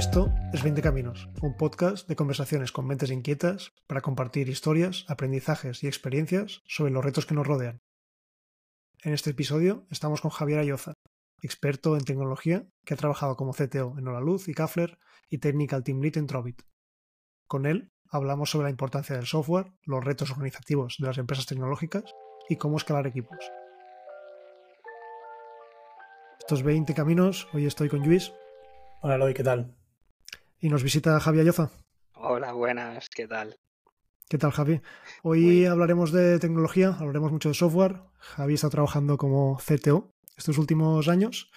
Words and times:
Esto 0.00 0.32
es 0.54 0.62
20 0.62 0.80
Caminos, 0.80 1.28
un 1.42 1.58
podcast 1.58 2.08
de 2.08 2.16
conversaciones 2.16 2.72
con 2.72 2.86
mentes 2.86 3.10
inquietas 3.10 3.74
para 3.86 4.00
compartir 4.00 4.48
historias, 4.48 5.04
aprendizajes 5.08 5.84
y 5.84 5.88
experiencias 5.88 6.62
sobre 6.66 6.90
los 6.90 7.04
retos 7.04 7.26
que 7.26 7.34
nos 7.34 7.46
rodean. 7.46 7.82
En 9.02 9.12
este 9.12 9.28
episodio 9.28 9.84
estamos 9.90 10.22
con 10.22 10.30
Javier 10.30 10.60
Ayoza, 10.60 10.94
experto 11.42 11.98
en 11.98 12.04
tecnología 12.04 12.66
que 12.86 12.94
ha 12.94 12.96
trabajado 12.96 13.36
como 13.36 13.52
CTO 13.52 13.94
en 13.98 14.06
Luz 14.24 14.48
y 14.48 14.54
Kafler 14.54 14.98
y 15.28 15.36
Technical 15.36 15.84
Team 15.84 16.00
Lead 16.00 16.16
en 16.16 16.26
Trovit. 16.26 16.62
Con 17.46 17.66
él 17.66 17.92
hablamos 18.08 18.50
sobre 18.50 18.64
la 18.64 18.70
importancia 18.70 19.16
del 19.16 19.26
software, 19.26 19.74
los 19.82 20.02
retos 20.02 20.30
organizativos 20.30 20.96
de 20.98 21.08
las 21.08 21.18
empresas 21.18 21.44
tecnológicas 21.44 22.14
y 22.48 22.56
cómo 22.56 22.78
escalar 22.78 23.06
equipos. 23.06 23.36
Estos 26.38 26.62
20 26.62 26.94
caminos, 26.94 27.48
hoy 27.52 27.66
estoy 27.66 27.90
con 27.90 28.00
Luis. 28.00 28.32
Hola 29.02 29.16
Eloy, 29.16 29.34
¿qué 29.34 29.44
tal? 29.44 29.79
Y 30.62 30.68
nos 30.68 30.82
visita 30.82 31.18
Javi 31.20 31.40
Ayoza. 31.40 31.70
Hola, 32.12 32.52
buenas, 32.52 33.08
¿qué 33.08 33.26
tal? 33.26 33.56
¿Qué 34.28 34.36
tal, 34.36 34.50
Javi? 34.50 34.82
Hoy 35.22 35.64
hablaremos 35.64 36.12
de 36.12 36.38
tecnología, 36.38 36.94
hablaremos 37.00 37.32
mucho 37.32 37.48
de 37.48 37.54
software. 37.54 38.02
Javi 38.18 38.54
está 38.54 38.68
trabajando 38.68 39.16
como 39.16 39.56
CTO 39.56 40.10
estos 40.36 40.58
últimos 40.58 41.08
años 41.08 41.50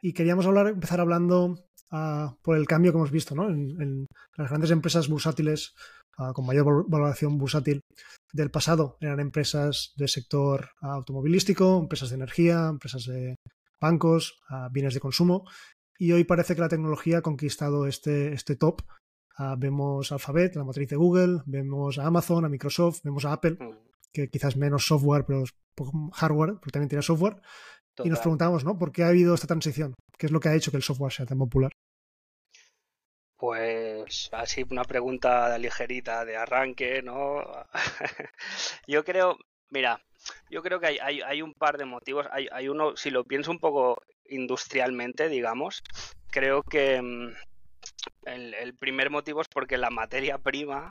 y 0.00 0.12
queríamos 0.12 0.44
hablar, 0.46 0.66
empezar 0.66 1.00
hablando 1.00 1.68
uh, 1.92 2.34
por 2.42 2.56
el 2.56 2.66
cambio 2.66 2.90
que 2.90 2.98
hemos 2.98 3.12
visto 3.12 3.36
¿no? 3.36 3.48
en, 3.48 3.80
en 3.80 4.06
las 4.36 4.48
grandes 4.48 4.72
empresas 4.72 5.08
bursátiles 5.08 5.74
uh, 6.18 6.32
con 6.32 6.44
mayor 6.44 6.84
valoración 6.88 7.38
bursátil 7.38 7.80
del 8.32 8.50
pasado. 8.50 8.98
Eran 9.00 9.20
empresas 9.20 9.92
del 9.94 10.08
sector 10.08 10.70
automovilístico, 10.80 11.78
empresas 11.78 12.10
de 12.10 12.16
energía, 12.16 12.66
empresas 12.70 13.04
de 13.04 13.36
bancos, 13.80 14.40
uh, 14.50 14.68
bienes 14.72 14.94
de 14.94 15.00
consumo 15.00 15.44
y 16.02 16.10
hoy 16.10 16.24
parece 16.24 16.56
que 16.56 16.60
la 16.60 16.68
tecnología 16.68 17.18
ha 17.18 17.22
conquistado 17.22 17.86
este, 17.86 18.32
este 18.32 18.56
top. 18.56 18.82
Uh, 19.38 19.54
vemos 19.56 20.10
Alphabet, 20.10 20.56
la 20.56 20.64
matriz 20.64 20.88
de 20.88 20.96
Google, 20.96 21.42
vemos 21.46 21.96
a 21.96 22.06
Amazon, 22.06 22.44
a 22.44 22.48
Microsoft, 22.48 23.02
vemos 23.04 23.24
a 23.24 23.32
Apple, 23.32 23.56
que 24.12 24.28
quizás 24.28 24.56
menos 24.56 24.84
software, 24.84 25.24
pero 25.24 25.44
hardware, 26.12 26.54
pero 26.60 26.72
también 26.72 26.88
tiene 26.88 27.02
software. 27.02 27.36
Total. 27.94 28.08
Y 28.08 28.10
nos 28.10 28.18
preguntamos, 28.18 28.64
¿no? 28.64 28.76
¿Por 28.76 28.90
qué 28.90 29.04
ha 29.04 29.10
habido 29.10 29.32
esta 29.32 29.46
transición? 29.46 29.94
¿Qué 30.18 30.26
es 30.26 30.32
lo 30.32 30.40
que 30.40 30.48
ha 30.48 30.56
hecho 30.56 30.72
que 30.72 30.78
el 30.78 30.82
software 30.82 31.12
sea 31.12 31.24
tan 31.24 31.38
popular? 31.38 31.70
Pues 33.36 34.28
así 34.32 34.64
una 34.68 34.82
pregunta 34.82 35.56
ligerita 35.56 36.24
de 36.24 36.36
arranque, 36.36 37.00
¿no? 37.02 37.44
yo 38.88 39.04
creo, 39.04 39.38
mira, 39.70 40.02
yo 40.50 40.62
creo 40.62 40.80
que 40.80 40.98
hay, 41.00 41.42
un 41.42 41.54
par 41.54 41.78
de 41.78 41.84
motivos. 41.84 42.26
Hay, 42.30 42.68
uno, 42.68 42.96
si 42.96 43.10
lo 43.10 43.24
pienso 43.24 43.50
un 43.50 43.58
poco 43.58 44.02
industrialmente, 44.28 45.28
digamos, 45.28 45.82
creo 46.30 46.62
que 46.62 46.96
el, 46.96 48.54
el 48.54 48.74
primer 48.74 49.10
motivo 49.10 49.40
es 49.40 49.48
porque 49.48 49.78
la 49.78 49.90
materia 49.90 50.38
prima 50.38 50.90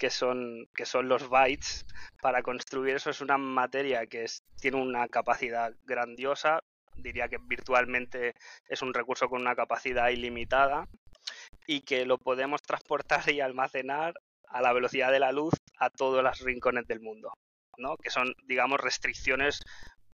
que 0.00 0.10
son, 0.10 0.66
que 0.74 0.86
son 0.86 1.08
los 1.08 1.28
bytes. 1.28 1.84
Para 2.22 2.42
construir 2.42 2.96
eso 2.96 3.10
es 3.10 3.20
una 3.20 3.36
materia 3.36 4.06
que 4.06 4.24
tiene 4.60 4.78
una 4.78 5.06
capacidad 5.08 5.74
grandiosa. 5.84 6.60
Diría 6.96 7.28
que 7.28 7.38
virtualmente 7.38 8.34
es 8.66 8.80
un 8.82 8.94
recurso 8.94 9.28
con 9.28 9.42
una 9.42 9.54
capacidad 9.54 10.08
ilimitada 10.08 10.88
y 11.66 11.82
que 11.82 12.06
lo 12.06 12.16
podemos 12.16 12.62
transportar 12.62 13.28
y 13.30 13.40
almacenar 13.40 14.14
a 14.48 14.62
la 14.62 14.72
velocidad 14.72 15.12
de 15.12 15.20
la 15.20 15.32
luz 15.32 15.52
a 15.78 15.90
todos 15.90 16.24
los 16.24 16.40
rincones 16.40 16.86
del 16.86 17.00
mundo, 17.00 17.32
¿no? 17.80 17.96
Que 17.96 18.10
son, 18.10 18.34
digamos, 18.44 18.80
restricciones 18.80 19.60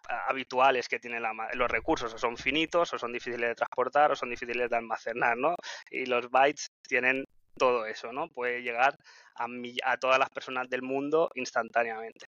habituales 0.08 0.88
que 0.88 0.98
tienen 0.98 1.22
la, 1.22 1.32
los 1.54 1.70
recursos, 1.70 2.12
o 2.14 2.18
son 2.18 2.36
finitos, 2.36 2.92
o 2.92 2.98
son 2.98 3.12
difíciles 3.12 3.48
de 3.48 3.54
transportar, 3.54 4.12
o 4.12 4.16
son 4.16 4.30
difíciles 4.30 4.70
de 4.70 4.76
almacenar, 4.76 5.36
¿no? 5.36 5.56
Y 5.90 6.06
los 6.06 6.30
bytes 6.30 6.68
tienen 6.86 7.24
todo 7.56 7.86
eso, 7.86 8.12
¿no? 8.12 8.28
Puede 8.28 8.62
llegar 8.62 8.96
a, 9.34 9.46
a, 9.84 9.96
todas 9.96 10.18
las 10.18 10.30
personas 10.30 10.68
del 10.68 10.82
mundo 10.82 11.30
instantáneamente. 11.34 12.26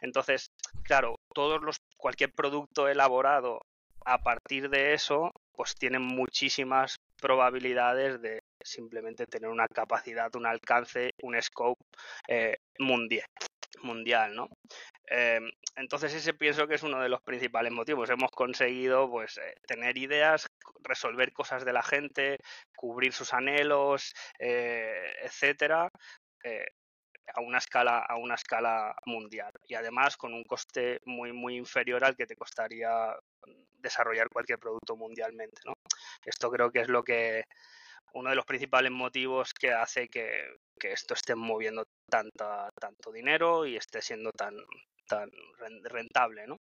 Entonces, 0.00 0.50
claro, 0.82 1.16
todos 1.34 1.62
los, 1.62 1.76
cualquier 1.96 2.32
producto 2.32 2.88
elaborado 2.88 3.60
a 4.04 4.18
partir 4.18 4.70
de 4.70 4.94
eso, 4.94 5.30
pues 5.52 5.74
tiene 5.74 5.98
muchísimas 5.98 6.96
probabilidades 7.20 8.20
de 8.22 8.40
simplemente 8.62 9.26
tener 9.26 9.50
una 9.50 9.68
capacidad, 9.68 10.34
un 10.34 10.46
alcance, 10.46 11.10
un 11.22 11.40
scope 11.40 11.82
eh, 12.28 12.56
mundial 12.78 13.26
mundial, 13.82 14.34
¿no? 14.34 14.48
Eh, 15.10 15.40
entonces 15.76 16.14
ese 16.14 16.34
pienso 16.34 16.66
que 16.66 16.74
es 16.76 16.82
uno 16.82 17.00
de 17.00 17.08
los 17.08 17.22
principales 17.22 17.72
motivos. 17.72 18.10
Hemos 18.10 18.30
conseguido 18.30 19.10
pues 19.10 19.38
eh, 19.38 19.54
tener 19.66 19.96
ideas, 19.98 20.48
resolver 20.82 21.32
cosas 21.32 21.64
de 21.64 21.72
la 21.72 21.82
gente, 21.82 22.38
cubrir 22.76 23.12
sus 23.12 23.34
anhelos, 23.34 24.14
eh, 24.38 25.12
etcétera, 25.22 25.90
a 27.34 27.40
una 27.40 27.58
escala 27.58 27.98
a 27.98 28.16
una 28.16 28.34
escala 28.34 28.94
mundial 29.06 29.52
y 29.68 29.74
además 29.74 30.16
con 30.16 30.34
un 30.34 30.42
coste 30.44 31.00
muy 31.04 31.32
muy 31.32 31.56
inferior 31.56 32.04
al 32.04 32.16
que 32.16 32.26
te 32.26 32.34
costaría 32.34 33.14
desarrollar 33.74 34.28
cualquier 34.28 34.58
producto 34.58 34.96
mundialmente, 34.96 35.60
¿no? 35.64 35.74
Esto 36.24 36.50
creo 36.50 36.70
que 36.70 36.80
es 36.80 36.88
lo 36.88 37.02
que 37.02 37.44
uno 38.14 38.30
de 38.30 38.36
los 38.36 38.44
principales 38.44 38.90
motivos 38.90 39.52
que 39.54 39.72
hace 39.72 40.08
que, 40.08 40.28
que 40.78 40.92
esto 40.92 41.14
esté 41.14 41.34
moviendo 41.34 41.84
tanta, 42.08 42.70
tanto 42.80 43.12
dinero 43.12 43.66
y 43.66 43.76
esté 43.76 44.02
siendo 44.02 44.32
tan, 44.32 44.54
tan 45.06 45.30
rentable, 45.84 46.46
¿no? 46.46 46.56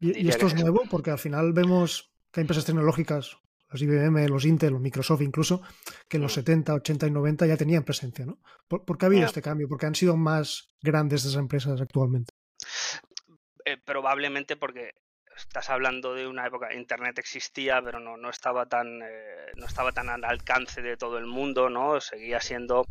Y, 0.00 0.26
y 0.26 0.28
esto 0.28 0.46
es 0.46 0.54
nuevo 0.54 0.82
porque 0.90 1.10
al 1.10 1.18
final 1.18 1.52
vemos 1.52 2.10
que 2.30 2.40
hay 2.40 2.42
empresas 2.42 2.66
tecnológicas, 2.66 3.38
los 3.70 3.82
IBM, 3.82 4.28
los 4.28 4.44
Intel, 4.44 4.72
los 4.72 4.80
Microsoft 4.80 5.22
incluso, 5.22 5.62
que 6.08 6.18
en 6.18 6.22
los 6.22 6.34
70, 6.34 6.74
80 6.74 7.06
y 7.06 7.10
90 7.10 7.46
ya 7.46 7.56
tenían 7.56 7.84
presencia, 7.84 8.26
¿no? 8.26 8.38
¿Por, 8.68 8.84
por 8.84 8.98
qué 8.98 9.06
ha 9.06 9.08
habido 9.08 9.20
yeah. 9.20 9.26
este 9.26 9.42
cambio? 9.42 9.68
¿Por 9.68 9.78
qué 9.78 9.86
han 9.86 9.94
sido 9.94 10.16
más 10.16 10.70
grandes 10.82 11.24
esas 11.24 11.36
empresas 11.36 11.80
actualmente? 11.80 12.32
Eh, 13.64 13.78
probablemente 13.84 14.56
porque 14.56 14.92
estás 15.36 15.70
hablando 15.70 16.14
de 16.14 16.26
una 16.26 16.46
época 16.46 16.74
internet 16.74 17.18
existía 17.18 17.82
pero 17.82 18.00
no, 18.00 18.16
no 18.16 18.30
estaba 18.30 18.66
tan 18.66 19.02
eh, 19.02 19.52
no 19.56 19.66
estaba 19.66 19.92
tan 19.92 20.08
al 20.08 20.24
alcance 20.24 20.82
de 20.82 20.96
todo 20.96 21.18
el 21.18 21.26
mundo 21.26 21.68
no 21.70 22.00
seguía 22.00 22.40
siendo 22.40 22.84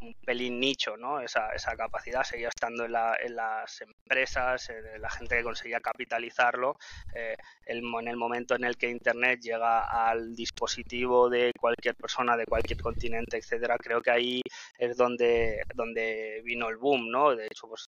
un 0.00 0.14
pelín 0.24 0.58
nicho, 0.60 0.96
¿no? 0.96 1.20
Esa, 1.20 1.50
esa 1.50 1.76
capacidad 1.76 2.22
seguía 2.22 2.48
estando 2.48 2.84
en, 2.84 2.92
la, 2.92 3.16
en 3.20 3.36
las 3.36 3.80
empresas, 3.82 4.70
en 4.70 5.00
la 5.00 5.10
gente 5.10 5.36
que 5.36 5.42
conseguía 5.42 5.80
capitalizarlo. 5.80 6.76
Eh, 7.14 7.36
el, 7.66 7.82
en 8.00 8.08
el 8.08 8.16
momento 8.16 8.54
en 8.54 8.64
el 8.64 8.76
que 8.76 8.88
Internet 8.88 9.40
llega 9.40 9.80
al 10.08 10.34
dispositivo 10.34 11.28
de 11.28 11.52
cualquier 11.58 11.94
persona, 11.96 12.36
de 12.36 12.46
cualquier 12.46 12.80
continente, 12.80 13.36
etcétera, 13.36 13.76
creo 13.78 14.00
que 14.00 14.10
ahí 14.10 14.42
es 14.78 14.96
donde, 14.96 15.62
donde 15.74 16.40
vino 16.44 16.68
el 16.68 16.76
boom, 16.76 17.10
¿no? 17.10 17.36
De 17.36 17.46
hecho, 17.46 17.68
pues 17.68 17.86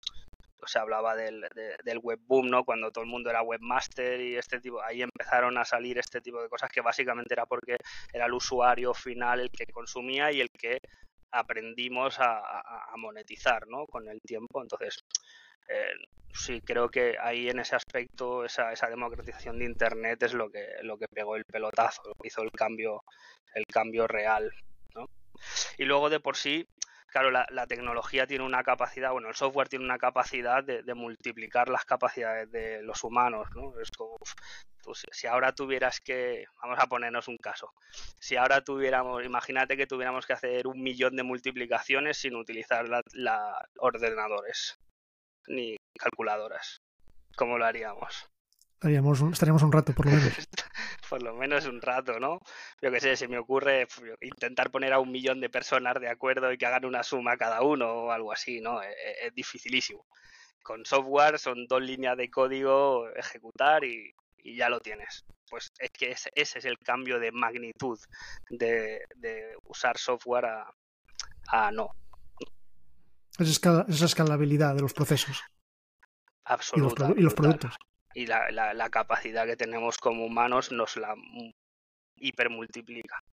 se 0.66 0.80
hablaba 0.80 1.16
del, 1.16 1.42
de, 1.56 1.75
del 1.84 2.00
web 2.00 2.20
boom, 2.25 2.50
¿no? 2.50 2.64
Cuando 2.64 2.92
todo 2.92 3.03
el 3.03 3.09
mundo 3.09 3.30
era 3.30 3.42
webmaster 3.42 4.20
y 4.22 4.36
este 4.36 4.59
tipo, 4.59 4.81
ahí 4.81 5.02
empezaron 5.02 5.58
a 5.58 5.66
salir 5.66 5.97
este 5.97 6.22
tipo 6.22 6.42
de 6.42 6.50
cosas 6.50 6.70
que 6.70 6.81
básicamente 6.81 7.34
era 7.34 7.46
porque 7.46 7.78
era 8.14 8.25
el 8.25 8.34
usuario 8.34 8.94
final 8.94 9.40
el 9.40 9.52
que 9.52 9.66
consumía 9.72 10.31
y 10.31 10.42
el 10.42 10.50
que 10.50 10.80
aprendimos 11.31 12.18
a, 12.19 12.96
monetizar, 12.98 13.68
¿no? 13.68 13.86
Con 13.86 14.08
el 14.08 14.19
tiempo, 14.22 14.62
entonces 14.62 15.06
eh, 15.69 15.94
sí 16.34 16.62
creo 16.62 16.90
que 16.90 17.18
ahí 17.19 17.50
en 17.50 17.59
ese 17.59 17.75
aspecto 17.75 18.44
esa, 18.44 18.74
democratización 18.90 19.59
de 19.59 19.66
internet 19.66 20.22
es 20.24 20.34
lo 20.34 20.50
que 20.50 20.68
lo 20.81 20.98
que 20.98 21.08
pegó 21.08 21.36
el 21.36 21.46
pelotazo, 21.46 22.02
lo 22.06 22.16
que 22.16 22.28
hizo 22.28 22.42
el 22.42 22.52
cambio 22.52 23.03
el 23.53 23.66
cambio 23.66 24.08
real. 24.08 24.52
Y 25.78 25.86
luego 25.86 26.09
de 26.09 26.19
por 26.19 26.36
sí 26.36 26.68
claro, 27.12 27.31
la, 27.31 27.46
la, 27.50 27.68
tecnología 27.68 28.28
tiene 28.28 28.44
una 28.44 28.64
capacidad, 28.64 29.12
bueno, 29.12 29.30
el 29.30 29.36
software 29.36 29.70
tiene 29.70 29.86
una 29.86 29.97
capacidad 29.97 30.63
de, 30.63 30.84
de 30.84 30.94
multiplicar 30.94 31.69
las 31.69 31.86
capacidades 31.86 32.51
de 32.51 32.81
los 32.84 33.04
humanos, 33.04 33.48
¿no? 33.56 33.80
Es 33.80 33.92
como, 33.92 34.18
pues, 34.84 35.06
si 35.12 35.28
ahora 35.28 35.54
tuvieras 35.54 36.00
que, 36.00 36.45
vamos 36.62 36.80
a 36.80 36.88
ponernos 36.88 37.28
un 37.28 37.38
caso, 37.38 37.74
si 38.19 38.36
ahora 38.36 38.63
tuviéramos, 38.63 39.24
imagínate 39.24 39.78
que 39.78 39.88
tuviéramos 39.88 40.25
que 40.25 40.34
hacer 40.34 40.68
un 40.68 40.81
millón 40.81 41.16
de 41.16 41.24
multiplicaciones 41.24 42.18
sin 42.18 42.36
utilizar 42.36 42.88
la, 42.88 43.01
la 43.13 43.68
ordenadores 43.78 44.80
ni 45.48 45.78
calculadoras, 45.98 46.81
¿cómo 47.36 47.57
lo 47.57 47.66
haríamos? 47.66 48.30
Estaríamos 48.75 49.19
un, 49.22 49.34
estaríamos 49.34 49.63
un 49.63 49.72
rato, 49.72 49.94
por 49.94 50.06
lo 50.06 50.12
menos. 50.13 50.38
por 51.10 51.24
lo 51.24 51.34
menos 51.34 51.66
un 51.66 51.82
rato, 51.82 52.20
¿no? 52.20 52.40
Yo 52.82 52.92
qué 52.92 53.00
sé, 53.00 53.16
se 53.16 53.28
me 53.28 53.40
ocurre 53.40 53.88
intentar 54.22 54.70
poner 54.70 54.94
a 54.94 55.00
un 55.00 55.12
millón 55.12 55.42
de 55.42 55.50
personas 55.50 56.00
de 56.00 56.08
acuerdo 56.08 56.52
y 56.52 56.58
que 56.58 56.66
hagan 56.66 56.86
una 56.86 57.04
suma 57.04 57.38
cada 57.38 57.62
uno 57.64 57.92
o 57.92 58.12
algo 58.12 58.32
así, 58.32 58.62
¿no? 58.62 58.82
Es, 58.82 58.96
es 59.24 59.34
dificilísimo. 59.34 60.06
Con 60.62 60.86
software 60.86 61.40
son 61.40 61.66
dos 61.68 61.82
líneas 61.82 62.16
de 62.16 62.30
código 62.30 63.10
ejecutar 63.16 63.84
y, 63.84 64.14
y 64.38 64.56
ya 64.56 64.70
lo 64.70 64.80
tienes. 64.80 65.26
Pues 65.50 65.72
es 65.80 65.90
que 65.90 66.12
ese, 66.12 66.30
ese 66.36 66.60
es 66.60 66.66
el 66.66 66.78
cambio 66.78 67.20
de 67.20 67.32
magnitud 67.32 68.00
de, 68.50 69.02
de 69.16 69.56
usar 69.64 69.98
software 69.98 70.46
a, 70.46 70.74
a 71.48 71.72
no. 71.72 71.90
Es 73.40 73.50
escala, 73.50 73.86
esa 73.90 74.06
escalabilidad 74.06 74.76
de 74.76 74.82
los 74.82 74.94
procesos. 74.94 75.42
Absoluta. 76.44 77.06
Y 77.06 77.08
los, 77.08 77.18
y 77.18 77.22
los 77.22 77.34
productos 77.34 77.76
y 78.14 78.26
la, 78.26 78.50
la, 78.52 78.74
la, 78.74 78.90
capacidad 78.90 79.46
que 79.46 79.56
tenemos 79.56 79.98
como 79.98 80.26
humanos 80.26 80.72
nos 80.72 80.98
la 80.98 81.16
hipermultiplica. 82.16 83.24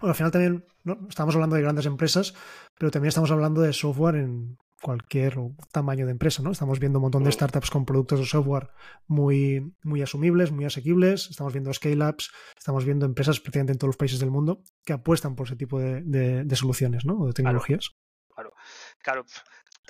Bueno, 0.00 0.12
al 0.12 0.14
final 0.14 0.32
también 0.32 0.64
¿no? 0.84 0.98
estamos 1.08 1.34
hablando 1.34 1.56
de 1.56 1.62
grandes 1.62 1.86
empresas, 1.86 2.34
pero 2.78 2.90
también 2.90 3.10
estamos 3.10 3.30
hablando 3.30 3.60
de 3.60 3.72
software 3.72 4.16
en 4.16 4.56
cualquier 4.80 5.36
tamaño 5.72 6.06
de 6.06 6.12
empresa, 6.12 6.42
¿no? 6.42 6.50
Estamos 6.50 6.80
viendo 6.80 6.98
un 6.98 7.02
montón 7.02 7.22
de 7.22 7.32
startups 7.32 7.70
con 7.70 7.84
productos 7.84 8.20
de 8.20 8.24
software 8.24 8.70
muy, 9.06 9.74
muy 9.82 10.00
asumibles, 10.00 10.52
muy 10.52 10.64
asequibles, 10.64 11.28
estamos 11.28 11.52
viendo 11.52 11.72
scale-ups, 11.72 12.30
estamos 12.56 12.86
viendo 12.86 13.04
empresas 13.04 13.40
prácticamente 13.40 13.72
en 13.72 13.78
todos 13.78 13.90
los 13.90 13.96
países 13.98 14.20
del 14.20 14.30
mundo 14.30 14.62
que 14.84 14.94
apuestan 14.94 15.36
por 15.36 15.46
ese 15.46 15.56
tipo 15.56 15.78
de, 15.78 16.56
soluciones, 16.56 17.04
¿no? 17.04 17.18
O 17.18 17.26
de 17.26 17.34
tecnologías. 17.34 17.90
Claro, 18.34 18.54
claro. 19.02 19.24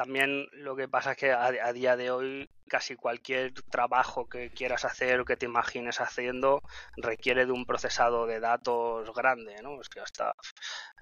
También 0.00 0.46
lo 0.52 0.74
que 0.76 0.88
pasa 0.88 1.12
es 1.12 1.18
que 1.18 1.30
a, 1.30 1.72
día 1.74 1.94
de 1.94 2.10
hoy 2.10 2.48
casi 2.66 2.96
cualquier 2.96 3.52
trabajo 3.70 4.26
que 4.26 4.48
quieras 4.48 4.86
hacer 4.86 5.20
o 5.20 5.26
que 5.26 5.36
te 5.36 5.44
imagines 5.44 6.00
haciendo 6.00 6.62
requiere 6.96 7.44
de 7.44 7.52
un 7.52 7.66
procesado 7.66 8.26
de 8.26 8.40
datos 8.40 9.14
grande, 9.14 9.56
¿no? 9.62 9.78
Es 9.78 9.90
que 9.90 10.00
hasta 10.00 10.32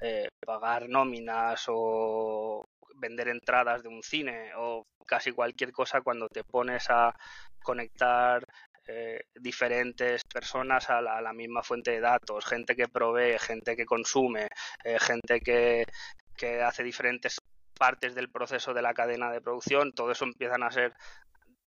eh, 0.00 0.26
pagar 0.44 0.88
nóminas 0.88 1.66
o 1.68 2.64
vender 2.96 3.28
entradas 3.28 3.84
de 3.84 3.88
un 3.88 4.02
cine 4.02 4.50
o 4.56 4.84
casi 5.06 5.30
cualquier 5.30 5.70
cosa 5.70 6.00
cuando 6.00 6.26
te 6.28 6.42
pones 6.42 6.90
a 6.90 7.14
conectar 7.62 8.44
eh, 8.88 9.20
diferentes 9.40 10.24
personas 10.24 10.90
a 10.90 11.00
la, 11.00 11.32
misma 11.32 11.62
fuente 11.62 11.92
de 11.92 12.00
datos, 12.00 12.44
gente 12.44 12.74
que 12.74 12.88
provee, 12.88 13.38
gente 13.38 13.76
que 13.76 13.86
consume, 13.86 14.48
eh, 14.82 14.98
gente 14.98 15.38
que, 15.40 15.84
que 16.36 16.62
hace 16.62 16.82
diferentes 16.82 17.38
partes 17.78 18.14
del 18.14 18.30
proceso 18.30 18.75
de 18.75 18.82
la 18.82 18.94
cadena 18.94 19.30
de 19.30 19.40
producción, 19.40 19.92
todo 19.92 20.10
eso 20.10 20.25
empiezan 20.25 20.62
a 20.62 20.70
ser 20.70 20.94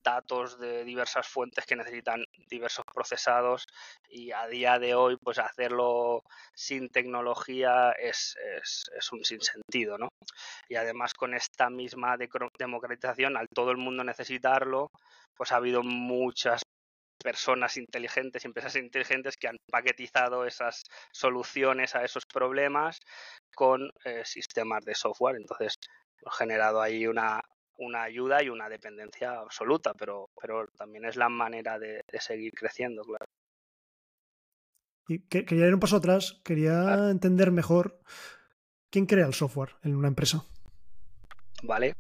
datos 0.03 0.59
de 0.59 0.85
diversas 0.85 1.29
fuentes 1.29 1.67
que 1.67 1.77
necesitan 1.77 2.25
diversos 2.49 2.85
procesados 2.93 3.67
y 4.09 4.33
a 4.33 4.47
día 4.47 4.79
de 4.79 4.95
hoy 4.95 5.17
pues 5.23 5.39
hacerlo 5.39 6.23
sin 6.55 6.89
tecnología 6.89 7.93
es, 7.93 8.37
es, 8.57 9.13
un 9.13 9.25
sinsentido 9.25 9.99
¿no? 9.99 10.09
y 10.69 10.77
además 10.77 11.15
con 11.15 11.35
esta 11.35 11.69
misma 11.69 12.17
democratización 12.59 13.37
al 13.37 13.47
todo 13.55 13.71
el 13.71 13.77
mundo 13.77 14.05
necesitarlo 14.05 14.91
pues 15.37 15.53
ha 15.53 15.57
habido 15.57 15.83
muchas 15.83 16.63
personas 17.23 17.77
inteligentes 17.77 18.45
empresas 18.45 18.77
inteligentes 18.77 19.37
que 19.37 19.49
han 19.49 19.59
paquetizado 19.71 20.47
esas 20.47 20.83
soluciones 21.13 21.95
a 21.95 22.05
esos 22.05 22.25
problemas 22.25 22.99
con 23.55 23.91
eh, 24.05 24.23
sistemas 24.25 24.85
de 24.85 24.95
software. 24.95 25.37
Entonces, 25.37 25.75
generado 26.31 26.81
ahí 26.81 27.07
una, 27.07 27.43
una 27.81 28.03
ayuda 28.03 28.43
y 28.43 28.49
una 28.49 28.69
dependencia 28.69 29.33
absoluta, 29.41 29.95
pero, 29.95 30.31
pero 30.41 30.67
también 30.77 31.05
es 31.07 31.17
la 31.17 31.29
manera 31.29 31.79
de, 31.79 32.05
seguir 32.19 32.53
creciendo, 32.53 33.03
claro. 33.03 33.27
Y 35.09 35.21
quería 35.27 35.67
ir 35.67 35.75
un 35.75 35.81
paso 35.81 35.97
atrás, 35.97 36.41
quería 36.45 37.11
entender 37.11 37.51
mejor 37.51 37.99
quién 38.91 39.07
crea 39.07 39.27
el 39.27 39.35
software 39.35 39.75
en 39.83 39.97
una 39.97 40.09
empresa. 40.09 40.45
Vale. 41.63 41.95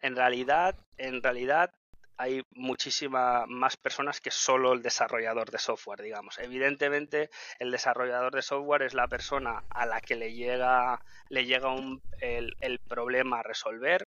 En 0.00 0.14
realidad, 0.14 0.76
en 0.98 1.22
realidad 1.22 1.74
hay 2.16 2.42
muchísimas 2.50 3.46
más 3.48 3.76
personas 3.76 4.20
que 4.20 4.30
solo 4.30 4.72
el 4.72 4.82
desarrollador 4.82 5.50
de 5.50 5.58
software, 5.58 6.02
digamos. 6.02 6.38
Evidentemente, 6.38 7.30
el 7.58 7.70
desarrollador 7.70 8.34
de 8.34 8.42
software 8.42 8.82
es 8.82 8.94
la 8.94 9.08
persona 9.08 9.64
a 9.70 9.86
la 9.86 10.00
que 10.00 10.14
le 10.14 10.32
llega, 10.32 11.00
le 11.28 11.44
llega 11.44 11.74
el, 12.20 12.80
problema 12.88 13.40
a 13.40 13.42
resolver, 13.42 14.06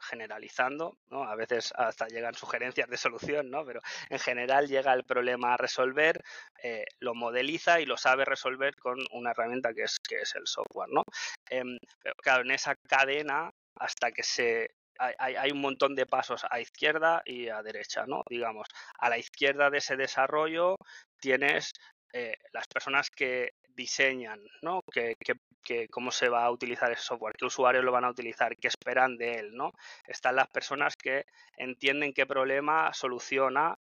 generalizando, 0.00 0.96
¿no? 1.10 1.24
A 1.24 1.36
veces 1.36 1.72
hasta 1.76 2.08
llegan 2.08 2.34
sugerencias 2.34 2.88
de 2.88 2.96
solución, 2.96 3.50
¿no? 3.50 3.64
Pero 3.64 3.80
en 4.08 4.18
general 4.18 4.66
llega 4.66 4.92
el 4.92 5.04
problema 5.04 5.54
a 5.54 5.56
resolver, 5.56 6.22
eh, 6.62 6.84
lo 6.98 7.14
modeliza 7.14 7.80
y 7.80 7.86
lo 7.86 7.96
sabe 7.96 8.24
resolver 8.24 8.74
con 8.76 8.98
una 9.12 9.30
herramienta 9.32 9.74
que 9.74 9.82
es, 9.82 9.98
que 10.00 10.16
es 10.16 10.34
el 10.34 10.46
software, 10.46 10.88
¿no? 10.90 11.04
Em, 11.50 11.78
pero 12.02 12.14
claro, 12.16 12.42
en 12.42 12.50
esa 12.52 12.74
cadena, 12.88 13.50
hasta 13.76 14.10
que 14.10 14.22
se 14.22 14.70
hay, 15.18 15.50
un 15.50 15.60
montón 15.60 15.94
de 15.94 16.06
pasos 16.06 16.44
a 16.50 16.60
izquierda 16.60 17.22
y 17.24 17.48
a 17.48 17.62
derecha, 17.62 18.04
¿no? 18.06 18.22
Digamos, 18.28 18.66
a 18.98 19.08
la 19.08 19.18
izquierda 19.18 19.70
de 19.70 19.78
ese 19.78 19.96
desarrollo 19.96 20.76
tienes 21.18 21.72
eh, 22.12 22.36
las 22.52 22.66
personas 22.66 23.10
que 23.10 23.52
diseñan, 23.68 24.40
¿no? 24.62 24.82
Que, 24.92 25.16
que, 25.62 25.88
cómo 25.88 26.10
se 26.10 26.28
va 26.28 26.44
a 26.44 26.50
utilizar 26.50 26.90
ese 26.90 27.02
software, 27.02 27.34
qué 27.38 27.44
usuarios 27.44 27.84
lo 27.84 27.92
van 27.92 28.04
a 28.04 28.10
utilizar, 28.10 28.56
qué 28.56 28.68
esperan 28.68 29.16
de 29.16 29.38
él, 29.38 29.54
¿no? 29.54 29.72
Están 30.06 30.36
las 30.36 30.48
personas 30.48 30.96
que 30.96 31.24
entienden 31.56 32.12
qué 32.12 32.26
problema 32.26 32.92
soluciona 32.92 33.76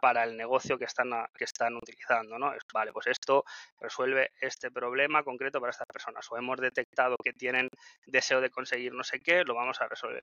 para 0.00 0.24
el 0.24 0.36
negocio 0.36 0.78
que 0.78 0.84
están, 0.84 1.10
que 1.36 1.44
están 1.44 1.76
utilizando, 1.76 2.38
¿no? 2.38 2.52
Vale, 2.72 2.92
pues 2.92 3.06
esto 3.08 3.44
resuelve 3.80 4.32
este 4.40 4.70
problema 4.70 5.22
concreto 5.22 5.60
para 5.60 5.70
estas 5.70 5.86
personas 5.86 6.26
o 6.30 6.36
hemos 6.36 6.58
detectado 6.58 7.16
que 7.22 7.32
tienen 7.32 7.68
deseo 8.06 8.40
de 8.40 8.50
conseguir 8.50 8.92
no 8.92 9.04
sé 9.04 9.20
qué, 9.20 9.44
lo 9.44 9.54
vamos 9.54 9.80
a 9.80 9.88
resolver. 9.88 10.22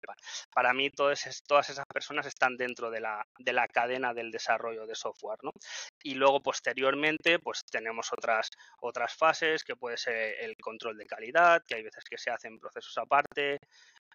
Para 0.53 0.73
mí 0.73 0.89
todas, 0.89 1.43
todas 1.47 1.69
esas 1.69 1.85
personas 1.85 2.25
están 2.25 2.57
dentro 2.57 2.89
de 2.89 3.01
la, 3.01 3.25
de 3.37 3.53
la 3.53 3.67
cadena 3.67 4.13
del 4.13 4.31
desarrollo 4.31 4.85
de 4.85 4.95
software, 4.95 5.39
¿no? 5.43 5.51
Y 6.03 6.15
luego 6.15 6.41
posteriormente 6.41 7.39
pues 7.39 7.63
tenemos 7.65 8.11
otras, 8.13 8.49
otras 8.79 9.13
fases 9.15 9.63
que 9.63 9.75
puede 9.75 9.97
ser 9.97 10.35
el 10.39 10.55
control 10.57 10.97
de 10.97 11.05
calidad, 11.05 11.63
que 11.67 11.75
hay 11.75 11.83
veces 11.83 12.03
que 12.09 12.17
se 12.17 12.31
hacen 12.31 12.59
procesos 12.59 12.97
aparte, 12.97 13.59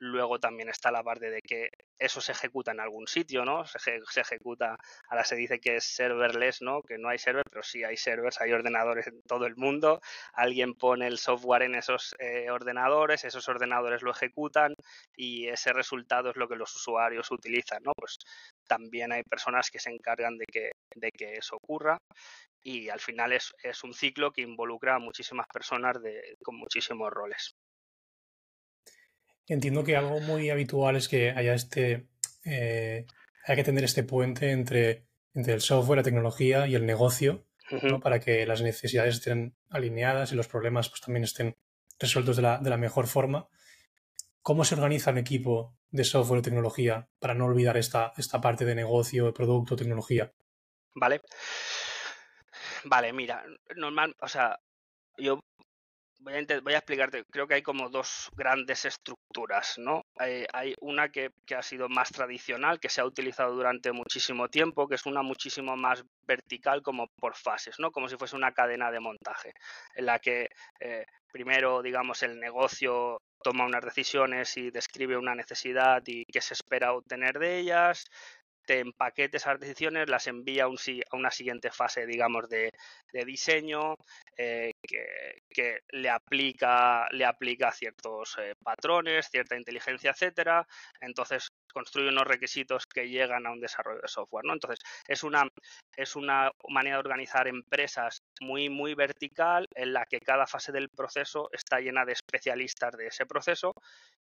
Luego 0.03 0.41
también 0.41 0.71
está 0.71 0.91
la 0.91 1.03
parte 1.03 1.31
de 1.31 1.43
que 1.43 1.69
eso 1.99 2.23
se 2.23 2.33
ejecuta 2.33 2.71
en 2.73 2.81
algún 2.81 3.07
sitio, 3.07 3.45
¿no? 3.45 3.67
Se, 3.67 4.01
ejecuta, 4.17 4.77
ahora 5.11 5.25
se 5.25 5.37
dice 5.37 5.61
que 5.61 5.77
es 5.77 5.85
serverless, 5.85 6.63
¿no? 6.63 6.81
Que 6.83 6.97
no 6.97 7.11
hay 7.11 7.19
server, 7.19 7.45
pero 7.51 7.63
sí 7.63 7.85
hay 7.85 7.99
servers, 7.99 8.41
hay 8.41 8.53
ordenadores 8.53 9.07
en 9.09 9.21
todo 9.23 9.45
el 9.45 9.57
mundo. 9.57 10.01
Alguien 10.33 10.75
pone 10.75 11.07
el 11.07 11.19
software 11.19 11.65
en 11.65 11.75
esos 11.75 12.15
eh, 12.19 12.51
ordenadores, 12.51 13.25
esos 13.27 13.47
ordenadores 13.49 14.01
lo 14.01 14.11
ejecutan 14.11 14.75
y 15.15 15.49
ese 15.49 15.75
resultado 15.75 16.31
es 16.31 16.37
lo 16.37 16.49
que 16.49 16.57
los 16.57 16.75
usuarios 16.75 17.31
utilizan, 17.31 17.83
¿no? 17.83 17.93
Pues 17.95 18.17
también 18.67 19.13
hay 19.13 19.23
personas 19.25 19.71
que 19.71 19.81
se 19.81 19.91
encargan 19.91 20.39
de 20.39 20.47
que, 20.47 20.71
de 20.97 21.11
que 21.11 21.35
eso 21.35 21.57
ocurra 21.57 21.99
y 22.63 22.89
al 22.89 23.01
final 23.01 23.33
es, 23.33 23.53
es 23.63 23.85
un 23.85 23.93
ciclo 23.93 24.33
que 24.33 24.43
involucra 24.43 24.95
a 24.95 24.99
muchísimas 24.99 25.47
personas 25.53 26.01
de, 26.03 26.37
con 26.43 26.57
muchísimos 26.57 27.11
roles. 27.11 27.55
Entiendo 29.51 29.83
que 29.83 29.97
algo 29.97 30.21
muy 30.21 30.49
habitual 30.49 30.95
es 30.95 31.09
que 31.09 31.31
haya 31.31 31.55
este. 31.55 32.07
Eh, 32.45 33.05
hay 33.45 33.57
que 33.57 33.65
tener 33.65 33.83
este 33.83 34.05
puente 34.05 34.53
entre, 34.53 35.09
entre 35.35 35.55
el 35.55 35.61
software, 35.61 35.97
la 35.97 36.03
tecnología 36.05 36.69
y 36.69 36.77
el 36.77 36.87
negocio, 36.87 37.49
para 38.01 38.21
que 38.21 38.47
las 38.47 38.63
necesidades 38.63 39.17
estén 39.17 39.57
alineadas 39.69 40.31
y 40.31 40.37
los 40.37 40.47
problemas 40.47 40.89
pues, 40.89 41.01
también 41.01 41.25
estén 41.25 41.57
resueltos 41.99 42.37
de 42.37 42.43
la, 42.43 42.59
de 42.59 42.71
la 42.71 42.77
mejor 42.77 43.09
forma. 43.09 43.49
¿Cómo 44.41 44.65
se 44.65 44.77
organiza 44.77 45.11
un 45.11 45.19
equipo 45.19 45.77
de 45.91 46.05
software 46.05 46.39
y 46.39 46.43
tecnología 46.43 47.09
para 47.19 47.35
no 47.35 47.47
olvidar 47.47 47.77
esta, 47.77 48.13
esta 48.17 48.41
parte 48.41 48.65
de 48.65 48.77
negocio, 48.77 49.35
producto, 49.35 49.75
tecnología? 49.75 50.33
Vale. 50.95 51.23
Vale, 52.85 53.13
mira, 53.13 53.45
normal, 53.75 54.15
o 54.21 54.29
sea, 54.29 54.61
yo 55.19 55.41
voy 56.21 56.35
a, 56.35 56.61
voy 56.61 56.75
explicarte, 56.75 57.25
creo 57.31 57.47
que 57.47 57.55
hay 57.55 57.63
como 57.63 57.89
dos 57.89 58.31
grandes 58.37 58.85
estructuras, 58.85 59.79
¿no? 59.79 60.05
Hay, 60.17 60.75
una 60.81 61.11
que, 61.11 61.33
ha 61.57 61.63
sido 61.63 61.89
más 61.89 62.11
tradicional, 62.11 62.79
que 62.79 62.89
se 62.89 63.01
ha 63.01 63.05
utilizado 63.05 63.55
durante 63.55 63.93
muchísimo 63.93 64.49
tiempo, 64.49 64.89
que 64.89 64.95
es 64.95 65.07
una 65.07 65.23
muchísimo 65.23 65.77
más 65.77 66.05
vertical 66.27 66.83
como 66.83 67.09
por 67.19 67.35
fases, 67.35 67.77
¿no? 67.79 67.91
Como 67.91 68.09
si 68.09 68.17
fuese 68.17 68.37
una 68.37 68.53
cadena 68.53 68.91
de 68.91 69.01
montaje, 69.01 69.55
en 69.95 70.07
la 70.07 70.19
que 70.19 70.49
eh, 70.81 71.07
primero, 71.33 71.83
digamos, 71.83 72.23
el 72.23 72.39
negocio 72.39 73.21
toma 73.43 73.65
unas 73.65 73.83
decisiones 73.83 74.57
y 74.59 74.71
describe 74.71 75.17
una 75.17 75.35
necesidad 75.35 76.03
y 76.07 76.27
qué 76.27 76.41
se 76.41 76.55
espera 76.55 76.93
obtener 76.93 77.39
de 77.39 77.59
ellas, 77.59 78.11
te 78.71 78.79
empaquete 78.79 79.39
esas 79.39 79.59
decisiones, 79.59 80.09
las 80.09 80.29
envía 80.29 80.67
a, 80.67 80.69
una 81.17 81.33
siguiente 81.33 81.73
fase, 81.73 82.07
digamos, 82.07 82.49
de, 82.49 82.71
diseño 83.27 83.97
eh, 84.37 84.71
que, 84.85 85.81
le 85.91 86.09
aplica, 86.09 87.09
le 87.11 87.25
aplica 87.25 87.73
ciertos 87.73 88.39
eh, 88.39 88.55
patrones, 88.63 89.29
cierta 89.29 89.57
inteligencia, 89.57 90.13
etcétera. 90.13 90.65
Entonces 91.01 91.49
construye 91.73 92.11
unos 92.11 92.29
requisitos 92.29 92.87
que 92.87 93.09
llegan 93.09 93.45
a 93.45 93.51
un 93.51 93.61
desarrollo 93.61 94.03
de 94.03 94.07
software, 94.07 94.45
¿no? 94.45 94.53
Entonces 94.53 94.79
es 95.09 95.25
una 95.25 95.49
es 95.97 96.15
una 96.15 96.53
manera 96.69 96.97
de 96.97 97.01
organizar 97.01 97.49
empresas 97.49 98.23
muy 98.41 98.69
muy 98.69 98.95
vertical 98.95 99.67
en 99.75 99.93
la 99.93 100.07
que 100.07 100.21
cada 100.21 100.47
fase 100.47 100.71
del 100.71 100.91
proceso 100.91 101.49
está 101.53 101.81
llena 101.81 102.05
de 102.05 102.13
especialistas 102.13 102.93
de 102.97 103.09
ese 103.09 103.27
proceso 103.27 103.73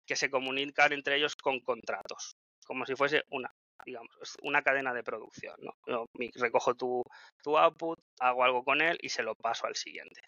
que 0.06 0.16
se 0.16 0.30
comunican 0.30 0.94
entre 0.94 1.16
ellos 1.16 1.36
con 1.36 1.60
contratos 1.60 2.36
como 2.64 2.86
si 2.86 2.94
fuese 2.94 3.24
una 3.30 3.52
digamos, 3.84 4.36
una 4.42 4.62
cadena 4.62 4.92
de 4.92 5.02
producción. 5.02 5.54
¿no? 5.58 5.74
Yo 5.86 6.06
recojo 6.36 6.74
tu, 6.74 7.02
tu, 7.42 7.56
output, 7.58 7.98
hago 8.20 8.44
algo 8.44 8.64
con 8.64 8.80
él 8.80 8.98
y 9.00 9.08
se 9.08 9.22
lo 9.22 9.34
paso 9.34 9.66
al 9.66 9.76
siguiente. 9.76 10.20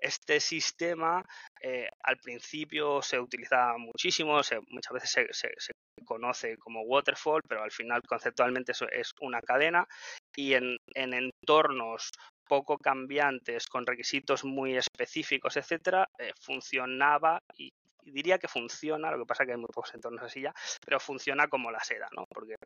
Este 0.00 0.40
sistema 0.40 1.24
eh, 1.62 1.88
al 2.02 2.16
principio 2.18 3.02
se 3.02 3.18
utiliza 3.18 3.76
muchísimo, 3.78 4.40
muchas 4.68 4.92
veces 4.92 5.10
se, 5.32 5.52
se, 5.58 5.72
conoce 6.04 6.56
como 6.56 6.82
waterfall, 6.82 7.42
pero 7.46 7.62
al 7.62 7.70
final 7.70 8.00
conceptualmente 8.02 8.72
eso 8.72 8.88
es 8.90 9.12
una 9.20 9.40
cadena 9.42 9.86
y 10.34 10.54
en, 10.54 10.78
en 10.94 11.12
entornos 11.14 12.10
poco 12.50 12.78
cambiantes, 12.78 13.68
con 13.68 13.86
requisitos 13.86 14.44
muy 14.44 14.76
específicos, 14.76 15.56
etcétera, 15.56 16.08
eh, 16.18 16.32
funcionaba 16.40 17.40
y, 17.56 17.70
diría 18.04 18.38
que 18.38 18.48
funciona, 18.48 19.10
lo 19.10 19.18
que 19.18 19.26
pasa 19.26 19.44
que 19.44 19.52
hay 19.52 19.58
muy 19.58 19.68
pocos 19.72 19.94
entornos 19.94 20.22
así 20.22 20.42
ya, 20.42 20.54
pero 20.84 21.00
funciona 21.00 21.48
como 21.48 21.70
la 21.70 21.82
seda, 21.82 22.08
¿no? 22.16 22.24
Porque 22.28 22.56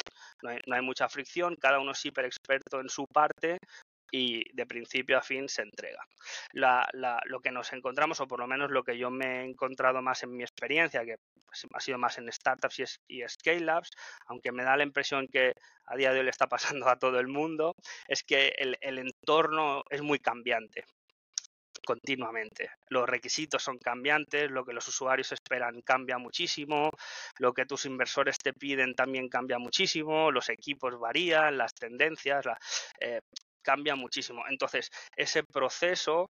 no 0.43 0.51
hay, 0.51 0.59
no 0.67 0.77
hay 0.77 0.83
mucha 0.83 1.09
fricción, 1.09 1.57
cada 1.57 1.81
uno 1.81 1.93
es 1.93 2.05
hiper 2.05 2.25
experto 2.25 2.81
en 2.81 2.89
su 2.89 3.07
parte, 3.07 3.59
y 4.15 4.45
de 4.55 4.65
principio 4.65 5.19
a 5.19 5.23
fin 5.23 5.49
se 5.49 5.63
entrega. 5.63 6.07
lo 6.53 7.41
que 7.41 7.51
nos 7.51 7.73
encontramos, 7.73 8.21
o 8.21 8.29
por 8.29 8.39
lo 8.39 8.47
menos 8.47 8.71
lo 8.71 8.85
que 8.85 8.97
yo 8.97 9.11
me 9.11 9.41
he 9.41 9.45
encontrado 9.45 10.03
más 10.03 10.23
en 10.23 10.37
mi 10.37 10.45
experiencia, 10.45 11.05
que 11.05 11.17
pues, 11.45 11.67
ha 11.73 11.81
sido 11.81 11.99
más 11.99 12.17
en 12.19 12.31
startups 12.31 13.01
y, 13.09 13.23
scale-ups, 13.27 13.91
aunque 14.27 14.53
me 14.53 14.63
da 14.63 14.77
la 14.77 14.85
impresión 14.85 15.27
que 15.27 15.53
a 15.87 15.97
día 15.97 16.13
de 16.13 16.21
hoy 16.21 16.25
le 16.27 16.31
está 16.31 16.47
pasando 16.47 16.89
a 16.89 16.97
todo 16.97 17.19
el 17.19 17.27
mundo, 17.27 17.75
es 18.07 18.23
que 18.23 18.55
el, 18.57 18.77
el 18.81 18.99
entorno 18.99 19.83
es 19.91 20.01
muy 20.03 20.21
cambiante 20.21 20.85
continuamente. 21.85 22.71
Los 22.89 23.09
requisitos 23.09 23.63
son 23.63 23.79
cambiantes, 23.79 24.51
lo 24.51 24.65
que 24.65 24.73
los 24.73 24.87
usuarios 24.89 25.33
esperan 25.33 25.83
cambia 25.83 26.19
muchísimo, 26.19 26.91
lo 27.39 27.53
que 27.53 27.67
tus 27.67 27.87
inversores 27.87 28.39
te 28.39 28.53
piden 28.53 28.95
también 28.95 29.29
cambia 29.29 29.59
muchísimo, 29.59 30.31
los 30.31 30.49
equipos 30.49 30.99
varían, 30.99 31.59
las 31.59 31.75
tendencias, 31.75 32.45
eh, 33.01 33.21
cambia 33.63 33.97
muchísimo. 33.97 34.45
Entonces, 34.49 34.91
ese 35.17 35.43
proceso 35.43 36.31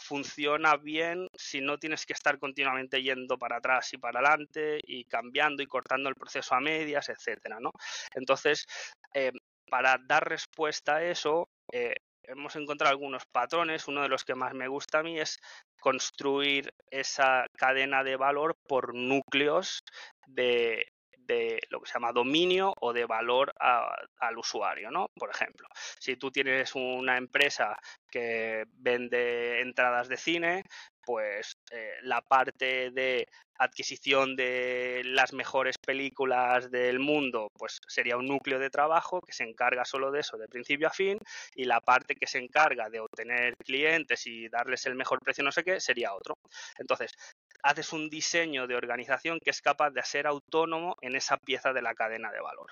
funciona 0.00 0.76
bien 0.76 1.28
si 1.36 1.60
no 1.60 1.78
tienes 1.78 2.06
que 2.06 2.12
estar 2.12 2.38
continuamente 2.38 3.02
yendo 3.02 3.36
para 3.36 3.56
atrás 3.56 3.92
y 3.92 3.98
para 3.98 4.20
adelante 4.20 4.80
y 4.84 5.04
cambiando 5.04 5.62
y 5.62 5.66
cortando 5.66 6.08
el 6.08 6.14
proceso 6.14 6.54
a 6.54 6.60
medias, 6.60 7.08
etcétera, 7.08 7.58
¿no? 7.60 7.72
Entonces, 8.14 8.66
eh, 9.12 9.32
para 9.68 9.98
dar 9.98 10.28
respuesta 10.28 10.96
a 10.96 11.04
eso, 11.04 11.48
eh, 11.72 11.94
hemos 12.28 12.54
encontrado 12.56 12.90
algunos 12.90 13.26
patrones. 13.26 13.88
Uno 13.88 14.02
de 14.02 14.08
los 14.08 14.24
que 14.24 14.34
más 14.34 14.54
me 14.54 14.68
gusta 14.68 15.00
a 15.00 15.02
mí 15.02 15.18
es 15.18 15.40
construir 15.80 16.72
esa 16.90 17.46
cadena 17.56 18.04
de 18.04 18.16
valor 18.16 18.56
por 18.66 18.94
núcleos 18.94 19.82
de, 20.26 20.86
de 21.28 21.60
lo 21.68 21.80
que 21.80 21.86
se 21.86 21.94
llama 21.94 22.12
dominio 22.12 22.74
o 22.80 22.92
de 22.92 23.04
valor 23.04 23.52
al 23.58 24.38
usuario, 24.38 24.90
¿no? 24.90 25.08
Por 25.14 25.30
ejemplo, 25.30 25.68
si 25.98 26.16
tú 26.16 26.30
tienes 26.30 26.74
una 26.74 27.16
empresa 27.16 27.78
que 28.10 28.64
vende 28.72 29.60
entradas 29.60 30.08
de 30.08 30.16
cine, 30.16 30.64
pues 31.08 31.56
eh, 31.70 31.94
la 32.02 32.20
parte 32.20 32.90
de 32.90 33.26
adquisición 33.58 34.36
de 34.36 35.00
las 35.06 35.32
mejores 35.32 35.78
películas 35.78 36.70
del 36.70 36.98
mundo, 36.98 37.48
pues 37.54 37.80
sería 37.88 38.18
un 38.18 38.26
núcleo 38.26 38.58
de 38.58 38.68
trabajo 38.68 39.22
que 39.22 39.32
se 39.32 39.44
encarga 39.44 39.86
solo 39.86 40.10
de 40.10 40.20
eso 40.20 40.36
de 40.36 40.48
principio 40.48 40.86
a 40.86 40.90
fin 40.90 41.18
y 41.54 41.64
la 41.64 41.80
parte 41.80 42.14
que 42.14 42.26
se 42.26 42.36
encarga 42.36 42.90
de 42.90 43.00
obtener 43.00 43.56
clientes 43.56 44.26
y 44.26 44.50
darles 44.50 44.84
el 44.84 44.96
mejor 44.96 45.20
precio 45.20 45.42
no 45.42 45.50
sé 45.50 45.64
qué 45.64 45.80
sería 45.80 46.12
otro. 46.12 46.36
Entonces, 46.76 47.14
haces 47.62 47.90
un 47.94 48.10
diseño 48.10 48.66
de 48.66 48.76
organización 48.76 49.38
que 49.42 49.48
es 49.48 49.62
capaz 49.62 49.92
de 49.92 50.02
ser 50.02 50.26
autónomo 50.26 50.94
en 51.00 51.16
esa 51.16 51.38
pieza 51.38 51.72
de 51.72 51.80
la 51.80 51.94
cadena 51.94 52.30
de 52.30 52.40
valor. 52.40 52.70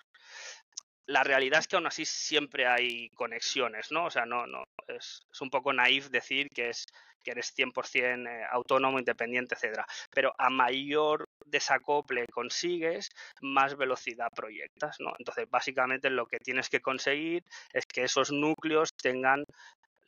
La 1.07 1.23
realidad 1.23 1.61
es 1.61 1.69
que 1.69 1.77
aún 1.77 1.87
así 1.87 2.05
siempre 2.05 2.67
hay 2.67 3.09
conexiones, 3.11 3.93
¿no? 3.93 4.07
O 4.07 4.11
sea, 4.11 4.27
no, 4.27 4.47
no, 4.47 4.65
es, 4.89 5.21
un 5.41 5.51
poco 5.51 5.73
naif 5.73 6.09
decir 6.11 6.49
que 6.55 6.71
es 6.71 6.87
que 7.23 7.33
eres 7.33 7.53
100% 7.57 8.29
eh, 8.29 8.47
autónomo, 8.53 8.99
independiente, 9.01 9.57
etcétera. 9.57 9.85
Pero 10.13 10.33
a 10.39 10.49
mayor 10.49 11.25
desacople 11.45 12.27
consigues, 12.33 13.11
más 13.41 13.77
velocidad 13.77 14.29
proyectas, 14.35 14.97
¿no? 15.01 15.13
Entonces, 15.19 15.47
básicamente 15.51 16.09
lo 16.09 16.27
que 16.27 16.39
tienes 16.39 16.69
que 16.69 16.81
conseguir 16.81 17.43
es 17.73 17.85
que 17.87 18.05
esos 18.05 18.31
núcleos 18.31 18.91
tengan 18.95 19.45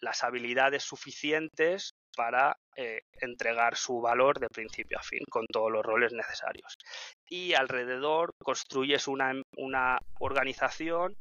las 0.00 0.23
habilidades 0.23 0.85
suficientes 0.85 1.95
para 2.17 2.57
eh, 2.76 3.02
entregar 3.21 3.76
su 3.76 4.00
valor 4.00 4.38
de 4.38 4.49
principio 4.49 4.99
a 4.99 5.02
fin 5.02 5.21
con 5.31 5.47
todos 5.47 5.71
los 5.71 5.85
roles 5.85 6.12
necesarios. 6.12 6.76
Y 7.29 7.55
alrededor 7.55 8.35
construyes 8.43 9.09
una, 9.09 9.35
una 9.57 9.99
organización 10.19 11.17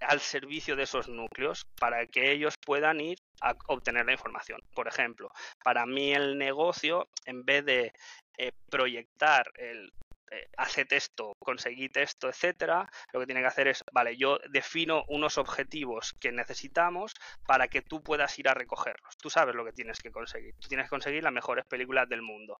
al 0.00 0.20
servicio 0.20 0.76
de 0.76 0.82
esos 0.82 1.08
núcleos 1.08 1.64
para 1.78 2.06
que 2.06 2.32
ellos 2.32 2.54
puedan 2.64 3.00
ir 3.00 3.18
a 3.40 3.54
obtener 3.68 4.06
la 4.06 4.12
información. 4.12 4.60
Por 4.74 4.88
ejemplo, 4.88 5.30
para 5.62 5.86
mí 5.86 6.12
el 6.12 6.38
negocio, 6.38 7.08
en 7.24 7.44
vez 7.44 7.64
de 7.64 7.92
eh, 8.38 8.52
proyectar 8.70 9.50
el 9.54 9.90
eh, 10.30 10.48
haced 10.56 10.88
esto, 10.90 11.34
conseguid 11.38 11.96
esto, 11.96 12.28
etcétera, 12.28 12.88
lo 13.12 13.20
que 13.20 13.26
tiene 13.26 13.40
que 13.42 13.46
hacer 13.46 13.68
es, 13.68 13.84
vale, 13.92 14.16
yo 14.16 14.38
defino 14.50 15.04
unos 15.08 15.38
objetivos 15.38 16.14
que 16.20 16.32
necesitamos 16.32 17.14
para 17.46 17.68
que 17.68 17.82
tú 17.82 18.02
puedas 18.02 18.36
ir 18.38 18.48
a 18.48 18.54
recogerlos. 18.54 19.16
Tú 19.18 19.30
sabes 19.30 19.54
lo 19.54 19.64
que 19.64 19.72
tienes 19.72 20.00
que 20.00 20.10
conseguir. 20.10 20.54
Tú 20.58 20.68
tienes 20.68 20.86
que 20.86 20.90
conseguir 20.90 21.22
las 21.22 21.32
mejores 21.32 21.64
películas 21.66 22.08
del 22.08 22.22
mundo. 22.22 22.58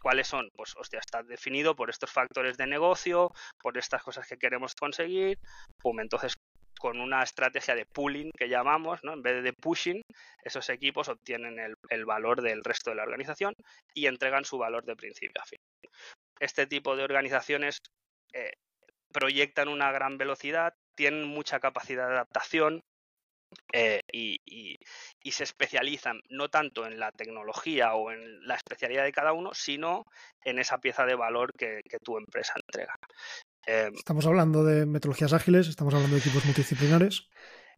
¿Cuáles 0.00 0.26
son? 0.26 0.50
Pues, 0.54 0.74
hostia, 0.76 1.00
está 1.00 1.22
definido 1.22 1.74
por 1.74 1.90
estos 1.90 2.10
factores 2.10 2.56
de 2.56 2.66
negocio, 2.66 3.32
por 3.60 3.76
estas 3.78 4.02
cosas 4.02 4.26
que 4.26 4.36
queremos 4.36 4.74
conseguir. 4.74 5.38
Pum, 5.78 6.00
entonces 6.00 6.34
con 6.78 7.00
una 7.00 7.22
estrategia 7.22 7.74
de 7.74 7.86
pooling 7.86 8.30
que 8.36 8.50
llamamos, 8.50 9.02
¿no? 9.02 9.14
en 9.14 9.22
vez 9.22 9.42
de 9.42 9.54
pushing, 9.54 10.02
esos 10.44 10.68
equipos 10.68 11.08
obtienen 11.08 11.58
el, 11.58 12.04
valor 12.04 12.42
del 12.42 12.62
resto 12.62 12.90
de 12.90 12.96
la 12.96 13.02
organización 13.02 13.54
y 13.94 14.06
entregan 14.06 14.44
su 14.44 14.58
valor 14.58 14.84
de 14.84 14.94
principio 14.94 15.40
a 15.40 15.46
fin 15.46 15.58
este 16.40 16.66
tipo 16.66 16.96
de 16.96 17.04
organizaciones 17.04 17.78
eh, 18.32 18.52
proyectan 19.12 19.68
una 19.68 19.90
gran 19.92 20.18
velocidad, 20.18 20.74
tienen 20.94 21.24
mucha 21.24 21.60
capacidad 21.60 22.08
de 22.08 22.14
adaptación 22.14 22.82
eh, 23.72 24.00
y, 24.12 24.78
se 25.30 25.44
especializan 25.44 26.20
no 26.30 26.48
tanto 26.48 26.86
en 26.86 26.98
la 26.98 27.12
tecnología 27.12 27.94
o 27.94 28.10
en 28.10 28.46
la 28.46 28.54
especialidad 28.54 29.04
de 29.04 29.12
cada 29.12 29.34
uno, 29.34 29.50
sino 29.52 30.04
en 30.42 30.58
esa 30.58 30.78
pieza 30.78 31.04
de 31.04 31.14
valor 31.14 31.52
que, 31.52 31.82
tu 32.02 32.16
empresa 32.16 32.54
entrega. 32.56 32.94
Em, 33.66 33.92
estamos 33.94 34.24
hablando 34.26 34.64
de 34.64 34.86
metodologías 34.86 35.34
ágiles, 35.34 35.68
estamos 35.68 35.92
hablando 35.92 36.14
de 36.14 36.20
equipos 36.20 36.44
multidisciplinares. 36.44 37.28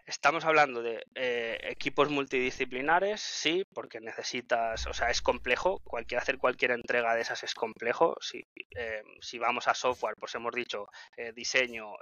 Estamos 0.09 0.47
hablando 0.47 0.83
de 0.83 1.05
eh, 1.15 1.59
equipos 1.65 2.09
multidisciplinares, 2.09 3.21
sí, 3.21 3.67
porque 3.75 4.01
necesitas, 4.01 4.87
o 4.87 4.95
sea, 4.95 5.11
es 5.11 5.21
complejo, 5.21 5.81
cualquier, 5.85 6.19
hacer 6.19 6.39
cualquier 6.39 6.71
entrega 6.71 7.15
de 7.15 7.21
esas 7.21 7.45
es 7.45 7.53
complejo. 7.53 8.17
Si, 8.19 8.43
eh, 8.75 9.03
si 9.21 9.39
vamos 9.39 9.69
a 9.69 9.75
software, 9.75 10.15
pues 10.19 10.35
hemos 10.35 10.55
dicho 10.55 10.87
eh, 11.15 11.33
diseño, 11.35 11.93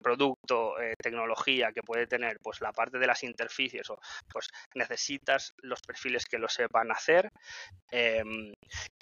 producto, 0.00 0.76
tecnología 1.02 1.72
que 1.72 1.82
puede 1.82 2.06
tener, 2.06 2.38
pues 2.40 2.60
la 2.60 2.72
parte 2.72 3.00
de 3.00 3.08
las 3.08 3.24
interfaces, 3.24 3.88
pues 4.32 4.48
necesitas 4.76 5.52
los 5.62 5.80
perfiles 5.80 6.26
que 6.26 6.38
lo 6.38 6.48
sepan 6.48 6.92
hacer. 6.92 7.28
Em, 7.90 8.52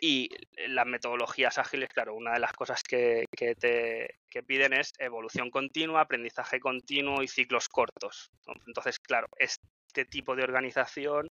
y 0.00 0.30
las 0.66 0.87
metodologías 0.87 1.59
ágiles, 1.59 1.90
claro, 1.90 2.14
una 2.14 2.32
de 2.32 2.40
las 2.40 2.54
cosas 2.54 2.82
que, 2.82 3.26
que 3.37 3.54
te 3.54 4.20
que 4.30 4.42
piden 4.42 4.72
es 4.72 4.92
evolución 4.99 5.50
continua, 5.50 6.02
aprendizaje 6.02 6.60
continuo 6.60 7.22
y 7.22 7.28
ciclos 7.28 7.68
cortos. 7.68 8.30
Entonces, 8.66 8.99
claro, 8.99 9.26
este 9.37 10.04
tipo 10.04 10.37
de 10.37 10.44
organización 10.44 11.28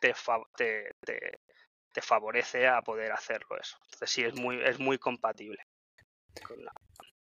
te, 0.00 0.14
favorece 2.00 2.66
a 2.66 2.80
poder 2.82 3.12
hacerlo 3.12 3.58
eso. 3.60 3.76
Entonces 3.84 4.10
sí, 4.10 4.22
es 4.24 4.34
muy, 4.34 4.60
es 4.62 4.78
muy 4.80 4.98
compatible. 4.98 5.58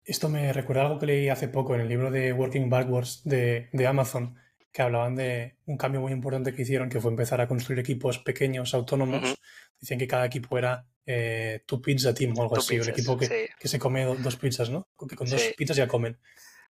Esto 0.04 0.28
me 0.28 0.52
recuerda 0.52 0.82
algo 0.82 0.98
que 0.98 1.06
leí 1.06 1.28
hace 1.28 1.48
poco 1.48 1.74
en 1.74 1.80
el 1.80 1.88
libro 1.88 2.10
de 2.10 2.32
Working 2.32 2.70
Backwards 2.70 3.22
de, 3.24 3.68
Amazon, 3.88 4.36
que 4.76 4.82
hablaban 4.82 5.16
de 5.16 5.56
un 5.64 5.78
cambio 5.78 6.02
muy 6.02 6.12
importante 6.12 6.52
que 6.52 6.60
hicieron, 6.60 6.90
que 6.90 7.00
fue 7.00 7.10
empezar 7.10 7.40
a 7.40 7.48
construir 7.48 7.78
equipos 7.78 8.18
pequeños, 8.18 8.74
autónomos. 8.74 9.34
Dicen 9.80 9.98
que 9.98 10.06
cada 10.06 10.26
equipo 10.26 10.58
era 10.58 10.86
eh, 11.06 11.62
tu 11.64 11.80
pizza 11.80 12.12
team 12.12 12.36
o 12.36 12.42
algo 12.42 12.58
así, 12.58 12.76
el 12.76 12.86
equipo 12.86 13.16
que, 13.16 13.48
se 13.58 13.78
come 13.78 14.04
dos 14.04 14.36
pizzas, 14.36 14.68
¿no? 14.68 14.86
Que 15.08 15.16
con 15.16 15.30
dos 15.30 15.42
pizzas 15.56 15.78
ya 15.78 15.88
comen. 15.88 16.18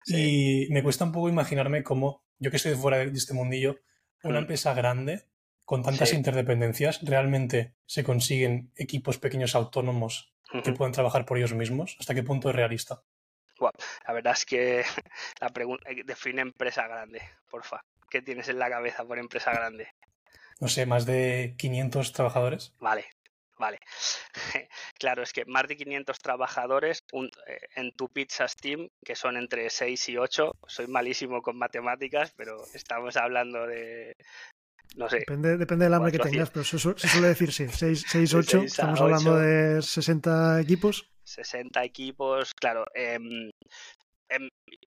Y 0.06 0.66
me 0.70 0.82
cuesta 0.82 1.04
un 1.04 1.12
poco 1.12 1.28
imaginarme 1.28 1.82
cómo, 1.82 2.24
yo 2.38 2.50
que 2.50 2.56
estoy 2.56 2.74
fuera 2.74 2.96
de 2.96 3.10
este 3.12 3.34
mundillo, 3.34 3.80
una 4.22 4.38
empresa 4.38 4.72
grande 4.72 5.26
con 5.66 5.82
tantas 5.82 6.14
interdependencias, 6.14 7.02
¿realmente 7.02 7.74
se 7.84 8.02
consiguen 8.02 8.72
equipos 8.76 9.18
pequeños 9.18 9.54
autónomos 9.54 10.32
que 10.64 10.72
puedan 10.72 10.92
trabajar 10.92 11.26
por 11.26 11.36
ellos 11.36 11.52
mismos? 11.52 11.98
¿Hasta 12.00 12.14
qué 12.14 12.22
punto 12.22 12.48
es 12.48 12.56
realista? 12.56 13.02
La 14.06 14.14
verdad 14.14 14.32
es 14.32 14.44
que 14.44 14.84
la 15.40 15.48
pregunta 15.50 15.90
eh, 15.90 16.02
define 16.04 16.42
empresa 16.42 16.86
grande, 16.86 17.22
porfa. 17.50 17.84
¿Qué 18.08 18.22
tienes 18.22 18.48
en 18.48 18.58
la 18.58 18.68
cabeza 18.68 19.04
por 19.04 19.18
empresa 19.18 19.52
grande? 19.52 19.88
No 20.60 20.68
sé, 20.68 20.84
más 20.84 21.06
de 21.06 21.54
500 21.56 22.12
trabajadores. 22.12 22.74
Vale, 22.80 23.06
Vale. 23.60 23.78
claro, 24.98 25.22
es 25.22 25.34
que 25.34 25.44
más 25.44 25.68
de 25.68 25.76
500 25.76 26.18
trabajadores 26.18 27.04
eh, 27.12 27.58
en 27.76 27.92
tu 27.92 28.08
pizza 28.08 28.48
Steam, 28.48 28.88
que 29.04 29.14
son 29.14 29.36
entre 29.36 29.68
6 29.68 30.08
y 30.08 30.16
8. 30.16 30.52
Soy 30.66 30.86
malísimo 30.86 31.42
con 31.42 31.58
matemáticas, 31.58 32.32
pero 32.34 32.56
estamos 32.72 33.18
hablando 33.18 33.66
de. 33.66 34.16
No 34.96 35.10
sé. 35.10 35.18
Depende, 35.18 35.58
depende 35.58 35.84
del 35.84 35.94
hambre 35.94 36.10
que 36.10 36.18
tengas, 36.18 36.50
pero 36.50 36.64
se, 36.64 36.78
suele 36.78 37.28
decir 37.28 37.52
sí. 37.52 37.68
6, 37.68 38.06
6 38.08 38.34
8. 38.34 38.62
Estamos 38.62 39.00
hablando 39.00 39.36
de 39.36 39.82
60 39.82 40.62
equipos. 40.62 41.10
60 41.30 41.84
equipos, 41.84 42.54
claro. 42.54 42.84
Eh, 42.94 43.18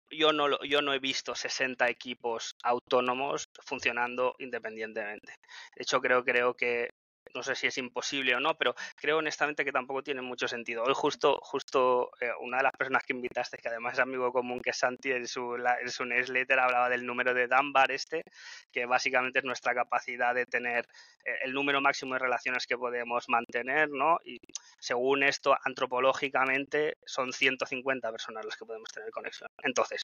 yo 0.10 0.32
no, 0.32 0.64
yo 0.64 0.82
no 0.82 0.94
he 0.94 1.00
visto 1.00 1.36
60 1.36 1.90
equipos 1.90 2.56
autónomos 2.64 3.50
funcionando 3.66 4.36
independientemente. 4.40 5.34
De 5.76 5.84
hecho, 5.84 6.00
creo, 6.02 6.24
creo 6.24 6.54
que 6.54 6.90
no 7.34 7.44
sé 7.44 7.56
si 7.56 7.68
es 7.68 7.78
imposible 7.78 8.36
o 8.36 8.40
no, 8.40 8.56
pero 8.56 8.76
creo 8.96 9.18
honestamente 9.18 9.66
que 9.66 9.72
tampoco 9.72 10.04
tiene 10.04 10.22
mucho 10.22 10.48
sentido. 10.48 10.84
Hoy 10.84 10.94
justo, 10.96 11.40
justo 11.42 12.12
eh, 12.20 12.32
una 12.42 12.58
de 12.58 12.64
las 12.64 12.74
personas 12.74 13.04
que 13.04 13.14
invitaste, 13.14 13.58
que 13.58 13.70
además 13.70 13.94
es 13.94 14.00
amigo 14.00 14.32
común 14.32 14.60
que 14.62 14.74
Santi, 14.74 15.12
en 15.12 15.28
su, 15.28 15.56
en 15.56 15.90
su 15.90 16.06
newsletter 16.06 16.60
hablaba 16.60 16.90
del 16.90 17.06
número 17.06 17.34
de 17.34 17.48
Dunbar 17.48 17.92
este, 17.92 18.24
que 18.72 18.86
básicamente 18.86 19.40
es 19.40 19.46
nuestra 19.46 19.74
capacidad 19.74 20.34
de 20.36 20.46
tener 20.46 20.88
eh, 21.26 21.40
el 21.44 21.54
número 21.54 21.82
máximo 21.82 22.14
de 22.14 22.20
relaciones 22.20 22.68
que 22.68 22.78
podemos 22.78 23.30
mantener, 23.30 23.90
¿no? 23.90 24.20
Y 24.24 24.40
según 24.80 25.24
esto, 25.24 25.58
antropológicamente, 25.64 26.98
son 27.06 27.34
150 27.34 28.12
personas 28.12 28.46
las 28.46 28.56
que 28.56 28.66
podemos 28.66 28.90
tener 28.90 29.10
conexión. 29.12 29.50
Entonces, 29.64 30.02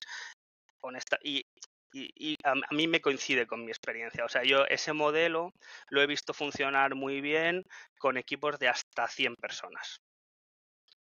honesta, 0.82 1.18
y 1.24 1.46
y, 1.92 2.36
a, 2.44 2.54
mí 2.72 2.88
me 2.88 3.02
coincide 3.02 3.48
con 3.48 3.66
mi 3.66 3.72
experiencia. 3.72 4.26
O 4.26 4.30
sea, 4.30 4.44
yo 4.44 4.66
ese 4.66 4.94
modelo 4.94 5.54
lo 5.90 6.02
he 6.02 6.08
visto 6.08 6.34
funcionar 6.34 6.96
muy 6.96 7.22
bien 7.22 7.66
con 7.98 8.18
equipos 8.18 8.60
de 8.60 8.70
hasta 8.70 9.08
100 9.08 9.36
personas. 9.36 10.02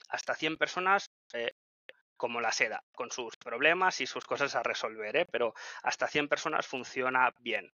Hasta 0.10 0.36
100 0.36 0.58
personas 0.58 1.10
eh, 1.34 1.51
como 2.17 2.41
la 2.41 2.51
seda, 2.51 2.84
con 2.93 3.12
sus 3.12 3.38
problemas 3.38 4.01
y 4.01 4.08
sus 4.08 4.25
cosas 4.25 4.55
a 4.55 4.63
resolver, 4.63 5.15
¿eh? 5.15 5.25
pero 5.31 5.53
hasta 5.84 6.08
100 6.08 6.27
personas 6.27 6.67
funciona 6.67 7.31
bien. 7.39 7.72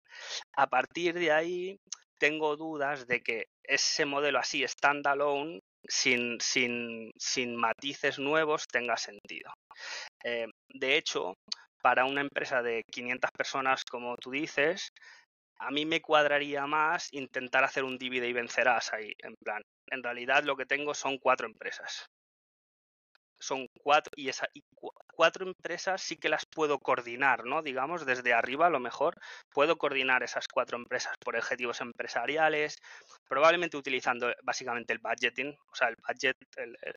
A 0.52 0.66
partir 0.68 1.14
de 1.14 1.32
ahí 1.32 1.80
tengo 2.18 2.56
dudas 2.56 3.06
de 3.06 3.22
que 3.22 3.48
ese 3.62 4.04
modelo 4.04 4.38
así 4.38 4.66
standalone 4.66 5.60
sin, 5.88 6.40
sin, 6.40 7.10
sin 7.18 7.56
matices 7.56 8.18
nuevos 8.18 8.66
tenga 8.68 8.96
sentido. 8.96 9.52
Eh, 10.22 10.46
de 10.68 10.96
hecho, 10.96 11.34
para 11.82 12.04
una 12.04 12.20
empresa 12.20 12.62
de 12.62 12.82
500 12.90 13.30
personas, 13.32 13.84
como 13.84 14.16
tú 14.16 14.30
dices, 14.30 14.92
a 15.58 15.70
mí 15.70 15.86
me 15.86 16.00
cuadraría 16.00 16.66
más 16.66 17.12
intentar 17.12 17.64
hacer 17.64 17.84
un 17.84 17.98
divide 17.98 18.28
y 18.28 18.32
vencerás 18.32 18.92
ahí, 18.92 19.12
en 19.18 19.34
plan. 19.36 19.62
En 19.90 20.02
realidad 20.02 20.44
lo 20.44 20.56
que 20.56 20.66
tengo 20.66 20.94
son 20.94 21.18
cuatro 21.18 21.46
empresas 21.46 22.06
son 23.38 23.68
cuatro 23.82 24.12
y, 24.16 24.28
esa, 24.28 24.48
cuatro 25.16 25.46
empresas 25.46 26.02
sí 26.02 26.16
que 26.16 26.28
las 26.28 26.44
puedo 26.46 26.78
coordinar, 26.78 27.44
¿no? 27.44 27.62
Digamos, 27.62 28.06
desde 28.06 28.32
arriba 28.32 28.66
a 28.66 28.70
lo 28.70 28.80
mejor 28.80 29.16
puedo 29.52 29.76
coordinar 29.76 30.22
esas 30.22 30.46
cuatro 30.48 30.76
empresas 30.76 31.14
por 31.18 31.36
objetivos 31.36 31.80
empresariales, 31.80 32.76
probablemente 33.28 33.76
utilizando 33.76 34.32
básicamente 34.42 34.92
el 34.92 34.98
budgeting, 34.98 35.56
o 35.72 35.74
sea, 35.74 35.88
el 35.88 35.96
budget, 36.06 36.36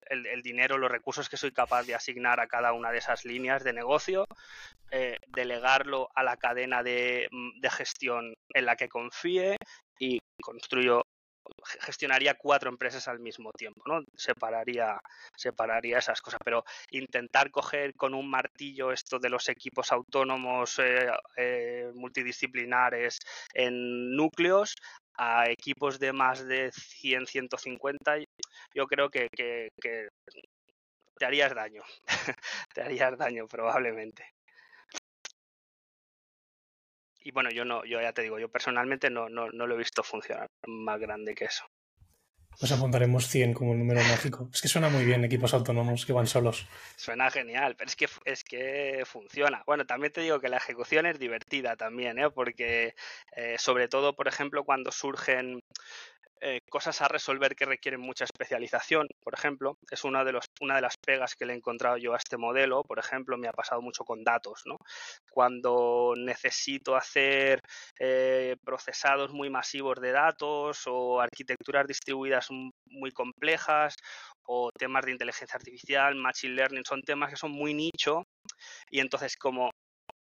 el, 0.09 0.41
dinero, 0.41 0.77
los 0.77 0.91
recursos 0.91 1.29
que 1.29 1.37
soy 1.37 1.51
capaz 1.51 1.83
de 1.83 1.95
asignar 1.95 2.39
a 2.39 2.47
cada 2.47 2.73
una 2.73 2.91
de 2.91 2.99
esas 2.99 3.25
líneas 3.25 3.63
de 3.63 3.73
negocio, 3.73 4.25
eh, 4.91 5.17
delegarlo 5.27 6.09
a 6.15 6.23
la 6.23 6.37
cadena 6.37 6.83
de, 6.83 7.27
de 7.31 7.69
gestión 7.69 8.33
en 8.53 8.65
la 8.65 8.75
que 8.75 8.89
confíe 8.89 9.57
y 9.99 10.19
construyo 10.41 11.03
gestionaría 11.81 12.35
cuatro 12.35 12.69
empresas 12.69 13.07
al 13.07 13.19
mismo 13.19 13.51
tiempo, 13.51 13.81
¿no? 13.85 14.03
Separaría, 14.15 14.99
separaría 15.35 15.99
esas 15.99 16.21
cosas, 16.21 16.39
pero 16.43 16.63
intentar 16.91 17.51
coger 17.51 17.95
con 17.95 18.13
un 18.13 18.29
martillo 18.29 18.91
esto 18.91 19.19
de 19.19 19.29
los 19.29 19.49
equipos 19.49 19.91
autónomos 19.91 20.79
eh, 20.79 21.09
eh, 21.37 21.91
multidisciplinares 21.93 23.19
en 23.53 24.15
núcleos 24.15 24.75
a 25.17 25.49
equipos 25.49 25.99
de 25.99 26.13
más 26.13 26.45
de 26.47 26.71
100, 26.71 27.27
150, 27.27 28.17
yo 28.73 28.87
creo 28.87 29.09
que, 29.09 29.27
que 29.31 30.07
te 31.17 31.25
harías 31.25 31.53
daño, 31.53 31.83
te 32.73 32.81
harías 32.81 33.17
daño 33.17 33.47
probablemente 33.47 34.38
y 37.23 37.31
bueno, 37.31 37.49
yo 37.49 37.65
no, 37.65 37.83
yo 37.85 38.01
ya 38.01 38.13
te 38.13 38.21
digo, 38.21 38.39
yo 38.39 38.49
personalmente 38.49 39.09
no, 39.09 39.29
no, 39.29 39.49
no 39.49 39.67
lo 39.67 39.75
he 39.75 39.77
visto 39.77 40.03
funcionar 40.03 40.47
más 40.67 40.99
grande 40.99 41.35
que 41.35 41.45
eso. 41.45 41.65
Pues 42.59 42.73
apuntaremos 42.73 43.29
100 43.29 43.53
como 43.53 43.71
el 43.71 43.79
número 43.79 44.01
mágico. 44.01 44.49
Es 44.53 44.61
que 44.61 44.67
suena 44.67 44.89
muy 44.89 45.05
bien 45.05 45.23
equipos 45.23 45.53
autónomos 45.53 46.05
que 46.05 46.11
van 46.11 46.27
solos. 46.27 46.67
Suena 46.97 47.31
genial, 47.31 47.77
pero 47.77 47.87
es 47.87 47.95
que, 47.95 48.09
es 48.25 48.43
que 48.43 49.03
funciona. 49.05 49.63
Bueno, 49.65 49.85
también 49.85 50.11
te 50.11 50.19
digo 50.19 50.41
que 50.41 50.49
la 50.49 50.57
ejecución 50.57 51.05
es 51.05 51.17
divertida 51.19 51.77
también, 51.77 52.19
¿eh? 52.19 52.29
porque 52.29 52.95
eh, 53.33 53.55
sobre 53.57 53.87
todo, 53.87 54.13
por 54.13 54.27
ejemplo, 54.27 54.65
cuando 54.65 54.91
surgen 54.91 55.61
eh, 56.41 56.61
cosas 56.69 57.01
a 57.01 57.07
resolver 57.07 57.55
que 57.55 57.65
requieren 57.65 57.99
mucha 57.99 58.23
especialización, 58.23 59.07
por 59.21 59.33
ejemplo, 59.33 59.77
es 59.91 60.03
una 60.03 60.23
de, 60.23 60.31
los, 60.31 60.45
una 60.61 60.75
de 60.75 60.81
las 60.81 60.95
pegas 60.97 61.35
que 61.35 61.45
le 61.45 61.53
he 61.53 61.55
encontrado 61.57 61.97
yo 61.97 62.13
a 62.13 62.17
este 62.17 62.37
modelo, 62.37 62.83
por 62.83 62.99
ejemplo, 62.99 63.37
me 63.37 63.47
ha 63.47 63.51
pasado 63.51 63.81
mucho 63.81 64.03
con 64.05 64.23
datos, 64.23 64.61
¿no? 64.65 64.77
Cuando 65.31 66.13
necesito 66.15 66.95
hacer 66.95 67.61
eh, 67.99 68.55
procesados 68.63 69.31
muy 69.31 69.49
masivos 69.49 69.99
de 69.99 70.11
datos 70.11 70.83
o 70.87 71.19
arquitecturas 71.19 71.85
distribuidas 71.87 72.47
muy 72.85 73.11
complejas 73.11 73.95
o 74.43 74.71
temas 74.71 75.05
de 75.05 75.11
inteligencia 75.11 75.57
artificial, 75.57 76.15
machine 76.15 76.55
learning, 76.55 76.85
son 76.85 77.01
temas 77.01 77.29
que 77.29 77.35
son 77.35 77.51
muy 77.51 77.73
nicho 77.73 78.23
y 78.89 78.99
entonces 78.99 79.35
como 79.37 79.71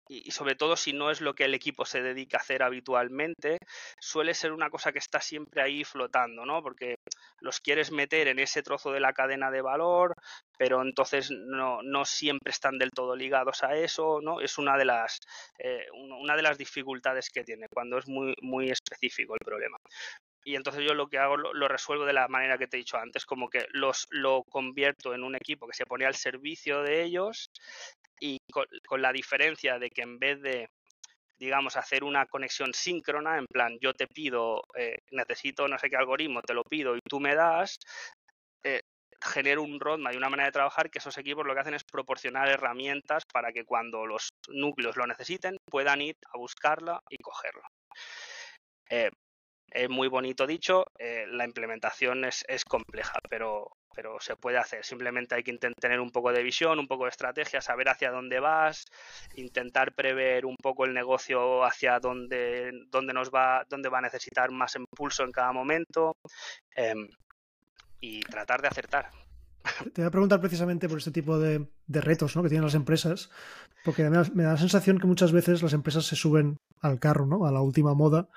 y, 0.09 0.31
sobre 0.31 0.55
todo 0.55 0.77
si 0.77 0.93
no 0.93 1.11
es 1.11 1.21
lo 1.21 1.35
que 1.35 1.45
el 1.45 1.55
equipo 1.55 1.85
se 1.85 2.03
dedica 2.03 2.39
a 2.39 2.41
hacer 2.41 2.63
habitualmente, 2.63 3.59
suele 4.01 4.35
ser 4.35 4.53
una 4.53 4.71
cosa 4.71 4.93
que 4.93 4.99
está 4.99 5.21
siempre 5.21 5.63
ahí 5.63 5.85
flotando, 5.85 6.45
¿no? 6.45 6.63
Porque 6.63 6.97
los 7.41 7.61
quieres 7.61 7.93
meter 7.93 8.29
en 8.29 8.39
ese 8.39 8.63
trozo 8.63 8.93
de 8.93 9.01
la 9.01 9.13
cadena 9.13 9.51
de 9.51 9.63
valor, 9.63 10.15
pero 10.57 10.83
entonces 10.83 11.31
no, 11.31 11.83
no 11.83 12.05
siempre 12.05 12.51
están 12.51 12.79
del 12.79 12.91
todo 12.91 13.15
ligados 13.17 13.63
a 13.63 13.77
eso, 13.77 14.21
¿no? 14.23 14.41
Es 14.41 14.59
una 14.59 14.77
de 14.77 14.85
las, 14.85 15.21
eh, 15.59 15.87
una 15.93 16.37
de 16.37 16.43
las 16.43 16.59
dificultades 16.59 17.31
que 17.31 17.45
tiene 17.45 17.67
cuando 17.69 17.99
es 17.99 18.09
muy, 18.09 18.35
muy 18.43 18.71
específico 18.71 19.35
el 19.35 19.45
problema 19.45 19.79
y 20.49 20.57
entonces 20.57 20.83
yo 20.83 20.95
lo 20.95 21.09
que 21.09 21.19
hago 21.19 21.37
lo, 21.37 21.69
resuelvo 21.69 22.07
de 22.07 22.15
la 22.15 22.27
manera 22.27 22.57
que 22.57 22.67
te 22.67 22.79
he 22.79 22.79
dicho 22.79 22.97
antes, 22.97 23.27
como 23.27 23.51
que 23.51 23.67
los 23.73 24.07
lo 24.09 24.45
convierto 24.45 25.15
en 25.15 25.23
un 25.23 25.37
equipo 25.37 25.67
que 25.67 25.75
se 25.75 25.85
pone 25.85 26.07
al 26.07 26.15
servicio 26.15 26.83
de 26.83 27.03
ellos 27.03 27.51
y 28.21 28.39
con, 28.53 29.03
la 29.03 29.13
diferencia 29.13 29.79
de 29.79 29.91
que 29.91 30.03
en 30.03 30.19
vez 30.19 30.41
de 30.43 30.69
digamos, 31.39 31.77
hacer 31.77 32.03
una 32.03 32.27
conexión 32.27 32.75
síncrona, 32.75 33.39
en 33.39 33.47
plan, 33.47 33.79
yo 33.81 33.95
te 33.95 34.09
pido, 34.09 34.65
eh, 34.77 34.99
necesito 35.13 35.69
no 35.69 35.79
sé 35.79 35.89
qué 35.89 35.97
algoritmo, 35.97 36.43
te 36.43 36.53
lo 36.53 36.65
pido 36.65 36.97
y 36.97 37.01
tú 37.09 37.21
me 37.21 37.37
das, 37.37 37.79
eh, 38.65 38.81
genero 39.23 39.63
un 39.63 39.79
roadmap 39.79 40.13
y 40.13 40.17
una 40.17 40.31
manera 40.31 40.47
de 40.49 40.53
trabajar 40.53 40.91
que 40.91 40.99
esos 40.99 41.17
equipos 41.17 41.47
lo 41.47 41.55
que 41.55 41.61
hacen 41.61 41.75
es 41.75 41.85
proporcionar 41.85 42.49
herramientas 42.49 43.23
para 43.33 43.53
que 43.53 43.65
cuando 43.65 44.05
los 44.05 44.31
núcleos 44.49 44.97
lo 44.97 45.07
necesiten 45.07 45.59
puedan 45.65 46.01
ir 46.03 46.17
a 46.33 46.39
buscarla 46.39 47.01
y 47.09 47.19
cogerlo. 47.19 47.63
Eh, 48.91 49.11
es 49.71 49.89
muy 49.89 50.09
bonito 50.09 50.47
dicho, 50.47 50.87
la 50.99 51.45
implementación 51.45 52.25
es, 52.25 52.45
es 52.49 52.65
compleja, 52.65 53.19
pero, 53.29 53.71
pero 53.99 54.17
se 54.21 54.37
puede 54.37 54.59
hacer. 54.59 54.85
Simplemente 54.85 55.35
hay 55.35 55.43
que 55.43 55.59
tener 55.59 55.99
un 55.99 56.13
poco 56.13 56.31
de 56.31 56.45
visión, 56.45 56.79
un 56.79 56.87
poco 56.87 57.03
de 57.03 57.11
estrategia, 57.11 57.61
saber 57.61 57.89
hacia 57.89 58.13
dónde 58.13 58.39
vas, 58.39 58.85
intentar 59.35 59.93
prever 59.93 60.47
un 60.47 60.55
poco 60.55 60.85
el 60.85 60.95
negocio 60.95 61.65
hacia 61.65 61.99
dónde, 61.99 62.71
dónde 62.93 63.13
nos 63.13 63.31
va, 63.31 63.67
dónde 63.69 63.89
va 63.89 63.99
a 63.99 64.03
necesitar 64.03 64.53
más 64.53 64.77
impulso 64.77 65.25
en 65.25 65.33
cada 65.33 65.53
momento 65.53 66.17
em, 66.77 67.09
y 67.99 68.21
tratar 68.21 68.63
de 68.63 68.69
acertar. 68.69 69.11
Te 69.93 70.03
voy 70.03 70.07
a 70.07 70.13
preguntar 70.13 70.39
precisamente 70.39 70.89
por 70.89 70.99
este 70.99 71.11
tipo 71.11 71.41
de, 71.41 71.67
de 71.89 72.01
retos 72.01 72.37
¿no? 72.37 72.45
que 72.45 72.51
tienen 72.51 72.67
las 72.67 72.77
empresas, 72.77 73.31
porque 73.85 74.05
me 74.05 74.17
da, 74.17 74.23
me 74.33 74.45
da 74.45 74.53
la 74.53 74.59
sensación 74.59 75.01
que 75.01 75.09
muchas 75.09 75.33
veces 75.33 75.61
las 75.61 75.73
empresas 75.73 76.07
se 76.07 76.15
suben 76.15 76.59
al 76.81 77.01
carro, 77.01 77.27
¿no? 77.27 77.47
a 77.47 77.51
la 77.51 77.63
última 77.63 77.95
moda, 77.95 78.29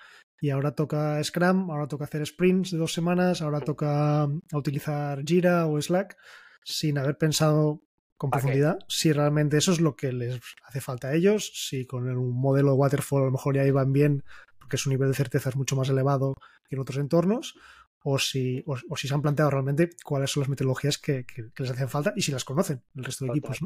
y 0.42 0.50
ahora 0.50 0.74
toca 0.74 1.24
Scrum, 1.24 1.70
ahora 1.70 1.88
toca 1.88 2.06
hacer 2.06 2.26
sprints 2.26 2.72
de 2.72 2.80
dos 2.80 2.92
semanas, 2.92 3.44
ahora 3.44 3.62
toca 3.62 4.28
utilizar 4.52 5.24
Jira 5.24 5.68
o 5.68 5.80
Slack, 5.80 6.18
sin 6.64 6.98
haber 6.98 7.18
pensado 7.18 7.84
con 8.18 8.32
profundidad 8.32 8.80
si 8.88 9.14
realmente 9.14 9.58
eso 9.58 9.72
es 9.72 9.80
lo 9.80 9.96
que 9.96 10.12
les 10.12 10.40
hace 10.64 10.82
falta 10.82 11.10
a 11.10 11.14
ellos, 11.14 11.52
si 11.54 11.86
con 11.86 12.10
un 12.10 12.40
modelo 12.40 12.74
waterfall 12.74 13.22
a 13.22 13.26
lo 13.26 13.32
mejor 13.32 13.56
ya 13.56 13.66
iban 13.66 13.94
bien 13.94 14.24
porque 14.60 14.78
su 14.78 14.90
nivel 14.90 15.10
de 15.10 15.16
certeza 15.16 15.50
es 15.50 15.56
mucho 15.56 15.76
más 15.76 15.90
elevado 15.90 16.34
que 16.68 16.76
en 16.76 16.82
otros 16.82 16.98
entornos, 16.98 17.56
o 18.04 18.18
si, 18.18 18.64
o, 18.66 18.98
si 18.98 19.08
se 19.08 19.14
han 19.14 19.22
planteado 19.22 19.52
realmente 19.52 19.92
cuáles 20.04 20.32
son 20.32 20.42
las 20.42 20.50
metodologías 20.50 20.98
que, 20.98 21.26
les 21.56 21.70
hacen 21.70 21.90
falta 21.90 22.14
y 22.16 22.24
si 22.24 22.32
las 22.32 22.46
conocen 22.46 22.84
el 22.96 23.04
resto 23.04 23.26
de 23.26 23.32
equipos. 23.32 23.60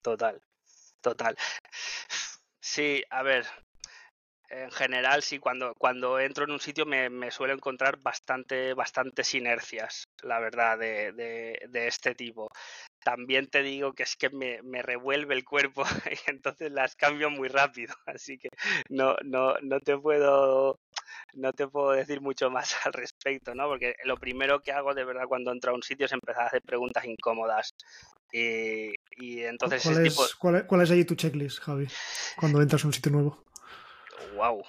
Total, 0.00 0.40
total. 1.00 1.36
Sí, 2.58 3.02
a 3.10 3.22
ver, 3.22 3.44
en 4.52 4.70
general, 4.70 5.22
sí, 5.22 5.38
cuando, 5.38 5.74
cuando 5.78 6.20
entro 6.20 6.44
en 6.44 6.50
un 6.50 6.60
sitio 6.60 6.84
me, 6.84 7.08
me 7.08 7.30
suelo 7.30 7.54
encontrar 7.54 7.98
bastante, 8.02 8.74
bastantes 8.74 9.34
inercias, 9.34 10.04
la 10.22 10.40
verdad, 10.40 10.78
de, 10.78 11.12
de, 11.12 11.86
este 11.86 12.14
tipo. 12.14 12.50
También 13.02 13.48
te 13.48 13.62
digo 13.62 13.94
que 13.94 14.02
es 14.02 14.14
que 14.14 14.28
me, 14.28 14.60
me, 14.62 14.82
revuelve 14.82 15.34
el 15.34 15.44
cuerpo 15.44 15.84
y 16.26 16.30
entonces 16.30 16.70
las 16.70 16.94
cambio 16.96 17.30
muy 17.30 17.48
rápido, 17.48 17.94
así 18.06 18.38
que 18.38 18.48
no, 18.90 19.16
no, 19.24 19.54
no 19.62 19.80
te 19.80 19.96
puedo 19.96 20.78
no 21.34 21.52
te 21.52 21.66
puedo 21.66 21.92
decir 21.92 22.20
mucho 22.20 22.50
más 22.50 22.74
al 22.84 22.92
respecto, 22.92 23.54
¿no? 23.54 23.68
Porque 23.68 23.94
lo 24.04 24.16
primero 24.16 24.60
que 24.60 24.72
hago 24.72 24.92
de 24.94 25.04
verdad 25.04 25.24
cuando 25.28 25.50
entro 25.50 25.72
a 25.72 25.74
un 25.74 25.82
sitio 25.82 26.06
es 26.06 26.12
empezar 26.12 26.42
a 26.42 26.46
hacer 26.48 26.62
preguntas 26.62 27.04
incómodas. 27.06 27.74
Y, 28.34 28.92
entonces... 29.42 29.82
¿Cuál 29.82 30.06
es, 30.06 30.34
¿cuál, 30.36 30.66
¿Cuál 30.66 30.82
es 30.82 30.90
allí 30.90 31.04
tu 31.04 31.14
checklist, 31.14 31.60
Javi, 31.60 31.86
cuando 32.36 32.62
entras 32.62 32.84
a 32.84 32.86
un 32.86 32.92
sitio 32.92 33.12
nuevo? 33.12 33.51
Wow, 34.34 34.64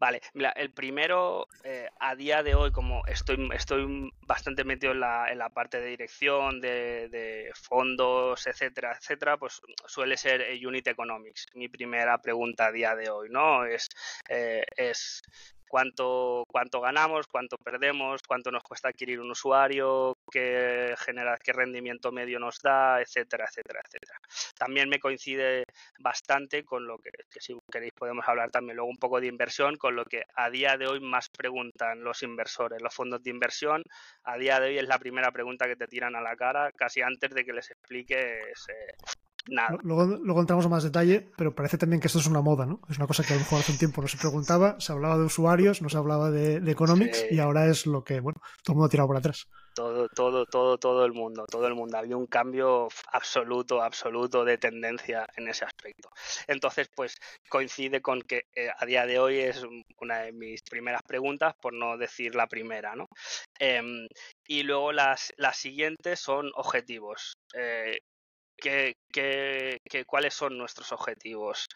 Vale, 0.00 0.20
mira, 0.34 0.50
el 0.50 0.72
primero, 0.72 1.46
eh, 1.64 1.88
a 2.00 2.14
día 2.16 2.42
de 2.42 2.54
hoy, 2.54 2.72
como 2.72 3.02
estoy, 3.06 3.48
estoy 3.54 4.10
bastante 4.22 4.64
metido 4.64 4.92
en 4.92 5.00
la, 5.00 5.30
en 5.30 5.38
la 5.38 5.50
parte 5.50 5.80
de 5.80 5.88
dirección, 5.88 6.60
de, 6.60 7.50
fondos, 7.54 8.46
etcétera, 8.46 8.96
etcétera, 8.98 9.36
pues 9.36 9.60
suele 9.86 10.16
ser 10.16 10.44
Unit 10.66 10.88
Economics. 10.88 11.46
Mi 11.54 11.68
primera 11.68 12.18
pregunta 12.18 12.66
a 12.66 12.72
día 12.72 12.94
de 12.96 13.10
hoy, 13.10 13.28
¿no? 13.30 13.64
Es, 13.64 13.88
eh, 14.28 14.64
es 14.76 15.22
cuánto, 15.68 16.44
cuánto 16.48 16.80
ganamos, 16.80 17.26
cuánto 17.28 17.56
perdemos, 17.56 18.22
cuánto 18.26 18.50
nos 18.50 18.62
cuesta 18.62 18.88
adquirir 18.88 19.20
un 19.20 19.30
usuario, 19.30 20.18
qué, 20.32 20.94
genera, 20.98 21.38
qué 21.38 21.52
rendimiento 21.52 22.10
medio 22.10 22.38
nos 22.38 22.58
da, 22.60 23.00
etcétera, 23.00 23.46
etcétera, 23.48 23.80
etcétera. 23.84 24.18
También 24.58 24.88
me 24.88 24.98
coincide 24.98 25.64
bastante 26.00 26.64
con 26.64 26.86
lo 26.86 26.98
que, 26.98 27.10
si 27.38 27.56
queréis 27.70 27.92
podemos 27.92 28.26
hablar 28.26 28.50
también 28.50 28.76
luego 28.76 28.90
un 28.90 28.96
poco 28.96 29.20
de 29.20 29.26
inversión, 29.26 29.76
con 29.76 29.94
lo 29.94 30.04
que 30.04 30.22
a 30.34 30.50
día 30.50 30.76
de 30.76 30.86
hoy 30.86 31.00
más 31.00 31.28
preguntan 31.28 32.02
los 32.02 32.22
inversores, 32.22 32.80
los 32.80 32.94
fondos 32.94 33.22
de 33.22 33.30
inversión. 33.30 33.82
A 34.24 34.36
día 34.38 34.58
de 34.58 34.68
hoy 34.68 34.78
es 34.78 34.88
la 34.88 34.98
primera 34.98 35.30
pregunta 35.30 35.66
que 35.66 35.76
te 35.76 35.86
tiran 35.86 36.16
a 36.16 36.22
la 36.22 36.34
cara, 36.34 36.72
casi 36.72 37.02
antes 37.02 37.30
de 37.30 37.44
que 37.44 37.52
les 37.52 37.70
expliques 37.70 38.66
eh, 38.68 38.92
Luego, 39.82 40.18
luego 40.22 40.40
entramos 40.40 40.66
a 40.66 40.68
más 40.68 40.84
detalle, 40.84 41.30
pero 41.36 41.54
parece 41.54 41.76
también 41.76 42.00
que 42.00 42.06
esto 42.06 42.20
es 42.20 42.26
una 42.26 42.42
moda, 42.42 42.64
¿no? 42.64 42.80
Es 42.88 42.98
una 42.98 43.08
cosa 43.08 43.24
que 43.24 43.32
a 43.32 43.36
lo 43.36 43.40
mejor 43.40 43.58
hace 43.58 43.72
un 43.72 43.78
tiempo 43.78 44.00
no 44.00 44.08
se 44.08 44.16
preguntaba, 44.16 44.78
se 44.78 44.92
hablaba 44.92 45.18
de 45.18 45.24
usuarios, 45.24 45.82
no 45.82 45.88
se 45.88 45.96
hablaba 45.96 46.30
de, 46.30 46.58
economics 46.70 47.26
y 47.30 47.40
ahora 47.40 47.66
es 47.66 47.86
lo 47.86 48.04
que, 48.04 48.20
bueno, 48.20 48.40
todo 48.62 48.74
el 48.74 48.76
mundo 48.76 48.86
ha 48.86 48.90
tirado 48.90 49.08
por 49.08 49.16
atrás. 49.16 49.48
Todo, 49.74 50.06
todo, 50.08 50.44
todo, 50.44 50.76
todo 50.76 51.04
el 51.06 51.12
mundo, 51.12 51.46
todo 51.50 51.66
el 51.66 51.74
mundo. 51.74 51.96
Había 51.96 52.16
un 52.16 52.26
cambio 52.26 52.88
absoluto, 53.10 53.82
absoluto 53.82 54.44
de 54.44 54.58
tendencia 54.58 55.26
en 55.36 55.48
ese 55.48 55.64
aspecto. 55.64 56.10
Entonces, 56.46 56.88
pues 56.94 57.16
coincide 57.48 58.02
con 58.02 58.20
que 58.20 58.44
eh, 58.54 58.68
a 58.76 58.84
día 58.84 59.06
de 59.06 59.18
hoy 59.18 59.38
es 59.38 59.64
una 59.98 60.20
de 60.20 60.32
mis 60.32 60.60
primeras 60.62 61.02
preguntas, 61.02 61.54
por 61.60 61.72
no 61.72 61.96
decir 61.96 62.34
la 62.34 62.46
primera, 62.48 62.94
¿no? 62.94 63.08
Em, 63.58 64.06
y 64.46 64.62
luego 64.62 64.92
las, 64.92 65.32
las 65.38 65.56
siguientes 65.56 66.20
son 66.20 66.50
objetivos. 66.54 67.34
Eh, 67.54 67.98
cuáles 70.06 70.34
son 70.34 70.56
nuestros 70.58 70.92
objetivos. 70.92 71.68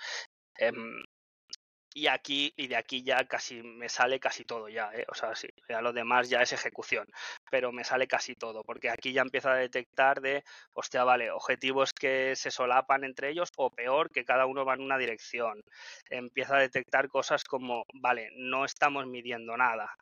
Y 1.97 2.09
aquí 2.09 2.53
y 2.59 2.67
de 2.67 2.77
aquí 2.77 3.03
ya 3.03 3.25
casi 3.25 3.63
me 3.63 3.89
sale 3.89 4.21
casi 4.21 4.45
todo 4.45 4.69
ya, 4.69 4.91
¿eh? 4.93 5.07
o 5.09 5.15
sea, 5.15 5.35
sí, 5.35 5.49
ya 5.67 5.81
lo 5.81 5.95
demás 5.95 6.29
ya 6.29 6.43
es 6.43 6.53
ejecución, 6.53 7.07
pero 7.51 7.73
me 7.73 7.85
sale 7.85 8.07
casi 8.07 8.35
todo, 8.35 8.63
porque 8.65 8.91
aquí 8.91 9.15
ya 9.15 9.23
empieza 9.23 9.53
a 9.53 9.57
detectar 9.57 10.21
de, 10.21 10.45
hostia, 10.75 11.05
vale, 11.05 11.31
objetivos 11.31 11.95
que 11.95 12.37
se 12.37 12.51
solapan 12.51 13.05
entre 13.05 13.31
ellos 13.31 13.51
o 13.57 13.71
peor, 13.71 14.11
que 14.11 14.27
cada 14.27 14.45
uno 14.45 14.67
va 14.67 14.75
en 14.75 14.83
una 14.83 14.99
dirección. 14.99 15.63
Empieza 16.11 16.57
a 16.57 16.61
detectar 16.61 17.09
cosas 17.09 17.45
como, 17.45 17.85
vale, 17.95 18.29
no 18.35 18.67
estamos 18.67 19.07
midiendo 19.07 19.57
nada 19.57 19.97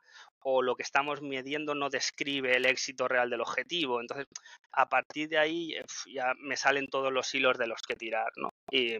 o 0.47 0.61
lo 0.61 0.75
que 0.75 0.83
estamos 0.83 1.21
midiendo 1.21 1.75
no 1.75 1.89
describe 1.89 2.57
el 2.57 2.65
éxito 2.65 3.07
real 3.07 3.29
del 3.29 3.41
objetivo. 3.41 4.01
Entonces, 4.01 4.27
a 4.73 4.87
partir 4.89 5.29
de 5.29 5.37
ahí 5.37 5.73
eh, 5.73 5.85
ya 6.13 6.33
me 6.39 6.57
salen 6.57 6.87
todos 6.87 7.11
los 7.11 7.33
hilos 7.33 7.57
de 7.57 7.67
los 7.67 7.81
que 7.81 7.95
tirar, 7.95 8.31
¿no? 8.35 8.49
Y, 8.69 8.97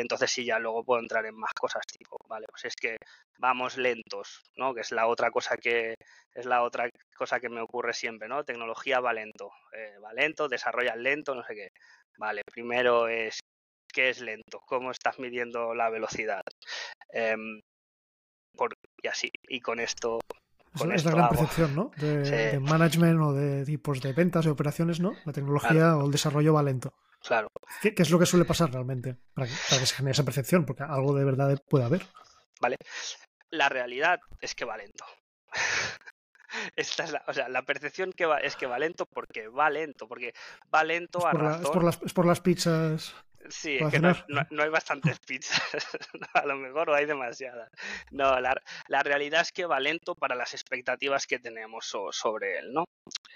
entonces 0.00 0.30
sí, 0.30 0.44
ya 0.44 0.58
luego 0.58 0.84
puedo 0.84 1.00
entrar 1.00 1.26
en 1.26 1.34
más 1.34 1.52
cosas 1.52 1.82
tipo, 1.86 2.16
vale, 2.28 2.46
pues 2.48 2.64
es 2.64 2.76
que 2.76 2.96
vamos 3.38 3.76
lentos, 3.76 4.42
¿no? 4.56 4.74
Que 4.74 4.80
es 4.80 4.92
la 4.92 5.06
otra 5.06 5.30
cosa 5.30 5.56
que 5.56 5.94
es 6.34 6.46
la 6.46 6.62
otra 6.62 6.88
cosa 7.16 7.40
que 7.40 7.48
me 7.48 7.60
ocurre 7.60 7.92
siempre, 7.92 8.28
¿no? 8.28 8.44
Tecnología 8.44 9.00
va 9.00 9.12
lento, 9.12 9.50
eh, 9.72 9.98
va 10.02 10.12
lento, 10.12 10.48
desarrolla 10.48 10.96
lento, 10.96 11.34
no 11.34 11.44
sé 11.44 11.54
qué. 11.54 11.68
Vale, 12.16 12.42
primero 12.50 13.08
es 13.08 13.40
qué 13.92 14.08
es 14.08 14.20
lento, 14.20 14.62
cómo 14.66 14.90
estás 14.90 15.18
midiendo 15.18 15.74
la 15.74 15.90
velocidad. 15.90 16.42
Em, 17.10 17.60
y 19.02 19.08
así, 19.08 19.30
y 19.48 19.60
con 19.60 19.80
esto 19.80 20.20
es 20.74 21.04
la 21.04 21.10
gran 21.10 21.28
percepción, 21.28 21.74
¿no? 21.74 21.90
De, 21.96 22.58
management 22.60 23.20
o 23.20 23.32
de 23.32 23.64
tipos 23.64 24.00
de 24.00 24.12
ventas 24.12 24.46
y 24.46 24.48
operaciones, 24.48 25.00
¿no? 25.00 25.14
La 25.24 25.32
tecnología 25.32 25.96
o 25.96 26.06
el 26.06 26.10
desarrollo 26.10 26.54
va 26.54 26.62
lento. 26.62 26.94
Claro. 27.22 27.48
¿Qué, 27.80 27.94
es 27.96 28.10
lo 28.10 28.18
que 28.18 28.26
suele 28.26 28.44
pasar 28.44 28.72
realmente 28.72 29.16
para 29.34 29.46
que, 29.46 29.52
se 29.54 29.94
genere 29.94 30.12
esa 30.12 30.24
percepción? 30.24 30.66
Porque 30.66 30.82
algo 30.82 31.14
de 31.14 31.24
verdad 31.24 31.56
puede 31.68 31.84
haber. 31.84 32.06
Vale. 32.60 32.76
La 33.50 33.68
realidad 33.68 34.20
es 34.40 34.54
que 34.54 34.64
va 34.64 34.76
lento. 34.76 35.04
Esta 36.76 37.04
es 37.04 37.12
la, 37.12 37.22
o 37.26 37.32
sea, 37.32 37.48
la 37.48 37.62
percepción 37.62 38.12
que 38.12 38.26
va, 38.26 38.38
es 38.38 38.56
que 38.56 38.66
va 38.66 38.78
lento 38.78 39.06
porque 39.06 39.48
va 39.48 39.70
lento, 39.70 40.06
porque 40.06 40.34
va 40.74 40.84
lento 40.84 41.26
a 41.26 41.32
razón... 41.32 41.62
es, 41.62 41.70
por 41.70 41.84
las, 41.84 42.02
es 42.02 42.12
por 42.12 42.26
las 42.26 42.40
pizzas 42.40 43.14
Sí, 43.48 43.78
es 43.80 43.90
que 43.90 43.98
no, 43.98 44.62
hay 44.62 44.68
bastantes 44.68 45.18
pizzas, 45.26 45.60
a 46.34 46.46
lo 46.46 46.56
mejor 46.56 46.90
o 46.90 46.94
hay 46.94 47.06
demasiadas. 47.06 47.70
No, 48.10 48.38
la, 48.40 49.02
realidad 49.02 49.40
es 49.40 49.52
que 49.52 49.66
va 49.66 49.80
lento 49.80 50.14
para 50.14 50.34
las 50.34 50.54
expectativas 50.54 51.26
que 51.26 51.38
tenemos 51.38 51.92
sobre 52.10 52.58
él, 52.58 52.72
¿no? 52.72 52.84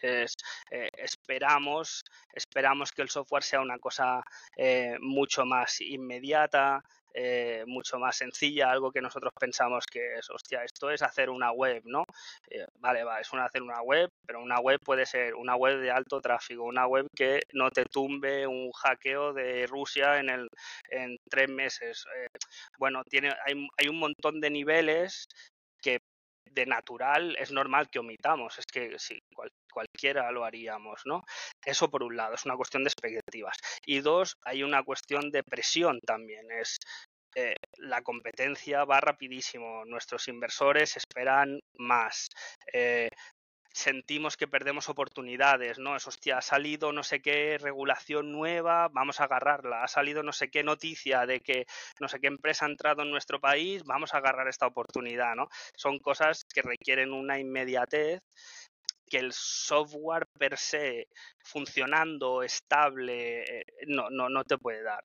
Es, 0.03 0.35
eh, 0.71 0.89
esperamos, 0.97 2.05
esperamos 2.33 2.93
que 2.93 3.03
el 3.03 3.09
software 3.09 3.43
sea 3.43 3.61
una 3.61 3.79
cosa 3.79 4.23
eh, 4.57 4.97
mucho 5.01 5.45
más 5.45 5.81
inmediata, 5.81 6.83
eh, 7.19 7.65
mucho 7.67 7.99
más 7.99 8.17
sencilla, 8.17 8.71
algo 8.71 8.93
que 8.93 9.01
nosotros 9.01 9.33
pensamos 9.41 9.87
que 9.87 10.17
es, 10.17 10.29
hostia, 10.29 10.65
esto 10.65 10.91
es 10.91 11.01
hacer 11.01 11.31
una 11.31 11.51
web, 11.51 11.83
¿no? 11.87 12.05
Eh, 12.51 12.67
vale, 12.79 13.05
va, 13.05 13.21
es 13.21 13.33
una, 13.33 13.47
hacer 13.47 13.63
una 13.63 13.81
web, 13.81 14.11
pero 14.27 14.43
una 14.43 14.61
web 14.61 14.79
puede 14.85 15.07
ser 15.07 15.35
una 15.35 15.57
web 15.57 15.81
de 15.81 15.91
alto 15.91 16.21
tráfico, 16.21 16.65
una 16.65 16.87
web 16.87 17.07
que 17.17 17.41
no 17.55 17.71
te 17.71 17.87
tumbe 17.87 18.47
un 18.47 18.71
hackeo 18.71 19.33
de 19.33 19.67
Rusia 19.67 20.19
en, 20.19 20.29
el, 20.29 20.49
en 20.91 21.17
tres 21.31 21.49
meses. 21.49 22.05
Eh, 22.17 22.29
bueno, 22.79 23.03
tiene, 23.09 23.33
hay, 23.47 23.67
hay 23.79 23.89
un 23.89 23.99
montón 23.99 24.39
de 24.39 24.51
niveles 24.51 25.27
que 25.81 26.01
de 26.57 26.67
natural 26.67 27.37
es 27.39 27.53
normal 27.53 27.89
que 27.91 28.01
omitamos, 28.01 28.59
es 28.59 28.65
que 28.67 28.99
sí, 28.99 29.21
cualquiera 29.71 30.33
lo 30.33 30.45
haríamos, 30.45 31.03
¿no? 31.05 31.23
Eso 31.65 31.89
por 31.91 32.03
un 32.03 32.17
lado, 32.17 32.35
es 32.35 32.47
una 32.47 32.57
cuestión 32.57 32.83
de 32.83 32.89
expectativas. 32.89 33.57
Y 33.85 34.01
dos, 34.01 34.37
hay 34.43 34.63
una 34.63 34.83
cuestión 34.83 35.31
de 35.31 35.43
presión 35.45 36.01
también, 36.01 36.51
es 36.51 36.79
eh, 37.37 37.55
la 37.77 38.01
competencia 38.01 38.85
va 38.87 38.99
rapidísimo, 39.01 39.85
nuestros 39.85 40.27
inversores 40.29 40.97
esperan 40.97 41.61
más. 41.75 42.31
Eh, 42.73 43.11
sentimos 43.77 44.39
que 44.39 44.49
perdemos 44.49 44.89
oportunidades, 44.89 45.79
¿no? 45.79 45.97
Es 45.97 46.07
hostia, 46.07 46.39
ha 46.39 46.43
salido 46.43 46.93
no 46.93 47.03
sé 47.03 47.21
qué 47.21 47.59
regulación 47.59 48.33
nueva, 48.33 48.89
vamos 48.89 49.21
a 49.21 49.25
agarrarla, 49.25 49.85
ha 49.85 49.89
salido 49.89 50.23
no 50.23 50.33
sé 50.33 50.51
qué 50.51 50.63
noticia 50.65 51.27
de 51.27 51.41
que 51.41 51.67
no 52.01 52.09
sé 52.09 52.19
qué 52.19 52.29
empresa 52.29 52.65
ha 52.65 52.71
entrado 52.71 53.03
en 53.03 53.11
nuestro 53.11 53.39
país, 53.39 53.85
vamos 53.85 54.15
a 54.15 54.19
agarrar 54.19 54.49
esta 54.49 54.67
oportunidad, 54.67 55.35
¿no? 55.37 55.49
Son 55.75 55.99
cosas 55.99 56.47
que 56.47 56.63
requieren 56.63 57.13
una 57.13 57.39
inmediatez 57.39 58.23
que 59.09 59.19
el 59.19 59.33
software 59.35 60.27
per 60.39 60.57
se 60.57 61.09
funcionando 61.45 62.43
estable 62.43 63.61
eh, 63.61 63.65
no, 63.89 64.09
no, 64.11 64.31
no 64.31 64.45
te 64.45 64.57
puede 64.59 64.83
dar 64.83 65.05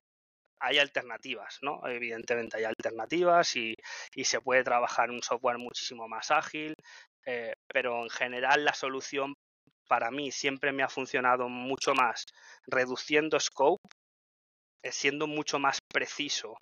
hay 0.61 0.77
alternativas, 0.77 1.57
¿no? 1.63 1.81
Evidentemente 1.87 2.57
hay 2.57 2.65
alternativas 2.65 3.55
y, 3.55 3.75
y, 4.13 4.25
se 4.25 4.41
puede 4.41 4.63
trabajar 4.63 5.09
un 5.09 5.23
software 5.23 5.57
muchísimo 5.57 6.07
más 6.07 6.29
ágil, 6.29 6.75
eh, 7.25 7.53
pero 7.67 8.03
en 8.03 8.09
general 8.09 8.65
la 8.65 8.73
solución 8.73 9.33
para 9.87 10.11
mí 10.11 10.31
siempre 10.31 10.71
me 10.71 10.83
ha 10.83 10.89
funcionado 10.89 11.49
mucho 11.49 11.93
más 11.93 12.25
reduciendo 12.65 13.39
scope, 13.39 13.83
eh, 14.83 14.91
siendo 14.91 15.27
mucho 15.27 15.59
más 15.59 15.79
preciso 15.91 16.55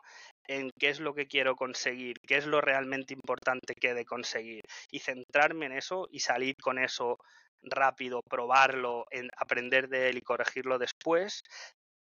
en 0.48 0.72
qué 0.80 0.90
es 0.90 1.00
lo 1.00 1.14
que 1.14 1.28
quiero 1.28 1.56
conseguir, 1.56 2.16
qué 2.28 2.38
es 2.38 2.48
lo 2.48 2.60
realmente 2.60 3.14
importante 3.14 3.76
que 3.76 3.90
he 3.90 3.94
de 3.94 4.06
conseguir 4.06 4.64
y 4.92 5.00
centrarme 5.00 5.68
en 5.68 5.74
eso 5.74 6.08
y 6.12 6.22
salir 6.22 6.56
con 6.60 6.80
eso 6.80 7.20
rápido, 7.62 8.22
probarlo, 8.28 9.06
en 9.12 9.30
aprender 9.38 9.90
de 9.90 10.10
él 10.10 10.18
y 10.18 10.22
corregirlo 10.22 10.80
después, 10.80 11.44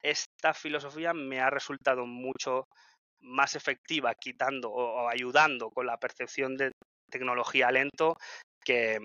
esta 0.02 0.54
filosofía 0.54 1.13
me 1.13 1.39
ha 1.41 1.50
resultado 1.50 2.06
mucho 2.06 2.67
más 3.22 3.56
efectiva 3.56 4.15
quitando 4.15 4.72
o, 4.72 5.10
ayudando 5.10 5.69
con 5.69 5.86
la 5.86 5.98
percepción 5.98 6.56
de 6.56 6.72
tecnología 7.12 7.72
lento 7.72 8.15
que 8.69 8.99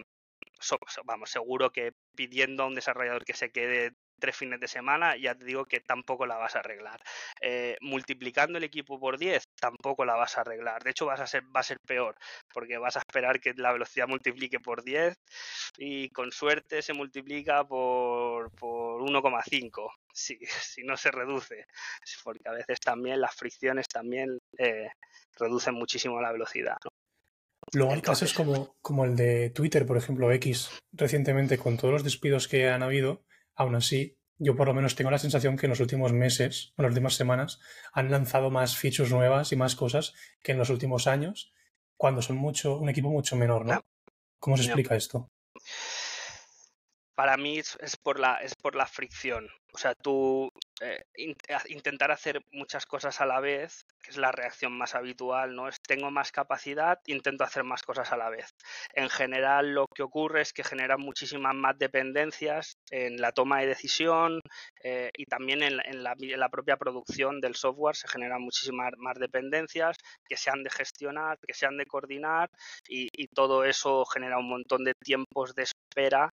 vamos 1.04 1.30
seguro 1.30 1.70
que 1.70 1.92
pidiendo 2.14 2.62
a 2.62 2.66
un 2.66 2.74
desarrollador 2.74 3.24
que 3.24 3.32
se 3.32 3.50
quede 3.50 3.92
tres 4.20 4.36
fines 4.36 4.60
de 4.60 4.68
semana, 4.68 5.16
ya 5.16 5.34
te 5.34 5.44
digo 5.44 5.64
que 5.64 5.80
tampoco 5.80 6.26
la 6.26 6.36
vas 6.36 6.54
a 6.54 6.60
arreglar. 6.60 7.00
Eh, 7.40 7.76
multiplicando 7.80 8.58
el 8.58 8.64
equipo 8.64 9.00
por 9.00 9.18
10, 9.18 9.42
tampoco 9.58 10.04
la 10.04 10.16
vas 10.16 10.36
a 10.36 10.42
arreglar. 10.42 10.82
De 10.82 10.90
hecho, 10.90 11.06
vas 11.06 11.20
a 11.20 11.26
ser, 11.26 11.44
va 11.44 11.60
a 11.60 11.62
ser 11.62 11.78
peor, 11.86 12.16
porque 12.52 12.78
vas 12.78 12.96
a 12.96 13.00
esperar 13.00 13.40
que 13.40 13.54
la 13.56 13.72
velocidad 13.72 14.06
multiplique 14.06 14.60
por 14.60 14.84
10 14.84 15.16
y 15.78 16.10
con 16.10 16.30
suerte 16.30 16.82
se 16.82 16.92
multiplica 16.92 17.64
por, 17.64 18.50
por 18.52 19.02
1,5, 19.02 19.90
si, 20.12 20.38
si 20.46 20.82
no 20.84 20.96
se 20.96 21.10
reduce, 21.10 21.66
porque 22.22 22.48
a 22.48 22.52
veces 22.52 22.80
también 22.80 23.20
las 23.20 23.34
fricciones 23.34 23.88
también 23.88 24.38
eh, 24.58 24.88
reducen 25.38 25.74
muchísimo 25.74 26.20
la 26.20 26.32
velocidad. 26.32 26.76
Luego 27.74 27.92
hay 27.92 28.02
casos 28.02 28.32
como, 28.32 28.76
como 28.80 29.04
el 29.04 29.16
de 29.16 29.50
Twitter, 29.50 29.84
por 29.84 29.96
ejemplo, 29.96 30.30
X, 30.32 30.70
recientemente, 30.92 31.58
con 31.58 31.76
todos 31.76 31.92
los 31.92 32.04
despidos 32.04 32.46
que 32.46 32.68
han 32.68 32.82
habido, 32.84 33.24
aún 33.56 33.74
así, 33.74 34.16
yo 34.38 34.54
por 34.56 34.68
lo 34.68 34.74
menos 34.74 34.94
tengo 34.94 35.10
la 35.10 35.18
sensación 35.18 35.56
que 35.56 35.66
en 35.66 35.70
los 35.70 35.80
últimos 35.80 36.12
meses, 36.12 36.72
en 36.76 36.84
las 36.84 36.90
últimas 36.90 37.14
semanas, 37.14 37.60
han 37.92 38.10
lanzado 38.10 38.50
más 38.50 38.76
features 38.76 39.10
nuevas 39.10 39.52
y 39.52 39.56
más 39.56 39.74
cosas 39.74 40.14
que 40.42 40.52
en 40.52 40.58
los 40.58 40.70
últimos 40.70 41.06
años, 41.06 41.52
cuando 41.96 42.22
son 42.22 42.36
mucho, 42.36 42.78
un 42.78 42.88
equipo 42.88 43.10
mucho 43.10 43.36
menor, 43.36 43.66
¿no? 43.66 43.84
¿Cómo 44.38 44.56
se 44.56 44.64
explica 44.64 44.94
esto? 44.94 45.30
Para 47.14 47.36
mí 47.36 47.58
es, 47.58 47.96
por 48.02 48.18
la, 48.18 48.36
es 48.36 48.54
por 48.54 48.74
la 48.74 48.86
fricción. 48.86 49.48
O 49.74 49.78
sea, 49.78 49.92
tú 49.96 50.52
eh, 50.80 51.04
intentar 51.66 52.12
hacer 52.12 52.40
muchas 52.52 52.86
cosas 52.86 53.20
a 53.20 53.26
la 53.26 53.40
vez, 53.40 53.84
que 54.00 54.12
es 54.12 54.16
la 54.16 54.30
reacción 54.30 54.72
más 54.72 54.94
habitual, 54.94 55.56
¿no? 55.56 55.66
Es 55.66 55.80
tengo 55.80 56.12
más 56.12 56.30
capacidad, 56.30 57.00
intento 57.06 57.42
hacer 57.42 57.64
más 57.64 57.82
cosas 57.82 58.12
a 58.12 58.16
la 58.16 58.30
vez. 58.30 58.54
En 58.94 59.10
general 59.10 59.74
lo 59.74 59.86
que 59.88 60.04
ocurre 60.04 60.42
es 60.42 60.52
que 60.52 60.62
genera 60.62 60.96
muchísimas 60.96 61.56
más 61.56 61.76
dependencias 61.76 62.78
en 62.90 63.16
la 63.20 63.32
toma 63.32 63.60
de 63.60 63.66
decisión 63.66 64.40
eh, 64.84 65.10
y 65.16 65.24
también 65.24 65.60
en, 65.64 66.04
la, 66.04 66.48
propia 66.50 66.76
producción 66.76 67.40
del 67.40 67.56
software 67.56 67.96
se 67.96 68.06
generan 68.06 68.42
muchísimas 68.42 68.92
más 68.98 69.18
dependencias 69.18 69.96
que 70.28 70.36
se 70.36 70.50
han 70.50 70.62
de 70.62 70.70
gestionar, 70.70 71.36
que 71.44 71.54
se 71.54 71.66
han 71.66 71.78
de 71.78 71.86
coordinar 71.86 72.48
y, 72.88 73.08
y 73.12 73.26
todo 73.26 73.64
eso 73.64 74.04
genera 74.04 74.38
un 74.38 74.48
montón 74.48 74.84
de 74.84 74.94
tiempos 74.94 75.52
de 75.56 75.64
espera 75.64 76.30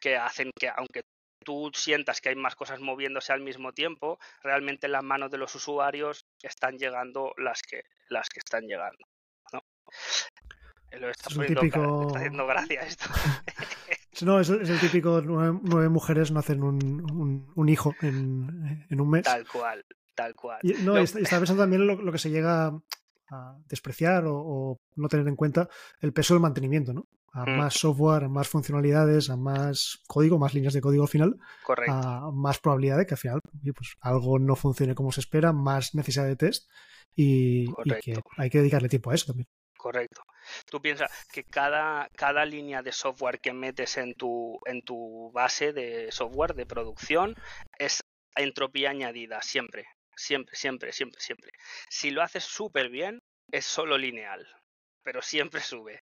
que 0.00 0.16
hacen 0.16 0.50
que 0.58 0.68
aunque 0.68 1.02
tú 1.42 1.70
sientas 1.74 2.20
que 2.20 2.30
hay 2.30 2.36
más 2.36 2.54
cosas 2.56 2.80
moviéndose 2.80 3.32
al 3.32 3.40
mismo 3.40 3.72
tiempo, 3.72 4.18
realmente 4.42 4.86
en 4.86 4.92
las 4.92 5.04
manos 5.04 5.30
de 5.30 5.38
los 5.38 5.54
usuarios 5.54 6.26
están 6.42 6.78
llegando 6.78 7.32
las 7.36 7.62
que, 7.62 7.84
las 8.08 8.28
que 8.28 8.40
están 8.40 8.66
llegando. 8.66 9.04
¿no? 9.52 9.62
Lo 10.98 11.10
está, 11.10 11.30
es 11.30 11.48
típico... 11.48 12.06
está 12.06 12.18
haciendo 12.18 12.46
gracia 12.46 12.80
esto. 12.82 13.06
no, 14.22 14.40
es, 14.40 14.50
el 14.50 14.80
típico 14.80 15.20
nueve, 15.22 15.88
mujeres 15.88 16.30
no 16.30 16.40
hacen 16.40 16.62
un, 16.62 17.50
un, 17.54 17.68
hijo 17.68 17.94
en, 18.02 18.86
en, 18.90 19.00
un 19.00 19.10
mes. 19.10 19.22
Tal 19.22 19.46
cual, 19.48 19.84
tal 20.14 20.34
cual. 20.34 20.58
Y, 20.62 20.74
no, 20.82 20.98
está, 20.98 21.38
pensando 21.38 21.62
también 21.62 21.86
lo, 21.86 21.96
lo, 21.96 22.12
que 22.12 22.18
se 22.18 22.30
llega 22.30 22.72
a 23.30 23.56
despreciar 23.68 24.24
o, 24.26 24.34
o, 24.36 24.80
no 24.96 25.08
tener 25.08 25.26
en 25.28 25.36
cuenta 25.36 25.68
el 26.00 26.12
peso 26.12 26.34
del 26.34 26.42
mantenimiento, 26.42 26.92
¿no? 26.92 27.06
a 27.32 27.46
mm. 27.46 27.56
más 27.56 27.74
software, 27.74 28.24
a 28.24 28.28
más 28.28 28.48
funcionalidades, 28.48 29.30
a 29.30 29.36
más 29.36 30.02
código, 30.06 30.38
más 30.38 30.54
líneas 30.54 30.74
de 30.74 30.80
código 30.80 31.02
al 31.02 31.08
final, 31.08 31.38
a 31.88 32.30
más 32.32 32.58
probabilidad 32.58 32.98
de 32.98 33.06
que 33.06 33.14
al 33.14 33.18
final 33.18 33.40
pues, 33.74 33.96
algo 34.00 34.38
no 34.38 34.54
funcione 34.54 34.94
como 34.94 35.12
se 35.12 35.20
espera, 35.20 35.52
más 35.52 35.94
necesidad 35.94 36.26
de 36.26 36.36
test 36.36 36.70
y, 37.14 37.72
que 38.02 38.20
hay 38.36 38.50
que 38.50 38.58
dedicarle 38.58 38.88
tiempo 38.88 39.10
a 39.10 39.14
eso 39.14 39.26
también. 39.26 39.48
Correcto. 39.76 40.22
Tú 40.70 40.80
piensas 40.80 41.10
que 41.32 41.44
cada, 41.44 42.08
cada 42.16 42.44
línea 42.44 42.82
de 42.82 42.92
software 42.92 43.40
que 43.40 43.52
metes 43.52 43.96
en 43.96 44.14
tu, 44.14 44.60
en 44.66 44.82
tu 44.82 45.30
base 45.32 45.72
de 45.72 46.12
software 46.12 46.54
de 46.54 46.66
producción 46.66 47.34
es 47.78 48.00
entropía 48.36 48.90
añadida, 48.90 49.40
siempre, 49.42 49.86
siempre, 50.16 50.56
siempre, 50.56 50.92
siempre, 50.92 51.20
siempre. 51.20 51.50
Si 51.88 52.10
lo 52.10 52.22
haces 52.22 52.44
súper 52.44 52.88
bien, 52.88 53.18
es 53.50 53.64
solo 53.64 53.98
lineal, 53.98 54.46
pero 55.02 55.22
siempre 55.22 55.60
sube 55.60 56.00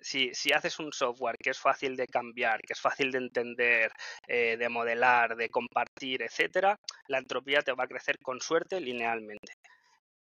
si, 0.00 0.32
si, 0.34 0.52
haces 0.52 0.78
un 0.78 0.92
software 0.92 1.36
que 1.38 1.50
es 1.50 1.58
fácil 1.58 1.96
de 1.96 2.06
cambiar, 2.06 2.60
que 2.60 2.72
es 2.72 2.80
fácil 2.80 3.10
de 3.12 3.18
entender, 3.18 3.92
eh, 4.26 4.56
de 4.56 4.68
modelar, 4.68 5.36
de 5.36 5.48
compartir, 5.48 6.22
etcétera, 6.22 6.76
la 7.08 7.18
entropía 7.18 7.62
te 7.62 7.72
va 7.72 7.84
a 7.84 7.88
crecer 7.88 8.16
con 8.22 8.40
suerte 8.40 8.80
linealmente. 8.80 9.52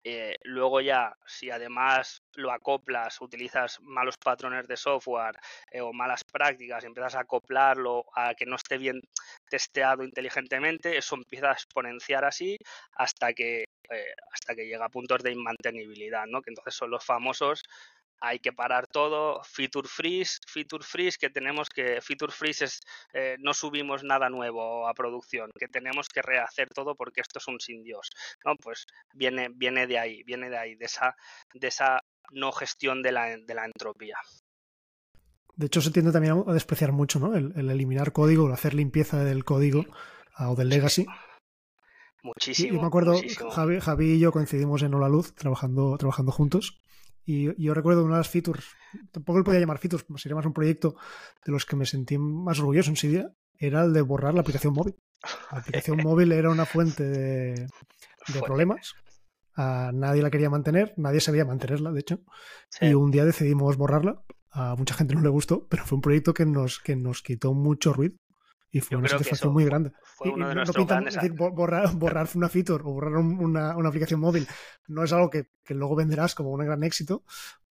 Eh, 0.08 0.36
luego 0.44 0.80
ya, 0.80 1.16
si 1.26 1.50
además 1.50 2.22
lo 2.34 2.52
acoplas, 2.52 3.20
utilizas 3.20 3.80
malos 3.80 4.16
patrones 4.16 4.68
de 4.68 4.76
software 4.76 5.36
eh, 5.72 5.80
o 5.80 5.92
malas 5.92 6.22
prácticas, 6.22 6.84
empiezas 6.84 7.16
a 7.16 7.20
acoplarlo 7.22 8.04
a 8.14 8.32
que 8.36 8.46
no 8.46 8.54
esté 8.54 8.78
bien 8.78 9.00
testeado 9.50 10.04
inteligentemente, 10.04 10.96
eso 10.96 11.16
empieza 11.16 11.50
a 11.50 11.54
exponenciar 11.54 12.24
así 12.24 12.56
hasta 12.92 13.32
que, 13.32 13.64
hasta 14.32 14.54
que 14.54 14.66
llega 14.68 14.84
a 14.84 14.90
puntos 14.90 15.24
de 15.24 15.32
inmantenibilidad, 15.32 16.26
¿no? 16.26 16.40
que 16.40 16.50
entonces 16.50 16.76
son 16.76 16.90
los 16.90 17.04
famosos 17.04 17.64
hay 18.20 18.38
que 18.38 18.52
parar 18.52 18.86
todo, 18.86 19.42
feature 19.44 19.88
freeze, 19.88 20.38
feature 20.46 20.84
freeze, 20.84 21.18
que 21.18 21.30
tenemos 21.30 21.68
que, 21.68 22.00
feature 22.00 22.32
freeze 22.32 22.64
es, 22.64 22.80
eh, 23.12 23.36
no 23.40 23.54
subimos 23.54 24.02
nada 24.04 24.28
nuevo 24.28 24.88
a 24.88 24.94
producción, 24.94 25.50
que 25.58 25.68
tenemos 25.68 26.08
que 26.08 26.22
rehacer 26.22 26.68
todo 26.68 26.94
porque 26.94 27.20
esto 27.20 27.38
es 27.38 27.48
un 27.48 27.60
sin 27.60 27.82
Dios, 27.82 28.10
¿no? 28.44 28.54
Pues 28.56 28.86
viene, 29.14 29.48
viene 29.54 29.86
de 29.86 29.98
ahí, 29.98 30.22
viene 30.24 30.48
de 30.48 30.58
ahí, 30.58 30.74
de 30.76 30.86
esa, 30.86 31.14
de 31.54 31.68
esa 31.68 32.00
no 32.32 32.52
gestión 32.52 33.02
de 33.02 33.12
la, 33.12 33.36
de 33.36 33.54
la 33.54 33.66
entropía. 33.66 34.16
De 35.54 35.66
hecho, 35.66 35.80
se 35.80 35.90
tiende 35.90 36.12
también 36.12 36.44
a 36.46 36.52
despreciar 36.52 36.92
mucho, 36.92 37.18
¿no? 37.18 37.34
El, 37.34 37.70
eliminar 37.70 38.12
código, 38.12 38.46
el 38.46 38.52
hacer 38.52 38.74
limpieza 38.74 39.24
del 39.24 39.44
código 39.44 39.86
o 40.38 40.54
del 40.54 40.68
legacy. 40.68 41.06
Muchísimo. 42.22 42.76
Y, 42.76 42.80
me 42.80 42.86
acuerdo, 42.86 43.14
Javi, 43.52 43.80
Javi, 43.80 44.12
y 44.14 44.18
yo 44.18 44.32
coincidimos 44.32 44.82
en 44.82 44.92
Hola 44.92 45.08
Luz 45.08 45.34
trabajando, 45.34 45.96
trabajando 45.96 46.32
juntos 46.32 46.82
y 47.26 47.60
yo 47.60 47.74
recuerdo 47.74 48.04
una 48.04 48.14
de 48.14 48.20
las 48.20 48.30
features, 48.30 48.64
tampoco 49.10 49.40
lo 49.40 49.44
podía 49.44 49.58
llamar 49.58 49.78
features, 49.78 50.06
sería 50.16 50.36
más 50.36 50.46
un 50.46 50.52
proyecto 50.52 50.94
de 51.44 51.52
los 51.52 51.66
que 51.66 51.74
me 51.74 51.84
sentí 51.84 52.16
más 52.18 52.60
orgulloso 52.60 52.90
en 52.90 52.94
ese 52.94 53.08
día, 53.08 53.30
era 53.58 53.84
el 53.84 53.92
de 53.92 54.00
borrar 54.00 54.32
la 54.32 54.42
aplicación 54.42 54.74
móvil. 54.74 54.94
La 55.50 55.58
aplicación 55.58 55.98
móvil 56.04 56.30
era 56.30 56.50
una 56.50 56.66
fuente 56.66 57.02
de, 57.02 57.66
problemas. 58.44 58.94
A 59.56 59.90
nadie 59.92 60.22
la 60.22 60.30
quería 60.30 60.50
mantener, 60.50 60.94
nadie 60.96 61.20
sabía 61.20 61.44
mantenerla, 61.44 61.90
de 61.90 62.00
hecho. 62.00 62.20
Y 62.80 62.94
un 62.94 63.10
día 63.10 63.24
decidimos 63.24 63.76
borrarla. 63.76 64.22
A 64.50 64.76
mucha 64.76 64.94
gente 64.94 65.14
no 65.14 65.22
le 65.22 65.28
gustó, 65.28 65.66
pero 65.68 65.84
fue 65.84 65.96
un 65.96 66.02
proyecto 66.02 66.32
que 66.32 66.46
nos, 66.46 66.78
que 66.78 66.94
nos 66.94 67.22
quitó 67.22 67.54
mucho 67.54 67.92
ruido. 67.92 68.16
Y 68.70 68.80
fue 68.80 68.96
una 68.96 69.08
satisfacción 69.08 69.52
muy 69.52 69.64
grande. 69.64 69.92
no, 70.24 71.52
borrar, 71.52 71.94
borrar 71.94 72.28
una 72.34 72.48
feature 72.48 72.82
o 72.84 72.92
borrar 72.92 73.16
una, 73.16 73.76
una, 73.76 73.88
aplicación 73.88 74.20
móvil 74.20 74.46
no 74.88 75.04
es 75.04 75.12
algo 75.12 75.30
que, 75.30 75.46
que, 75.64 75.74
luego 75.74 75.96
venderás 75.96 76.34
como 76.34 76.50
un 76.50 76.64
gran 76.64 76.82
éxito, 76.82 77.24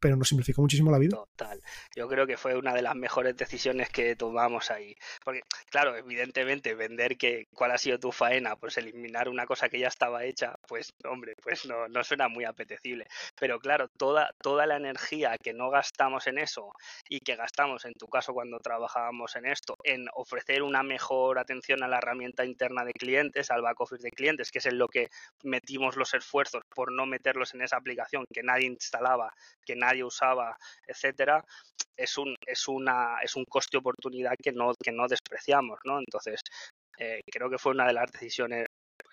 pero 0.06 0.18
nos 0.18 0.30
simplificó 0.30 0.62
muchísimo 0.62 0.92
la 0.92 1.00
vida. 1.00 1.18
Total. 1.18 1.60
Yo 1.96 2.08
creo 2.08 2.28
que 2.28 2.38
fue 2.38 2.56
una 2.56 2.76
de 2.76 2.84
las 2.84 2.94
mejores 2.94 3.36
decisiones 3.36 3.90
que 3.90 4.16
tomamos 4.16 4.70
ahí. 4.70 4.96
Porque, 5.24 5.42
claro, 5.72 5.96
evidentemente, 5.96 6.76
vender 6.76 7.18
que 7.18 7.48
cuál 7.56 7.72
ha 7.72 7.80
sido 7.80 7.98
tu 7.98 8.12
faena, 8.12 8.56
pues 8.56 8.78
eliminar 8.78 9.30
una 9.30 9.48
cosa 9.48 9.68
que 9.68 9.80
ya 9.80 9.88
estaba 9.88 10.24
hecha, 10.24 10.60
pues, 10.68 10.94
hombre, 11.06 11.34
pues 11.42 11.66
no, 11.66 11.88
no 11.88 12.04
suena 12.04 12.28
muy 12.28 12.46
apetecible. 12.46 13.08
Pero 13.40 13.60
claro, 13.60 13.88
toda, 13.98 14.30
toda 14.44 14.68
la 14.68 14.76
energía 14.78 15.40
que 15.40 15.54
no 15.54 15.72
gastamos 15.72 16.28
en 16.28 16.38
eso 16.38 16.72
y 17.10 17.22
que 17.22 17.36
gastamos, 17.36 17.84
en 17.86 17.96
tu 17.96 18.06
caso, 18.06 18.32
cuando 18.32 18.60
trabajábamos 18.60 19.36
en 19.38 19.48
esto, 19.48 19.76
en 19.84 20.06
ofrecer 20.14 20.62
una 20.62 20.84
mejor 20.84 21.40
atención 21.40 21.82
a 21.82 21.88
la 21.88 21.98
herramienta 21.98 22.46
interna 22.46 22.86
de 22.86 22.94
clientes, 22.94 23.50
al 23.50 23.64
back 23.64 23.82
office 23.82 24.04
de 24.04 24.12
clientes, 24.12 24.52
que 24.52 24.60
es 24.60 24.68
en 24.68 24.78
lo 24.78 24.88
que 24.88 25.10
metimos 25.42 25.96
los 25.96 26.14
esfuerzos 26.14 26.62
por 26.76 26.92
no 26.92 27.08
meterlos 27.08 27.56
en 27.56 27.64
esa 27.64 27.78
aplicación 27.78 28.24
que 28.32 28.44
nadie 28.44 28.68
instalaba, 28.68 29.34
que 29.66 29.76
nadie 29.76 29.95
usaba, 30.04 30.58
etcétera, 30.88 31.44
es 31.96 32.18
un, 32.18 32.36
es 32.46 32.68
una, 32.68 33.18
es 33.24 33.36
un 33.36 33.46
coste 33.46 33.78
oportunidad 33.78 34.36
que 34.42 34.52
no, 34.52 34.74
que 34.76 34.92
no 34.92 35.08
despreciamos, 35.08 35.80
¿no? 35.86 36.00
Entonces, 36.00 36.42
eh, 36.98 37.22
creo 37.32 37.50
que 37.50 37.58
fue 37.58 37.72
una 37.74 37.88
de 37.88 37.94
las 37.94 38.12
decisiones 38.12 38.68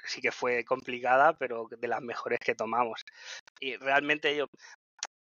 sí 0.05 0.21
que 0.21 0.33
fue 0.33 0.65
complicada, 0.65 1.33
pero 1.35 1.67
de 1.71 1.89
las 1.89 2.03
mejores 2.03 2.39
que 2.41 2.55
tomamos. 2.55 3.03
Y 3.61 3.77
realmente 3.77 4.37
yo, 4.37 4.47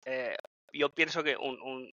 eh, 0.04 0.36
yo 0.72 0.90
pienso 0.90 1.22
que 1.22 1.36
un, 1.36 1.60
un, 1.60 1.90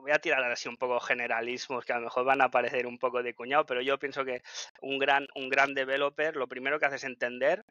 voy 0.00 0.12
a 0.12 0.18
tirar 0.18 0.42
así 0.44 0.68
un 0.68 0.76
poco 0.76 1.00
generalismos 1.00 1.84
que 1.84 1.92
a 1.92 1.96
lo 1.98 2.04
mejor 2.04 2.24
van 2.24 2.42
a 2.42 2.50
parecer 2.50 2.86
un 2.86 2.98
poco 2.98 3.22
de 3.22 3.34
cuñado, 3.34 3.66
pero 3.66 3.80
yo 3.80 3.98
pienso 3.98 4.24
que 4.24 4.42
un 4.82 4.98
gran, 4.98 5.26
un 5.34 5.48
gran 5.48 5.74
developer 5.74 6.36
lo 6.36 6.46
primero 6.46 6.78
que 6.78 6.86
hace 6.86 6.96
es 6.96 7.04
entender 7.04 7.64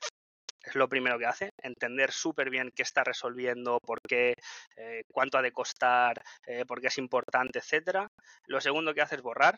es 0.73 0.79
lo 0.79 0.89
primero 0.89 1.19
que 1.19 1.25
hace, 1.25 1.51
entender 1.61 2.11
súper 2.11 2.49
bien 2.49 2.71
qué 2.75 2.81
está 2.83 3.03
resolviendo, 3.03 3.79
por 3.79 3.99
qué, 4.01 4.35
eh, 4.75 5.03
cuánto 5.11 5.37
ha 5.37 5.41
de 5.41 5.51
costar, 5.51 6.21
eh, 6.47 6.65
por 6.65 6.81
qué 6.81 6.87
es 6.87 6.97
importante, 6.97 7.59
etcétera. 7.59 8.07
Lo 8.47 8.59
segundo 8.59 8.93
que 8.93 9.01
hace 9.01 9.15
es 9.15 9.21
borrar. 9.21 9.57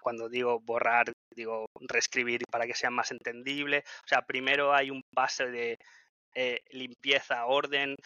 Cuando 0.00 0.28
digo 0.28 0.60
borrar, 0.60 1.12
digo 1.34 1.66
reescribir 1.88 2.42
para 2.50 2.66
que 2.66 2.74
sea 2.74 2.90
más 2.90 3.10
entendible. 3.10 3.84
O 4.04 4.08
sea, 4.08 4.22
primero 4.22 4.72
hay 4.74 4.90
un 4.90 5.02
pase 5.14 5.46
de 5.50 5.78
eh, 6.34 6.60
limpieza, 6.70 7.46
orden, 7.46 7.96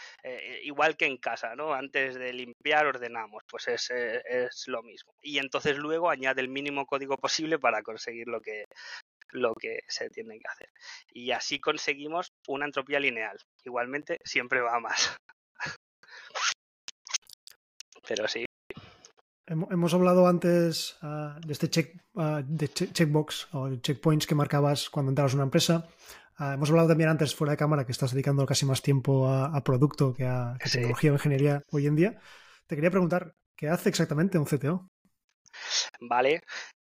igual 0.63 0.97
que 0.97 1.07
en 1.07 1.17
casa, 1.17 1.57
¿no? 1.57 1.75
Antes 1.75 2.15
de 2.15 2.33
limpiar 2.33 2.87
ordenamos, 2.87 3.43
pues 3.51 3.69
es, 3.69 3.91
es, 3.91 4.69
lo 4.69 4.83
mismo. 4.83 5.13
Y 5.21 5.39
entonces 5.39 5.77
luego 5.79 6.11
añade 6.11 6.41
el 6.41 6.49
mínimo 6.49 6.87
código 6.87 7.17
posible 7.17 7.59
para 7.59 7.83
conseguir 7.83 8.29
lo 8.29 8.41
que, 8.41 8.65
lo 9.33 9.55
que 9.55 9.81
se 9.89 10.11
tiene 10.11 10.39
que 10.39 10.49
hacer. 10.49 10.69
Y 11.13 11.31
así 11.31 11.61
conseguimos 11.61 12.33
una 12.49 12.67
entropía 12.67 13.01
lineal. 13.01 13.37
Igualmente, 13.65 14.19
siempre 14.25 14.61
va 14.61 14.81
más. 14.81 15.17
Pero 18.09 18.29
sí. 18.29 18.45
Hemos 19.47 19.95
hablado 19.95 20.29
antes 20.29 20.97
ah, 21.03 21.39
de 21.45 21.53
este 21.53 21.69
check, 21.69 21.97
uh, 22.15 22.41
de 22.45 22.69
checkbox 22.69 23.49
o 23.53 23.75
checkpoints 23.77 24.27
que 24.27 24.37
marcabas 24.37 24.89
cuando 24.89 25.11
entrabas 25.11 25.33
a 25.33 25.37
una 25.37 25.45
empresa. 25.45 25.89
Ah, 26.37 26.55
hemos 26.55 26.71
hablado 26.71 26.89
también 26.89 27.11
antes 27.11 27.35
fuera 27.35 27.51
de 27.51 27.57
cámara 27.57 27.85
que 27.85 27.93
estás 27.93 28.13
dedicando 28.13 28.47
casi 28.47 28.65
más 28.65 28.81
tiempo 28.81 29.29
a, 29.29 29.63
producto 29.63 30.15
que 30.15 30.25
a, 30.25 30.57
tecnología 30.73 31.11
o 31.11 31.15
ingeniería 31.15 31.63
hoy 31.71 31.87
en 31.87 31.97
día. 31.97 32.21
te 32.67 32.77
quería 32.77 32.91
preguntar, 32.91 33.35
¿qué 33.57 33.69
hace 33.69 33.89
exactamente 33.89 34.39
un 34.39 34.47
CTO? 34.47 34.89
Vale, 36.01 36.41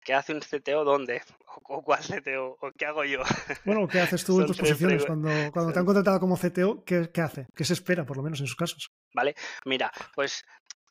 ¿qué 0.03 0.13
hace 0.13 0.33
un 0.33 0.41
CTO 0.41 0.83
dónde? 0.83 1.21
¿O 1.45 1.83
cuál 1.83 2.01
CTO? 2.01 2.57
¿O 2.59 2.71
qué 2.77 2.85
hago 2.85 3.03
yo? 3.03 3.21
Bueno, 3.65 3.87
¿qué 3.87 3.99
haces 3.99 4.23
tú 4.25 4.41
en 4.41 4.47
tus 4.47 4.57
posiciones? 4.57 5.05
Cuando, 5.05 5.29
cuando 5.51 5.71
te 5.71 5.79
han 5.79 5.85
contratado 5.85 6.19
como 6.19 6.37
CTO, 6.37 6.83
¿qué, 6.83 7.09
¿qué, 7.13 7.21
hace? 7.21 7.47
¿Qué 7.55 7.63
se 7.63 7.73
espera, 7.73 8.05
por 8.05 8.17
lo 8.17 8.23
menos 8.23 8.39
en 8.39 8.47
sus 8.47 8.55
casos? 8.55 8.91
Vale, 9.13 9.35
mira, 9.65 9.91
pues 10.15 10.43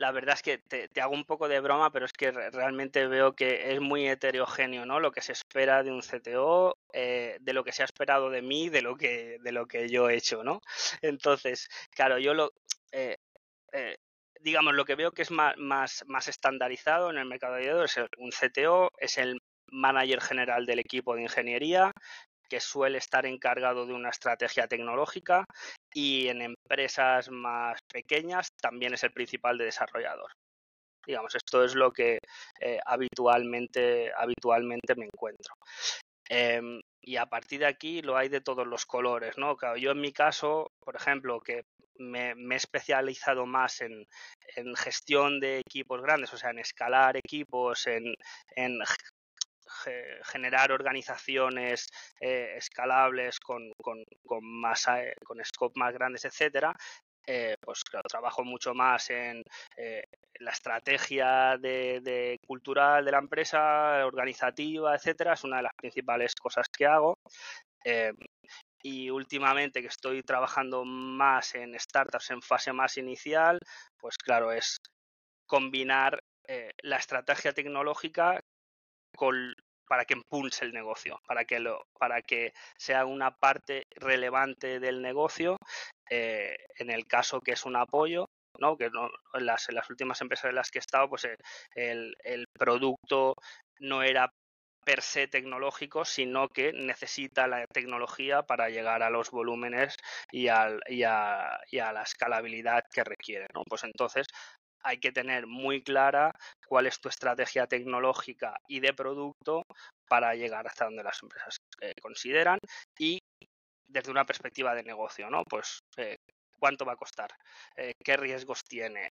la 0.02 0.10
verdad 0.10 0.34
es 0.34 0.42
que 0.42 0.58
te, 0.58 1.00
hago 1.00 1.14
un 1.14 1.24
poco 1.24 1.48
de 1.48 1.60
broma, 1.60 1.92
pero 1.92 2.06
es 2.06 2.12
que 2.12 2.32
realmente 2.32 3.06
veo 3.06 3.34
que 3.34 3.72
es 3.72 3.80
muy 3.80 4.08
heterogéneo, 4.08 4.84
¿no? 4.84 4.98
Lo 4.98 5.12
que 5.12 5.20
se 5.20 5.32
espera 5.32 5.84
de 5.84 5.92
un 5.92 6.02
CTO, 6.02 6.76
eh, 6.92 7.38
de 7.40 7.52
lo 7.52 7.62
que 7.62 7.72
se 7.72 7.82
ha 7.82 7.84
esperado 7.84 8.28
de 8.28 8.42
mí, 8.42 8.68
de 8.68 8.82
lo 8.82 8.96
que, 8.96 9.38
de 9.40 9.52
lo 9.52 9.66
que 9.66 9.88
yo 9.88 10.10
he 10.10 10.16
hecho, 10.16 10.42
¿no? 10.42 10.60
Entonces, 11.02 11.68
claro, 11.90 12.18
yo 12.18 12.34
lo, 12.34 12.52
eh, 12.90 13.16
eh, 13.72 13.96
digamos, 14.42 14.74
lo 14.74 14.84
que 14.84 14.94
veo 14.94 15.12
que 15.12 15.22
es 15.22 15.30
más, 15.30 15.56
más, 15.56 16.04
más 16.06 16.28
estandarizado 16.28 17.10
en 17.10 17.18
el 17.18 17.26
mercado 17.26 17.54
de 17.54 17.84
es 17.84 17.96
un 18.18 18.30
CTO, 18.30 18.90
es 18.98 19.18
el 19.18 19.38
manager 19.70 20.20
general 20.20 20.66
del 20.66 20.80
equipo 20.80 21.14
de 21.14 21.22
ingeniería, 21.22 21.92
que 22.52 22.60
suele 22.60 22.98
estar 22.98 23.24
encargado 23.24 23.86
de 23.86 23.94
una 23.94 24.10
estrategia 24.10 24.66
tecnológica 24.66 25.46
y 25.94 26.28
en 26.28 26.42
empresas 26.42 27.30
más 27.30 27.78
pequeñas 27.90 28.48
también 28.60 28.92
es 28.92 29.02
el 29.04 29.12
principal 29.12 29.56
de 29.56 29.64
desarrollador. 29.64 30.30
Digamos, 31.06 31.34
esto 31.34 31.64
es 31.64 31.74
lo 31.74 31.90
que 31.90 32.18
eh, 32.60 32.78
habitualmente, 32.84 34.12
habitualmente 34.14 34.94
me 34.96 35.06
encuentro. 35.06 35.54
Em, 36.28 36.80
y 37.02 37.16
a 37.16 37.26
partir 37.26 37.60
de 37.60 37.66
aquí 37.66 38.00
lo 38.00 38.16
hay 38.16 38.28
de 38.28 38.40
todos 38.40 38.66
los 38.66 38.86
colores, 38.86 39.36
¿no? 39.36 39.56
yo 39.76 39.90
en 39.90 40.00
mi 40.00 40.12
caso, 40.12 40.72
por 40.80 40.94
ejemplo, 40.96 41.40
que 41.40 41.66
me, 41.98 42.30
he 42.30 42.56
especializado 42.56 43.44
más 43.44 43.80
en, 43.80 44.06
gestión 44.76 45.40
de 45.40 45.58
equipos 45.58 46.00
grandes, 46.00 46.32
o 46.32 46.36
sea, 46.36 46.50
en 46.50 46.60
escalar 46.60 47.16
equipos, 47.16 47.86
en, 47.86 48.14
generar 50.24 50.70
organizaciones 50.70 51.88
eh, 52.20 52.54
escalables 52.56 53.40
con, 53.40 53.72
con, 53.82 54.04
con, 54.24 54.44
más, 54.44 54.86
con 55.24 55.44
scope 55.44 55.80
más 55.80 55.92
grandes, 55.92 56.24
etcétera, 56.24 56.76
eh, 57.26 57.56
pues 57.60 57.84
claro, 57.84 58.08
trabajo 58.08 58.44
mucho 58.44 58.74
más 58.74 59.10
en 59.10 59.42
eh, 59.76 60.02
la 60.40 60.50
estrategia 60.50 61.56
de, 61.58 62.38
cultural 62.46 63.04
de 63.04 63.12
la 63.12 63.18
empresa, 63.18 64.04
organizativa, 64.04 64.94
etcétera, 64.94 65.34
es 65.34 65.44
una 65.44 65.58
de 65.58 65.62
las 65.64 65.74
principales 65.76 66.34
cosas 66.34 66.66
que 66.68 66.86
hago. 66.86 67.18
Eh, 67.84 68.12
y 68.84 69.10
últimamente 69.10 69.80
que 69.80 69.88
estoy 69.88 70.22
trabajando 70.22 70.84
más 70.84 71.54
en 71.54 71.78
startups 71.78 72.30
en 72.30 72.42
fase 72.42 72.72
más 72.72 72.96
inicial, 72.98 73.58
pues 74.00 74.18
claro, 74.18 74.50
es 74.52 74.78
combinar 75.46 76.18
la 76.82 76.96
estrategia 76.96 77.52
tecnológica 77.52 78.40
con, 79.16 79.54
para 79.92 80.06
que 80.06 80.14
impulse 80.14 80.64
el 80.64 80.72
negocio, 80.72 81.20
para 81.26 81.44
que, 81.44 81.60
lo, 81.60 81.84
para 81.98 82.22
que 82.22 82.54
sea 82.78 83.04
una 83.04 83.30
parte 83.30 83.82
relevante 83.90 84.80
del 84.80 85.02
negocio, 85.02 85.58
eh, 86.08 86.56
en 86.78 86.90
el 86.90 87.06
caso 87.06 87.42
que 87.42 87.52
es 87.52 87.66
un 87.66 87.76
apoyo, 87.76 88.24
¿no? 88.58 88.78
que 88.78 88.88
no, 88.88 89.10
en, 89.34 89.44
las, 89.44 89.68
las 89.70 89.90
últimas 89.90 90.18
empresas 90.22 90.48
en 90.48 90.54
las 90.54 90.70
que 90.70 90.78
he 90.78 90.80
estado, 90.80 91.10
pues 91.10 91.26
eh, 91.26 91.36
el, 91.74 92.16
el 92.24 92.46
producto 92.58 93.34
no 93.80 94.02
era 94.02 94.30
per 94.82 95.02
se 95.02 95.28
tecnológico, 95.28 96.06
sino 96.06 96.48
que 96.48 96.72
necesita 96.72 97.46
la 97.46 97.66
tecnología 97.66 98.44
para 98.44 98.70
llegar 98.70 99.02
a 99.02 99.10
los 99.10 99.30
volúmenes 99.30 99.96
y, 100.30 100.48
al, 100.48 100.80
y, 100.88 101.02
a, 101.02 101.60
y 101.70 101.80
a, 101.80 101.92
la 101.92 102.02
escalabilidad 102.02 102.82
que 102.90 103.04
requiere. 103.04 103.46
¿no? 103.54 103.62
Pues 103.68 103.84
entonces 103.84 104.26
hay 104.82 104.98
que 104.98 105.12
tener 105.12 105.46
muy 105.46 105.82
clara 105.82 106.32
cuál 106.66 106.86
es 106.86 107.00
tu 107.00 107.08
estrategia 107.08 107.66
tecnológica 107.66 108.56
y 108.68 108.80
de 108.80 108.92
producto 108.92 109.62
para 110.08 110.34
llegar 110.34 110.66
hasta 110.66 110.86
donde 110.86 111.02
las 111.02 111.22
empresas 111.22 111.56
eh, 111.80 111.94
consideran 112.00 112.58
y 112.98 113.18
desde 113.86 114.10
una 114.10 114.24
perspectiva 114.24 114.74
de 114.74 114.82
negocio, 114.82 115.28
¿no? 115.28 115.42
Pues 115.44 115.80
eh, 115.96 116.16
cuánto 116.58 116.84
va 116.84 116.92
a 116.92 116.96
costar, 116.96 117.30
eh, 117.76 117.92
qué 118.02 118.16
riesgos 118.16 118.62
tiene, 118.62 119.10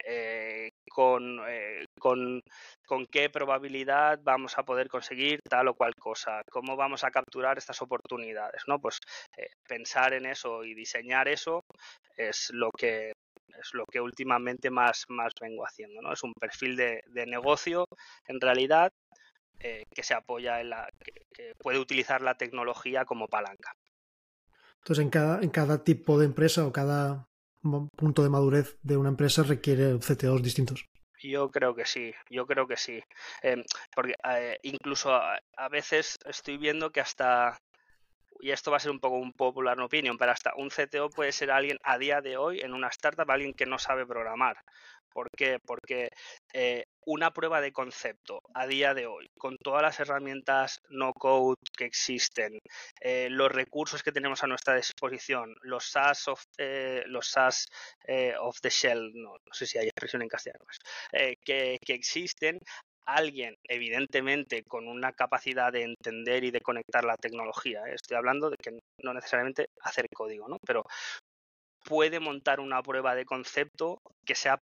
con, 0.89 1.39
con, 1.99 2.41
con, 2.85 3.05
qué 3.05 3.29
probabilidad 3.29 4.19
vamos 4.23 4.57
a 4.57 4.63
poder 4.63 4.89
conseguir 4.89 5.39
tal 5.47 5.67
o 5.67 5.75
cual 5.75 5.93
cosa, 5.95 6.41
cómo 6.51 6.75
vamos 6.75 7.03
a 7.03 7.11
capturar 7.11 7.57
estas 7.57 7.81
oportunidades, 7.81 8.63
¿no? 8.67 8.79
Pues 8.79 8.99
pensar 9.67 10.13
en 10.13 10.25
eso 10.25 10.63
y 10.63 10.73
diseñar 10.73 11.27
eso 11.27 11.63
es 12.17 12.49
lo 12.51 12.71
que 12.71 13.13
es 13.59 13.73
lo 13.73 13.85
que 13.85 14.01
últimamente 14.01 14.69
más, 14.69 15.05
más 15.09 15.33
vengo 15.39 15.65
haciendo, 15.65 16.01
¿no? 16.01 16.13
Es 16.13 16.23
un 16.23 16.33
perfil 16.33 16.75
de, 16.75 17.03
negocio, 17.27 17.87
en 18.27 18.39
realidad, 18.41 18.91
eh, 19.59 19.85
que 19.93 20.03
se 20.03 20.13
apoya 20.13 20.61
en 20.61 20.69
la, 20.69 20.89
que, 21.33 21.53
puede 21.57 21.79
utilizar 21.79 22.21
la 22.21 22.35
tecnología 22.35 23.05
como 23.05 23.27
palanca. 23.27 23.75
Entonces, 24.79 25.03
en 25.03 25.09
cada, 25.09 25.41
en 25.41 25.49
cada 25.49 25.83
tipo 25.83 26.19
de 26.19 26.25
empresa 26.25 26.65
o 26.65 26.71
cada 26.71 27.27
punto 27.95 28.23
de 28.23 28.29
madurez 28.29 28.77
de 28.83 28.97
una 28.97 29.09
empresa 29.09 29.43
requiere 29.43 29.97
CTOs 29.97 30.43
distintos. 30.43 30.85
Yo 31.21 31.49
creo 31.49 31.73
que 31.73 31.85
sí, 31.85 32.13
yo 32.29 32.45
creo 32.45 32.67
que 32.67 32.77
sí. 32.77 33.01
Em, 33.41 33.63
porque 33.95 34.15
eh, 34.23 34.59
incluso 34.63 35.13
a, 35.13 35.69
veces 35.71 36.17
estoy 36.25 36.57
viendo 36.57 36.91
que 36.91 37.01
hasta 37.01 37.57
y 38.39 38.51
esto 38.51 38.71
va 38.71 38.77
a 38.77 38.79
ser 38.79 38.91
un 38.91 38.99
poco 38.99 39.17
un 39.17 39.33
popular 39.33 39.79
opinion, 39.79 40.17
pero 40.17 40.31
hasta 40.31 40.53
un 40.55 40.69
CTO 40.69 41.09
puede 41.09 41.31
ser 41.31 41.51
alguien 41.51 41.77
a 41.83 41.97
día 41.97 42.21
de 42.21 42.37
hoy 42.37 42.59
en 42.61 42.73
una 42.73 42.89
startup, 42.89 43.29
alguien 43.29 43.53
que 43.53 43.65
no 43.65 43.79
sabe 43.79 44.05
programar. 44.05 44.57
¿Por 45.15 45.29
qué? 45.31 45.59
Porque 45.65 46.09
eh, 46.51 46.83
una 47.05 47.31
prueba 47.31 47.61
de 47.61 47.71
concepto 47.71 48.41
a 48.53 48.67
día 48.67 48.93
de 48.93 49.07
hoy, 49.07 49.29
con 49.37 49.57
todas 49.57 49.81
las 49.81 49.97
herramientas 50.01 50.81
no 50.89 51.13
code 51.13 51.55
que 51.77 51.85
existen, 51.85 52.59
eh, 52.99 53.29
los 53.31 53.49
recursos 53.49 54.03
que 54.03 54.11
tenemos 54.11 54.43
a 54.43 54.47
nuestra 54.47 54.75
disposición, 54.75 55.55
los 55.61 55.85
SaaS 55.85 56.27
of, 56.27 56.43
eh, 56.57 57.03
los 57.07 57.27
SaaS 57.27 57.65
of 58.41 58.59
the 58.59 58.69
shell, 58.69 59.13
no, 59.13 59.37
sé 59.53 59.65
si 59.65 59.77
hay 59.77 59.85
expresión 59.87 60.21
en 60.21 60.27
castellano, 60.27 60.65
pues, 60.65 60.79
que, 61.45 61.77
que 61.79 61.93
existen, 61.93 62.59
alguien, 63.05 63.55
evidentemente, 63.63 64.63
con 64.63 64.87
una 64.87 65.13
capacidad 65.13 65.71
de 65.71 65.83
entender 65.83 66.43
y 66.43 66.51
de 66.51 66.61
conectar 66.61 67.03
la 67.03 67.17
tecnología. 67.17 67.83
¿eh? 67.87 67.95
Estoy 67.95 68.17
hablando 68.17 68.49
de 68.49 68.57
que 68.57 68.79
no 69.03 69.13
necesariamente 69.13 69.67
hacer 69.81 70.07
código, 70.13 70.47
¿no? 70.47 70.57
Pero 70.65 70.83
puede 71.83 72.19
montar 72.19 72.59
una 72.59 72.81
prueba 72.81 73.15
de 73.15 73.25
concepto 73.25 73.99
que 74.25 74.35
sea 74.35 74.59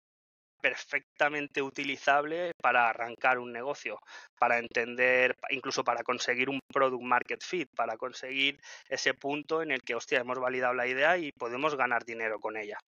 perfectamente 0.63 1.61
utilizable 1.61 2.53
para 2.63 2.89
arrancar 2.89 3.39
un 3.39 3.53
negocio, 3.53 3.99
para 4.39 4.59
entender, 4.59 5.35
incluso 5.51 5.83
para 5.83 6.05
conseguir 6.05 6.49
un 6.49 6.61
product 6.73 7.03
market 7.03 7.43
fit, 7.43 7.69
para 7.75 7.97
conseguir 7.97 8.61
ese 8.89 9.13
punto 9.13 9.61
en 9.61 9.73
el 9.73 9.83
que, 9.83 9.97
hostia, 9.97 10.21
hemos 10.21 10.39
validado 10.39 10.73
la 10.73 10.87
idea 10.87 11.19
y 11.19 11.33
podemos 11.33 11.75
ganar 11.75 12.05
dinero 12.05 12.39
con 12.39 12.57
ella. 12.57 12.79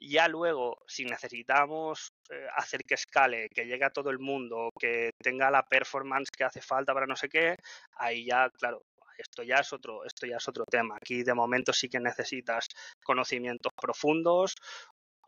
Ya 0.00 0.28
luego, 0.28 0.78
si 0.86 1.04
necesitamos 1.04 2.12
eh, 2.30 2.46
hacer 2.56 2.82
que 2.84 2.94
escale, 2.94 3.48
que 3.54 3.66
llegue 3.66 3.84
a 3.84 3.90
todo 3.90 4.10
el 4.10 4.18
mundo, 4.18 4.70
que 4.78 5.10
tenga 5.22 5.50
la 5.50 5.62
performance 5.64 6.30
que 6.30 6.44
hace 6.44 6.60
falta 6.60 6.94
para 6.94 7.06
no 7.06 7.16
sé 7.16 7.28
qué, 7.28 7.56
ahí 7.96 8.26
ya, 8.26 8.50
claro, 8.50 8.82
esto 9.18 9.42
ya 9.42 9.56
es 9.56 9.72
otro, 9.72 10.04
esto 10.04 10.26
ya 10.26 10.36
es 10.36 10.48
otro 10.48 10.64
tema. 10.64 10.96
Aquí 10.96 11.22
de 11.22 11.34
momento 11.34 11.72
sí 11.72 11.88
que 11.88 12.00
necesitas 12.00 12.68
conocimientos 13.04 13.72
profundos 13.80 14.54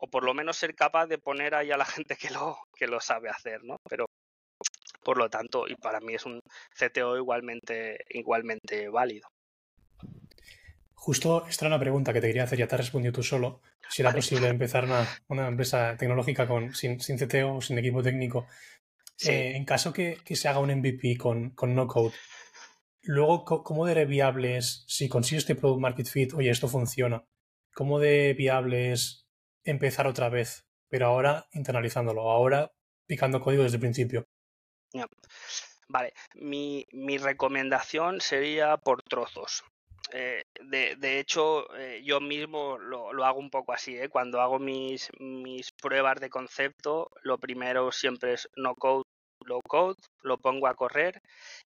o 0.01 0.07
por 0.07 0.23
lo 0.23 0.33
menos 0.33 0.57
ser 0.57 0.75
capaz 0.75 1.07
de 1.07 1.17
poner 1.17 1.55
ahí 1.55 1.71
a 1.71 1.77
la 1.77 1.85
gente 2.03 2.15
que 2.15 2.29
lo, 2.29 2.57
que 2.75 2.87
lo 2.87 2.99
sabe 2.99 3.29
hacer, 3.29 3.63
¿no? 3.63 3.77
Pero 3.89 4.05
por 5.03 5.17
lo 5.17 5.29
tanto, 5.29 5.67
y 5.67 5.75
para 5.75 5.99
mí 6.01 6.15
es 6.15 6.25
un 6.25 6.39
CTO 6.77 7.17
igualmente, 7.17 8.05
igualmente 8.09 8.89
válido. 8.89 9.27
Justo 10.99 11.47
esta 11.47 11.65
era 11.65 11.75
una 11.75 11.79
pregunta 11.79 12.11
que 12.11 12.19
te 12.19 12.27
quería 12.27 12.43
hacer, 12.43 12.59
ya 12.59 12.67
te 12.67 12.75
has 12.75 12.81
respondido 12.81 13.13
tú 13.13 13.23
solo. 13.23 13.61
Si 13.89 14.01
era 14.01 14.11
posible 14.11 14.49
empezar 14.49 14.85
una, 15.29 15.47
empresa 15.47 15.95
tecnológica 15.97 16.45
con, 16.45 16.75
sin, 16.75 16.97
CTO 16.99 17.55
o 17.55 17.61
sin 17.61 17.77
equipo 17.77 18.03
técnico. 18.03 18.47
Eh, 19.25 19.53
en 19.55 19.63
caso 19.63 19.93
que, 19.93 20.17
se 20.25 20.47
haga 20.49 20.59
un 20.59 20.75
MVP 20.75 21.17
con, 21.17 21.55
no 21.67 21.87
code, 21.87 22.13
luego, 23.01 23.45
¿cómo 23.63 23.85
de 23.85 24.05
viable 24.05 24.57
es, 24.57 24.83
si 24.87 25.07
consigues 25.07 25.43
este 25.43 25.55
product 25.55 25.81
market 25.81 26.07
fit, 26.07 26.33
oye, 26.33 26.49
esto 26.49 26.67
funciona, 26.67 27.23
¿cómo 27.73 27.99
de 27.99 28.33
viable 28.33 28.91
es 28.91 29.25
empezar 29.63 30.05
otra 30.05 30.27
vez, 30.27 30.67
pero 30.89 31.07
ahora 31.07 31.47
internalizándolo, 31.53 32.29
ahora 32.29 32.73
picando 33.07 33.39
código 33.39 33.63
desde 33.63 33.77
el 33.77 33.81
principio? 33.81 34.27
Vale, 35.87 36.13
mi, 36.35 36.85
mi 36.91 37.17
recomendación 37.17 38.19
sería 38.19 38.75
por 38.75 39.01
trozos. 39.01 39.63
Eh, 40.11 40.43
de, 40.61 41.19
hecho, 41.19 41.73
eh, 41.75 42.01
yo 42.03 42.19
mismo 42.19 42.77
lo, 42.77 43.25
hago 43.25 43.39
un 43.39 43.49
poco 43.49 43.73
así. 43.73 43.97
¿eh? 43.97 44.09
Cuando 44.09 44.41
hago 44.41 44.59
mis, 44.59 45.09
pruebas 45.81 46.19
de 46.19 46.29
concepto, 46.29 47.11
lo 47.23 47.37
primero 47.37 47.91
siempre 47.91 48.33
es 48.33 48.49
no 48.55 48.75
code, 48.75 49.03
low 49.45 49.61
code, 49.67 49.97
lo 50.23 50.37
pongo 50.37 50.67
a 50.67 50.75
correr 50.75 51.21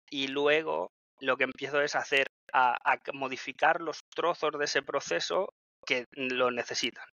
y 0.10 0.28
luego 0.28 0.92
lo 1.20 1.38
que 1.38 1.46
empiezo 1.46 1.82
es 1.82 1.96
hacer 1.96 2.28
a 2.54 2.78
modificar 3.14 3.82
los 3.82 4.00
trozos 4.16 4.52
de 4.58 4.66
ese 4.66 4.82
proceso 4.82 5.50
que 5.86 6.06
lo 6.12 6.52
necesitan. 6.52 7.06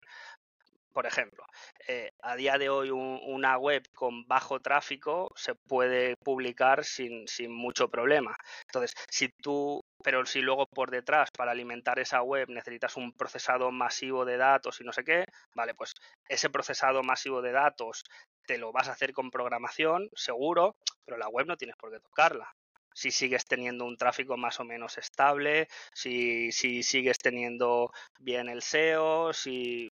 Por 0.93 1.07
ejemplo, 1.07 1.45
eh, 1.89 2.11
a 2.23 2.37
día 2.37 2.59
de 2.59 2.69
hoy 2.69 2.91
una 2.91 3.57
web 3.59 3.83
con 3.95 4.27
bajo 4.27 4.61
tráfico 4.61 5.31
se 5.37 5.55
puede 5.55 6.17
publicar 6.17 6.85
sin, 6.85 7.27
sin 7.29 7.53
mucho 7.53 7.89
problema. 7.89 8.37
Entonces, 8.67 8.95
si 9.09 9.29
tú 9.29 9.81
pero 10.03 10.25
si 10.27 10.41
luego 10.41 10.67
por 10.67 10.91
detrás 10.91 11.31
para 11.31 11.53
alimentar 11.53 11.99
esa 11.99 12.23
web 12.23 12.49
necesitas 12.49 12.97
un 12.97 13.13
procesado 13.13 13.71
masivo 13.71 14.25
de 14.25 14.37
datos 14.37 14.81
y 14.81 14.85
no 14.85 14.93
sé 14.93 15.05
qué, 15.05 15.25
vale, 15.55 15.75
pues 15.75 15.95
ese 16.29 16.51
procesado 16.51 17.03
masivo 17.03 17.43
de 17.43 17.53
datos 17.53 18.05
te 18.47 18.59
lo 18.59 18.73
vas 18.73 18.89
a 18.89 18.93
hacer 18.93 19.13
con 19.13 19.31
programación, 19.31 20.09
seguro, 20.15 20.77
pero 21.05 21.19
la 21.19 21.29
web 21.29 21.47
no 21.47 21.57
tienes 21.57 21.77
por 21.77 21.91
qué 21.91 22.01
tocarla. 22.01 22.55
Si 22.93 23.11
sigues 23.11 23.45
teniendo 23.45 23.85
un 23.85 23.97
tráfico 23.97 24.37
más 24.37 24.59
o 24.59 24.65
menos 24.65 24.99
estable, 24.99 25.69
si, 25.95 26.51
si 26.51 26.83
sigues 26.83 27.19
teniendo 27.19 27.93
bien 28.19 28.49
el 28.49 28.63
SEO, 28.63 29.33
si 29.33 29.90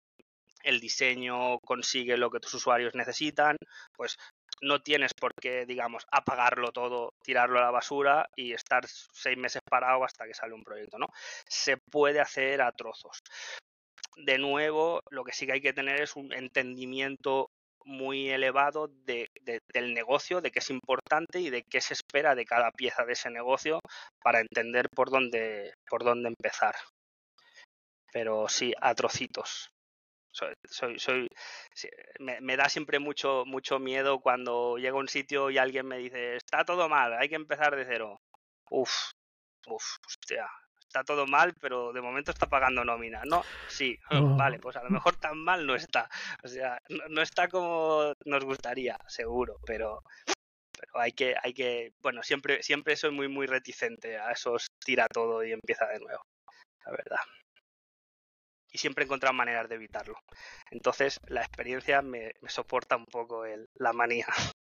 el 0.68 0.80
diseño 0.80 1.58
consigue 1.60 2.18
lo 2.18 2.30
que 2.30 2.40
tus 2.40 2.52
usuarios 2.52 2.94
necesitan, 2.94 3.56
pues 3.96 4.18
no 4.60 4.82
tienes 4.82 5.14
por 5.14 5.32
qué, 5.34 5.64
digamos, 5.64 6.04
apagarlo 6.10 6.72
todo, 6.72 7.14
tirarlo 7.22 7.58
a 7.58 7.62
la 7.62 7.70
basura 7.70 8.28
y 8.36 8.52
estar 8.52 8.86
seis 8.86 9.38
meses 9.38 9.62
parado 9.68 10.04
hasta 10.04 10.26
que 10.26 10.34
sale 10.34 10.52
un 10.52 10.64
proyecto, 10.64 10.98
¿no? 10.98 11.06
Se 11.48 11.78
puede 11.78 12.20
hacer 12.20 12.60
a 12.60 12.72
trozos. 12.72 13.20
De 14.16 14.36
nuevo, 14.36 15.00
lo 15.10 15.24
que 15.24 15.32
sí 15.32 15.46
que 15.46 15.52
hay 15.52 15.62
que 15.62 15.72
tener 15.72 16.02
es 16.02 16.16
un 16.16 16.34
entendimiento 16.34 17.50
muy 17.84 18.28
elevado 18.28 18.88
de, 18.88 19.30
del 19.72 19.94
negocio, 19.94 20.42
de 20.42 20.50
qué 20.50 20.58
es 20.58 20.68
importante 20.68 21.40
y 21.40 21.48
de 21.48 21.62
qué 21.62 21.80
se 21.80 21.94
espera 21.94 22.34
de 22.34 22.44
cada 22.44 22.72
pieza 22.72 23.06
de 23.06 23.14
ese 23.14 23.30
negocio 23.30 23.80
para 24.22 24.40
entender 24.40 24.90
por 24.90 25.08
dónde, 25.08 25.72
por 25.88 26.04
dónde 26.04 26.28
empezar. 26.28 26.74
Pero 28.12 28.48
sí, 28.48 28.74
a 28.82 28.94
trocitos 28.94 29.70
soy, 30.64 30.98
soy, 30.98 31.28
me, 32.18 32.56
da 32.56 32.68
siempre 32.68 32.98
mucho, 32.98 33.44
mucho 33.46 33.78
miedo 33.78 34.20
cuando 34.20 34.76
llego 34.78 34.98
a 34.98 35.00
un 35.00 35.08
sitio 35.08 35.50
y 35.50 35.58
alguien 35.58 35.86
me 35.86 35.98
dice, 35.98 36.36
está 36.36 36.64
todo 36.64 36.88
mal, 36.88 37.14
hay 37.14 37.28
que 37.28 37.34
empezar 37.34 37.76
de 37.76 37.84
cero. 37.84 38.20
Uf, 38.70 38.92
uf, 39.66 39.84
hostia, 40.06 40.48
está 40.80 41.04
todo 41.04 41.26
mal, 41.26 41.54
pero 41.60 41.92
de 41.92 42.00
momento 42.00 42.30
está 42.30 42.46
pagando 42.46 42.84
nómina, 42.84 43.22
¿no? 43.24 43.42
Sí, 43.68 43.98
vale, 44.50 44.58
pues 44.58 44.76
a 44.76 44.82
lo 44.82 44.90
mejor 44.90 45.16
tan 45.16 45.38
mal 45.38 45.66
no 45.66 45.74
está. 45.74 46.08
O 46.42 46.48
sea, 46.48 46.80
no, 47.08 47.22
está 47.22 47.48
como 47.48 48.12
nos 48.24 48.44
gustaría, 48.44 48.98
seguro, 49.06 49.58
pero, 49.66 50.02
pero 50.72 51.00
hay 51.00 51.12
que, 51.12 51.34
hay 51.42 51.54
que, 51.54 51.92
bueno, 52.00 52.22
siempre, 52.22 52.62
siempre 52.62 52.96
soy 52.96 53.10
muy, 53.10 53.28
muy 53.28 53.46
reticente 53.46 54.18
a 54.18 54.32
esos 54.32 54.66
tira 54.84 55.06
todo 55.08 55.44
y 55.44 55.52
empieza 55.52 55.86
de 55.86 56.00
nuevo, 56.00 56.22
la 56.84 56.92
verdad 56.92 57.20
y 58.72 58.78
siempre 58.78 59.04
he 59.04 59.06
encontrado 59.06 59.34
maneras 59.34 59.68
de 59.68 59.76
evitarlo. 59.76 60.18
Entonces 60.70 61.20
la 61.26 61.40
experiencia 61.42 62.02
me, 62.02 62.32
soporta 62.46 62.96
un 62.96 63.06
poco 63.06 63.44
el, 63.44 63.68
la 63.74 63.92
manía. 63.92 64.26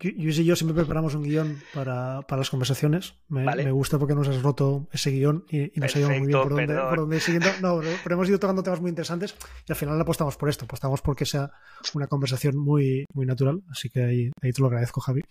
Yo 0.00 0.10
y 0.30 0.44
yo 0.44 0.56
siempre 0.56 0.74
preparamos 0.74 1.14
un 1.14 1.24
guion 1.24 1.60
para, 1.74 2.22
para 2.22 2.38
las 2.40 2.48
conversaciones. 2.48 3.16
Me, 3.28 3.44
me, 3.44 3.70
gusta 3.70 3.98
porque 3.98 4.14
nos 4.14 4.28
has 4.28 4.42
roto 4.42 4.88
ese 4.92 5.10
guion 5.10 5.44
y, 5.50 5.78
nos 5.78 5.94
ha 5.94 5.98
ido 5.98 6.08
muy 6.08 6.26
bien 6.26 6.40
por 6.40 6.48
donde, 6.48 6.74
por 6.74 6.98
donde 7.00 7.16
ir 7.16 7.22
siguiendo. 7.22 7.50
No, 7.60 7.80
pero 8.02 8.14
hemos 8.14 8.26
ido 8.28 8.38
tocando 8.38 8.62
temas 8.62 8.80
muy 8.80 8.88
interesantes 8.88 9.34
y 9.68 9.72
al 9.72 9.76
final 9.76 10.00
apostamos 10.00 10.38
por 10.38 10.48
esto. 10.48 10.64
Apostamos 10.64 11.02
porque 11.02 11.26
sea 11.26 11.50
una 11.94 12.06
conversación 12.06 12.56
muy, 12.56 13.04
muy 13.12 13.26
natural. 13.26 13.62
Así 13.70 13.90
que 13.90 14.02
ahí, 14.02 14.30
ahí 14.40 14.52
te 14.52 14.62
lo 14.62 14.68
agradezco, 14.68 15.02
Javi. 15.02 15.22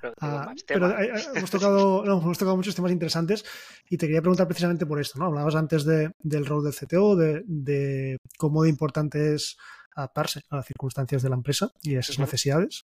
Pero, 0.00 0.14
ah, 0.20 0.52
hemos, 1.34 1.50
tocado, 1.50 2.04
no, 2.06 2.20
hemos 2.20 2.38
tocado 2.38 2.56
muchos 2.56 2.76
temas 2.76 2.92
interesantes 2.92 3.44
y 3.90 3.96
te 3.96 4.06
quería 4.06 4.22
preguntar 4.22 4.46
precisamente 4.46 4.86
por 4.86 5.00
esto. 5.00 5.18
¿no? 5.18 5.26
Hablabas 5.26 5.56
antes 5.56 5.84
de, 5.84 6.12
del 6.20 6.46
rol 6.46 6.62
del 6.62 6.74
CTO, 6.74 7.16
de, 7.16 7.42
de 7.44 8.18
cómo 8.38 8.62
de 8.62 8.68
importante 8.68 9.34
es 9.34 9.56
adaptarse 9.94 10.42
a 10.50 10.56
las 10.56 10.66
circunstancias 10.66 11.22
de 11.22 11.28
la 11.28 11.36
empresa 11.36 11.70
y 11.82 11.96
a 11.96 12.00
esas 12.00 12.18
necesidades 12.18 12.82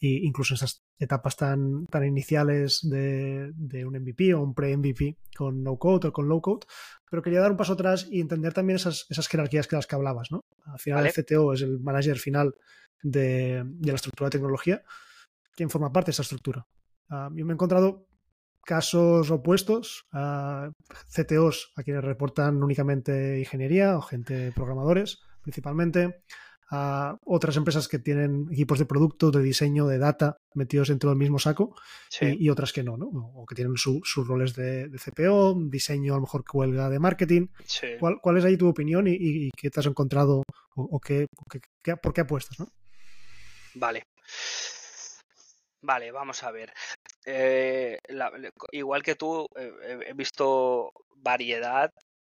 y 0.00 0.26
incluso 0.26 0.54
esas 0.54 0.84
etapas 0.98 1.36
tan, 1.36 1.86
tan 1.86 2.04
iniciales 2.04 2.80
de, 2.82 3.50
de 3.54 3.84
un 3.84 3.94
MVP 3.94 4.34
o 4.34 4.42
un 4.42 4.54
pre-MVP 4.54 5.18
con 5.36 5.62
no 5.62 5.76
code 5.76 6.08
o 6.08 6.12
con 6.12 6.28
low 6.28 6.40
code, 6.40 6.66
pero 7.10 7.22
quería 7.22 7.40
dar 7.40 7.50
un 7.50 7.56
paso 7.56 7.72
atrás 7.72 8.06
y 8.10 8.20
entender 8.20 8.52
también 8.52 8.76
esas, 8.76 9.06
esas 9.08 9.28
jerarquías 9.28 9.66
que 9.66 9.76
las 9.76 9.86
que 9.86 9.96
hablabas, 9.96 10.30
¿no? 10.30 10.44
Al 10.66 10.78
final 10.78 11.06
el 11.06 11.12
CTO 11.12 11.52
es 11.52 11.62
el 11.62 11.80
manager 11.80 12.18
final 12.18 12.54
de, 13.02 13.62
de, 13.64 13.90
la 13.90 13.96
estructura 13.96 14.26
de 14.26 14.38
tecnología. 14.38 14.82
¿Quién 15.54 15.70
forma 15.70 15.92
parte 15.92 16.08
de 16.08 16.12
esa 16.12 16.22
estructura? 16.22 16.66
Uh, 17.10 17.34
yo 17.34 17.44
me 17.44 17.52
he 17.52 17.54
encontrado 17.54 18.06
casos 18.64 19.30
opuestos 19.30 20.06
a 20.12 20.70
CTOs 21.14 21.72
a 21.76 21.82
quienes 21.82 22.04
reportan 22.04 22.62
únicamente 22.62 23.38
ingeniería 23.38 23.96
o 23.96 24.02
gente 24.02 24.52
programadores 24.52 25.20
principalmente, 25.40 26.22
a 26.70 27.16
otras 27.24 27.56
empresas 27.56 27.88
que 27.88 27.98
tienen 27.98 28.46
equipos 28.50 28.78
de 28.78 28.84
producto, 28.84 29.30
de 29.30 29.42
diseño, 29.42 29.86
de 29.86 29.98
data 29.98 30.36
metidos 30.54 30.88
dentro 30.88 31.10
del 31.10 31.18
mismo 31.18 31.38
saco 31.38 31.74
y, 32.20 32.50
otras 32.50 32.72
que 32.72 32.82
no, 32.82 32.96
¿no? 32.96 33.06
O 33.06 33.46
que 33.46 33.54
tienen 33.54 33.76
sus 33.76 34.26
roles 34.26 34.54
de, 34.54 34.90
CPO, 34.90 35.56
diseño 35.70 36.12
a 36.12 36.16
lo 36.16 36.22
mejor 36.22 36.44
que 36.44 36.56
huelga 36.56 36.88
de 36.90 36.98
marketing. 36.98 37.48
¿Cuál, 38.20 38.36
es 38.36 38.44
ahí 38.44 38.56
tu 38.56 38.68
opinión 38.68 39.06
y, 39.06 39.50
qué 39.56 39.70
te 39.70 39.80
has 39.80 39.86
encontrado 39.86 40.42
o, 40.74 41.00
qué, 41.00 41.26
por 42.02 42.12
qué 42.12 42.20
apuestas, 42.20 42.58
¿no? 42.60 42.68
Vale. 43.74 44.02
Vale, 45.80 46.10
vamos 46.10 46.42
a 46.42 46.50
ver. 46.50 46.72
Eh, 47.24 47.98
igual 48.72 49.02
que 49.02 49.14
tú, 49.14 49.46
eh, 49.56 50.00
he 50.06 50.14
visto 50.14 50.92
variedad 51.16 51.92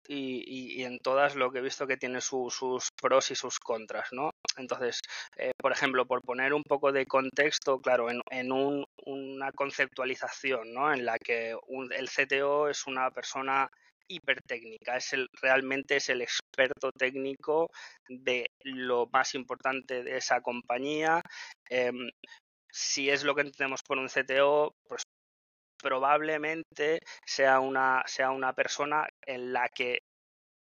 y, 0.07 0.83
en 0.83 0.99
todas 0.99 1.35
lo 1.35 1.51
que 1.51 1.59
he 1.59 1.61
visto 1.61 1.87
que 1.87 1.97
tiene 1.97 2.21
sus 2.21 2.89
pros 3.01 3.31
y 3.31 3.35
sus 3.35 3.59
contras, 3.59 4.09
¿no? 4.11 4.31
Entonces, 4.57 4.99
eh, 5.37 5.51
por 5.57 5.71
ejemplo, 5.71 6.05
por 6.05 6.21
poner 6.21 6.53
un 6.53 6.63
poco 6.63 6.91
de 6.91 7.05
contexto, 7.05 7.79
claro, 7.79 8.07
en, 8.09 8.51
un, 8.51 8.85
una 9.05 9.51
conceptualización, 9.51 10.73
¿no? 10.73 10.93
En 10.93 11.05
la 11.05 11.17
que 11.17 11.51
el 11.51 12.09
CTO 12.09 12.69
es 12.69 12.85
una 12.87 13.09
persona 13.11 13.69
hipertécnica, 14.07 14.97
es 14.97 15.13
el, 15.13 15.27
realmente 15.41 15.95
es 15.95 16.09
el 16.09 16.21
experto 16.21 16.91
técnico 16.91 17.69
de 18.07 18.47
lo 18.63 19.07
más 19.11 19.33
importante 19.35 20.03
de 20.03 20.17
esa 20.17 20.41
compañía. 20.41 21.21
Em, 21.69 22.09
si 22.69 23.09
es 23.09 23.23
lo 23.23 23.35
que 23.35 23.41
entendemos 23.41 23.81
por 23.83 23.97
un 23.97 24.09
CTO, 24.09 24.75
pues 24.87 25.03
probablemente 25.83 27.01
sea 27.25 27.59
una, 27.59 28.03
sea 28.07 28.31
una 28.31 28.53
persona 28.53 29.07
en 29.21 29.53
la 29.53 29.67
que 29.69 29.99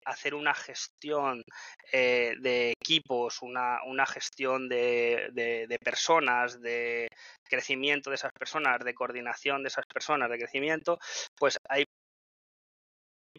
hacer 0.05 0.35
una 0.35 0.55
gestión 0.55 1.45
eh, 1.93 2.35
de 2.41 2.73
equipos, 2.73 3.41
una, 3.43 3.79
una 3.85 4.07
gestión 4.07 4.69
de, 4.69 5.29
de, 5.33 5.79
personas, 5.79 6.61
de 6.61 7.09
crecimiento 7.45 8.11
de 8.11 8.17
esas 8.17 8.33
personas, 8.33 8.81
de 8.81 8.95
coordinación 8.95 9.63
de 9.63 9.69
esas 9.69 9.87
personas, 9.87 10.29
de 10.29 10.39
crecimiento, 10.39 10.99
pues 11.37 11.57
hay 11.69 11.85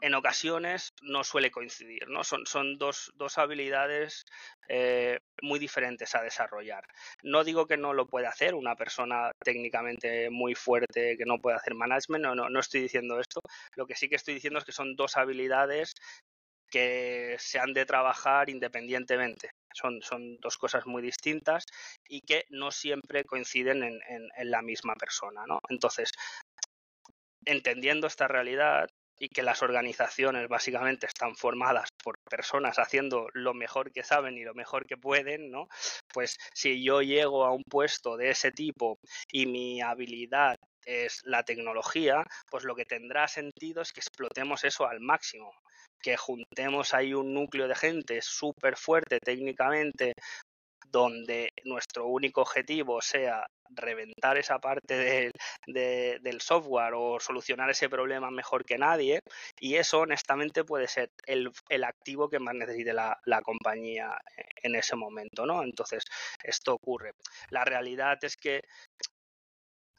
en 0.04 0.16
ocasiones 0.16 0.90
no 1.02 1.24
suele 1.24 1.50
coincidir, 1.50 2.10
¿no? 2.10 2.26
Son, 2.26 2.46
son 2.46 2.78
dos, 2.78 3.14
dos 3.16 3.38
habilidades 3.38 4.26
eh, 4.68 5.18
muy 5.42 5.60
diferentes 5.60 6.14
a 6.14 6.22
desarrollar. 6.22 6.84
No 7.24 7.46
digo 7.46 7.68
que 7.68 7.78
no 7.78 7.94
lo 7.94 8.06
pueda 8.06 8.28
hacer 8.28 8.54
una 8.54 8.76
persona 8.76 9.32
técnicamente 9.42 10.30
muy 10.30 10.56
fuerte 10.56 11.16
que 11.18 11.24
no 11.26 11.40
puede 11.40 11.56
hacer 11.56 11.74
management, 11.74 12.22
no, 12.22 12.36
no, 12.36 12.50
no 12.50 12.60
estoy 12.60 12.82
diciendo 12.82 13.18
esto. 13.18 13.40
Lo 13.78 13.88
que 13.88 13.96
sí 13.96 14.10
que 14.10 14.18
estoy 14.18 14.34
diciendo 14.34 14.60
es 14.60 14.66
que 14.66 14.74
son 14.74 14.98
dos 14.98 15.16
habilidades 15.16 15.94
que 16.70 17.38
se 17.40 17.60
han 17.60 17.72
de 17.72 17.86
trabajar 17.86 18.50
independientemente. 18.50 19.52
Son, 19.74 20.02
son 20.02 20.38
dos 20.42 20.58
cosas 20.58 20.86
muy 20.86 21.02
distintas 21.02 21.64
y 22.10 22.20
que 22.22 22.44
no 22.50 22.72
siempre 22.72 23.24
coinciden 23.24 23.84
en, 23.84 24.02
en, 24.10 24.28
en 24.36 24.52
la 24.52 24.62
misma 24.62 24.96
persona, 24.96 25.46
¿no? 25.48 25.62
Entonces, 25.70 26.12
entendiendo 27.46 28.08
esta 28.08 28.28
realidad, 28.28 28.90
y 29.24 29.30
que 29.30 29.42
las 29.42 29.64
organizaciones 29.64 30.50
básicamente 30.50 31.06
están 31.06 31.34
formadas 31.38 31.88
por 32.04 32.16
personas 32.30 32.78
haciendo 32.78 33.30
lo 33.34 33.54
mejor 33.54 33.90
que 33.94 34.04
saben 34.04 34.38
y 34.38 34.44
lo 34.44 34.54
mejor 34.54 34.86
que 34.86 34.98
pueden, 34.98 35.50
¿no? 35.50 35.70
Pues 36.14 36.36
si 36.54 36.84
yo 36.84 37.02
llego 37.02 37.46
a 37.46 37.54
un 37.54 37.64
puesto 37.64 38.18
de 38.18 38.32
ese 38.32 38.52
tipo 38.52 39.00
y 39.32 39.46
mi 39.46 39.82
habilidad 39.82 40.58
es 40.86 41.22
la 41.24 41.44
tecnología, 41.44 42.26
pues 42.52 42.66
lo 42.66 42.76
que 42.76 42.84
tendrá 42.84 43.30
sentido 43.30 43.82
es 43.82 43.94
que 43.94 44.02
explotemos 44.02 44.66
eso 44.66 44.86
al 44.86 45.00
máximo, 45.00 45.54
que 46.02 46.18
juntemos 46.18 46.94
ahí 46.94 47.14
un 47.14 47.34
núcleo 47.34 47.70
de 47.70 47.76
gente 47.76 48.22
súper 48.22 48.76
fuerte 48.76 49.20
técnicamente 49.24 50.16
donde 50.94 51.50
nuestro 51.66 52.08
único 52.08 52.42
objetivo 52.42 53.02
sea 53.02 53.46
reventar 53.76 54.38
esa 54.38 54.60
parte 54.60 55.32
del 55.66 56.42
software 56.42 56.94
o 56.96 57.20
solucionar 57.20 57.72
ese 57.72 57.90
problema 57.90 58.30
mejor 58.30 58.64
que 58.64 58.78
nadie 58.78 59.20
y 59.60 59.76
eso 59.76 60.02
honestamente 60.02 60.64
puede 60.64 60.88
ser 60.88 61.10
el, 61.26 61.52
activo 61.84 62.30
que 62.30 62.38
más 62.38 62.54
necesite 62.54 62.94
la, 62.94 63.18
compañía 63.44 64.16
en 64.62 64.76
ese 64.76 64.96
momento, 64.96 65.48
¿no? 65.48 65.64
Entonces, 65.64 66.04
esto 66.44 66.76
ocurre. 66.76 67.14
La 67.50 67.66
realidad 67.66 68.20
es 68.22 68.38
que 68.38 68.62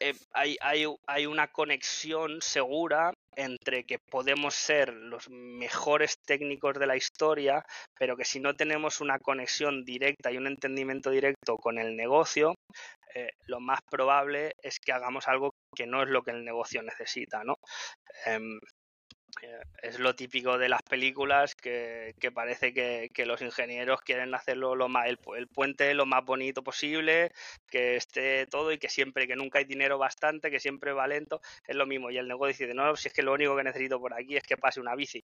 eh, 0.00 0.14
hay, 0.32 0.56
hay, 0.60 0.86
hay 1.06 1.26
una 1.26 1.48
conexión 1.48 2.40
segura 2.42 3.12
entre 3.36 3.84
que 3.84 3.98
podemos 3.98 4.54
ser 4.54 4.92
los 4.92 5.28
mejores 5.30 6.18
técnicos 6.24 6.78
de 6.78 6.86
la 6.86 6.96
historia, 6.96 7.64
pero 7.98 8.16
que 8.16 8.24
si 8.24 8.40
no 8.40 8.54
tenemos 8.54 9.00
una 9.00 9.18
conexión 9.18 9.84
directa 9.84 10.30
y 10.30 10.36
un 10.36 10.46
entendimiento 10.46 11.10
directo 11.10 11.56
con 11.56 11.78
el 11.78 11.96
negocio, 11.96 12.54
eh, 13.14 13.30
lo 13.46 13.60
más 13.60 13.80
probable 13.90 14.52
es 14.62 14.80
que 14.80 14.92
hagamos 14.92 15.28
algo 15.28 15.54
que 15.74 15.86
no 15.86 16.02
es 16.02 16.08
lo 16.08 16.22
que 16.22 16.32
el 16.32 16.44
negocio 16.44 16.82
necesita, 16.82 17.44
¿no? 17.44 17.56
Em, 18.26 18.58
es 19.82 19.98
lo 19.98 20.14
típico 20.14 20.58
de 20.58 20.68
las 20.68 20.82
películas 20.82 21.54
que, 21.54 22.14
parece 22.34 22.72
que, 22.72 23.26
los 23.26 23.42
ingenieros 23.42 24.00
quieren 24.02 24.34
hacerlo 24.34 24.74
lo 24.74 24.88
más, 24.88 25.06
el, 25.06 25.18
puente 25.48 25.94
lo 25.94 26.06
más 26.06 26.24
bonito 26.24 26.62
posible, 26.62 27.32
que 27.68 27.96
esté 27.96 28.46
todo 28.46 28.72
y 28.72 28.78
que 28.78 28.88
siempre, 28.88 29.26
que 29.26 29.36
nunca 29.36 29.58
hay 29.58 29.64
dinero 29.64 29.98
bastante, 29.98 30.50
que 30.50 30.60
siempre 30.60 30.92
va 30.92 31.06
lento, 31.06 31.40
es 31.66 31.76
lo 31.76 31.86
mismo. 31.86 32.10
Y 32.10 32.18
el 32.18 32.28
negocio 32.28 32.66
dice, 32.66 32.74
no, 32.74 32.96
si 32.96 33.08
es 33.08 33.14
que 33.14 33.22
lo 33.22 33.32
único 33.32 33.56
que 33.56 33.64
necesito 33.64 34.00
por 34.00 34.14
aquí 34.14 34.36
es 34.36 34.42
que 34.42 34.56
pase 34.56 34.80
una 34.80 34.94
bici. 34.94 35.22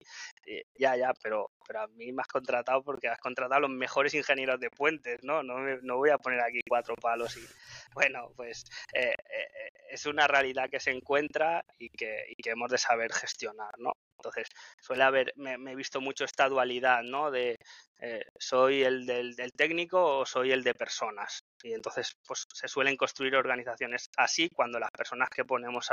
ya, 0.78 0.96
ya, 0.96 1.12
pero, 1.22 1.50
pero 1.66 1.82
a 1.82 1.86
mí 1.88 2.12
me 2.12 2.22
has 2.22 2.28
contratado 2.28 2.82
porque 2.82 3.08
has 3.08 3.18
contratado 3.18 3.58
a 3.58 3.60
los 3.60 3.70
mejores 3.70 4.14
ingenieros 4.14 4.60
de 4.60 4.70
puentes, 4.70 5.22
¿no? 5.22 5.42
No, 5.42 5.58
no 5.82 5.96
voy 5.96 6.10
a 6.10 6.18
poner 6.18 6.40
aquí 6.40 6.60
cuatro 6.68 6.94
palos 6.96 7.36
y, 7.36 7.46
bueno, 7.94 8.32
pues 8.36 8.64
eh, 8.92 9.14
eh, 9.30 9.70
es 9.90 10.06
una 10.06 10.26
realidad 10.26 10.70
que 10.70 10.80
se 10.80 10.90
encuentra 10.90 11.64
y 11.78 11.88
que, 11.90 12.26
y 12.28 12.42
que 12.42 12.50
hemos 12.50 12.70
de 12.70 12.78
saber 12.78 13.12
gestionar, 13.12 13.78
¿no? 13.78 13.92
Entonces, 14.20 14.48
suele 14.78 15.02
haber, 15.02 15.32
me, 15.36 15.54
he 15.54 15.74
visto 15.74 16.00
mucho 16.00 16.24
esta 16.24 16.48
dualidad, 16.48 17.02
¿no? 17.02 17.30
De 17.30 17.56
eh, 17.98 18.24
soy 18.38 18.82
el 18.82 19.06
del, 19.06 19.34
técnico 19.56 20.18
o 20.18 20.26
soy 20.26 20.52
el 20.52 20.62
de 20.62 20.74
personas. 20.74 21.40
Y 21.62 21.72
entonces, 21.72 22.16
pues 22.26 22.46
se 22.52 22.68
suelen 22.68 22.96
construir 22.96 23.34
organizaciones 23.34 24.10
así 24.16 24.50
cuando 24.50 24.78
las 24.78 24.90
personas 24.90 25.28
que 25.30 25.44
ponemos 25.44 25.88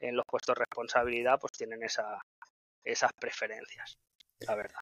en 0.00 0.16
los 0.16 0.24
puestos 0.26 0.54
de 0.54 0.60
responsabilidad, 0.60 1.38
pues 1.40 1.52
tienen 1.52 1.82
esa, 1.82 2.20
esas 2.84 3.10
preferencias, 3.18 3.98
la 4.40 4.54
verdad. 4.54 4.80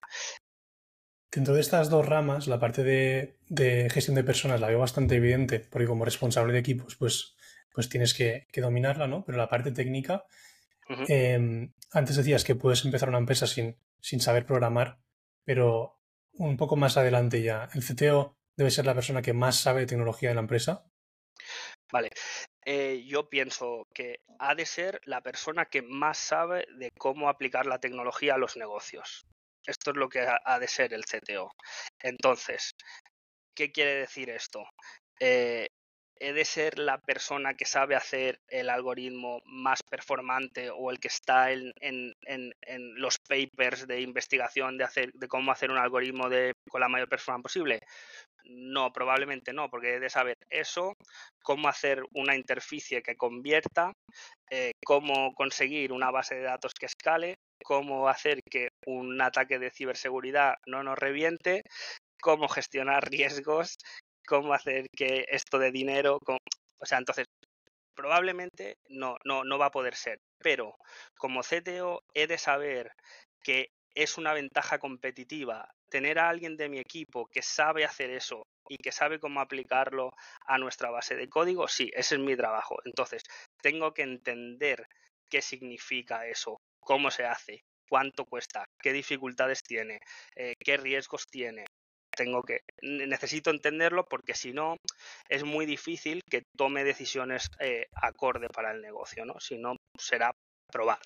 Dentro 1.30 1.54
de 1.54 1.60
estas 1.62 1.88
dos 1.88 2.06
ramas, 2.06 2.46
la 2.46 2.60
parte 2.60 2.82
de, 2.82 3.88
gestión 3.90 4.16
de 4.16 4.24
personas 4.24 4.60
la 4.60 4.68
veo 4.68 4.78
bastante 4.78 5.16
evidente, 5.16 5.60
porque 5.60 5.86
como 5.86 6.04
responsable 6.04 6.52
de 6.52 6.58
equipos, 6.58 6.96
pues, 6.96 7.36
pues 7.72 7.88
tienes 7.88 8.12
que 8.12 8.46
dominarla, 8.54 9.06
¿no? 9.06 9.24
Pero 9.24 9.38
la 9.38 9.48
parte 9.48 9.72
técnica, 9.72 10.26
Em, 11.08 11.72
antes 11.92 12.16
decías 12.16 12.44
que 12.44 12.54
puedes 12.54 12.84
empezar 12.84 13.08
una 13.08 13.18
empresa 13.18 13.46
sin, 13.46 13.76
sin 14.00 14.20
saber 14.20 14.46
programar, 14.46 14.98
pero 15.44 16.00
un 16.34 16.56
poco 16.56 16.76
más 16.76 16.96
adelante 16.96 17.42
ya, 17.42 17.68
¿el 17.74 17.82
CTO 17.82 18.36
debe 18.56 18.70
ser 18.70 18.86
la 18.86 18.94
persona 18.94 19.22
que 19.22 19.32
más 19.32 19.56
sabe 19.56 19.80
de 19.80 19.86
tecnología 19.86 20.30
de 20.30 20.34
la 20.34 20.40
empresa? 20.40 20.86
Vale, 21.92 22.10
eh, 22.64 23.04
yo 23.06 23.28
pienso 23.28 23.86
que 23.92 24.20
ha 24.38 24.54
de 24.54 24.64
ser 24.64 25.00
la 25.04 25.20
persona 25.20 25.66
que 25.66 25.82
más 25.82 26.18
sabe 26.18 26.66
de 26.76 26.90
cómo 26.98 27.28
aplicar 27.28 27.66
la 27.66 27.78
tecnología 27.78 28.34
a 28.34 28.38
los 28.38 28.56
negocios. 28.56 29.26
Esto 29.66 29.90
es 29.90 29.96
lo 29.96 30.08
que 30.08 30.26
ha 30.44 30.58
de 30.58 30.68
ser 30.68 30.92
el 30.92 31.04
CTO. 31.04 31.52
Entonces, 32.00 32.72
¿qué 33.54 33.70
quiere 33.70 33.94
decir 33.94 34.30
esto? 34.30 34.64
Eh, 35.20 35.68
he 36.22 36.32
de 36.32 36.44
ser 36.44 36.78
la 36.78 36.98
persona 36.98 37.54
que 37.54 37.64
sabe 37.64 37.96
hacer 37.96 38.40
el 38.48 38.70
algoritmo 38.70 39.42
más 39.44 39.82
performante 39.82 40.70
o 40.70 40.92
el 40.92 41.00
que 41.00 41.08
está 41.08 41.50
en, 41.50 41.74
los 42.96 43.18
papers 43.18 43.88
de 43.88 44.00
investigación 44.00 44.78
de, 44.78 44.84
hacer, 44.84 45.12
de 45.14 45.26
cómo 45.26 45.50
hacer 45.50 45.72
un 45.72 45.78
algoritmo 45.78 46.28
de, 46.28 46.52
con 46.70 46.80
la 46.80 46.88
mayor 46.88 47.08
performance 47.08 47.42
posible? 47.42 47.80
No, 48.44 48.92
probablemente 48.92 49.52
no, 49.52 49.68
porque 49.68 49.94
he 49.94 50.00
de 50.00 50.10
saber 50.10 50.36
eso, 50.48 50.94
cómo 51.42 51.68
hacer 51.68 52.04
una 52.12 52.36
interficie 52.36 53.02
que 53.02 53.16
convierta, 53.16 53.92
eh, 54.48 54.70
cómo 54.84 55.34
conseguir 55.34 55.90
una 55.90 56.12
base 56.12 56.36
de 56.36 56.42
datos 56.42 56.72
que 56.74 56.86
escale, 56.86 57.34
cómo 57.64 58.08
hacer 58.08 58.40
que 58.48 58.68
un 58.86 59.20
ataque 59.20 59.58
de 59.58 59.72
ciberseguridad 59.72 60.54
no 60.66 60.84
nos 60.84 60.98
reviente, 60.98 61.64
cómo 62.20 62.46
gestionar 62.46 63.10
riesgos 63.10 63.76
cómo 64.26 64.54
hacer 64.54 64.86
que 64.96 65.26
esto 65.28 65.58
de 65.58 65.70
dinero, 65.72 66.18
o 66.26 66.86
sea, 66.86 66.98
entonces 66.98 67.26
probablemente 67.94 68.76
no, 68.88 69.16
no, 69.24 69.44
no 69.44 69.58
va 69.58 69.66
a 69.66 69.70
poder 69.70 69.94
ser. 69.94 70.18
Pero 70.38 70.74
como 71.16 71.42
CTO 71.42 72.02
he 72.14 72.26
de 72.26 72.38
saber 72.38 72.92
que 73.42 73.68
es 73.94 74.18
una 74.18 74.32
ventaja 74.32 74.78
competitiva 74.78 75.68
tener 75.90 76.18
a 76.18 76.28
alguien 76.30 76.56
de 76.56 76.70
mi 76.70 76.78
equipo 76.78 77.26
que 77.26 77.42
sabe 77.42 77.84
hacer 77.84 78.10
eso 78.10 78.42
y 78.68 78.78
que 78.78 78.92
sabe 78.92 79.20
cómo 79.20 79.40
aplicarlo 79.40 80.10
a 80.46 80.56
nuestra 80.56 80.90
base 80.90 81.16
de 81.16 81.28
código, 81.28 81.68
sí, 81.68 81.90
ese 81.94 82.14
es 82.14 82.20
mi 82.20 82.34
trabajo. 82.34 82.76
Entonces, 82.86 83.22
tengo 83.60 83.92
que 83.92 84.02
entender 84.02 84.86
qué 85.28 85.42
significa 85.42 86.26
eso, 86.26 86.58
cómo 86.80 87.10
se 87.10 87.24
hace, 87.24 87.60
cuánto 87.88 88.24
cuesta, 88.24 88.64
qué 88.80 88.92
dificultades 88.92 89.62
tiene, 89.62 89.98
eh, 90.34 90.54
qué 90.64 90.78
riesgos 90.78 91.26
tiene, 91.26 91.66
tengo 92.16 92.42
que 92.42 92.60
necesito 92.82 93.50
entenderlo 93.50 94.06
porque 94.08 94.34
si 94.34 94.52
no 94.52 94.76
es 95.28 95.44
muy 95.44 95.66
difícil 95.66 96.20
que 96.28 96.42
tome 96.56 96.84
decisiones 96.84 97.50
eh, 97.58 97.86
acorde 97.94 98.48
para 98.48 98.72
el 98.72 98.80
negocio, 98.80 99.24
¿no? 99.24 99.40
Si 99.40 99.58
no 99.58 99.76
será 99.98 100.34
probar. 100.70 100.98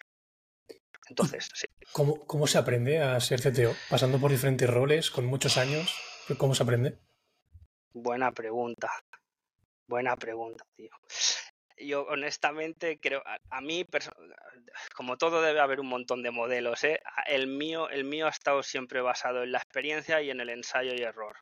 Entonces, 1.08 1.48
sí. 1.54 1.66
¿Cómo, 1.92 2.26
¿Cómo 2.26 2.46
se 2.46 2.58
aprende 2.58 3.00
a 3.00 3.18
ser 3.20 3.40
CTO? 3.40 3.74
Pasando 3.88 4.20
por 4.20 4.30
diferentes 4.30 4.68
roles, 4.68 5.10
con 5.10 5.24
muchos 5.24 5.56
años, 5.56 5.94
¿cómo 6.36 6.54
se 6.54 6.64
aprende? 6.64 6.98
Buena 7.92 8.32
pregunta. 8.32 8.90
Buena 9.88 10.16
pregunta, 10.16 10.64
tío 10.76 10.90
yo 11.78 12.06
honestamente 12.06 12.98
creo, 13.00 13.22
a, 13.50 13.60
mí, 13.60 13.84
como 14.94 15.16
todo 15.16 15.42
debe 15.42 15.60
haber 15.60 15.80
un 15.80 15.88
montón 15.88 16.22
de 16.22 16.30
modelos, 16.30 16.84
¿eh? 16.84 17.00
el, 17.26 17.46
mío, 17.46 17.88
el 17.90 18.04
mío 18.04 18.26
ha 18.26 18.30
estado 18.30 18.62
siempre 18.62 19.00
basado 19.00 19.42
en 19.42 19.52
la 19.52 19.58
experiencia 19.58 20.22
y 20.22 20.30
en 20.30 20.40
el 20.40 20.50
ensayo 20.50 20.94
y 20.94 21.02
error. 21.02 21.36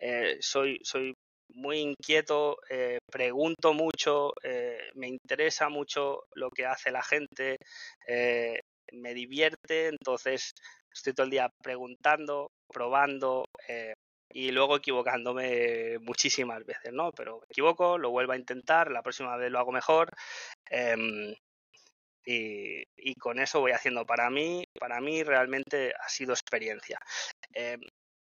Eh, 0.00 0.38
soy, 0.40 0.78
soy 0.82 1.14
muy 1.54 1.78
inquieto, 1.78 2.58
eh, 2.68 2.98
pregunto 3.10 3.72
mucho, 3.72 4.32
me 4.94 5.08
interesa 5.08 5.68
mucho 5.68 6.24
lo 6.34 6.50
que 6.50 6.66
hace 6.66 6.90
la 6.90 7.02
gente, 7.02 7.56
me 8.92 9.14
divierte, 9.14 9.88
entonces 9.88 10.52
estoy 10.92 11.12
todo 11.12 11.24
el 11.24 11.30
día 11.30 11.48
preguntando, 11.62 12.48
probando, 12.72 13.44
y 14.36 14.50
luego 14.50 14.76
equivocándome 14.76 15.98
muchísimas 16.00 16.62
veces, 16.66 16.92
¿no? 16.92 17.10
Pero 17.12 17.38
me 17.40 17.46
equivoco, 17.48 17.96
lo 17.96 18.10
vuelvo 18.10 18.32
a 18.32 18.36
intentar, 18.36 18.90
la 18.90 19.02
próxima 19.02 19.34
vez 19.38 19.50
lo 19.50 19.58
hago 19.58 19.72
mejor. 19.72 20.10
Em, 20.68 21.34
y, 22.26 23.14
con 23.14 23.38
eso 23.38 23.60
voy 23.60 23.72
haciendo. 23.72 24.04
Para 24.04 24.28
mí, 24.28 24.64
para 24.78 25.00
mí 25.00 25.22
realmente 25.22 25.94
ha 25.98 26.08
sido 26.10 26.34
experiencia. 26.34 26.98
Em, 27.54 27.80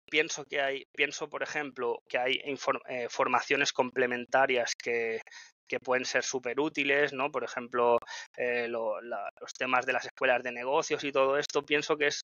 pienso 0.10 0.46
que 0.46 0.62
hay, 0.62 0.86
pienso 0.96 1.30
por 1.30 1.44
ejemplo 1.44 2.02
que 2.08 2.18
hay 2.18 2.42
eh, 2.88 3.08
formaciones 3.10 3.74
complementarias 3.74 4.74
que, 4.76 5.20
que 5.68 5.80
pueden 5.80 6.06
ser 6.06 6.24
súper 6.24 6.60
útiles, 6.60 7.14
¿no? 7.14 7.32
Por 7.32 7.44
ejemplo, 7.44 7.98
eh, 8.38 8.68
los 8.70 9.54
temas 9.58 9.86
de 9.86 9.94
las 9.94 10.06
escuelas 10.06 10.44
de 10.44 10.52
negocios 10.52 11.04
y 11.04 11.12
todo 11.12 11.38
esto, 11.38 11.66
pienso 11.66 11.98
que 11.98 12.08
es 12.08 12.24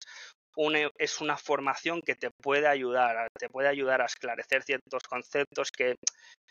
una, 0.56 0.90
es 0.98 1.22
una 1.22 1.38
formación 1.38 2.02
que 2.02 2.16
te 2.16 2.30
puede 2.32 2.68
ayudar, 2.68 3.28
te 3.38 3.50
puede 3.50 3.70
ayudar 3.70 4.02
a 4.02 4.06
esclarecer 4.06 4.64
ciertos 4.64 5.04
conceptos 5.04 5.72
que, 5.72 5.96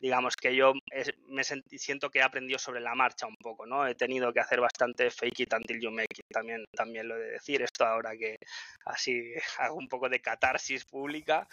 digamos, 0.00 0.36
que 0.36 0.54
yo 0.54 0.72
me 1.28 1.44
siento 1.44 2.10
que 2.10 2.20
he 2.20 2.22
aprendido 2.22 2.58
sobre 2.58 2.80
la 2.80 2.94
marcha 2.94 3.26
un 3.26 3.36
poco, 3.36 3.66
¿no? 3.66 3.86
He 3.86 3.94
tenido 3.94 4.32
que 4.32 4.40
hacer 4.40 4.60
bastante 4.60 5.10
fake 5.10 5.40
it 5.40 5.52
until 5.52 5.80
you 5.80 5.90
make 5.90 6.06
it, 6.14 6.24
también, 6.32 6.64
también 6.74 7.08
lo 7.08 7.16
de 7.16 7.32
decir, 7.32 7.62
esto 7.62 7.84
ahora 7.84 8.16
que 8.16 8.36
así 8.86 9.32
hago 9.58 9.76
un 9.76 9.88
poco 9.88 10.08
de 10.08 10.20
catarsis 10.20 10.84
pública, 10.84 11.46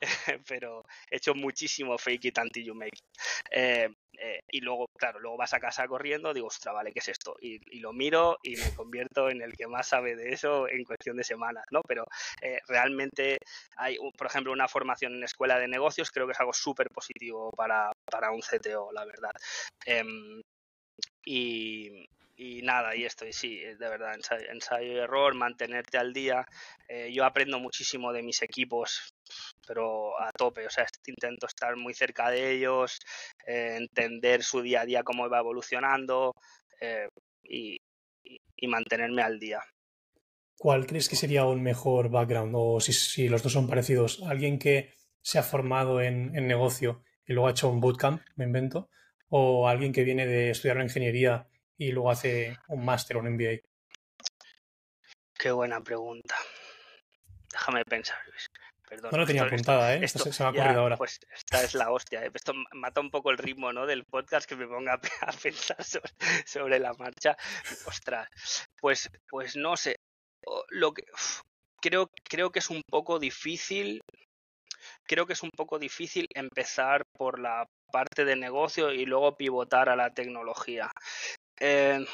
pero 0.48 0.84
he 1.10 1.16
hecho 1.16 1.34
muchísimo 1.34 1.98
fake 1.98 2.26
it 2.26 2.38
until 2.38 2.64
you 2.64 2.74
make 2.74 2.96
it. 2.96 3.04
Eh, 3.50 3.88
eh, 4.18 4.40
y 4.50 4.60
luego, 4.60 4.86
claro, 4.96 5.18
luego 5.18 5.36
vas 5.36 5.54
a 5.54 5.60
casa 5.60 5.86
corriendo, 5.88 6.32
digo, 6.32 6.46
ostra, 6.46 6.72
vale, 6.72 6.92
¿qué 6.92 7.00
es 7.00 7.08
esto? 7.08 7.36
Y, 7.40 7.58
lo 7.80 7.92
miro 7.92 8.38
y 8.42 8.56
me 8.56 8.74
convierto 8.74 9.28
en 9.28 9.42
el 9.42 9.52
que 9.52 9.66
más 9.66 9.88
sabe 9.88 10.16
de 10.16 10.30
eso 10.32 10.68
en 10.68 10.84
cuestión 10.84 11.16
de 11.16 11.24
semanas, 11.24 11.64
¿no? 11.70 11.82
Pero 11.86 12.06
eh, 12.40 12.60
realmente 12.68 13.38
hay, 13.76 13.98
por 14.16 14.26
ejemplo, 14.26 14.52
una 14.52 14.68
formación 14.68 15.14
en 15.14 15.24
escuela 15.24 15.58
de 15.58 15.68
negocios, 15.68 16.10
creo 16.10 16.26
que 16.26 16.32
es 16.32 16.40
algo 16.40 16.52
súper 16.52 16.88
positivo 16.90 17.50
para, 17.50 17.92
para, 18.10 18.30
un 18.30 18.40
CTO, 18.40 18.92
la 18.92 19.04
verdad. 19.04 19.32
Em, 19.84 20.40
y, 21.24 22.06
y 22.36 22.62
nada, 22.62 22.96
y 22.96 23.04
esto, 23.04 23.26
y 23.26 23.32
sí, 23.32 23.58
de 23.58 23.76
verdad, 23.76 24.14
ensayo, 24.50 24.92
y 24.92 24.98
error, 24.98 25.34
mantenerte 25.34 25.98
al 25.98 26.12
día. 26.12 26.44
Eh, 26.88 27.12
yo 27.12 27.24
aprendo 27.24 27.60
muchísimo 27.60 28.12
de 28.12 28.22
mis 28.22 28.42
equipos, 28.42 29.14
pero 29.66 30.20
a 30.20 30.30
tope, 30.32 30.66
o 30.66 30.70
sea, 30.70 30.86
intento 31.06 31.46
estar 31.46 31.76
muy 31.76 31.94
cerca 31.94 32.30
de 32.30 32.52
ellos, 32.52 32.98
eh, 33.46 33.76
entender 33.78 34.42
su 34.42 34.62
día 34.62 34.80
a 34.80 34.86
día, 34.86 35.02
cómo 35.02 35.28
va 35.28 35.38
evolucionando 35.38 36.34
eh, 36.80 37.08
y, 37.42 37.78
mantenerme 38.66 39.20
al 39.20 39.38
día. 39.38 39.60
¿Cuál 40.56 40.86
crees 40.86 41.10
que 41.10 41.16
sería 41.16 41.44
un 41.44 41.62
mejor 41.62 42.08
background? 42.08 42.54
O 42.56 42.80
si, 42.80 43.28
los 43.28 43.42
dos 43.42 43.52
son 43.52 43.68
parecidos, 43.68 44.22
alguien 44.22 44.58
que 44.58 44.94
se 45.20 45.38
ha 45.38 45.42
formado 45.42 46.00
en, 46.00 46.34
en 46.34 46.46
negocio 46.46 47.04
y 47.26 47.34
luego 47.34 47.48
ha 47.48 47.50
hecho 47.50 47.68
un 47.68 47.80
bootcamp, 47.80 48.22
me 48.36 48.46
invento, 48.46 48.88
o 49.28 49.68
alguien 49.68 49.92
que 49.92 50.02
viene 50.02 50.26
de 50.26 50.48
estudiar 50.48 50.76
una 50.78 50.86
ingeniería 50.86 51.46
y 51.76 51.92
luego 51.92 52.10
hace 52.10 52.56
un 52.68 52.84
máster 52.84 53.16
o 53.16 53.20
un 53.20 53.34
MBA? 53.34 53.60
Qué 55.38 55.50
buena 55.50 55.82
pregunta. 55.82 56.36
Déjame 57.52 57.84
pensar, 57.84 58.18
Luis. 58.26 58.48
Perdón, 58.88 59.10
no 59.12 59.18
lo 59.18 59.26
tenía 59.26 59.42
apuntada, 59.44 59.94
¿eh? 59.94 60.00
Esto, 60.02 60.30
se, 60.30 60.42
me 60.42 60.48
ha 60.48 60.52
ocurrido 60.52 60.80
ahora. 60.80 60.96
Pues 60.96 61.18
esta 61.32 61.62
es 61.62 61.74
la 61.74 61.90
hostia. 61.90 62.24
¿eh? 62.24 62.30
Esto 62.34 62.52
mata 62.72 63.00
un 63.00 63.10
poco 63.10 63.30
el 63.30 63.38
ritmo 63.38 63.72
¿no? 63.72 63.86
del 63.86 64.04
podcast 64.04 64.48
que 64.48 64.56
me 64.56 64.66
ponga 64.66 64.94
a 65.20 65.32
pensar 65.32 65.78
sobre, 66.44 66.78
la 66.78 66.92
marcha. 66.94 67.36
Ostras. 67.86 68.28
Pues, 68.80 69.10
pues 69.28 69.56
no 69.56 69.76
sé. 69.76 69.96
Lo 70.68 70.92
que, 70.92 71.04
creo, 71.80 72.10
creo 72.28 72.50
que 72.50 72.58
es 72.58 72.70
un 72.70 72.82
poco 72.90 73.18
difícil. 73.18 74.00
Creo 75.04 75.26
que 75.26 75.32
es 75.32 75.42
un 75.42 75.50
poco 75.56 75.78
difícil 75.78 76.26
empezar 76.34 77.04
por 77.16 77.38
la 77.38 77.66
parte 77.90 78.24
de 78.24 78.36
negocio 78.36 78.92
y 78.92 79.06
luego 79.06 79.36
pivotar 79.36 79.88
a 79.88 79.96
la 79.96 80.12
tecnología. 80.12 80.90
Eh, 81.60 82.04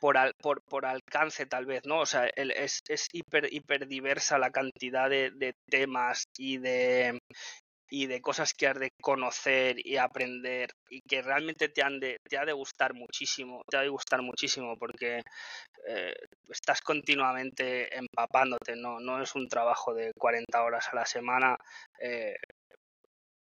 por, 0.00 0.86
alcance 0.86 1.46
tal 1.46 1.66
vez, 1.66 1.82
¿no? 1.84 2.00
O 2.00 2.06
sea, 2.06 2.28
es, 2.36 2.82
hiper, 3.12 3.52
hiper 3.52 3.86
diversa 3.88 4.38
la 4.38 4.50
cantidad 4.50 5.10
de, 5.10 5.30
de, 5.32 5.54
temas 5.68 6.24
y 6.36 6.58
de, 6.58 7.18
y 7.90 8.06
de 8.06 8.20
cosas 8.20 8.54
que 8.54 8.66
has 8.66 8.78
de 8.78 8.90
conocer 9.00 9.76
y 9.84 9.96
aprender 9.96 10.70
y 10.90 11.00
que 11.02 11.22
realmente 11.22 11.68
te, 11.68 11.82
han 11.82 12.00
de, 12.00 12.18
te 12.28 12.38
ha 12.38 12.44
de 12.44 12.52
gustar 12.52 12.94
muchísimo, 12.94 13.62
te 13.68 13.76
ha 13.76 13.82
de 13.82 13.88
gustar 13.88 14.22
muchísimo 14.22 14.76
porque 14.78 15.22
eh, 15.88 16.14
estás 16.50 16.80
continuamente 16.80 17.96
empapándote, 17.96 18.76
¿no? 18.76 19.00
No 19.00 19.22
es 19.22 19.34
un 19.34 19.48
trabajo 19.48 19.94
de 19.94 20.12
40 20.18 20.62
horas 20.62 20.88
a 20.92 20.96
la 20.96 21.06
semana, 21.06 21.56
eh, 22.00 22.36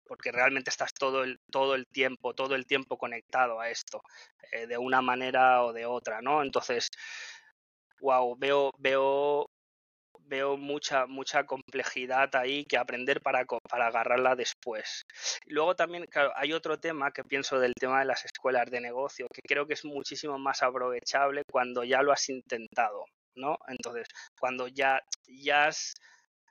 porque 0.06 0.32
realmente 0.32 0.70
estás 0.70 0.92
todo 0.94 1.24
el, 1.24 1.38
todo 1.50 1.74
el 1.74 1.86
tiempo, 1.86 2.34
todo 2.34 2.54
el 2.54 2.66
tiempo 2.66 2.96
conectado 2.98 3.60
a 3.60 3.70
esto, 3.70 4.02
eh, 4.52 4.66
de 4.66 4.78
una 4.78 5.02
manera 5.02 5.64
o 5.64 5.72
de 5.72 5.86
otra, 5.86 6.20
¿no? 6.22 6.42
Entonces, 6.42 6.90
wow, 8.00 8.36
veo, 8.38 8.70
veo, 8.78 9.46
veo 10.20 10.56
mucha, 10.56 11.06
mucha 11.06 11.44
complejidad 11.44 12.34
ahí 12.36 12.64
que 12.64 12.76
aprender 12.76 13.20
para, 13.22 13.44
para 13.68 13.86
agarrarla 13.88 14.36
después. 14.36 15.04
luego 15.46 15.74
también, 15.74 16.06
claro, 16.06 16.32
hay 16.36 16.52
otro 16.52 16.78
tema 16.78 17.10
que 17.12 17.24
pienso 17.24 17.58
del 17.58 17.74
tema 17.74 18.00
de 18.00 18.06
las 18.06 18.24
escuelas 18.24 18.70
de 18.70 18.80
negocio, 18.80 19.26
que 19.32 19.42
creo 19.46 19.66
que 19.66 19.74
es 19.74 19.84
muchísimo 19.84 20.38
más 20.38 20.62
aprovechable 20.62 21.42
cuando 21.50 21.84
ya 21.84 22.02
lo 22.02 22.12
has 22.12 22.28
intentado, 22.28 23.04
¿no? 23.36 23.58
Entonces, 23.68 24.08
cuando 24.38 24.68
ya, 24.68 25.00
ya 25.26 25.70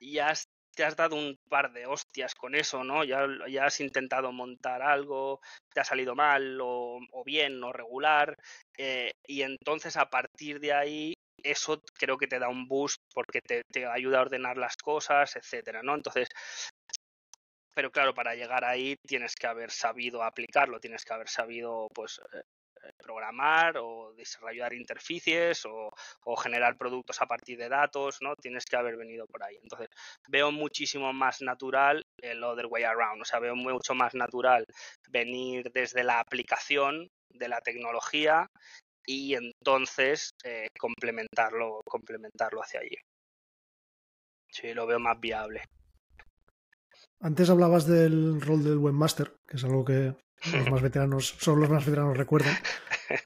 ya 0.00 0.30
has 0.30 0.46
te 0.74 0.84
has 0.84 0.96
dado 0.96 1.16
un 1.16 1.36
par 1.48 1.72
de 1.72 1.86
hostias 1.86 2.34
con 2.34 2.54
eso, 2.54 2.84
¿no? 2.84 3.04
Ya, 3.04 3.26
ya 3.48 3.66
has 3.66 3.80
intentado 3.80 4.32
montar 4.32 4.82
algo, 4.82 5.40
te 5.72 5.80
ha 5.80 5.84
salido 5.84 6.14
mal 6.14 6.58
o, 6.60 7.00
bien 7.24 7.62
o 7.62 7.72
regular, 7.72 8.36
eh, 8.78 9.12
y 9.26 9.42
entonces 9.42 9.96
a 9.96 10.10
partir 10.10 10.60
de 10.60 10.72
ahí 10.72 11.14
eso 11.42 11.80
creo 11.98 12.16
que 12.16 12.26
te 12.26 12.38
da 12.38 12.48
un 12.48 12.66
boost 12.66 13.00
porque 13.12 13.40
te, 13.40 13.62
te 13.70 13.86
ayuda 13.86 14.18
a 14.18 14.22
ordenar 14.22 14.56
las 14.56 14.76
cosas, 14.76 15.36
etcétera, 15.36 15.82
¿no? 15.82 15.94
Entonces, 15.94 16.28
pero 17.74 17.90
claro, 17.90 18.14
para 18.14 18.34
llegar 18.34 18.64
ahí 18.64 18.96
tienes 19.06 19.34
que 19.34 19.46
haber 19.46 19.70
sabido 19.70 20.22
aplicarlo, 20.22 20.80
tienes 20.80 21.04
que 21.04 21.14
haber 21.14 21.28
sabido 21.28 21.88
pues 21.94 22.20
eh, 22.32 22.42
programar 22.98 23.76
o 23.78 24.12
desarrollar 24.14 24.72
interfaces 24.74 25.64
o, 25.66 25.90
generar 26.36 26.76
productos 26.76 27.20
a 27.22 27.26
partir 27.26 27.56
de 27.58 27.68
datos, 27.68 28.18
¿no? 28.20 28.34
Tienes 28.36 28.64
que 28.64 28.76
haber 28.76 28.96
venido 28.96 29.26
por 29.26 29.42
ahí. 29.42 29.56
Entonces, 29.62 29.88
veo 30.28 30.50
muchísimo 30.50 31.12
más 31.12 31.40
natural 31.40 32.02
el 32.20 32.42
other 32.42 32.66
way 32.66 32.84
around, 32.84 33.22
o 33.22 33.24
sea, 33.24 33.38
veo 33.38 33.54
mucho 33.54 33.94
más 33.94 34.14
natural 34.14 34.64
venir 35.08 35.70
desde 35.72 36.02
la 36.04 36.20
aplicación 36.20 37.08
de 37.30 37.48
la 37.48 37.60
tecnología 37.60 38.46
y 39.06 39.34
entonces 39.34 40.30
eh, 40.44 40.66
complementarlo, 40.78 41.80
complementarlo 41.86 42.60
hacia 42.62 42.80
allí. 42.80 42.96
Sí, 44.50 44.72
lo 44.72 44.86
veo 44.86 44.98
más 44.98 45.18
viable. 45.20 45.62
Antes 47.20 47.50
hablabas 47.50 47.86
del 47.86 48.40
rol 48.40 48.62
del 48.62 48.78
webmaster, 48.78 49.34
que 49.48 49.56
es 49.56 49.64
algo 49.64 49.84
que 49.84 50.14
los 50.52 50.70
más 50.70 50.82
veteranos, 50.82 51.36
solo 51.38 51.62
los 51.62 51.70
más 51.70 51.84
veteranos 51.84 52.16
recuerdan. 52.16 52.54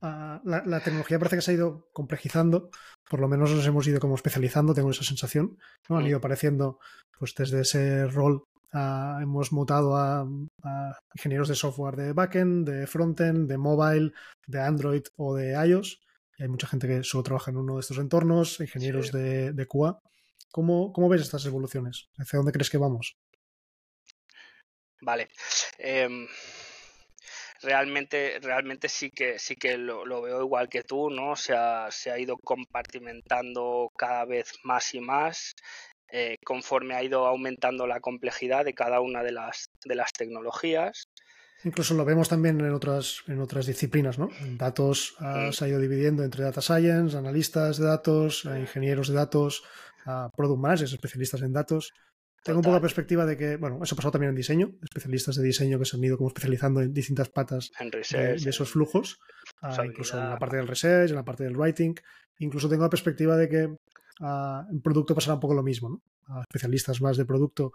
Ah, 0.02 0.40
la, 0.44 0.80
tecnología 0.80 1.20
parece 1.20 1.36
que 1.36 1.42
se 1.42 1.52
ha 1.52 1.54
ido 1.54 1.88
complejizando, 1.92 2.68
por 3.08 3.20
lo 3.20 3.28
menos 3.28 3.52
nos 3.52 3.64
hemos 3.64 3.86
ido 3.86 4.00
como 4.00 4.16
especializando, 4.16 4.74
tengo 4.74 4.90
esa 4.90 5.04
sensación. 5.04 5.56
¿no? 5.88 5.98
Han 5.98 6.06
ido 6.06 6.18
apareciendo, 6.18 6.80
pues 7.16 7.32
desde 7.36 7.60
ese 7.60 8.06
rol 8.08 8.42
ah, 8.72 9.20
hemos 9.22 9.52
mutado 9.52 9.96
a, 9.96 10.26
ingenieros 11.14 11.48
de 11.48 11.54
software 11.54 11.94
de 11.94 12.12
backend, 12.12 12.68
de 12.68 12.88
frontend, 12.88 13.48
de 13.48 13.56
mobile, 13.56 14.12
de 14.48 14.60
Android 14.60 15.02
o 15.16 15.36
de 15.36 15.52
iOS. 15.52 16.00
Y 16.36 16.42
hay 16.42 16.48
mucha 16.48 16.66
gente 16.66 16.88
que 16.88 17.04
solo 17.04 17.22
trabaja 17.22 17.52
en 17.52 17.58
uno 17.58 17.74
de 17.74 17.80
estos 17.80 17.98
entornos, 17.98 18.58
ingenieros 18.58 19.12
de, 19.12 19.52
de 19.52 19.66
QA. 19.66 20.00
¿Cómo, 20.50 20.92
¿Cómo 20.92 21.08
ves 21.08 21.22
estas 21.22 21.46
evoluciones? 21.46 22.08
¿Hacia 22.18 22.38
dónde 22.38 22.52
crees 22.52 22.68
que 22.68 22.78
vamos? 22.78 23.16
Vale. 25.00 25.28
Em, 25.78 26.26
realmente, 27.62 28.38
realmente 28.40 28.88
sí 28.88 29.10
que 29.10 29.38
sí 29.38 29.56
que 29.56 29.76
lo, 29.78 30.22
veo 30.22 30.42
igual 30.42 30.68
que 30.68 30.82
tú, 30.82 31.10
¿no? 31.10 31.36
Se 31.36 31.54
ha, 31.54 31.90
se 31.90 32.10
ha 32.10 32.18
ido 32.18 32.36
compartimentando 32.38 33.90
cada 33.96 34.24
vez 34.24 34.52
más 34.64 34.94
y 34.94 35.00
más. 35.00 35.54
Eh, 36.10 36.38
conforme 36.42 36.94
ha 36.94 37.02
ido 37.02 37.26
aumentando 37.26 37.86
la 37.86 38.00
complejidad 38.00 38.64
de 38.64 38.72
cada 38.72 39.00
una 39.00 39.22
de 39.22 39.32
las, 39.32 39.68
de 39.84 39.94
las 39.94 40.12
tecnologías. 40.14 41.08
Incluso 41.64 41.92
lo 41.94 42.04
vemos 42.04 42.30
también 42.30 42.58
en 42.60 42.72
otras, 42.72 43.22
en 43.26 43.40
otras 43.40 43.66
disciplinas, 43.66 44.18
¿no? 44.18 44.30
datos 44.56 45.16
ah, 45.18 45.50
se 45.52 45.64
ha 45.64 45.68
ido 45.68 45.80
dividiendo 45.80 46.24
entre 46.24 46.44
data 46.44 46.62
science, 46.62 47.16
analistas 47.16 47.78
de 47.78 47.84
datos, 47.84 48.44
ingenieros 48.44 49.08
de 49.08 49.14
datos, 49.14 49.64
product 50.34 50.60
managers, 50.60 50.92
especialistas 50.92 51.42
en 51.42 51.52
datos. 51.52 51.92
Tengo 52.48 52.60
un 52.60 52.64
poco 52.64 52.76
la 52.76 52.80
perspectiva 52.80 53.26
de 53.26 53.36
que, 53.36 53.56
bueno, 53.58 53.78
eso 53.82 53.94
ha 53.94 53.96
pasado 53.96 54.12
también 54.12 54.30
en 54.30 54.36
diseño, 54.36 54.72
especialistas 54.82 55.36
de 55.36 55.42
diseño 55.42 55.78
que 55.78 55.84
se 55.84 55.98
han 55.98 56.02
ido 56.02 56.16
como 56.16 56.28
especializando 56.28 56.80
en 56.80 56.94
distintas 56.94 57.28
patas 57.28 57.70
de, 57.78 58.36
esos 58.36 58.70
flujos, 58.70 59.20
ah, 59.60 59.84
incluso 59.84 60.18
en 60.18 60.30
la 60.30 60.38
parte 60.38 60.56
del 60.56 60.66
research, 60.66 61.10
en 61.10 61.16
la 61.16 61.26
parte 61.26 61.44
del 61.44 61.58
writing. 61.58 61.94
Incluso 62.38 62.70
tengo 62.70 62.84
la 62.84 62.88
perspectiva 62.88 63.36
de 63.36 63.50
que 63.50 63.64
uh, 63.66 64.70
en 64.70 64.80
producto 64.80 65.14
pasará 65.14 65.34
un 65.34 65.40
poco 65.40 65.52
lo 65.52 65.62
mismo, 65.62 65.90
¿no? 65.90 66.02
A 66.28 66.40
especialistas 66.40 67.02
más 67.02 67.18
de 67.18 67.26
producto, 67.26 67.72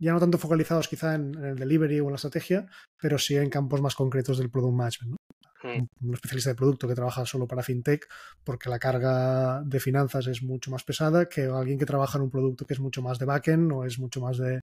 ya 0.00 0.12
no 0.12 0.18
tanto 0.18 0.38
focalizados 0.38 0.88
quizá 0.88 1.14
en, 1.14 1.32
en, 1.36 1.44
el 1.44 1.56
delivery 1.56 2.00
o 2.00 2.06
en 2.06 2.10
la 2.10 2.16
estrategia, 2.16 2.66
pero 3.00 3.16
sí 3.16 3.36
en 3.36 3.48
campos 3.48 3.80
más 3.80 3.94
concretos 3.94 4.38
del 4.38 4.50
product 4.50 4.74
management, 4.74 5.10
¿no? 5.12 5.19
Hmm. 5.62 5.86
un 6.00 6.14
especialista 6.14 6.50
de 6.50 6.56
producto 6.56 6.88
que 6.88 6.94
trabaja 6.94 7.26
solo 7.26 7.46
para 7.46 7.62
fintech 7.62 8.08
porque 8.42 8.70
la 8.70 8.78
carga 8.78 9.62
de 9.62 9.78
finanzas 9.78 10.26
es 10.28 10.42
mucho 10.42 10.70
más 10.70 10.84
pesada 10.84 11.28
que 11.28 11.42
alguien 11.42 11.78
que 11.78 11.84
trabaja 11.84 12.16
en 12.16 12.24
un 12.24 12.30
producto 12.30 12.64
que 12.64 12.72
es 12.72 12.80
mucho 12.80 13.02
más 13.02 13.18
de 13.18 13.26
backend 13.26 13.70
o 13.72 13.84
es 13.84 13.98
mucho 13.98 14.22
más 14.22 14.38
de, 14.38 14.60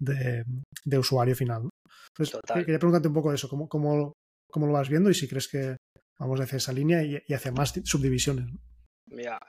de, 0.00 0.98
usuario 0.98 1.36
final. 1.36 1.68
Entonces, 2.08 2.40
quería 2.64 2.80
preguntarte 2.80 3.06
un 3.06 3.14
poco 3.14 3.32
eso, 3.32 3.48
¿cómo, 3.48 3.68
cómo, 3.68 4.12
cómo, 4.50 4.66
lo 4.66 4.72
vas 4.72 4.88
viendo 4.88 5.08
y 5.08 5.14
si 5.14 5.28
crees 5.28 5.46
que 5.46 5.76
vamos 6.18 6.40
hacia 6.40 6.58
esa 6.58 6.72
línea 6.72 7.02
y, 7.02 7.32
hacia 7.32 7.52
más 7.52 7.72
subdivisiones. 7.84 8.46
Mira, 9.06 9.40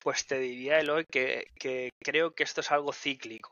pues 0.00 0.26
te 0.26 0.38
diría, 0.38 0.80
Eloy, 0.80 1.04
que, 1.10 1.46
que, 1.58 1.90
creo 2.02 2.34
que 2.34 2.42
esto 2.42 2.60
es 2.60 2.70
algo 2.72 2.92
cíclico. 2.92 3.50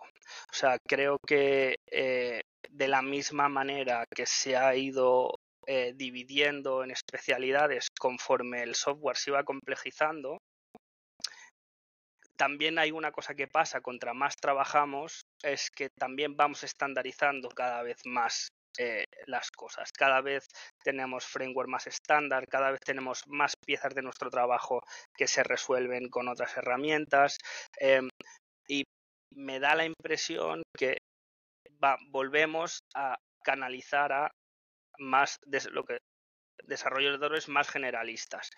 O 0.50 0.54
sea, 0.54 0.78
creo 0.88 1.18
que 1.26 1.76
eh, 1.90 2.40
de 2.70 2.88
la 2.88 3.02
misma 3.02 3.48
manera 3.48 4.04
que 4.14 4.26
se 4.26 4.56
ha 4.56 4.74
ido 4.74 5.34
eh, 5.66 5.92
dividiendo 5.94 6.82
en 6.82 6.90
especialidades 6.90 7.88
conforme 7.98 8.62
el 8.62 8.74
software 8.74 9.16
se 9.16 9.30
iba 9.30 9.44
complejizando. 9.44 10.38
También 12.36 12.78
hay 12.78 12.90
una 12.90 13.12
cosa 13.12 13.34
que 13.34 13.46
pasa, 13.46 13.80
contra 13.80 14.14
más 14.14 14.34
trabajamos, 14.36 15.22
es 15.42 15.70
que 15.70 15.90
también 15.90 16.36
vamos 16.36 16.64
estandarizando 16.64 17.48
cada 17.50 17.82
vez 17.82 17.98
más 18.04 18.48
eh, 18.78 19.04
las 19.26 19.50
cosas. 19.50 19.92
Cada 19.92 20.20
vez 20.22 20.48
tenemos 20.82 21.26
framework 21.26 21.68
más 21.68 21.86
estándar, 21.86 22.48
cada 22.48 22.70
vez 22.70 22.80
tenemos 22.80 23.22
más 23.26 23.54
piezas 23.64 23.94
de 23.94 24.02
nuestro 24.02 24.30
trabajo 24.30 24.80
que 25.16 25.26
se 25.26 25.42
resuelven 25.44 26.08
con 26.08 26.28
otras 26.28 26.56
herramientas. 26.56 27.38
Em, 27.78 28.08
y 28.66 28.84
me 29.34 29.60
da 29.60 29.74
la 29.74 29.84
impresión 29.84 30.62
que 30.76 30.96
volvemos 32.08 32.80
a 32.94 33.16
canalizar 33.44 34.12
a 34.12 34.30
más 34.98 35.38
de 35.46 35.60
lo 35.70 35.84
que 35.84 35.98
desarrolladores 36.64 37.48
más 37.48 37.68
generalistas. 37.68 38.50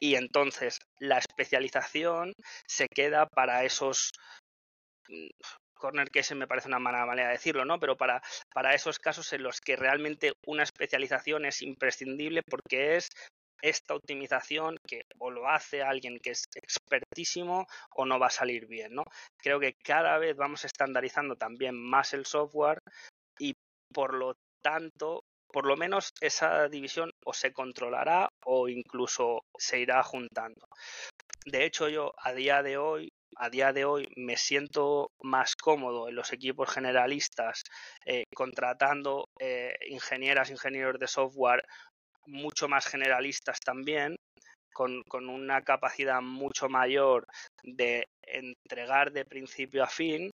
Y 0.00 0.16
entonces 0.16 0.78
la 0.98 1.18
especialización 1.18 2.32
se 2.66 2.86
queda 2.88 3.26
para 3.26 3.64
esos 3.64 4.10
mm, 5.08 5.28
corner 5.82 6.10
case 6.10 6.36
me 6.36 6.46
parece 6.46 6.68
una 6.68 6.78
mala 6.78 7.04
manera 7.04 7.28
de 7.28 7.34
decirlo, 7.34 7.64
¿no? 7.64 7.78
Pero 7.80 7.96
para, 7.96 8.22
para 8.54 8.74
esos 8.74 8.98
casos 8.98 9.32
en 9.32 9.42
los 9.42 9.60
que 9.60 9.74
realmente 9.76 10.32
una 10.46 10.62
especialización 10.62 11.44
es 11.44 11.60
imprescindible 11.60 12.42
porque 12.48 12.96
es 12.96 13.08
esta 13.62 13.94
optimización 13.94 14.76
que 14.86 15.02
o 15.18 15.30
lo 15.30 15.48
hace 15.48 15.82
alguien 15.82 16.18
que 16.20 16.30
es 16.30 16.44
expertísimo 16.54 17.66
o 17.94 18.04
no 18.06 18.18
va 18.18 18.26
a 18.26 18.30
salir 18.30 18.66
bien, 18.66 18.94
¿no? 18.94 19.04
Creo 19.38 19.60
que 19.60 19.74
cada 19.74 20.18
vez 20.18 20.36
vamos 20.36 20.64
estandarizando 20.64 21.36
también 21.36 21.74
más 21.76 22.12
el 22.12 22.26
software 22.26 22.78
y 23.38 23.54
por 23.92 24.14
lo 24.14 24.34
tanto 24.62 25.21
por 25.52 25.66
lo 25.66 25.76
menos 25.76 26.12
esa 26.20 26.68
división 26.68 27.10
o 27.24 27.32
se 27.32 27.52
controlará 27.52 28.28
o 28.44 28.68
incluso 28.68 29.44
se 29.56 29.80
irá 29.80 30.02
juntando. 30.02 30.66
De 31.44 31.64
hecho, 31.64 31.88
yo 31.88 32.12
a 32.18 32.32
día 32.32 32.62
de 32.62 32.76
hoy 32.76 33.08
a 33.36 33.48
día 33.48 33.72
de 33.72 33.84
hoy 33.84 34.06
me 34.16 34.36
siento 34.36 35.10
más 35.22 35.56
cómodo 35.56 36.08
en 36.08 36.14
los 36.14 36.32
equipos 36.32 36.70
generalistas 36.70 37.62
eh, 38.04 38.24
contratando 38.34 39.26
eh, 39.40 39.74
ingenieras, 39.88 40.50
ingenieros 40.50 40.98
de 40.98 41.08
software 41.08 41.64
mucho 42.26 42.68
más 42.68 42.86
generalistas 42.86 43.58
también, 43.60 44.16
con, 44.72 45.02
con, 45.08 45.28
una 45.28 45.62
capacidad 45.62 46.20
mucho 46.20 46.68
mayor 46.68 47.26
de 47.62 48.06
entregar 48.22 49.12
de 49.12 49.24
principio 49.24 49.82
a 49.82 49.88
fin 49.88 50.30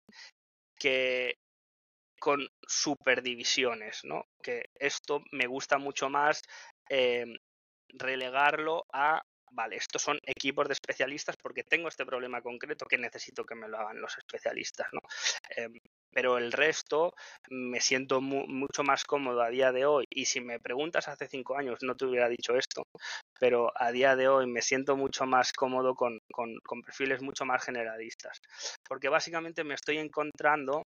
que 0.78 1.36
con 2.20 2.48
superdivisiones, 2.68 4.02
¿no? 4.04 4.26
Que 4.42 4.66
esto 4.76 5.22
me 5.32 5.48
gusta 5.48 5.78
mucho 5.78 6.10
más 6.10 6.42
eh, 6.90 7.26
relegarlo 7.90 8.86
a 8.94 9.22
vale, 9.52 9.78
estos 9.78 10.02
son 10.02 10.20
equipos 10.24 10.68
de 10.68 10.74
especialistas 10.74 11.36
porque 11.42 11.64
tengo 11.64 11.88
este 11.88 12.06
problema 12.06 12.42
concreto 12.42 12.86
que 12.86 12.98
necesito 12.98 13.46
que 13.46 13.56
me 13.56 13.68
lo 13.68 13.78
hagan 13.78 14.02
los 14.02 14.18
especialistas, 14.18 14.88
¿no? 14.92 15.00
Em, 15.56 15.74
pero 16.12 16.38
el 16.38 16.52
resto 16.52 17.14
me 17.50 17.80
siento 17.80 18.22
mucho 18.22 18.84
más 18.84 19.04
cómodo 19.04 19.42
a 19.42 19.50
día 19.50 19.72
de 19.72 19.86
hoy 19.86 20.06
y 20.10 20.26
si 20.26 20.42
me 20.42 20.60
preguntas 20.60 21.08
hace 21.08 21.28
cinco 21.28 21.58
años 21.58 21.80
no 21.82 21.96
te 21.96 22.06
hubiera 22.06 22.30
dicho 22.30 22.56
esto, 22.56 22.84
pero 23.40 23.72
a 23.76 23.92
día 23.92 24.16
de 24.16 24.28
hoy 24.28 24.48
me 24.48 24.62
siento 24.62 24.98
mucho 24.98 25.26
más 25.26 25.54
cómodo 25.54 25.96
con, 25.96 26.20
con 26.34 26.82
perfiles 26.82 27.22
mucho 27.22 27.46
más 27.46 27.64
generalistas 27.64 28.40
porque 28.88 29.10
básicamente 29.10 29.64
me 29.64 29.76
estoy 29.76 29.98
encontrando 29.98 30.84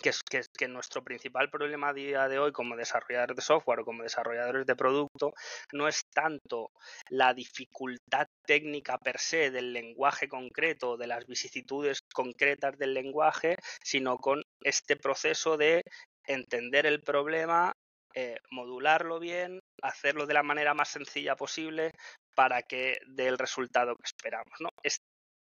que, 0.00 0.10
es, 0.10 0.22
que, 0.22 0.42
que, 0.56 0.68
nuestro 0.68 1.02
principal 1.02 1.50
problema 1.50 1.88
a 1.88 1.92
día 1.92 2.28
de 2.28 2.38
hoy 2.38 2.52
como 2.52 2.76
desarrolladores 2.76 3.36
de 3.36 3.42
software 3.42 3.80
o 3.80 3.84
como 3.84 4.02
desarrolladores 4.02 4.66
de 4.66 4.76
producto 4.76 5.32
no 5.72 5.88
es 5.88 6.04
tanto 6.12 6.70
la 7.08 7.34
dificultad 7.34 8.28
técnica 8.46 8.98
per 8.98 9.18
se 9.18 9.50
del 9.50 9.72
lenguaje 9.72 10.28
concreto, 10.28 10.96
de 10.96 11.06
las 11.06 11.26
vicisitudes 11.26 12.02
concretas 12.12 12.78
del 12.78 12.94
lenguaje, 12.94 13.56
sino 13.82 14.18
con 14.18 14.42
este 14.60 14.96
proceso 14.96 15.56
de 15.56 15.82
entender 16.24 16.86
el 16.86 17.02
problema, 17.02 17.72
eh, 18.14 18.36
modularlo 18.50 19.18
bien, 19.18 19.60
hacerlo 19.82 20.26
de 20.26 20.34
la 20.34 20.42
manera 20.42 20.74
más 20.74 20.88
sencilla 20.88 21.36
posible 21.36 21.92
para 22.34 22.62
que 22.62 22.98
dé 23.06 23.26
el 23.26 23.38
resultado 23.38 23.96
que 23.96 24.06
esperamos. 24.06 24.54
¿no? 24.60 24.70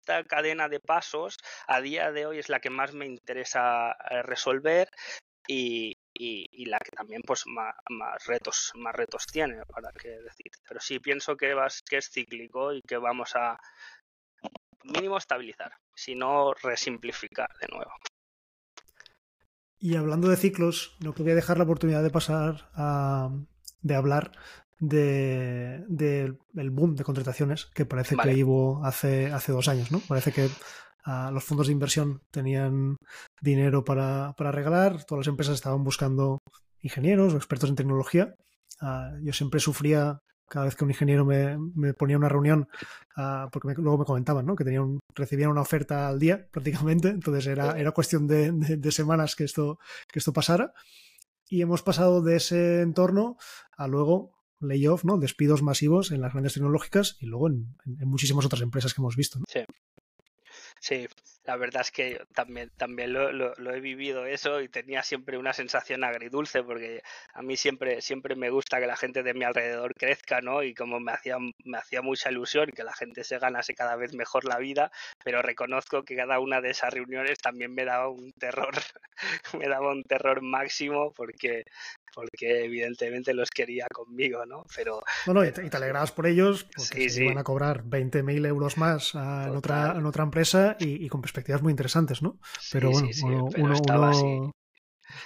Esta 0.08 0.24
cadena 0.24 0.70
de 0.70 0.80
pasos 0.80 1.38
a 1.68 1.82
día 1.82 2.14
de 2.14 2.26
hoy 2.26 2.40
es 2.40 2.48
la 2.48 2.62
que 2.62 2.70
más 2.70 2.94
me 2.94 3.06
interesa 3.06 3.92
eh, 4.10 4.22
resolver 4.24 4.90
y, 5.46 5.98
la 6.66 6.80
que 6.80 6.92
también 6.92 7.22
pues 7.26 7.44
más, 7.46 7.76
retos 8.26 8.72
más 8.76 8.94
retos 8.96 9.26
tiene 9.28 9.66
para 9.66 9.92
qué 9.92 10.10
decir. 10.10 10.52
Pero 10.68 10.80
sí 10.80 11.00
pienso 11.00 11.38
que 11.38 11.54
vas 11.54 11.82
que 11.82 11.98
es 11.98 12.10
cíclico 12.10 12.74
y 12.74 12.82
que 12.82 12.98
vamos 12.98 13.36
a 13.36 13.60
mínimo 14.84 15.18
estabilizar 15.18 15.74
si 15.94 16.16
no 16.16 16.54
resimplificar 16.54 17.50
de 17.60 17.68
nuevo. 17.68 17.92
Y 19.80 19.96
hablando 19.96 20.28
de 20.30 20.38
ciclos 20.38 20.98
no 21.00 21.14
quería 21.14 21.36
dejar 21.36 21.58
la 21.58 21.66
oportunidad 21.66 22.04
de 22.04 22.10
pasar 22.10 22.70
a 22.74 23.30
de 23.82 23.96
hablar 23.96 24.32
del 24.80 25.86
de, 25.88 26.70
boom 26.70 26.96
de 26.96 27.04
contrataciones 27.04 27.66
que 27.74 27.86
parece 27.86 28.16
que 28.16 28.44
hubo 28.44 28.84
hace, 28.86 29.32
hace 29.32 29.52
dos 29.52 29.68
años, 29.68 29.92
¿no? 29.92 30.00
Parece 30.00 30.32
que 30.32 30.46
uh, 30.46 31.32
los 31.32 31.44
fondos 31.44 31.68
de 31.68 31.74
inversión 31.74 32.22
tenían 32.32 32.98
dinero 33.42 33.84
para, 33.84 34.34
para, 34.38 34.52
regalar, 34.52 35.04
todas 35.04 35.26
las 35.26 35.32
empresas 35.32 35.56
estaban 35.56 35.84
buscando 35.84 36.40
ingenieros 36.82 37.34
o 37.34 37.38
expertos 37.38 37.70
en 37.70 37.76
tecnología. 37.76 38.36
Uh, 38.82 39.18
yo 39.24 39.34
siempre 39.34 39.60
sufría 39.60 40.20
cada 40.48 40.66
vez 40.66 40.76
que 40.76 40.86
un 40.86 40.92
ingeniero 40.92 41.26
me, 41.26 41.58
me 41.76 41.94
ponía 41.94 42.18
una 42.18 42.30
reunión, 42.30 42.70
uh, 43.18 43.50
porque 43.52 43.70
me, 43.70 43.74
luego 43.74 43.98
me 43.98 44.06
comentaban 44.06 44.46
¿no? 44.46 44.56
que 44.56 44.64
tenían, 44.64 45.00
recibían 45.14 45.50
una 45.50 45.62
oferta 45.62 46.08
al 46.08 46.20
día 46.20 46.48
prácticamente, 46.52 47.10
entonces 47.10 47.48
era, 47.48 47.78
era 47.78 47.92
cuestión 47.92 48.28
de, 48.28 48.52
de, 48.52 48.78
de 48.78 48.92
semanas 48.92 49.36
que 49.36 49.44
esto, 49.44 49.80
que 50.08 50.20
esto 50.20 50.34
pasara. 50.34 50.72
Y 51.50 51.62
hemos 51.62 51.82
pasado 51.82 52.22
de 52.22 52.36
ese 52.36 52.82
entorno 52.82 53.38
a 53.78 53.88
luego 53.88 54.37
layoff, 54.60 55.04
¿no? 55.04 55.18
Despidos 55.18 55.62
masivos 55.62 56.12
en 56.12 56.22
las 56.22 56.34
grandes 56.34 56.54
tecnológicas 56.54 57.18
y 57.20 57.26
luego 57.26 57.48
en, 57.50 57.76
muchísimas 58.06 58.46
otras 58.46 58.62
empresas 58.62 58.94
que 58.94 59.02
hemos 59.02 59.16
visto. 59.16 59.40
¿no? 59.40 59.46
Sí. 59.48 59.62
Sí, 60.80 61.08
la 61.48 61.56
verdad 61.56 61.82
es 61.82 61.92
que 61.92 62.22
también, 62.36 62.70
también 62.76 63.14
lo, 63.14 63.32
lo, 63.32 63.54
lo, 63.56 63.74
he 63.74 63.80
vivido 63.80 64.26
eso 64.26 64.60
y 64.60 64.68
tenía 64.68 65.02
siempre 65.02 65.38
una 65.38 65.54
sensación 65.54 66.04
agridulce 66.04 66.62
porque 66.62 67.02
a 67.34 67.42
mí 67.42 67.56
siempre, 67.56 68.02
siempre 68.02 68.36
me 68.36 68.50
gusta 68.50 68.82
que 68.82 68.86
la 68.86 68.98
gente 68.98 69.24
de 69.24 69.34
mi 69.34 69.46
alrededor 69.46 69.96
crezca, 69.96 70.42
¿no? 70.42 70.62
Y 70.62 70.74
como 70.74 71.00
me 71.00 71.14
hacía, 71.14 71.38
me 71.64 71.78
hacía 71.78 72.02
mucha 72.02 72.30
ilusión 72.32 72.70
que 72.72 72.84
la 72.84 72.94
gente 72.94 73.24
se 73.24 73.40
ganase 73.40 73.76
cada 73.76 73.96
vez 73.96 74.14
mejor 74.14 74.44
la 74.44 74.58
vida, 74.58 74.92
pero 75.24 75.42
reconozco 75.42 76.04
que 76.04 76.18
cada 76.18 76.40
una 76.40 76.60
de 76.60 76.72
esas 76.72 76.94
reuniones 76.94 77.38
también 77.40 77.74
me 77.74 77.86
daba 77.86 78.10
un 78.10 78.34
terror, 78.34 78.74
me 79.58 79.70
daba 79.70 79.92
un 79.92 80.04
terror 80.04 80.42
máximo 80.42 81.14
porque, 81.16 81.64
porque 82.14 82.66
evidentemente 82.66 83.34
los 83.34 83.50
quería 83.52 83.88
conmigo, 83.88 84.46
¿no? 84.46 84.66
Pero... 84.76 85.02
Bueno, 85.26 85.46
y 85.46 85.52
te, 85.52 85.66
y 85.66 85.70
te 85.70 85.78
alegrabas 85.78 86.12
por 86.12 86.28
ellos 86.28 86.66
porque 86.76 87.04
sí, 87.04 87.10
se 87.10 87.16
sí. 87.20 87.24
iban 87.24 87.38
a 87.38 87.46
cobrar 87.46 87.86
20.000 87.86 88.46
euros 88.48 88.78
más 88.78 89.16
en 89.16 89.56
otra, 89.56 89.94
en 89.96 90.06
otra 90.06 90.24
empresa 90.24 90.76
y, 90.78 91.06
y, 91.06 91.08
con 91.08 91.22
perspectivas 91.38 91.62
muy 91.62 91.72
interesantes, 91.72 92.22
¿no? 92.24 92.40
Pero 92.72 92.90
sí, 92.90 92.94
bueno, 92.94 93.14
sí, 93.14 93.24
uno, 93.24 93.50
pero 93.52 93.64
uno, 93.64 93.74
estaba 93.74 94.10
uno... 94.10 94.10
así. 94.10 94.52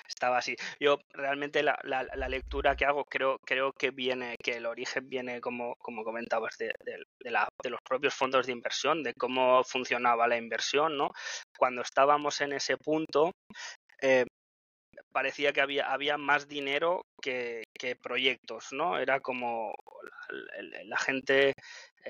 Estaba 0.07 0.37
así. 0.37 0.55
Yo 0.79 0.99
realmente 1.13 1.63
la, 1.63 1.79
la, 1.83 2.03
la, 2.03 2.29
lectura 2.29 2.75
que 2.75 2.85
hago 2.85 3.05
creo, 3.05 3.39
creo 3.45 3.71
que 3.71 3.91
viene, 3.91 4.35
que 4.43 4.57
el 4.57 4.65
origen 4.65 5.09
viene, 5.09 5.41
como, 5.41 5.75
como 5.77 6.03
comentabas, 6.03 6.57
de, 6.57 6.67
de, 6.85 6.97
de, 7.19 7.31
la, 7.31 7.47
de 7.63 7.69
los 7.69 7.79
propios 7.81 8.13
fondos 8.13 8.45
de 8.45 8.51
inversión, 8.51 9.03
de 9.03 9.13
cómo 9.13 9.63
funcionaba 9.63 10.27
la 10.27 10.37
inversión, 10.37 10.97
¿no? 10.97 11.11
Cuando 11.57 11.81
estábamos 11.81 12.41
en 12.41 12.53
ese 12.53 12.77
punto, 12.77 13.31
eh, 14.01 14.25
parecía 15.11 15.53
que 15.53 15.61
había, 15.61 15.91
había 15.91 16.17
más 16.17 16.47
dinero 16.47 17.05
que, 17.21 17.63
que, 17.73 17.95
proyectos, 17.95 18.67
¿no? 18.71 18.99
Era 18.99 19.19
como 19.19 19.73
la, 20.29 20.83
la 20.83 20.97
gente, 20.97 21.53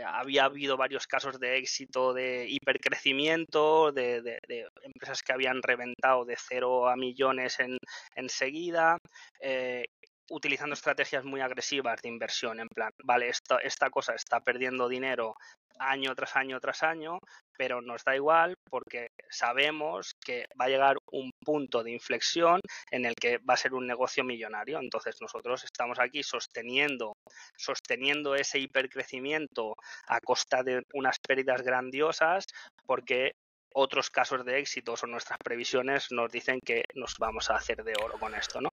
había 0.06 0.46
habido 0.46 0.78
varios 0.78 1.08
casos 1.08 1.40
de 1.40 1.58
éxito 1.58 2.14
de 2.14 2.48
hipercrecimiento, 2.50 3.92
de, 3.92 4.22
de, 4.22 4.68
empresas 4.84 5.22
que 5.22 5.34
habían 5.34 5.62
reventado 5.62 6.26
de 6.26 6.36
cero 6.38 6.88
a 6.88 6.96
millones 6.96 7.60
en, 7.60 7.78
enseguida, 8.16 8.98
eh, 9.40 9.86
utilizando 10.30 10.74
estrategias 10.74 11.26
muy 11.26 11.42
agresivas 11.42 12.02
de 12.02 12.10
inversión, 12.10 12.60
en 12.60 12.68
plan, 12.70 12.92
vale, 13.04 13.30
esta, 13.30 13.58
esta 13.58 13.90
cosa 13.90 14.16
está 14.16 14.40
perdiendo 14.40 14.88
dinero 14.88 15.36
año 15.82 16.16
tras 16.16 16.36
año 16.36 16.60
tras 16.60 16.84
año, 16.84 17.20
pero 17.58 17.82
nos 17.82 18.04
da 18.04 18.16
igual 18.16 18.56
porque 18.70 19.08
sabemos 19.30 20.14
que 20.24 20.46
va 20.60 20.66
a 20.66 20.70
llegar 20.70 20.98
un 21.12 21.32
punto 21.44 21.84
de 21.84 21.92
inflexión 21.92 22.60
en 22.92 23.06
el 23.06 23.16
que 23.16 23.38
va 23.40 23.56
a 23.56 23.58
ser 23.58 23.74
un 23.74 23.88
negocio 23.88 24.24
millonario. 24.24 24.80
Entonces 24.80 25.16
nosotros 25.22 25.64
estamos 25.64 26.00
aquí 26.00 26.24
sosteniendo, 26.24 27.14
sosteniendo 27.58 28.36
ese 28.36 28.60
hipercrecimiento 28.60 29.76
a 30.08 30.20
costa 30.20 30.64
de 30.64 30.82
unas 30.94 31.18
pérdidas 31.20 31.62
grandiosas 31.62 32.46
porque 32.86 33.34
otros 33.74 34.10
casos 34.10 34.44
de 34.46 34.60
éxito 34.60 34.94
o 35.02 35.08
nuestras 35.08 35.38
previsiones 35.44 36.12
nos 36.12 36.32
dicen 36.32 36.60
que 36.66 36.84
nos 36.96 37.16
vamos 37.18 37.50
a 37.50 37.56
hacer 37.56 37.84
de 37.84 37.94
oro 38.04 38.20
con 38.20 38.36
esto, 38.36 38.60
¿no? 38.60 38.70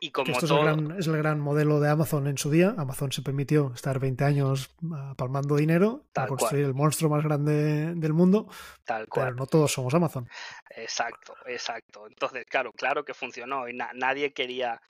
Y 0.00 0.10
como 0.10 0.32
esto 0.32 0.46
todo... 0.46 0.58
es, 0.58 0.66
el 0.66 0.84
gran, 0.84 0.98
es, 0.98 1.06
el 1.06 1.16
gran, 1.16 1.40
modelo 1.40 1.80
de 1.80 1.88
Amazon 1.88 2.26
en 2.28 2.38
su 2.38 2.50
día. 2.50 2.74
Amazon 2.78 3.10
se 3.10 3.22
permitió 3.22 3.72
estar 3.74 3.98
20 3.98 4.24
años 4.24 4.70
uh, 4.82 5.14
palmando 5.16 5.56
dinero 5.56 6.04
Tal 6.12 6.24
para 6.24 6.28
construir 6.28 6.64
cual. 6.64 6.70
el 6.70 6.74
monstruo 6.74 7.10
más 7.10 7.24
grande 7.24 7.94
del 7.94 8.12
mundo. 8.12 8.48
Tal 8.84 9.08
cual. 9.08 9.26
Pero 9.26 9.36
no 9.36 9.46
todos 9.46 9.72
somos 9.72 9.92
Amazon. 9.94 10.28
Exacto, 10.70 11.34
exacto. 11.46 12.06
Entonces, 12.06 12.46
claro, 12.46 12.72
claro 12.72 13.04
que 13.04 13.14
funcionó 13.14 13.68
y 13.68 13.74
na 13.74 13.90
nadie 13.94 14.32
quería 14.32 14.80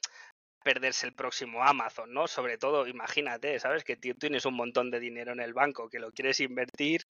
perderse 0.62 1.06
el 1.06 1.14
próximo 1.14 1.62
Amazon, 1.64 2.12
¿no? 2.12 2.26
Sobre 2.26 2.58
todo, 2.58 2.86
imagínate, 2.86 3.58
¿sabes? 3.58 3.84
Que 3.84 3.96
tienes 3.96 4.44
un 4.44 4.54
montón 4.54 4.90
de 4.90 5.00
dinero 5.00 5.32
en 5.32 5.40
el 5.40 5.54
banco, 5.54 5.88
que 5.88 5.98
lo 5.98 6.12
quieres 6.12 6.40
invertir, 6.40 7.02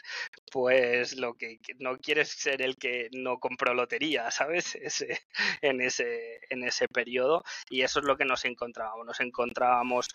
pues 0.53 1.17
lo 1.17 1.35
que 1.35 1.59
no 1.79 1.99
quieres 1.99 2.31
ser 2.31 2.63
el 2.63 2.77
que 2.77 3.09
no 3.13 3.39
compró 3.39 3.75
lotería, 3.75 4.31
¿sabes? 4.31 4.75
Ese, 4.77 5.21
en, 5.63 5.81
ese, 5.81 6.41
en 6.51 6.65
ese 6.65 6.89
periodo. 6.89 7.45
Y 7.69 7.83
eso 7.83 8.01
es 8.01 8.05
lo 8.05 8.17
que 8.17 8.25
nos 8.25 8.45
encontrábamos. 8.45 9.07
Nos 9.07 9.21
encontrábamos 9.21 10.09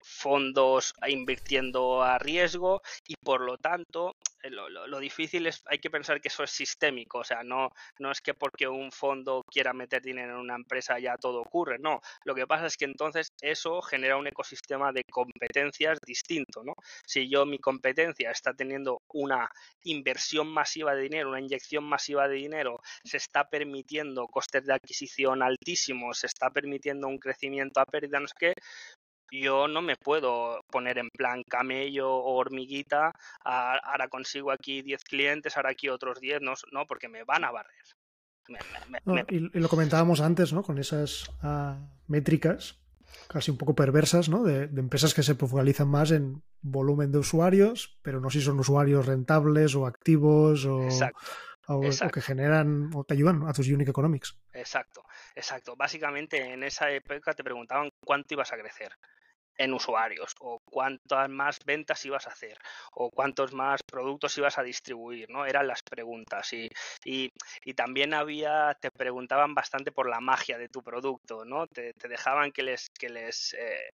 fondos 0.00 0.94
invirtiendo 1.06 2.02
a 2.02 2.18
riesgo 2.18 2.82
y 3.06 3.14
por 3.16 3.40
lo 3.40 3.58
tanto 3.58 4.16
eh, 4.42 4.50
lo, 4.50 4.98
difícil 5.00 5.46
es, 5.46 5.62
hay 5.66 5.78
que 5.78 5.90
pensar 5.90 6.20
que 6.20 6.28
eso 6.28 6.44
es 6.44 6.50
sistémico, 6.50 7.18
o 7.18 7.24
sea, 7.24 7.42
no, 7.42 7.70
no 7.98 8.10
es 8.12 8.20
que 8.20 8.34
porque 8.34 8.68
un 8.68 8.92
fondo 8.92 9.42
quiera 9.50 9.72
meter 9.72 10.02
dinero 10.02 10.34
en 10.34 10.40
una 10.40 10.54
empresa 10.54 10.98
ya 10.98 11.16
todo 11.16 11.40
ocurre, 11.40 11.78
no. 11.78 12.00
Lo 12.24 12.34
que 12.34 12.46
pasa 12.46 12.66
es 12.66 12.76
que 12.76 12.84
entonces 12.84 13.28
eso 13.40 13.82
genera 13.82 14.16
un 14.16 14.26
ecosistema 14.26 14.92
de 14.92 15.04
competencias 15.04 15.98
distinto, 16.06 16.62
¿no? 16.62 16.74
Si 17.04 17.28
yo 17.28 17.46
mi 17.46 17.58
competencia 17.58 18.30
está 18.30 18.54
teniendo 18.54 19.00
una 19.12 19.50
inversión 19.82 20.48
masiva 20.48 20.94
de 20.94 21.02
dinero, 21.02 21.30
una 21.30 21.40
inyección 21.40 21.84
masiva 21.84 22.28
de 22.28 22.36
dinero, 22.36 22.80
se 23.04 23.16
está 23.16 23.48
permitiendo 23.48 24.26
costes 24.28 24.64
de 24.64 24.74
adquisición 24.74 25.42
altísimos, 25.42 26.18
se 26.18 26.26
está 26.26 26.50
permitiendo 26.50 27.08
un 27.08 27.18
crecimiento 27.18 27.80
a 27.80 27.86
pérdida, 27.86 28.20
no 28.20 28.26
yo 29.30 29.68
no 29.68 29.82
me 29.82 29.96
puedo 29.96 30.60
poner 30.70 30.98
en 30.98 31.10
plan 31.10 31.42
camello 31.42 32.10
o 32.10 32.36
hormiguita, 32.36 33.12
ahora 33.44 34.08
consigo 34.08 34.50
aquí 34.50 34.82
10 34.82 35.04
clientes, 35.04 35.56
ahora 35.56 35.70
aquí 35.70 35.88
otros 35.88 36.20
10, 36.20 36.40
no, 36.42 36.54
no 36.72 36.86
porque 36.86 37.08
me 37.08 37.24
van 37.24 37.44
a 37.44 37.50
barrer. 37.50 37.84
y, 39.28 39.58
lo 39.58 39.68
comentábamos 39.68 40.20
antes, 40.20 40.52
¿no? 40.52 40.62
Con 40.62 40.78
esas 40.78 41.30
ah, 41.42 41.78
métricas 42.06 42.80
casi 43.26 43.50
un 43.50 43.58
poco 43.58 43.74
perversas, 43.74 44.28
¿no? 44.28 44.42
De, 44.42 44.64
empresas 44.64 45.14
que 45.14 45.22
se 45.22 45.34
focalizan 45.34 45.88
más 45.88 46.10
en 46.10 46.42
volumen 46.60 47.12
de 47.12 47.18
usuarios, 47.18 47.98
pero 48.02 48.20
no 48.20 48.30
si 48.30 48.40
son 48.40 48.58
usuarios 48.58 49.06
rentables 49.06 49.74
o 49.74 49.86
activos 49.86 50.64
o, 50.64 50.88
o, 51.68 51.80
que 52.12 52.20
generan 52.20 52.90
o 52.94 53.04
te 53.04 53.14
ayudan 53.14 53.46
a 53.46 53.52
tus 53.52 53.68
unique 53.68 53.90
economics. 53.90 54.36
Exacto, 54.52 55.04
exacto. 55.34 55.76
Básicamente 55.76 56.52
en 56.52 56.62
esa 56.62 56.90
época 56.90 57.34
te 57.34 57.44
preguntaban 57.44 57.90
cuánto 58.04 58.34
ibas 58.34 58.52
a 58.52 58.56
crecer 58.58 58.92
en 59.58 59.74
usuarios 59.74 60.34
o 60.40 60.60
cuántas 60.60 61.28
más 61.28 61.58
ventas 61.64 62.04
ibas 62.06 62.26
a 62.26 62.30
hacer 62.30 62.58
o 62.92 63.10
cuántos 63.10 63.52
más 63.52 63.82
productos 63.82 64.38
ibas 64.38 64.56
a 64.58 64.62
distribuir, 64.62 65.28
¿no? 65.28 65.44
Eran 65.44 65.66
las 65.66 65.82
preguntas 65.82 66.52
y, 66.52 66.70
y, 67.04 67.30
también 67.74 68.14
había, 68.14 68.76
te 68.80 68.90
preguntaban 68.90 69.54
bastante 69.54 69.92
por 69.92 70.08
la 70.08 70.20
magia 70.20 70.58
de 70.58 70.68
tu 70.68 70.82
producto, 70.82 71.44
¿no? 71.44 71.66
Te, 71.66 71.92
dejaban 72.08 72.52
que 72.52 72.62
les, 72.62 72.88
que 72.90 73.08
les, 73.08 73.54
eh, 73.54 73.92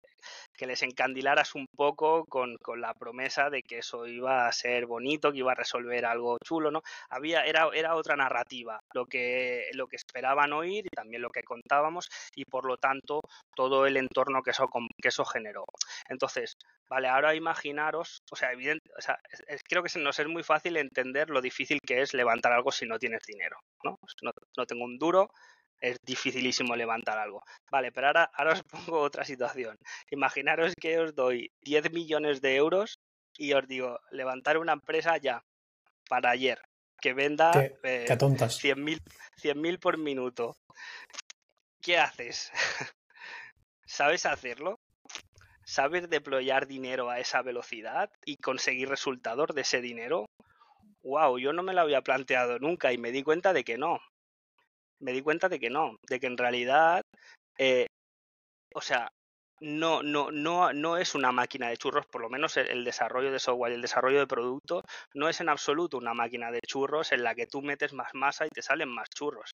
que 0.60 0.68
les 0.68 0.84
encandilaras 0.84 1.56
un 1.56 1.68
poco 1.74 2.26
con, 2.26 2.58
con, 2.58 2.82
la 2.82 2.94
promesa 2.94 3.50
de 3.50 3.64
que 3.64 3.78
eso 3.78 4.06
iba 4.06 4.46
a 4.46 4.52
ser 4.52 4.88
bonito, 4.88 5.32
que 5.32 5.38
iba 5.38 5.54
a 5.54 5.56
resolver 5.56 6.06
algo 6.06 6.38
chulo, 6.44 6.70
¿no? 6.70 6.84
Había, 7.10 7.46
era, 7.46 7.70
era 7.74 7.96
otra 7.96 8.18
narrativa, 8.18 8.82
lo 8.94 9.06
que, 9.06 9.70
lo 9.72 9.88
que 9.88 9.96
esperaban 9.96 10.52
oír 10.52 10.86
y 10.86 10.90
también 10.90 11.22
lo 11.22 11.30
que 11.30 11.44
contábamos 11.44 12.10
y 12.36 12.44
por 12.44 12.66
lo 12.66 12.76
tanto 12.76 13.22
todo 13.56 13.86
el 13.86 13.96
entorno 13.96 14.44
que 14.44 14.52
eso, 14.52 14.70
que 15.02 15.08
eso 15.08 15.24
generó. 15.24 15.64
Entonces, 16.10 16.58
vale, 16.90 17.08
ahora 17.08 17.36
imaginaros, 17.36 18.22
o 18.30 18.36
sea, 18.36 18.52
evidente, 18.52 18.92
o 18.98 19.02
sea, 19.02 19.18
creo 19.64 19.82
que 19.82 19.98
nos 19.98 20.20
es 20.20 20.28
muy 20.28 20.44
fácil 20.44 20.76
entender 20.76 21.30
lo 21.30 21.40
difícil 21.40 21.80
que 21.80 22.02
es 22.02 22.14
levantar 22.14 22.52
algo 22.52 22.74
si 22.74 22.86
no 22.86 23.00
tienes 23.00 23.22
dinero, 23.26 23.58
¿no? 23.86 23.98
No, 24.22 24.32
no 24.58 24.66
tengo 24.66 24.84
un 24.84 25.00
duro, 25.00 25.32
es 25.80 25.98
dificilísimo 26.06 26.76
levantar 26.76 27.18
algo. 27.18 27.44
Vale, 27.72 27.92
pero 27.92 28.08
ahora, 28.08 28.30
ahora 28.34 28.54
os 28.54 28.64
pongo 28.92 29.00
otra 29.00 29.24
situación. 29.24 29.78
Imaginaros 30.12 30.74
que 30.76 31.00
os 31.00 31.16
doy 31.16 31.52
10 31.62 31.92
millones 31.92 32.42
de 32.42 32.56
euros 32.56 33.00
y 33.38 33.54
os 33.54 33.68
digo, 33.68 34.00
levantar 34.12 34.58
una 34.58 34.74
empresa 34.74 35.18
ya, 35.18 35.42
para 36.10 36.32
ayer, 36.32 36.60
que 37.00 37.14
venda 37.14 37.52
eh, 37.84 38.06
100.000 38.08 39.80
por 39.80 39.98
minuto. 39.98 40.58
¿Qué 41.82 41.98
haces? 41.98 42.52
¿Sabes 43.86 44.26
hacerlo? 44.26 44.80
¿Sabes 45.64 46.10
deployar 46.10 46.68
dinero 46.68 47.10
a 47.10 47.20
esa 47.20 47.42
velocidad 47.42 48.12
y 48.26 48.38
conseguir 48.38 48.90
resultados 48.90 49.50
de 49.54 49.62
ese 49.62 49.82
dinero? 49.82 50.26
Wow, 51.04 51.38
yo 51.38 51.54
no 51.54 51.64
me 51.64 51.74
lo 51.74 51.82
había 51.82 52.02
planteado 52.02 52.60
nunca 52.60 52.92
y 52.92 52.98
me 52.98 53.12
di 53.12 53.24
cuenta 53.24 53.54
de 53.54 53.64
que 53.64 53.78
no 53.78 54.00
me 55.00 55.14
di 55.14 55.22
cuenta 55.22 55.50
de 55.50 55.60
que 55.60 55.70
no, 55.70 55.98
de 56.08 56.20
que 56.20 56.28
en 56.28 56.38
realidad, 56.38 57.02
eh, 57.58 57.88
o 58.74 58.82
sea, 58.82 59.10
no, 59.62 60.04
no, 60.04 60.32
no, 60.32 60.72
no 60.74 60.98
es 60.98 61.16
una 61.16 61.32
máquina 61.32 61.70
de 61.70 61.78
churros, 61.78 62.06
por 62.08 62.22
lo 62.22 62.30
menos 62.30 62.58
el, 62.58 62.84
desarrollo 62.86 63.32
de 63.32 63.40
software 63.40 63.72
y 63.74 63.76
el 63.76 63.82
desarrollo 63.82 64.20
de 64.20 64.28
producto 64.28 64.84
no 65.14 65.28
es 65.30 65.42
en 65.42 65.50
absoluto 65.50 65.98
una 65.98 66.14
máquina 66.14 66.52
de 66.52 66.62
churros 66.66 67.12
en 67.12 67.24
la 67.24 67.36
que 67.36 67.48
tú 67.48 67.62
metes 67.62 67.94
más 67.94 68.14
masa 68.14 68.46
y 68.46 68.50
te 68.50 68.62
salen 68.62 68.90
más 68.90 69.10
churros. 69.10 69.52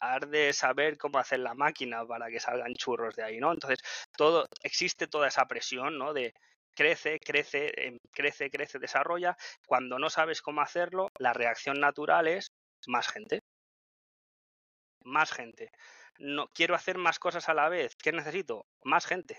Has 0.00 0.30
de 0.30 0.52
saber 0.52 0.96
cómo 0.96 1.18
hacer 1.18 1.40
la 1.40 1.54
máquina 1.54 2.06
para 2.06 2.28
que 2.28 2.40
salgan 2.40 2.74
churros 2.74 3.14
de 3.16 3.24
ahí, 3.24 3.38
¿no? 3.38 3.52
Entonces, 3.52 3.80
todo, 4.16 4.46
existe 4.62 5.06
toda 5.08 5.28
esa 5.28 5.46
presión, 5.46 5.98
¿no? 5.98 6.14
De 6.14 6.32
crece, 6.74 7.18
crece, 7.20 7.72
em, 7.76 7.98
crece, 8.12 8.50
crece, 8.50 8.78
desarrolla. 8.78 9.36
Cuando 9.66 9.98
no 9.98 10.08
sabes 10.08 10.40
cómo 10.40 10.62
hacerlo, 10.62 11.08
la 11.18 11.32
reacción 11.34 11.80
natural 11.80 12.28
es 12.28 12.48
más 12.86 13.08
gente 13.08 13.39
más 15.04 15.32
gente. 15.32 15.70
No 16.18 16.48
quiero 16.48 16.74
hacer 16.74 16.98
más 16.98 17.18
cosas 17.18 17.48
a 17.48 17.54
la 17.54 17.68
vez. 17.68 17.96
¿Qué 17.96 18.12
necesito? 18.12 18.66
Más 18.82 19.06
gente. 19.06 19.38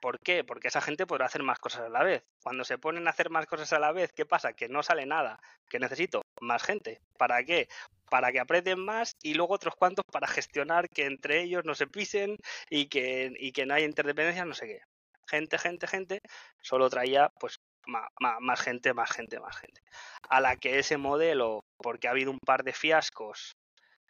¿Por 0.00 0.20
qué? 0.20 0.44
Porque 0.44 0.68
esa 0.68 0.82
gente 0.82 1.06
podrá 1.06 1.26
hacer 1.26 1.42
más 1.42 1.58
cosas 1.58 1.82
a 1.82 1.88
la 1.88 2.02
vez. 2.02 2.24
Cuando 2.42 2.64
se 2.64 2.76
ponen 2.76 3.06
a 3.06 3.10
hacer 3.10 3.30
más 3.30 3.46
cosas 3.46 3.72
a 3.72 3.78
la 3.78 3.90
vez, 3.90 4.12
¿qué 4.12 4.26
pasa? 4.26 4.52
Que 4.52 4.68
no 4.68 4.82
sale 4.82 5.06
nada. 5.06 5.40
¿Qué 5.68 5.78
necesito? 5.78 6.20
Más 6.42 6.62
gente. 6.62 7.00
¿Para 7.16 7.42
qué? 7.44 7.68
Para 8.10 8.30
que 8.30 8.40
aprieten 8.40 8.80
más 8.80 9.16
y 9.22 9.32
luego 9.32 9.54
otros 9.54 9.74
cuantos 9.76 10.04
para 10.12 10.26
gestionar 10.26 10.90
que 10.90 11.06
entre 11.06 11.42
ellos 11.42 11.64
no 11.64 11.74
se 11.74 11.86
pisen 11.86 12.36
y 12.68 12.86
que, 12.88 13.32
y 13.38 13.52
que 13.52 13.64
no 13.64 13.72
haya 13.72 13.86
interdependencia, 13.86 14.44
no 14.44 14.54
sé 14.54 14.66
qué. 14.66 14.80
Gente, 15.26 15.58
gente, 15.58 15.86
gente, 15.86 16.20
solo 16.60 16.90
traía 16.90 17.30
pues 17.40 17.58
más, 17.86 18.08
más, 18.40 18.60
gente, 18.60 18.92
más 18.92 19.10
gente, 19.10 19.40
más 19.40 19.56
gente. 19.56 19.80
A 20.28 20.40
la 20.40 20.56
que 20.56 20.78
ese 20.78 20.98
modelo, 20.98 21.64
porque 21.78 22.08
ha 22.08 22.10
habido 22.10 22.30
un 22.30 22.40
par 22.44 22.62
de 22.62 22.72
fiascos 22.72 23.56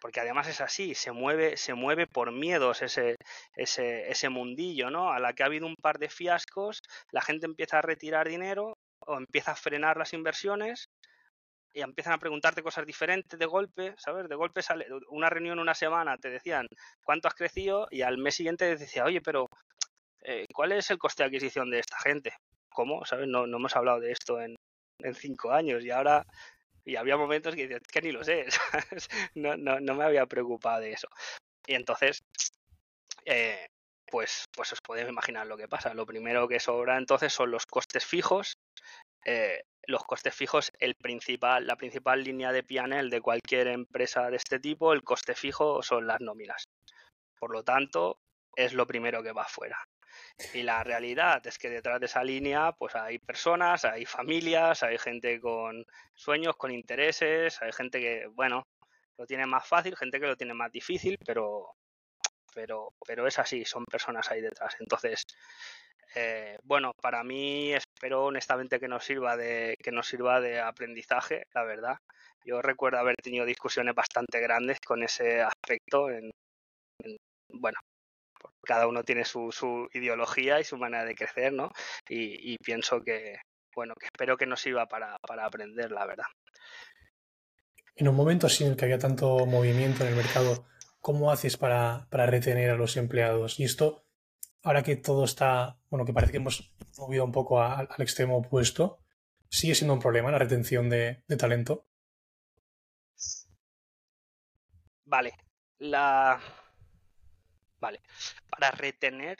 porque 0.05 0.21
además 0.21 0.47
es 0.49 0.61
así, 0.61 0.95
se 0.95 1.13
mueve, 1.13 1.57
se 1.57 1.73
mueve 1.73 2.07
por 2.07 2.31
miedos 2.31 2.83
ese, 2.83 3.17
ese, 3.57 4.11
ese 4.11 4.29
mundillo, 4.29 4.91
¿no? 4.91 5.11
A 5.11 5.19
la 5.19 5.33
que 5.33 5.43
ha 5.43 5.47
habido 5.47 5.67
un 5.67 5.77
par 5.77 5.99
de 5.99 6.11
fiascos, 6.11 6.83
la 7.11 7.23
gente 7.23 7.47
empieza 7.47 7.79
a 7.79 7.81
retirar 7.81 8.29
dinero 8.29 8.77
o 8.99 9.17
empieza 9.17 9.53
a 9.53 9.57
frenar 9.57 9.97
las 9.97 10.13
inversiones 10.13 10.91
y 11.73 11.81
empiezan 11.81 12.13
a 12.13 12.19
preguntarte 12.19 12.63
cosas 12.63 12.85
diferentes 12.85 13.39
de 13.39 13.47
golpe, 13.47 13.95
¿sabes? 13.97 14.29
De 14.29 14.35
golpe 14.35 14.61
sale 14.61 14.87
una 15.09 15.31
reunión 15.31 15.59
una 15.59 15.73
semana, 15.75 16.19
te 16.19 16.29
decían 16.29 16.67
cuánto 17.03 17.29
has 17.29 17.35
crecido 17.35 17.89
y 17.91 18.03
al 18.03 18.19
mes 18.19 18.35
siguiente 18.35 18.75
te 18.75 18.77
decía, 18.77 19.07
oye, 19.07 19.23
pero 19.23 19.49
eh, 20.21 20.45
¿cuál 20.53 20.73
es 20.73 20.91
el 20.91 20.99
coste 20.99 21.23
de 21.23 21.29
adquisición 21.29 21.71
de 21.71 21.79
esta 21.79 21.99
gente? 21.99 22.35
¿Cómo? 22.69 23.07
¿Sabes? 23.07 23.27
No, 23.27 23.47
no 23.47 23.57
hemos 23.57 23.75
hablado 23.75 24.01
de 24.01 24.13
esto 24.13 24.39
en, 24.39 24.55
en 24.99 25.15
cinco 25.15 25.51
años 25.51 25.83
y 25.83 25.91
ahora 25.91 26.27
y 26.85 26.97
había 26.97 27.17
momentos 27.17 27.55
que 27.55 27.81
que 27.81 28.03
ni 28.03 28.13
lo 28.13 28.25
sé, 28.25 28.47
no, 29.35 29.57
no, 29.57 29.81
no, 29.81 29.95
me 29.95 30.05
había 30.05 30.27
preocupado 30.27 30.81
de 30.81 30.93
eso. 30.93 31.09
Y 31.67 31.75
entonces, 31.75 32.23
eh, 33.25 33.69
pues, 34.07 34.45
pues 34.55 34.73
os 34.73 34.81
podéis 34.81 35.09
imaginar 35.09 35.47
lo 35.47 35.57
que 35.57 35.69
pasa. 35.69 35.95
Lo 35.95 36.07
primero 36.07 36.47
que 36.47 36.61
sobra 36.61 36.99
entonces 36.99 37.33
son 37.33 37.51
los 37.51 37.67
costes 37.67 38.05
fijos. 38.05 38.59
Eh, 39.25 39.63
los 39.87 40.05
costes 40.05 40.35
fijos, 40.35 40.73
el 40.79 40.95
principal, 40.95 41.67
la 41.67 41.77
principal 41.77 42.23
línea 42.23 42.53
de 42.53 42.63
PNL 42.63 43.11
de 43.11 43.21
cualquier 43.21 43.69
empresa 43.69 44.31
de 44.31 44.37
este 44.37 44.59
tipo, 44.59 44.93
el 44.93 45.03
coste 45.03 45.35
fijo 45.35 45.83
son 45.83 46.07
las 46.07 46.21
nóminas. 46.21 46.65
Por 47.39 47.53
lo 47.53 47.63
tanto, 47.63 48.19
es 48.57 48.73
lo 48.73 48.87
primero 48.87 49.23
que 49.23 49.33
va 49.33 49.43
afuera. 49.43 49.79
Y 50.53 50.63
la 50.63 50.83
realidad 50.83 51.47
es 51.47 51.59
que 51.59 51.71
detrás 51.71 52.01
de 52.01 52.07
esa 52.07 52.25
línea 52.25 52.73
pues 52.73 52.95
hay 52.97 53.19
personas, 53.19 53.85
hay 53.85 54.05
familias, 54.05 54.83
hay 54.83 54.99
gente 54.99 55.41
con 55.41 55.85
sueños, 56.15 56.57
con 56.57 56.73
intereses, 56.73 57.61
hay 57.63 57.73
gente 57.73 58.01
que, 58.01 58.27
bueno, 58.27 58.67
lo 59.17 59.27
tiene 59.27 59.47
más 59.47 59.67
fácil, 59.67 59.97
gente 59.97 60.19
que 60.21 60.27
lo 60.27 60.37
tiene 60.37 60.55
más 60.55 60.73
difícil, 60.73 61.17
pero, 61.25 61.77
pero, 62.55 62.93
pero 63.07 63.27
es 63.27 63.39
así, 63.39 63.65
son 63.65 63.85
personas 63.85 64.31
ahí 64.31 64.41
detrás. 64.41 64.75
Entonces, 64.81 65.23
eh, 66.17 66.59
bueno, 66.65 66.93
para 67.01 67.23
mí 67.25 67.73
espero 67.73 68.25
honestamente 68.27 68.81
que 68.81 68.89
nos 68.89 69.05
sirva 69.05 69.37
de, 69.37 69.77
que 69.83 69.93
nos 69.93 70.09
sirva 70.09 70.41
de 70.41 70.61
aprendizaje, 70.61 71.45
la 71.55 71.65
verdad. 71.65 71.99
Yo 72.45 72.61
recuerdo 72.61 72.99
haber 72.99 73.17
tenido 73.17 73.45
discusiones 73.47 73.95
bastante 73.95 74.41
grandes 74.41 74.81
con 74.81 75.03
ese 75.03 75.43
aspecto 75.43 76.11
en 76.11 76.31
bueno, 77.49 77.79
cada 78.65 78.87
uno 78.87 79.03
tiene 79.03 79.25
su, 79.25 79.51
su 79.53 79.89
ideología 79.93 80.61
y 80.61 80.65
su 80.65 80.77
manera 80.77 81.05
de 81.05 81.15
crecer, 81.15 81.53
¿no? 81.53 81.71
Y, 82.09 82.57
pienso 82.59 83.01
que, 83.03 83.37
bueno, 83.75 83.95
que 83.95 84.07
espero 84.07 84.37
que 84.37 84.47
nos 84.47 84.61
sirva 84.61 84.87
para, 84.87 85.19
para 85.19 85.47
aprender, 85.47 85.91
la 85.91 86.07
verdad. 86.07 86.27
En 87.97 88.09
un 88.09 88.17
momento 88.17 88.47
así 88.47 88.65
en 88.65 88.71
el 88.71 88.77
que 88.77 88.87
había 88.87 88.99
tanto 88.99 89.47
movimiento 89.47 90.03
en 90.03 90.11
el 90.11 90.17
mercado, 90.17 90.67
¿cómo 91.01 91.31
haces 91.31 91.57
para, 91.57 92.09
para, 92.11 92.27
retener 92.27 92.71
a 92.71 92.77
los 92.77 92.97
empleados? 92.97 93.61
Y 93.61 93.65
esto, 93.65 94.05
ahora 94.63 94.83
que 94.83 94.97
todo 94.97 95.25
está, 95.25 95.79
bueno, 95.91 96.05
que 96.05 96.13
parece 96.13 96.33
que 96.33 96.39
hemos 96.39 96.75
movido 96.99 97.25
un 97.25 97.33
poco 97.33 97.63
al 97.63 97.89
extremo 97.99 98.39
opuesto, 98.39 98.99
¿sigue 99.49 99.75
siendo 99.75 99.95
un 99.95 100.01
problema 100.01 100.33
la 100.33 100.39
retención 100.39 100.89
de, 100.89 101.23
de 101.29 101.37
talento? 101.37 101.87
Vale. 105.05 105.35
La, 105.79 106.41
Vale. 107.85 108.01
Para 108.49 108.71
retener, 108.71 109.37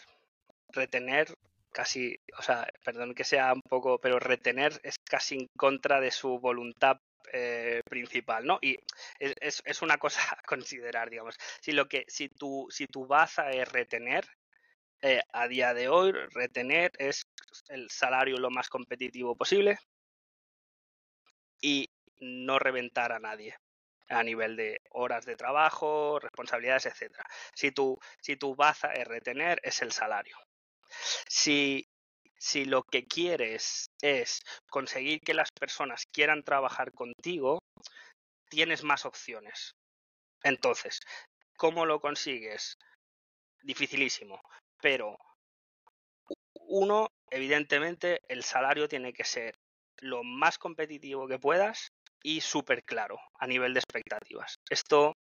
retener 0.69 1.35
casi, 1.73 2.21
o 2.39 2.43
sea, 2.43 2.69
perdón 2.85 3.15
que 3.15 3.25
sea 3.25 3.55
un 3.55 3.63
poco, 3.63 3.99
pero 3.99 4.19
retener 4.19 4.79
es 4.83 4.99
casi 4.99 5.37
en 5.37 5.49
contra 5.57 5.99
de 5.99 6.11
su 6.11 6.39
voluntad 6.41 6.99
eh, 7.33 7.81
principal, 7.89 8.45
¿no? 8.45 8.59
Y 8.61 8.77
es, 9.19 9.63
es, 9.65 9.81
una 9.81 9.97
cosa 9.97 10.21
a 10.39 10.43
considerar, 10.43 11.09
digamos. 11.09 11.37
Si 11.63 11.73
lo 11.73 11.89
que, 11.89 12.05
si 12.07 12.29
tu, 12.29 12.67
si 12.69 12.87
tu 12.87 13.07
baza 13.07 13.51
es 13.51 13.67
retener, 13.73 14.27
eh, 15.01 15.23
a 15.33 15.49
día 15.49 15.73
de 15.73 15.89
hoy, 15.89 16.13
retener 16.13 16.93
es 16.99 17.27
el 17.69 17.89
salario 17.89 18.37
lo 18.37 18.51
más 18.51 18.69
competitivo 18.69 19.35
posible 19.37 19.79
y 21.63 21.89
no 22.21 22.59
reventar 22.59 23.11
a 23.13 23.21
nadie 23.21 23.57
a 24.09 24.23
nivel 24.23 24.57
de 24.57 24.81
horas 24.91 25.25
de 25.25 25.37
trabajo, 25.37 26.19
responsabilidades, 26.21 26.87
etcétera. 26.87 27.25
Si 27.55 27.71
tu, 27.73 27.99
si 28.21 28.37
tu 28.37 28.55
baza 28.55 28.93
es 28.93 29.07
retener, 29.07 29.61
es 29.63 29.83
el 29.83 29.93
salario. 29.93 30.37
Si, 31.29 31.89
si 32.39 32.65
lo 32.65 32.83
que 32.83 33.07
quieres 33.07 33.87
es 34.03 34.43
conseguir 34.71 35.21
que 35.21 35.35
las 35.35 35.51
personas 35.53 36.05
quieran 36.13 36.43
trabajar 36.45 36.93
contigo, 36.93 37.59
tienes 38.49 38.85
más 38.85 39.05
opciones. 39.05 39.75
Entonces, 40.43 41.01
¿cómo 41.57 41.87
lo 41.87 42.01
consigues? 42.01 42.77
Dificilísimo, 43.63 44.41
pero 44.81 45.17
uno, 46.55 47.09
evidentemente, 47.31 48.21
el 48.29 48.45
salario 48.45 48.89
tiene 48.89 49.13
que 49.13 49.25
ser 49.25 49.55
lo 49.99 50.23
más 50.23 50.59
competitivo 50.59 51.27
que 51.27 51.39
puedas 51.39 51.89
y 52.25 52.41
súper 52.41 52.83
claro 52.83 53.21
a 53.39 53.47
nivel 53.47 53.75
de 53.75 53.81
expectativas. 53.81 54.57
Esto, 54.69 55.13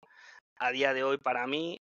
a 0.58 0.70
día 0.70 0.94
de 0.94 1.04
hoy, 1.04 1.18
para 1.18 1.46
mí, 1.46 1.76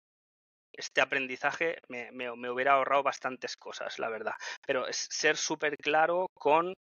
este 0.76 1.02
aprendizaje 1.02 1.78
me, 1.88 2.30
hubiera 2.30 2.74
ahorrado 2.74 3.04
bastantes 3.04 3.56
cosas, 3.56 4.00
la 4.00 4.10
verdad. 4.10 4.34
Pero 4.66 4.88
es 4.88 5.08
ser 5.10 5.38
súper 5.38 5.78
claro 5.78 6.28
con 6.38 6.74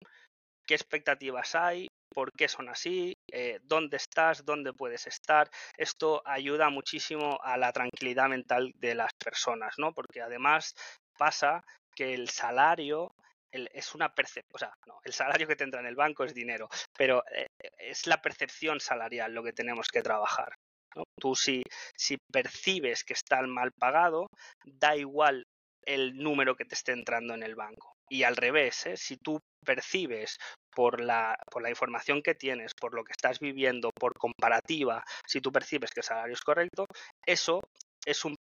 qué 0.67 0.75
expectativas 0.75 1.55
hay, 1.55 1.89
por 2.13 2.33
qué 2.33 2.49
son 2.49 2.69
así, 2.69 3.15
eh, 3.31 3.59
dónde 3.63 3.99
estás, 3.99 4.45
dónde 4.45 4.73
puedes 4.73 5.07
estar. 5.07 5.51
Esto 5.77 6.23
ayuda 6.25 6.71
muchísimo 6.71 7.39
a 7.43 7.57
la 7.57 7.73
tranquilidad 7.73 8.29
mental 8.29 8.73
de 8.77 8.95
las 8.95 9.13
personas, 9.15 9.75
¿no? 9.79 9.93
Porque 9.93 10.23
además 10.23 10.75
pasa 11.19 11.63
que 11.95 12.15
el 12.15 12.31
salario 12.31 13.11
es 13.53 13.95
una 13.95 14.15
percepción, 14.15 14.51
o 14.53 14.59
sea, 14.59 14.73
no, 14.87 15.01
el 15.05 15.13
salario 15.13 15.47
que 15.47 15.57
tendrá 15.57 15.81
en 15.81 15.87
el 15.87 15.97
banco 15.97 16.25
es 16.25 16.35
dinero, 16.35 16.69
pero 16.97 17.23
eh, 17.33 17.47
es 17.79 18.07
la 18.07 18.21
percepción 18.21 18.81
salarial 18.81 19.33
lo 19.33 19.43
que 19.43 19.53
tenemos 19.53 19.89
que 19.89 20.03
trabajar. 20.03 20.55
Tú 21.21 21.37
si, 21.37 21.63
si 21.97 22.17
percibes 22.33 23.05
que 23.05 23.13
está 23.13 23.41
mal 23.43 23.71
pagado, 23.73 24.27
da 24.65 24.97
igual 24.97 25.45
el 25.85 26.17
número 26.17 26.57
que 26.57 26.65
te 26.65 26.75
esté 26.75 26.93
entrando 26.93 27.35
en 27.35 27.43
el 27.43 27.55
banco. 27.55 27.95
Y 28.09 28.25
al 28.25 28.37
revés, 28.37 28.87
¿eh? 28.87 28.97
si 28.97 29.17
tú 29.17 29.39
percibes 29.65 30.37
por 30.75 31.01
la, 31.01 31.37
por 31.51 31.63
la 31.63 31.71
información 31.71 32.23
que 32.23 32.35
tienes, 32.35 32.75
por 32.75 32.95
lo 32.95 33.05
que 33.05 33.13
estás 33.13 33.39
viviendo, 33.39 33.91
por 33.95 34.15
comparativa, 34.15 35.05
si 35.27 35.41
tú 35.41 35.53
percibes 35.53 35.91
que 35.93 36.01
el 36.01 36.05
salario 36.05 36.35
es 36.35 36.41
correcto, 36.41 36.87
eso 37.25 37.61
es 38.05 38.25
un 38.25 38.35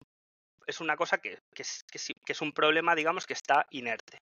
es 0.66 0.82
una 0.82 0.96
cosa 0.96 1.16
que, 1.16 1.38
que, 1.54 1.64
que, 1.90 2.32
es 2.32 2.42
un 2.42 2.52
problema, 2.52 2.94
digamos, 2.94 3.26
que 3.26 3.32
está 3.32 3.64
inerte 3.70 4.18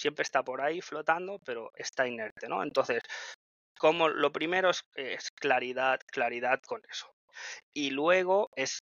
siempre 0.00 0.22
está 0.22 0.42
por 0.42 0.60
ahí 0.60 0.80
flotando, 0.80 1.38
pero 1.44 1.70
está 1.76 2.06
inerte, 2.06 2.48
¿no? 2.48 2.62
Entonces, 2.62 3.02
como 3.78 4.08
lo 4.08 4.32
primero 4.32 4.70
es, 4.94 5.30
claridad, 5.32 6.00
claridad 6.10 6.60
con 6.66 6.80
eso. 6.90 7.12
Y 7.74 7.90
luego 7.90 8.50
es 8.56 8.80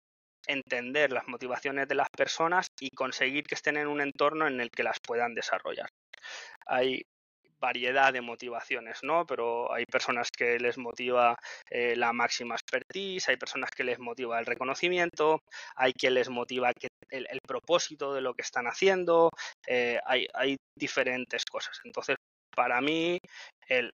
entender 0.47 1.13
las 1.13 1.29
motivaciones 1.29 1.87
de 1.87 1.95
las 1.95 2.11
personas 2.11 2.67
y 2.81 2.91
conseguir 2.91 3.45
que 3.45 3.55
estén 3.55 3.77
en 3.77 3.87
un 3.87 4.01
entorno 4.01 4.47
en 4.47 4.61
el 4.61 4.71
que 4.71 4.83
las 4.83 4.99
puedan 5.01 5.35
desarrollar. 5.35 5.89
Hay 6.67 7.03
variedad 7.63 8.13
de 8.13 8.21
motivaciones, 8.21 8.99
¿no? 9.03 9.25
Pero 9.25 9.73
hay 9.73 9.87
personas 9.87 10.29
que 10.31 10.59
les 10.59 10.77
motiva 10.77 11.37
eh, 11.71 11.95
la 11.97 12.13
máxima 12.13 12.57
expertise, 12.57 13.29
hay 13.29 13.37
personas 13.37 13.71
que 13.71 13.85
les 13.85 13.99
motiva 13.99 14.39
el 14.39 14.47
reconocimiento, 14.47 15.39
hay 15.77 15.93
quien 15.93 16.15
les 16.15 16.29
motiva 16.29 16.73
que 16.75 16.89
el, 17.11 17.39
propósito 17.47 18.15
de 18.15 18.21
lo 18.21 18.35
que 18.35 18.43
están 18.43 18.67
haciendo, 18.67 19.31
eh, 19.67 19.99
hay, 20.05 20.57
diferentes 20.79 21.45
cosas. 21.45 21.79
Entonces, 21.85 22.17
para 22.55 22.81
mí, 22.81 23.19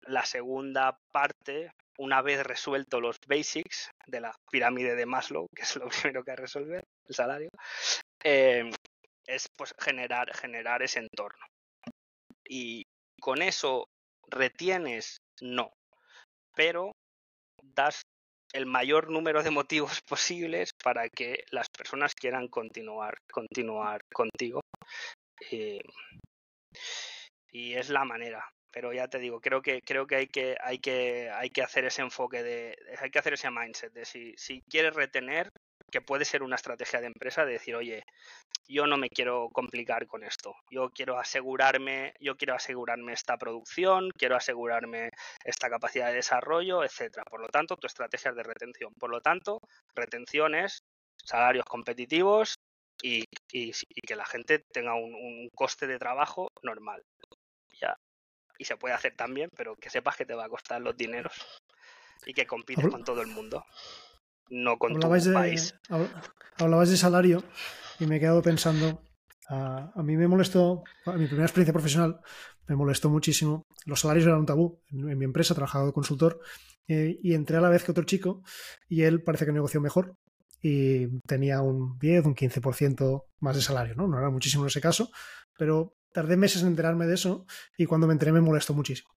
la 0.06 0.24
segunda 0.24 0.96
parte, 1.12 1.70
una 1.98 2.22
vez 2.22 2.42
resuelto 2.44 3.00
los 3.00 3.16
basics 3.26 3.90
de 4.06 4.20
la 4.20 4.34
pirámide 4.50 4.94
de 4.94 5.06
Maslow, 5.06 5.46
que 5.54 5.62
es 5.62 5.76
lo 5.76 5.88
primero 6.14 6.24
que 6.24 6.32
que 6.32 6.36
resolver, 6.36 6.84
el 7.08 7.14
salario, 7.14 7.48
eh, 8.24 8.70
es 9.26 9.46
pues 9.56 9.74
generar, 9.78 10.34
generar 10.34 10.82
ese 10.82 11.00
entorno. 11.00 11.44
Y, 12.48 12.82
con 13.20 13.42
eso 13.42 13.88
retienes, 14.28 15.18
no, 15.40 15.72
pero 16.54 16.92
das 17.62 18.02
el 18.52 18.66
mayor 18.66 19.10
número 19.10 19.42
de 19.42 19.50
motivos 19.50 20.00
posibles 20.08 20.72
para 20.82 21.08
que 21.08 21.44
las 21.50 21.68
personas 21.68 22.14
quieran 22.14 22.48
continuar, 22.48 23.18
continuar 23.30 24.00
contigo. 24.12 24.60
Eh, 25.50 25.80
y 27.50 27.74
es 27.74 27.88
la 27.88 28.04
manera. 28.04 28.44
Pero 28.70 28.92
ya 28.92 29.08
te 29.08 29.18
digo, 29.18 29.40
creo 29.40 29.62
que, 29.62 29.80
creo 29.82 30.06
que 30.06 30.16
hay 30.16 30.26
que, 30.26 30.56
hay 30.60 30.78
que, 30.78 31.30
hay 31.30 31.50
que 31.50 31.62
hacer 31.62 31.86
ese 31.86 32.02
enfoque 32.02 32.42
de, 32.42 32.76
hay 33.00 33.10
que 33.10 33.18
hacer 33.18 33.32
ese 33.32 33.50
mindset 33.50 33.92
de 33.92 34.04
si, 34.04 34.34
si 34.36 34.60
quieres 34.68 34.94
retener, 34.94 35.48
que 35.90 36.00
puede 36.00 36.24
ser 36.24 36.42
una 36.42 36.56
estrategia 36.56 37.00
de 37.00 37.06
empresa 37.06 37.44
de 37.44 37.52
decir, 37.52 37.74
oye, 37.74 38.04
yo 38.68 38.86
no 38.86 38.96
me 38.98 39.08
quiero 39.08 39.48
complicar 39.50 40.06
con 40.06 40.22
esto. 40.22 40.54
Yo 40.70 40.90
quiero 40.90 41.18
asegurarme, 41.18 42.14
yo 42.20 42.36
quiero 42.36 42.54
asegurarme 42.54 43.12
esta 43.12 43.38
producción, 43.38 44.10
quiero 44.10 44.36
asegurarme 44.36 45.10
esta 45.44 45.70
capacidad 45.70 46.08
de 46.08 46.14
desarrollo, 46.14 46.84
etcétera. 46.84 47.24
Por 47.24 47.40
lo 47.40 47.48
tanto, 47.48 47.76
tu 47.76 47.86
estrategia 47.86 48.30
es 48.30 48.36
de 48.36 48.42
retención. 48.42 48.92
Por 48.94 49.10
lo 49.10 49.20
tanto, 49.20 49.60
retenciones, 49.94 50.82
salarios 51.24 51.64
competitivos 51.64 52.58
y, 53.02 53.24
que 53.48 54.16
la 54.16 54.26
gente 54.26 54.58
tenga 54.58 54.94
un, 54.94 55.48
coste 55.54 55.86
de 55.86 55.98
trabajo 55.98 56.48
normal. 56.62 57.02
Ya. 57.80 57.96
Y 58.58 58.64
se 58.64 58.76
puede 58.76 58.94
hacer 58.94 59.16
también, 59.16 59.50
pero 59.56 59.76
que 59.76 59.88
sepas 59.88 60.16
que 60.16 60.26
te 60.26 60.34
va 60.34 60.44
a 60.44 60.48
costar 60.48 60.80
los 60.82 60.96
dineros 60.96 61.32
y 62.26 62.34
que 62.34 62.46
compites 62.46 62.88
con 62.88 63.04
todo 63.04 63.22
el 63.22 63.28
mundo 63.28 63.64
no 64.50 64.78
con 64.78 64.98
tu 64.98 65.08
país. 65.08 65.74
Hablabas 66.56 66.90
de 66.90 66.96
salario 66.96 67.44
y 68.00 68.06
me 68.06 68.16
he 68.16 68.20
quedado 68.20 68.42
pensando, 68.42 69.02
a, 69.48 70.02
mí 70.02 70.16
me 70.16 70.28
molestó, 70.28 70.82
a 71.06 71.12
mi 71.12 71.26
primera 71.26 71.46
experiencia 71.46 71.72
profesional 71.72 72.20
me 72.66 72.76
molestó 72.76 73.08
muchísimo. 73.10 73.66
Los 73.86 74.00
salarios 74.00 74.26
eran 74.26 74.40
un 74.40 74.46
tabú. 74.46 74.80
En, 74.90 75.18
mi 75.18 75.24
empresa 75.24 75.54
trabajaba 75.54 75.86
de 75.86 75.92
consultor 75.92 76.40
eh, 76.86 77.18
y 77.22 77.34
entré 77.34 77.56
a 77.56 77.60
la 77.60 77.70
vez 77.70 77.84
que 77.84 77.92
otro 77.92 78.04
chico 78.04 78.42
y 78.88 79.02
él 79.02 79.22
parece 79.22 79.46
que 79.46 79.52
negoció 79.52 79.80
mejor 79.80 80.16
y 80.60 81.20
tenía 81.20 81.62
un 81.62 81.98
10, 81.98 82.26
un 82.26 82.34
15% 82.34 83.24
más 83.40 83.56
de 83.56 83.62
salario, 83.62 83.94
¿no? 83.94 84.08
No 84.08 84.18
era 84.18 84.30
muchísimo 84.30 84.64
en 84.64 84.68
ese 84.68 84.80
caso, 84.80 85.10
pero 85.56 85.94
tardé 86.12 86.36
meses 86.36 86.62
en 86.62 86.68
enterarme 86.68 87.06
de 87.06 87.14
eso 87.14 87.46
y 87.76 87.86
cuando 87.86 88.06
me 88.06 88.12
enteré 88.12 88.32
me 88.32 88.40
molestó 88.40 88.74
muchísimo. 88.74 89.10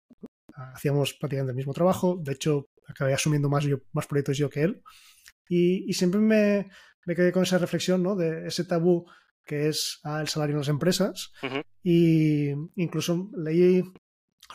Hacíamos 0.73 1.13
prácticamente 1.13 1.51
el 1.51 1.57
mismo 1.57 1.73
trabajo, 1.73 2.19
de 2.21 2.33
hecho 2.33 2.69
acabé 2.87 3.13
asumiendo 3.13 3.49
más, 3.49 3.63
yo, 3.63 3.77
más 3.93 4.07
proyectos 4.07 4.37
yo 4.37 4.49
que 4.49 4.63
él 4.63 4.81
y, 5.53 5.93
siempre 5.93 6.21
me, 6.21 6.69
quedé 7.13 7.33
con 7.33 7.43
esa 7.43 7.57
reflexión, 7.57 8.01
¿no? 8.01 8.15
De 8.15 8.47
ese 8.47 8.63
tabú 8.63 9.05
que 9.43 9.67
es 9.67 9.99
el 10.05 10.29
salario 10.29 10.53
en 10.53 10.59
las 10.59 10.69
empresas. 10.69 11.33
Y 11.83 12.51
incluso 12.75 13.29
leí 13.35 13.83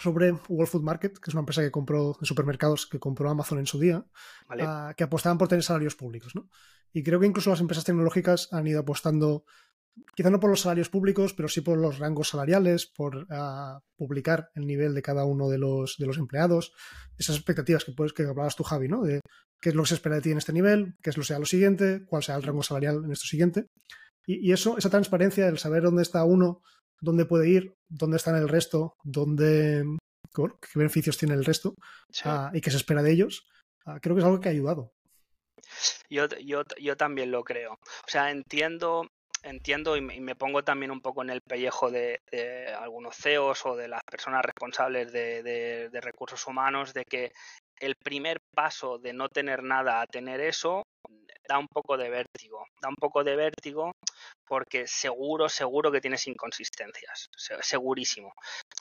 sobre 0.01 0.33
World 0.49 0.71
Food 0.71 0.83
Market, 0.83 1.19
que 1.19 1.29
es 1.31 1.35
una 1.35 1.41
empresa 1.41 1.61
que 1.61 1.71
compró 1.71 2.17
de 2.19 2.27
supermercados, 2.27 2.87
que 2.87 2.99
compró 2.99 3.29
Amazon 3.29 3.59
en 3.59 3.67
su 3.67 3.79
día, 3.79 4.07
ah, 4.49 4.95
que 4.97 5.05
apostaban 5.05 5.37
por 5.37 5.49
tener 5.49 5.63
salarios 5.63 5.97
públicos, 5.97 6.35
¿no? 6.35 6.49
Y 6.95 7.03
creo 7.03 7.21
que 7.21 7.27
incluso 7.27 7.51
las 7.51 7.61
empresas 7.61 7.85
tecnológicas 7.85 8.49
han 8.53 8.67
ido 8.67 8.81
apostando, 8.81 9.45
quizá 10.15 10.31
no 10.31 10.41
por 10.41 10.51
los 10.51 10.61
salarios 10.61 10.89
públicos, 10.89 11.35
pero 11.35 11.49
sí 11.49 11.61
por 11.61 11.79
los 11.79 11.99
rangos 11.99 12.31
salariales, 12.31 12.87
por 12.87 13.27
ah, 13.31 13.81
publicar 13.97 14.51
el 14.55 14.67
nivel 14.67 14.95
de 14.95 15.03
cada 15.03 15.25
uno 15.25 15.49
de 15.49 15.59
los, 15.59 15.97
de 15.99 16.07
los 16.07 16.19
empleados, 16.19 16.73
esas 17.19 17.37
expectativas 17.37 17.85
que, 17.85 17.93
puedes, 17.93 18.13
que 18.13 18.25
hablabas 18.25 18.57
tú, 18.57 18.63
Javi, 18.63 18.89
¿no? 18.89 19.03
De 19.03 19.21
qué 19.61 19.71
es 19.71 19.75
lo 19.75 19.83
que 19.83 19.89
se 19.89 19.95
espera 19.95 20.17
de 20.17 20.23
ti 20.23 20.31
en 20.31 20.39
este 20.39 20.53
nivel, 20.53 20.95
qué 21.03 21.11
es 21.11 21.17
lo 21.17 21.23
que 21.23 21.29
sea 21.29 21.39
lo 21.39 21.47
siguiente, 21.47 22.05
cuál 22.07 22.23
sea 22.23 22.37
el 22.37 22.43
rango 22.43 22.63
salarial 22.63 23.03
en 23.05 23.13
esto 23.13 23.27
siguiente. 23.27 23.67
Y, 24.27 24.53
eso, 24.53 24.77
esa 24.77 24.91
transparencia, 24.91 25.47
el 25.47 25.59
saber 25.59 25.85
dónde 25.85 26.03
está 26.03 26.25
uno, 26.25 26.61
dónde 27.01 27.27
puede 27.27 27.49
ir, 27.49 27.75
dónde 27.89 28.17
está 28.17 28.31
en 28.31 28.39
el 28.43 28.49
resto, 28.49 28.95
dónde, 29.05 29.85
qué 30.35 30.79
beneficios 30.79 31.17
tiene 31.17 31.35
el 31.35 31.45
resto 31.45 31.75
ah, 32.25 32.51
y 32.53 32.61
qué 32.61 32.71
se 32.71 32.79
espera 32.79 33.03
de 33.03 33.13
ellos, 33.13 33.47
ah, 33.85 34.01
creo 34.01 34.17
que 34.17 34.21
es 34.21 34.27
algo 34.27 34.41
que 34.41 34.49
ha 34.49 34.53
ayudado. 34.53 34.91
Yo, 36.11 36.27
yo, 36.45 36.63
yo 36.81 36.97
también 36.97 37.31
lo 37.31 37.45
creo. 37.45 37.73
O 37.75 38.09
sea, 38.09 38.31
entiendo, 38.31 39.07
entiendo 39.47 39.97
y 39.97 40.01
me, 40.01 40.35
pongo 40.35 40.63
también 40.63 40.91
un 40.91 41.01
poco 41.01 41.23
en 41.23 41.31
el 41.31 41.41
pellejo 41.41 41.91
de, 41.91 42.21
algunos 42.79 43.17
CEOs 43.17 43.67
o 43.67 43.77
de 43.77 43.89
las 43.89 44.03
personas 44.05 44.45
responsables 44.45 45.13
de, 45.13 45.89
recursos 46.03 46.47
humanos 46.47 46.93
de 46.93 47.05
que 47.05 47.33
el 47.79 47.95
primer 47.97 48.41
paso 48.55 48.99
de 48.99 49.13
no 49.13 49.29
tener 49.29 49.63
nada 49.63 50.01
a 50.01 50.07
tener 50.07 50.41
eso 50.41 50.83
da 51.49 51.59
un 51.59 51.69
poco 51.69 51.97
de 51.97 52.11
vértigo. 52.11 52.67
Da 52.81 52.89
un 52.89 52.97
poco 52.97 53.23
de 53.23 53.37
vértigo 53.37 53.93
porque 54.47 54.87
seguro, 54.87 55.49
seguro 55.49 55.93
que 55.93 56.01
tienes 56.01 56.27
inconsistencias. 56.27 57.29
Segurísimo. 57.61 58.33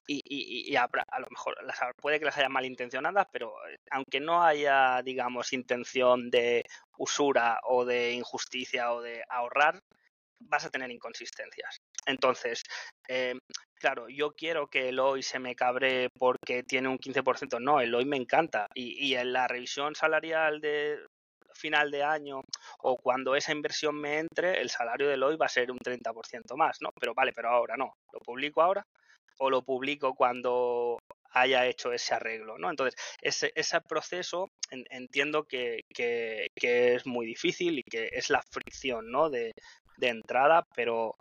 Y, 0.07 0.75
a, 0.75 0.89
lo 1.19 1.27
mejor 1.29 1.55
puede 2.01 2.19
que 2.19 2.25
las 2.25 2.37
haya 2.37 2.49
malintencionadas, 2.49 3.27
pero 3.31 3.53
eh, 3.67 3.77
aunque 3.91 4.19
no 4.19 4.43
haya, 4.43 5.01
digamos, 5.03 5.53
intención 5.53 6.29
de 6.29 6.63
usura 6.97 7.59
o 7.63 7.85
de 7.85 8.13
injusticia 8.13 8.93
o 8.93 9.01
de 9.01 9.23
ahorrar, 9.29 9.79
vas 10.47 10.65
a 10.65 10.69
tener 10.69 10.91
inconsistencias. 10.91 11.79
Entonces, 12.05 12.63
eh, 13.07 13.35
claro, 13.75 14.07
yo 14.09 14.31
quiero 14.31 14.67
que 14.67 14.89
el 14.89 14.99
hoy 14.99 15.23
se 15.23 15.39
me 15.39 15.55
cabre 15.55 16.09
porque 16.17 16.63
tiene 16.63 16.89
un 16.89 16.97
15%. 16.97 17.59
No, 17.59 17.81
el 17.81 17.93
hoy 17.93 18.05
me 18.05 18.17
encanta. 18.17 18.67
Y, 18.73 19.15
en 19.15 19.33
la 19.33 19.47
revisión 19.47 19.95
salarial 19.95 20.61
de 20.61 20.99
final 21.53 21.89
de 21.89 22.03
año 22.03 22.41
o 22.79 22.97
cuando 22.97 23.35
esa 23.35 23.53
inversión 23.53 23.95
me 23.95 24.19
entre, 24.19 24.59
el 24.59 24.69
salario 24.69 25.07
del 25.07 25.23
hoy 25.23 25.37
va 25.37 25.45
a 25.45 25.49
ser 25.49 25.71
un 25.71 25.79
30% 25.79 26.57
más, 26.57 26.77
¿no? 26.81 26.89
Pero 26.99 27.13
vale, 27.13 27.31
pero 27.33 27.49
ahora 27.49 27.77
no. 27.77 27.93
¿Lo 28.11 28.19
publico 28.19 28.61
ahora? 28.61 28.85
¿O 29.37 29.49
lo 29.49 29.61
publico 29.63 30.15
cuando 30.15 30.99
haya 31.35 31.65
hecho 31.65 31.91
ese 31.91 32.13
arreglo, 32.13 32.57
¿no? 32.57 32.69
Entonces, 32.69 32.99
ese, 33.21 33.51
ese 33.55 33.79
proceso 33.81 34.49
entiendo 34.71 35.43
que, 35.43 35.81
que, 35.93 36.47
es 36.95 37.05
muy 37.05 37.25
difícil 37.25 37.79
y 37.79 37.83
que 37.83 38.09
es 38.11 38.29
la 38.29 38.41
fricción, 38.41 39.11
¿no? 39.11 39.29
De, 39.29 39.51
de 39.97 40.09
entrada, 40.09 40.67
pero... 40.75 41.15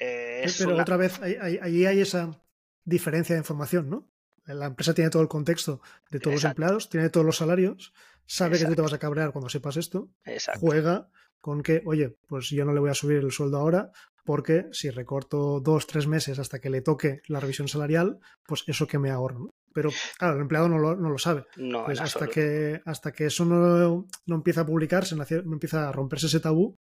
Eh, 0.00 0.46
pero 0.58 0.76
otra 0.76 0.96
vez, 0.96 1.20
allí 1.20 1.86
hay 1.86 2.00
esa 2.00 2.40
diferencia 2.84 3.34
de 3.34 3.40
información, 3.40 3.88
¿no? 3.88 4.08
La 4.46 4.66
empresa 4.66 4.94
tiene 4.94 5.10
todo 5.10 5.22
el 5.22 5.28
contexto 5.28 5.80
de 6.10 6.18
todos 6.18 6.34
los 6.34 6.44
empleados, 6.44 6.88
tiene 6.88 7.10
todos 7.10 7.24
los 7.24 7.36
salarios, 7.36 7.92
sabe 8.26 8.58
que 8.58 8.64
tú 8.64 8.74
te 8.74 8.82
vas 8.82 8.92
a 8.92 8.98
cabrear 8.98 9.30
cuando 9.30 9.48
sepas 9.48 9.76
esto, 9.76 10.10
juega 10.58 11.08
con 11.40 11.62
que, 11.62 11.82
oye, 11.86 12.16
pues 12.26 12.50
yo 12.50 12.64
no 12.64 12.72
le 12.72 12.80
voy 12.80 12.90
a 12.90 12.94
subir 12.94 13.18
el 13.18 13.30
sueldo 13.30 13.58
ahora 13.58 13.92
porque 14.24 14.66
si 14.72 14.90
recorto 14.90 15.60
dos, 15.60 15.86
tres 15.86 16.06
meses 16.06 16.38
hasta 16.38 16.60
que 16.60 16.70
le 16.70 16.80
toque 16.80 17.22
la 17.26 17.40
revisión 17.40 17.68
salarial, 17.68 18.18
pues 18.46 18.64
eso 18.66 18.86
que 18.86 18.98
me 18.98 19.10
ahorro. 19.10 19.50
Pero 19.74 19.90
claro, 20.18 20.36
el 20.36 20.42
empleado 20.42 20.68
no 20.68 20.78
lo, 20.78 20.96
no 20.96 21.10
lo 21.10 21.18
sabe. 21.18 21.46
No, 21.56 21.84
pues 21.84 22.00
hasta, 22.00 22.28
que, 22.28 22.80
hasta 22.84 23.12
que 23.12 23.26
eso 23.26 23.44
no, 23.44 24.06
no 24.26 24.34
empieza 24.34 24.60
a 24.60 24.66
publicarse, 24.66 25.16
no 25.16 25.24
empieza 25.52 25.88
a 25.88 25.92
romperse 25.92 26.26
ese 26.26 26.40
tabú, 26.40 26.76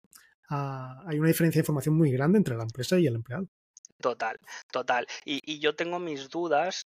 hay 0.49 1.19
una 1.19 1.27
diferencia 1.27 1.59
de 1.59 1.63
información 1.63 1.95
muy 1.95 2.11
grande 2.11 2.37
entre 2.37 2.55
la 2.55 2.63
empresa 2.63 2.99
y 2.99 3.07
el 3.07 3.15
empleado. 3.15 3.47
Total, 4.01 4.39
total. 4.71 5.07
Y, 5.25 5.59
yo 5.59 5.75
tengo 5.75 5.99
mis 5.99 6.29
dudas 6.29 6.83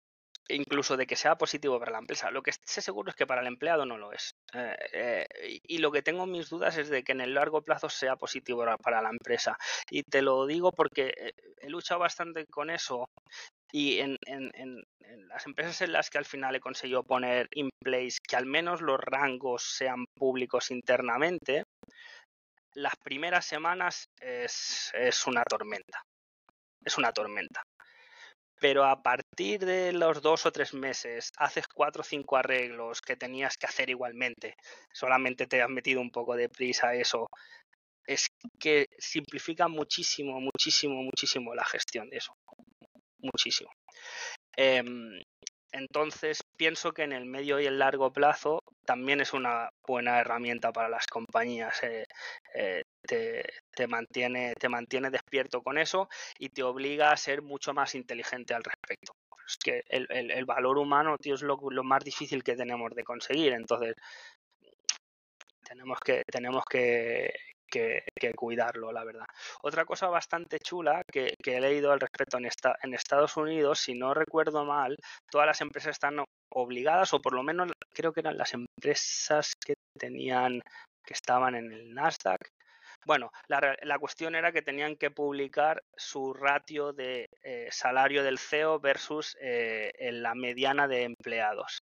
incluso 0.49 0.97
de 0.97 1.07
que 1.07 1.17
sea 1.17 1.37
positivo 1.37 1.79
para 1.79 1.93
la 1.93 1.99
empresa. 1.99 2.31
Lo 2.31 2.43
que 2.43 2.53
sé 2.53 2.83
seguro 2.83 3.11
es 3.11 3.17
que 3.17 3.27
para 3.27 3.43
el 3.43 3.47
empleado 3.47 3.87
no 3.87 3.97
lo 3.97 4.13
es. 4.13 4.35
Eh, 4.55 4.77
eh, 4.93 5.59
y 5.63 5.79
lo 5.79 5.93
que 5.93 6.03
tengo 6.03 6.27
mis 6.27 6.49
dudas 6.49 6.77
es 6.79 6.89
de 6.89 7.05
que 7.05 7.13
en 7.13 7.21
el 7.21 7.35
largo 7.35 7.63
plazo 7.63 7.89
sea 7.89 8.17
positivo 8.17 8.65
para 8.83 9.03
la 9.03 9.11
empresa. 9.11 9.57
Y 9.91 10.03
te 10.03 10.21
lo 10.21 10.47
digo 10.47 10.73
porque 10.73 11.15
eh, 11.17 11.33
he 11.59 11.69
luchado 11.71 12.01
bastante 12.01 12.47
con 12.47 12.71
eso 12.71 13.07
y 13.73 14.01
en, 14.01 14.17
las 15.29 15.47
empresas 15.47 15.81
en 15.81 15.93
las 15.93 16.11
que 16.11 16.19
al 16.19 16.27
final 16.27 16.55
he 16.55 16.61
conseguido 16.61 17.03
poner 17.03 17.49
in 17.55 17.71
place 17.83 18.19
que 18.23 18.37
al 18.37 18.45
menos 18.45 18.83
los 18.83 19.01
rangos 19.01 19.63
sean 19.63 20.05
públicos 20.15 20.71
internamente, 20.71 21.65
las 22.75 22.97
primeras 22.97 23.45
semanas 23.45 24.11
es 24.21 24.93
una 25.27 25.43
tormenta. 25.45 26.03
Es 26.85 26.99
una 26.99 27.13
tormenta 27.13 27.63
pero 28.63 28.85
a 28.85 29.03
partir 29.03 29.59
de 29.67 29.93
los 29.93 30.23
dos 30.23 30.47
o 30.47 30.53
tres 30.53 30.73
meses 30.73 31.33
haces 31.37 31.67
cuatro 31.67 32.03
o 32.03 32.05
cinco 32.05 32.37
arreglos 32.37 33.03
que 33.03 33.17
tenías 33.17 33.57
que 33.57 33.67
hacer 33.67 33.91
igualmente, 33.91 34.55
solamente 34.93 35.49
te 35.49 35.61
has 35.61 35.69
metido 35.69 36.01
un 36.01 36.13
poco 36.13 36.37
de 36.37 36.49
prisa 36.49 36.95
eso, 36.95 37.29
es 38.07 38.29
que 38.61 38.87
simplifica 38.99 39.67
muchísimo, 39.67 40.41
muchísimo, 40.41 41.03
muchísimo 41.03 41.57
la 41.57 41.65
gestión 41.65 42.09
de 42.09 42.19
eso. 42.19 42.37
Muchísimo. 43.19 43.71
Em, 44.57 45.21
entonces, 45.73 46.43
pienso 46.57 46.93
que 46.93 47.03
en 47.03 47.13
el 47.13 47.25
medio 47.25 47.59
y 47.59 47.67
el 47.67 47.79
largo 47.79 48.13
plazo 48.13 48.63
también 48.85 49.21
es 49.21 49.33
una 49.33 49.71
buena 49.87 50.21
herramienta 50.21 50.71
para 50.71 50.91
las 50.91 51.07
compañías. 51.07 51.83
Eh, 51.83 52.05
eh, 52.55 52.85
te, 53.75 53.87
mantiene, 53.87 54.55
te 54.55 54.69
mantiene 54.69 55.11
despierto 55.11 55.63
con 55.63 55.79
eso 55.79 56.09
y 56.39 56.51
te 56.51 56.63
obliga 56.63 57.11
a 57.11 57.17
ser 57.17 57.41
mucho 57.41 57.73
más 57.73 57.95
inteligente 57.95 58.53
al 58.53 58.63
respecto. 58.63 59.15
Es 59.47 59.57
que 59.57 59.83
el, 59.89 60.45
valor 60.45 60.77
humano, 60.77 61.17
tío, 61.17 61.35
es 61.35 61.43
lo, 61.43 61.57
más 61.83 62.05
difícil 62.05 62.45
que 62.45 62.55
tenemos 62.55 62.95
de 62.95 63.05
conseguir. 63.05 63.55
Entonces, 63.55 63.97
tenemos 65.65 65.99
que, 66.01 66.23
tenemos 66.31 66.65
que, 66.69 67.33
que, 67.73 68.35
cuidarlo, 68.37 68.93
la 68.93 69.05
verdad. 69.05 69.27
Otra 69.63 69.85
cosa 69.85 70.09
bastante 70.09 70.59
chula 70.59 71.03
que, 71.11 71.35
he 71.45 71.61
leído 71.61 71.93
al 71.93 72.01
respecto 72.01 72.37
en, 72.39 72.45
esta, 72.45 72.77
en 72.83 72.95
Estados 72.95 73.37
Unidos, 73.37 73.81
si 73.81 73.95
no 73.95 74.15
recuerdo 74.15 74.65
mal, 74.65 74.97
todas 75.31 75.47
las 75.47 75.61
empresas 75.61 75.93
están 75.93 76.23
obligadas, 76.51 77.13
o 77.15 77.21
por 77.21 77.35
lo 77.35 77.43
menos 77.43 77.73
creo 77.93 78.13
que 78.13 78.21
eran 78.21 78.37
las 78.37 78.53
empresas 78.53 79.55
que 79.57 79.75
tenían, 79.99 80.61
que 81.05 81.15
estaban 81.15 81.55
en 81.55 81.73
el 81.73 81.95
Nasdaq. 81.95 82.41
Bueno, 83.05 83.33
la, 83.49 83.99
cuestión 83.99 84.37
era 84.37 84.53
que 84.53 84.63
tenían 84.63 84.97
que 84.97 85.11
publicar 85.11 85.83
su 85.97 86.33
ratio 86.35 86.93
de 86.93 87.29
eh, 87.43 87.69
salario 87.73 88.23
del 88.23 88.39
CEO 88.39 88.79
versus 88.79 89.37
eh, 89.41 89.91
la 90.13 90.35
mediana 90.35 90.87
de 90.87 91.03
empleados. 91.05 91.83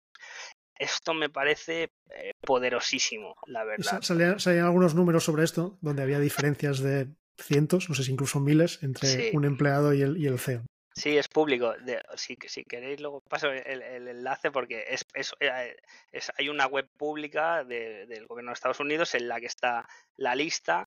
Esto 0.77 1.13
me 1.13 1.29
parece 1.29 1.91
eh, 2.09 2.33
poderosísimo, 2.41 3.35
la 3.47 3.63
verdad. 3.63 4.01
Salían, 4.01 4.65
algunos 4.65 4.95
números 4.95 5.23
sobre 5.23 5.43
esto, 5.43 5.77
donde 5.81 6.03
había 6.03 6.19
diferencias 6.19 6.79
de 6.79 7.07
cientos, 7.37 7.89
no 7.89 7.95
sé 7.95 8.03
si 8.03 8.11
incluso 8.11 8.39
miles, 8.39 8.81
entre 8.83 9.31
un 9.33 9.45
empleado 9.45 9.93
y 9.93 10.01
el, 10.01 10.17
y 10.17 10.27
el 10.27 10.39
CEO. 10.39 10.63
Sí, 10.95 11.17
es 11.17 11.27
público. 11.27 11.73
si, 12.15 12.37
si, 12.47 12.63
queréis, 12.65 13.01
luego 13.01 13.21
paso 13.21 13.51
el, 13.51 13.81
enlace 14.07 14.51
porque 14.51 14.85
es, 14.87 15.05
eh, 15.39 15.75
es, 16.11 16.31
hay 16.37 16.49
una 16.49 16.67
web 16.67 16.87
pública 16.97 17.63
del 17.63 18.27
gobierno 18.27 18.51
de 18.51 18.53
Estados 18.53 18.79
Unidos 18.79 19.15
en 19.15 19.27
la 19.27 19.39
que 19.39 19.47
está 19.47 19.87
la 20.17 20.35
lista 20.35 20.85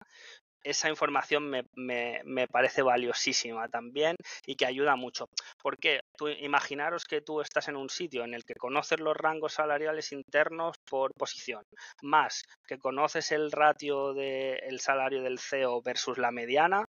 esa 0.63 0.89
información 0.89 1.49
me, 1.49 1.65
me, 1.75 2.21
me, 2.25 2.49
parece 2.49 2.83
valiosísima 2.83 3.69
también 3.69 4.17
y 4.47 4.57
que 4.57 4.67
ayuda 4.67 4.97
mucho. 4.97 5.29
Porque 5.63 6.01
tú, 6.17 6.29
imaginaros 6.29 7.05
que 7.05 7.21
tú 7.21 7.41
estás 7.41 7.69
en 7.69 7.77
un 7.77 7.89
sitio 7.89 8.25
en 8.25 8.35
el 8.35 8.45
que 8.45 8.55
conoces 8.55 9.01
los 9.01 9.17
rangos 9.17 9.55
salariales 9.55 10.13
internos 10.13 10.77
por 10.89 11.13
posición, 11.15 11.63
más 12.03 12.43
que 12.67 12.79
conoces 12.79 13.33
el 13.33 13.53
ratio 13.53 14.15
del 14.15 14.81
salario 14.81 15.23
del 15.23 15.39
CEO 15.39 15.83
versus 15.83 16.19
la 16.19 16.31
mediana, 16.31 16.85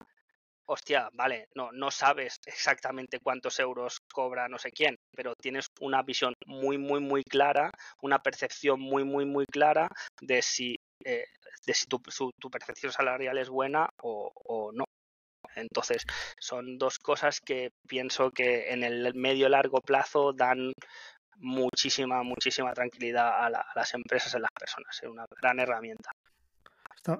hostia, 0.66 1.08
vale, 1.12 1.48
no, 1.54 1.70
no 1.72 1.90
sabes 1.90 2.40
exactamente 2.46 3.20
cuántos 3.20 3.58
euros 3.60 4.00
cobra 4.12 4.48
no 4.48 4.58
sé 4.58 4.70
quién, 4.72 4.96
pero 5.14 5.34
tienes 5.34 5.66
una 5.80 6.02
visión 6.02 6.34
muy, 6.46 6.78
muy, 6.78 7.00
muy 7.00 7.22
clara, 7.22 7.70
una 8.02 8.20
percepción 8.20 8.80
muy, 8.80 9.04
muy, 9.04 9.24
muy 9.26 9.46
clara 9.46 9.88
de 10.20 10.42
si 10.42 10.76
eh, 11.04 11.26
de 11.66 11.74
si 11.74 11.86
tu, 11.86 12.00
tu, 12.38 12.50
percepción 12.50 12.92
salarial 12.92 13.38
es 13.38 13.48
buena 13.48 13.88
o, 14.02 14.70
no. 14.74 14.84
Entonces, 15.56 16.02
son 16.38 16.78
dos 16.78 16.98
cosas 16.98 17.40
que 17.40 17.70
pienso 17.86 18.30
que 18.30 18.72
en 18.72 18.82
el 18.82 19.14
medio 19.14 19.48
largo 19.48 19.80
plazo 19.80 20.32
dan 20.32 20.72
muchísima, 21.36 22.22
muchísima 22.22 22.72
tranquilidad 22.72 23.44
a, 23.44 23.50
las 23.50 23.94
empresas 23.94 24.34
y 24.34 24.36
a 24.36 24.40
las 24.40 24.50
personas. 24.58 24.98
Es 25.00 25.08
una 25.08 25.26
gran 25.40 25.60
herramienta. 25.60 26.10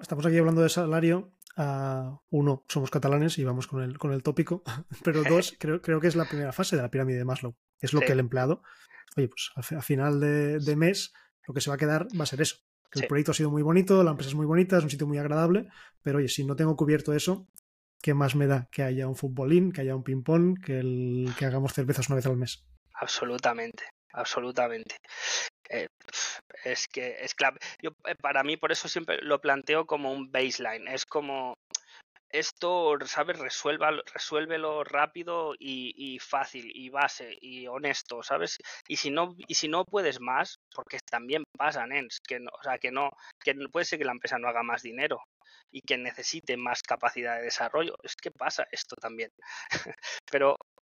Estamos 0.01 0.25
aquí 0.25 0.37
hablando 0.37 0.61
de 0.61 0.69
salario. 0.69 1.31
Uh, 1.57 2.17
uno, 2.31 2.65
somos 2.67 2.91
catalanes 2.91 3.37
y 3.37 3.45
vamos 3.45 3.67
con 3.67 3.81
el, 3.81 3.97
con 3.97 4.11
el 4.11 4.23
tópico. 4.23 4.63
Pero 5.03 5.23
dos, 5.29 5.55
creo, 5.57 5.81
creo 5.81 6.01
que 6.01 6.07
es 6.07 6.15
la 6.15 6.25
primera 6.25 6.51
fase 6.51 6.75
de 6.75 6.81
la 6.81 6.91
pirámide 6.91 7.19
de 7.19 7.25
Maslow. 7.25 7.55
Es 7.79 7.93
lo 7.93 8.01
que 8.01 8.11
el 8.11 8.19
empleado, 8.19 8.63
oye, 9.15 9.29
pues 9.29 9.51
a, 9.55 9.81
final 9.81 10.19
de, 10.19 10.59
de, 10.59 10.75
mes, 10.75 11.13
lo 11.47 11.53
que 11.53 11.61
se 11.61 11.69
va 11.69 11.75
a 11.75 11.79
quedar 11.79 12.07
va 12.19 12.23
a 12.23 12.27
ser 12.27 12.41
eso. 12.41 12.57
El 12.95 13.07
proyecto 13.07 13.31
ha 13.31 13.35
sido 13.35 13.51
muy 13.51 13.61
bonito, 13.61 14.03
la 14.03 14.11
empresa 14.11 14.29
es 14.29 14.35
muy 14.35 14.45
bonita, 14.45 14.77
es 14.77 14.83
un 14.83 14.89
sitio 14.89 15.07
muy 15.07 15.17
agradable, 15.17 15.67
pero 16.01 16.19
oye, 16.19 16.27
si 16.27 16.45
no 16.45 16.55
tengo 16.55 16.75
cubierto 16.75 17.13
eso, 17.13 17.47
¿qué 18.01 18.13
más 18.13 18.35
me 18.35 18.47
da 18.47 18.67
que 18.71 18.83
haya 18.83 19.07
un 19.07 19.15
futbolín, 19.15 19.71
que 19.71 19.81
haya 19.81 19.95
un 19.95 20.03
ping-pong, 20.03 20.63
que, 20.63 20.79
el, 20.79 21.33
que 21.37 21.45
hagamos 21.45 21.73
cervezas 21.73 22.07
una 22.07 22.17
vez 22.17 22.25
al 22.25 22.37
mes? 22.37 22.65
Absolutamente, 22.93 23.83
absolutamente. 24.13 24.95
Eh, 25.69 25.87
es 26.63 26.87
que 26.87 27.17
es 27.19 27.33
clave. 27.33 27.59
Yo, 27.81 27.91
eh, 28.07 28.15
para 28.15 28.43
mí, 28.43 28.57
por 28.57 28.71
eso 28.71 28.87
siempre 28.87 29.21
lo 29.21 29.41
planteo 29.41 29.85
como 29.85 30.13
un 30.13 30.31
baseline. 30.31 30.87
Es 30.87 31.05
como 31.05 31.55
esto, 32.29 32.97
¿sabes? 33.05 33.39
Resuélvalo, 33.39 34.03
resuélvelo 34.13 34.83
rápido 34.83 35.53
y, 35.57 36.19
fácil 36.19 36.71
y 36.73 36.89
base 36.89 37.37
y 37.41 37.67
honesto, 37.67 38.23
¿sabes? 38.23 38.57
Y 38.87 38.97
si 38.97 39.09
no, 39.09 39.35
y 39.47 39.55
si 39.55 39.67
no 39.67 39.85
puedes 39.85 40.19
más, 40.19 40.59
porque 40.75 40.99
también 41.09 41.43
pasa, 41.57 41.87
Nens, 41.87 42.19
que 42.19 42.39
no, 42.39 42.51
o 42.51 42.63
sea, 42.63 42.77
que 42.77 42.91
no, 42.91 43.09
que 43.43 43.55
puede 43.71 43.85
ser 43.85 43.99
que 43.99 44.05
la 44.05 44.11
empresa 44.11 44.37
no 44.37 44.47
haga 44.47 44.63
más 44.63 44.81
dinero 44.81 45.21
y 45.71 45.81
que 45.81 45.97
necesite 45.97 46.57
más 46.57 46.83
capacidad 46.83 47.37
de 47.37 47.43
desarrollo. 47.43 47.95
Es 48.03 48.15
que 48.15 48.31
pasa 48.31 48.67
esto 48.71 48.95
también. 48.95 49.31
Pero 50.31 50.57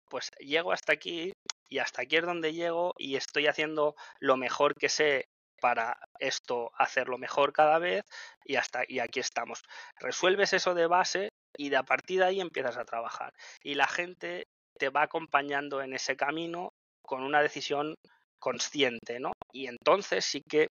pues 0.10 0.32
llego 0.40 0.72
hasta 0.72 0.94
aquí 0.94 1.34
y 1.70 1.80
hasta 1.80 2.02
aquí 2.04 2.18
es 2.18 2.26
donde 2.26 2.54
llego 2.54 2.94
y 2.98 3.16
estoy 3.16 3.48
haciendo 3.48 3.96
lo 4.20 4.38
mejor 4.38 4.74
que 4.76 4.90
sé 4.90 5.26
para 5.60 5.98
esto 6.20 6.72
hacerlo 6.78 7.18
mejor 7.18 7.52
cada 7.52 7.80
vez 7.80 8.06
y 8.46 8.56
hasta 8.56 8.84
y 8.88 9.00
aquí 9.00 9.20
estamos. 9.20 9.64
Resuelves 10.00 10.54
eso 10.54 10.74
de 10.74 10.88
base 10.88 11.30
y 11.58 11.70
de 11.70 11.78
a 11.78 11.84
partir 11.84 12.20
de 12.20 12.26
ahí 12.26 12.42
empiezas 12.42 12.78
a 12.78 12.86
trabajar. 12.86 13.34
Y 13.64 13.76
la 13.76 13.88
gente 13.88 14.48
te 14.78 14.90
va 14.90 15.04
acompañando 15.04 15.82
en 15.82 15.94
ese 15.94 16.16
camino 16.16 16.74
con 17.02 17.24
una 17.24 17.42
decisión 17.42 17.96
consciente, 18.40 19.20
¿no? 19.20 19.32
Y 19.52 19.68
entonces 19.68 20.26
sí 20.26 20.42
que 20.48 20.70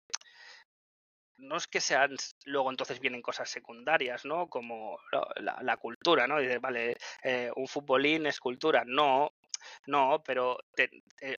no 1.38 1.56
es 1.56 1.66
que 1.66 1.80
sean, 1.80 2.16
luego 2.44 2.70
entonces 2.70 3.00
vienen 3.00 3.20
cosas 3.20 3.50
secundarias, 3.50 4.24
¿no? 4.24 4.48
Como 4.48 4.98
la, 5.36 5.76
cultura, 5.76 6.26
¿no? 6.26 6.38
Dices, 6.38 6.60
vale, 6.60 6.96
eh, 7.22 7.50
un 7.56 7.66
futbolín 7.66 8.26
es 8.26 8.38
cultura. 8.38 8.84
No, 8.86 9.32
no, 9.86 10.22
pero 10.24 10.58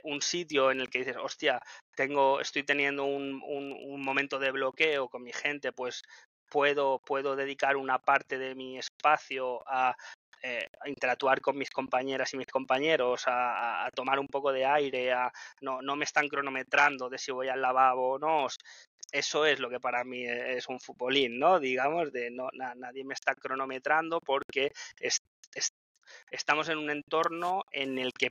un 0.03 0.21
sitio 0.21 0.71
en 0.71 0.81
el 0.81 0.89
que 0.89 0.99
dices, 0.99 1.17
hostia, 1.17 1.59
tengo, 1.95 2.39
estoy 2.39 2.63
teniendo 2.63 3.05
un, 3.05 3.41
un, 3.43 4.01
momento 4.03 4.39
de 4.39 4.51
bloqueo 4.51 5.09
con 5.09 5.23
mi 5.23 5.33
gente, 5.33 5.71
pues 5.71 6.03
puedo, 6.49 6.99
puedo 6.99 7.35
dedicar 7.35 7.75
una 7.77 7.99
parte 7.99 8.37
de 8.37 8.55
mi 8.55 8.77
espacio 8.77 9.63
a 9.67 9.95
eh, 10.47 10.69
interactuar 10.85 11.41
con 11.41 11.57
mis 11.57 11.71
compañeras 11.71 12.31
y 12.33 12.37
mis 12.37 12.45
compañeros, 12.45 13.23
a, 13.25 13.89
tomar 13.95 14.19
un 14.19 14.27
poco 14.27 14.51
de 14.51 14.63
aire, 14.63 15.11
a, 15.11 15.31
no, 15.61 15.81
no, 15.81 15.95
me 15.95 16.05
están 16.05 16.27
cronometrando 16.27 17.09
de 17.09 17.17
si 17.17 17.31
voy 17.31 17.49
al 17.49 17.63
lavabo 17.63 18.11
o 18.11 18.19
no. 18.19 18.45
Eso 19.11 19.45
es 19.47 19.59
lo 19.59 19.71
que 19.71 19.79
para 19.79 20.03
mí 20.03 20.23
es 20.23 20.67
un 20.67 20.79
futbolín, 20.79 21.39
¿no? 21.39 21.59
Digamos, 21.59 22.11
de 22.11 22.29
no, 22.29 22.49
nadie 22.75 23.03
me 23.03 23.15
está 23.15 23.33
cronometrando 23.33 24.19
porque 24.21 24.71
estamos 26.29 26.69
en 26.69 26.77
un 26.77 26.91
entorno 26.91 27.63
en 27.71 27.97
el 27.97 28.13
que 28.13 28.29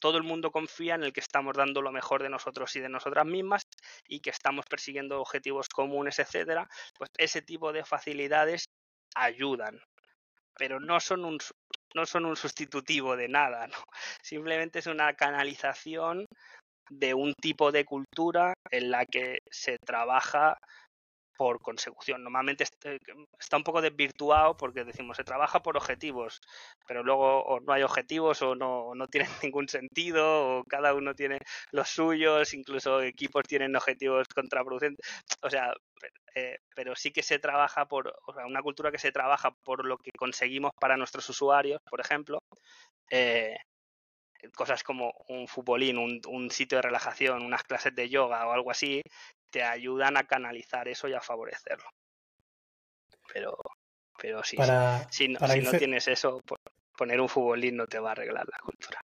todo 0.00 0.16
el 0.16 0.24
mundo 0.24 0.50
confía 0.50 0.96
en 0.96 1.04
el 1.04 1.12
que 1.12 1.20
estamos 1.20 1.56
dando 1.56 1.80
lo 1.80 1.92
mejor 1.92 2.24
de 2.24 2.30
nosotros 2.30 2.74
y 2.74 2.80
de 2.80 2.88
nosotras 2.88 3.26
mismas 3.26 3.68
y 4.08 4.18
que 4.18 4.30
estamos 4.30 4.66
persiguiendo 4.66 5.20
objetivos 5.20 5.68
comunes, 5.68 6.18
etcétera, 6.18 6.68
pues 6.98 7.10
ese 7.18 7.40
tipo 7.40 7.72
de 7.72 7.84
facilidades 7.84 8.64
ayudan, 9.14 9.80
pero 10.56 10.80
no 10.80 11.00
son 11.00 11.24
un 11.24 11.38
no 11.94 12.06
son 12.06 12.24
un 12.24 12.36
sustitutivo 12.36 13.16
de 13.16 13.28
nada, 13.28 13.66
¿no? 13.66 13.74
Simplemente 14.22 14.78
es 14.78 14.86
una 14.86 15.14
canalización 15.14 16.26
de 16.88 17.14
un 17.14 17.34
tipo 17.34 17.72
de 17.72 17.84
cultura 17.84 18.54
en 18.70 18.90
la 18.90 19.06
que 19.06 19.38
se 19.50 19.76
trabaja 19.78 20.56
por 21.40 21.58
consecución. 21.62 22.22
Normalmente 22.22 22.64
eh, 22.84 22.98
está 23.38 23.56
un 23.56 23.64
poco 23.64 23.80
desvirtuado 23.80 24.58
porque 24.58 24.84
decimos 24.84 25.16
se 25.16 25.24
trabaja 25.24 25.62
por 25.62 25.74
objetivos, 25.78 26.38
pero 26.86 27.02
luego 27.02 27.42
o 27.44 27.60
no 27.60 27.72
hay 27.72 27.82
objetivos 27.82 28.42
o 28.42 28.54
no, 28.54 28.94
no 28.94 29.08
tienen 29.08 29.30
ningún 29.42 29.66
sentido 29.66 30.58
o 30.58 30.64
cada 30.64 30.92
uno 30.92 31.14
tiene 31.14 31.38
los 31.72 31.88
suyos, 31.88 32.52
incluso 32.52 33.00
equipos 33.00 33.44
tienen 33.44 33.74
objetivos 33.74 34.26
contraproducentes. 34.28 35.06
O 35.40 35.48
sea, 35.48 35.72
eh, 36.34 36.58
pero 36.74 36.94
sí 36.96 37.10
que 37.12 37.22
se 37.22 37.38
trabaja 37.38 37.86
por, 37.86 38.14
o 38.26 38.34
sea, 38.34 38.46
una 38.46 38.62
cultura 38.62 38.90
que 38.90 38.98
se 38.98 39.12
trabaja 39.12 39.50
por 39.64 39.84
lo 39.84 39.98
que 39.98 40.12
conseguimos 40.12 40.72
para 40.80 40.96
nuestros 40.96 41.28
usuarios, 41.28 41.80
por 41.88 42.00
ejemplo, 42.00 42.42
eh, 43.10 43.56
cosas 44.54 44.82
como 44.82 45.12
un 45.28 45.48
futbolín, 45.48 45.98
un, 45.98 46.20
un, 46.28 46.50
sitio 46.50 46.78
de 46.78 46.82
relajación, 46.82 47.44
unas 47.44 47.62
clases 47.64 47.94
de 47.94 48.08
yoga 48.08 48.46
o 48.46 48.52
algo 48.52 48.70
así, 48.70 49.02
te 49.50 49.62
ayudan 49.62 50.16
a 50.16 50.24
canalizar 50.24 50.88
eso 50.88 51.08
y 51.08 51.14
a 51.14 51.20
favorecerlo. 51.20 51.88
Pero, 53.32 53.56
pero 54.18 54.42
sí, 54.42 54.56
si, 55.10 55.28
no, 55.28 55.38
tienes 55.78 56.08
eso, 56.08 56.42
poner 56.96 57.20
un 57.20 57.28
futbolín 57.28 57.76
no 57.76 57.86
te 57.86 57.98
va 57.98 58.10
a 58.10 58.12
arreglar 58.12 58.46
la 58.48 58.58
cultura. 58.58 59.00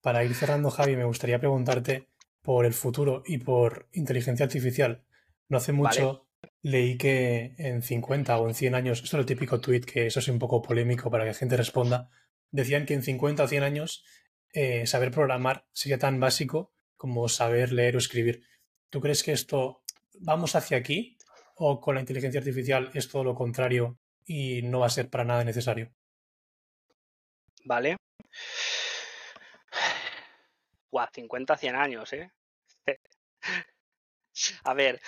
Para 0.00 0.24
ir 0.24 0.34
cerrando, 0.34 0.70
Javi, 0.70 0.96
me 0.96 1.04
gustaría 1.04 1.38
preguntarte 1.38 2.08
por 2.42 2.66
el 2.66 2.74
futuro 2.74 3.22
y 3.24 3.38
por 3.38 3.88
inteligencia 3.92 4.44
artificial. 4.44 5.03
No 5.48 5.58
hace 5.58 5.72
mucho 5.72 6.24
leí 6.62 6.96
que 6.96 7.54
en 7.58 7.82
50 7.82 8.38
o 8.38 8.48
en 8.48 8.54
100 8.54 8.74
años, 8.74 9.02
esto 9.02 9.16
es 9.16 9.20
el 9.20 9.26
típico 9.26 9.60
tweet 9.60 9.82
que 9.82 10.06
eso 10.06 10.18
es 10.18 10.28
un 10.28 10.38
poco 10.38 10.62
polémico 10.62 11.10
para 11.10 11.24
que 11.24 11.30
la 11.30 11.34
gente 11.34 11.56
responda, 11.56 12.10
decían 12.50 12.86
que 12.86 12.94
en 12.94 13.02
50 13.02 13.44
o 13.44 13.48
100 13.48 13.62
años 13.62 14.04
eh, 14.52 14.86
saber 14.86 15.10
programar 15.10 15.66
sería 15.72 15.98
tan 15.98 16.18
básico 16.20 16.72
como 16.96 17.28
saber 17.28 17.72
leer 17.72 17.96
o 17.96 17.98
escribir. 17.98 18.46
¿Tú 18.88 19.00
crees 19.00 19.22
que 19.22 19.32
esto 19.32 19.82
vamos 20.20 20.54
hacia 20.56 20.78
aquí 20.78 21.18
o 21.56 21.80
con 21.80 21.96
la 21.96 22.00
inteligencia 22.00 22.40
artificial 22.40 22.90
es 22.94 23.08
todo 23.08 23.24
lo 23.24 23.34
contrario 23.34 23.98
y 24.24 24.62
no 24.62 24.80
va 24.80 24.86
a 24.86 24.90
ser 24.90 25.10
para 25.10 25.24
nada 25.24 25.44
necesario? 25.44 25.92
Vale. 27.64 27.96
Guau, 30.90 31.08
50, 31.12 31.56
100 31.56 31.76
años, 31.76 32.12
¿eh? 32.12 32.30
A 34.64 34.74
ver, 34.74 35.00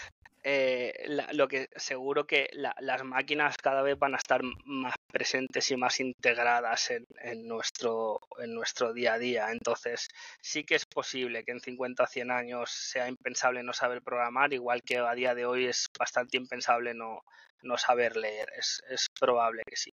eh, 0.48 1.08
lo 1.32 1.48
que 1.48 1.68
seguro 1.74 2.24
que 2.24 2.48
las 2.52 3.02
máquinas 3.02 3.56
cada 3.56 3.82
vez 3.82 3.98
van 3.98 4.14
a 4.14 4.18
estar 4.18 4.42
más 4.64 4.94
presentes 5.12 5.72
y 5.72 5.76
más 5.76 5.98
integradas 5.98 6.92
en, 6.92 7.48
nuestro, 7.48 8.20
en 8.38 8.54
nuestro 8.54 8.92
día 8.92 9.14
a 9.14 9.18
día. 9.18 9.50
Entonces, 9.50 10.06
sí 10.40 10.62
que 10.62 10.76
es 10.76 10.86
posible 10.86 11.42
que 11.42 11.50
en 11.50 11.58
50 11.58 12.04
o 12.04 12.06
100 12.06 12.30
años 12.30 12.70
sea 12.70 13.08
impensable 13.08 13.64
no 13.64 13.72
saber 13.72 14.02
programar, 14.02 14.52
igual 14.52 14.82
que 14.82 14.98
a 14.98 15.14
día 15.14 15.34
de 15.34 15.46
hoy 15.46 15.66
es 15.66 15.88
bastante 15.98 16.36
impensable 16.36 16.94
no, 16.94 17.22
no 17.62 17.76
saber 17.76 18.16
leer. 18.16 18.48
Es, 18.56 19.08
probable 19.18 19.62
que 19.66 19.76
sí. 19.76 19.90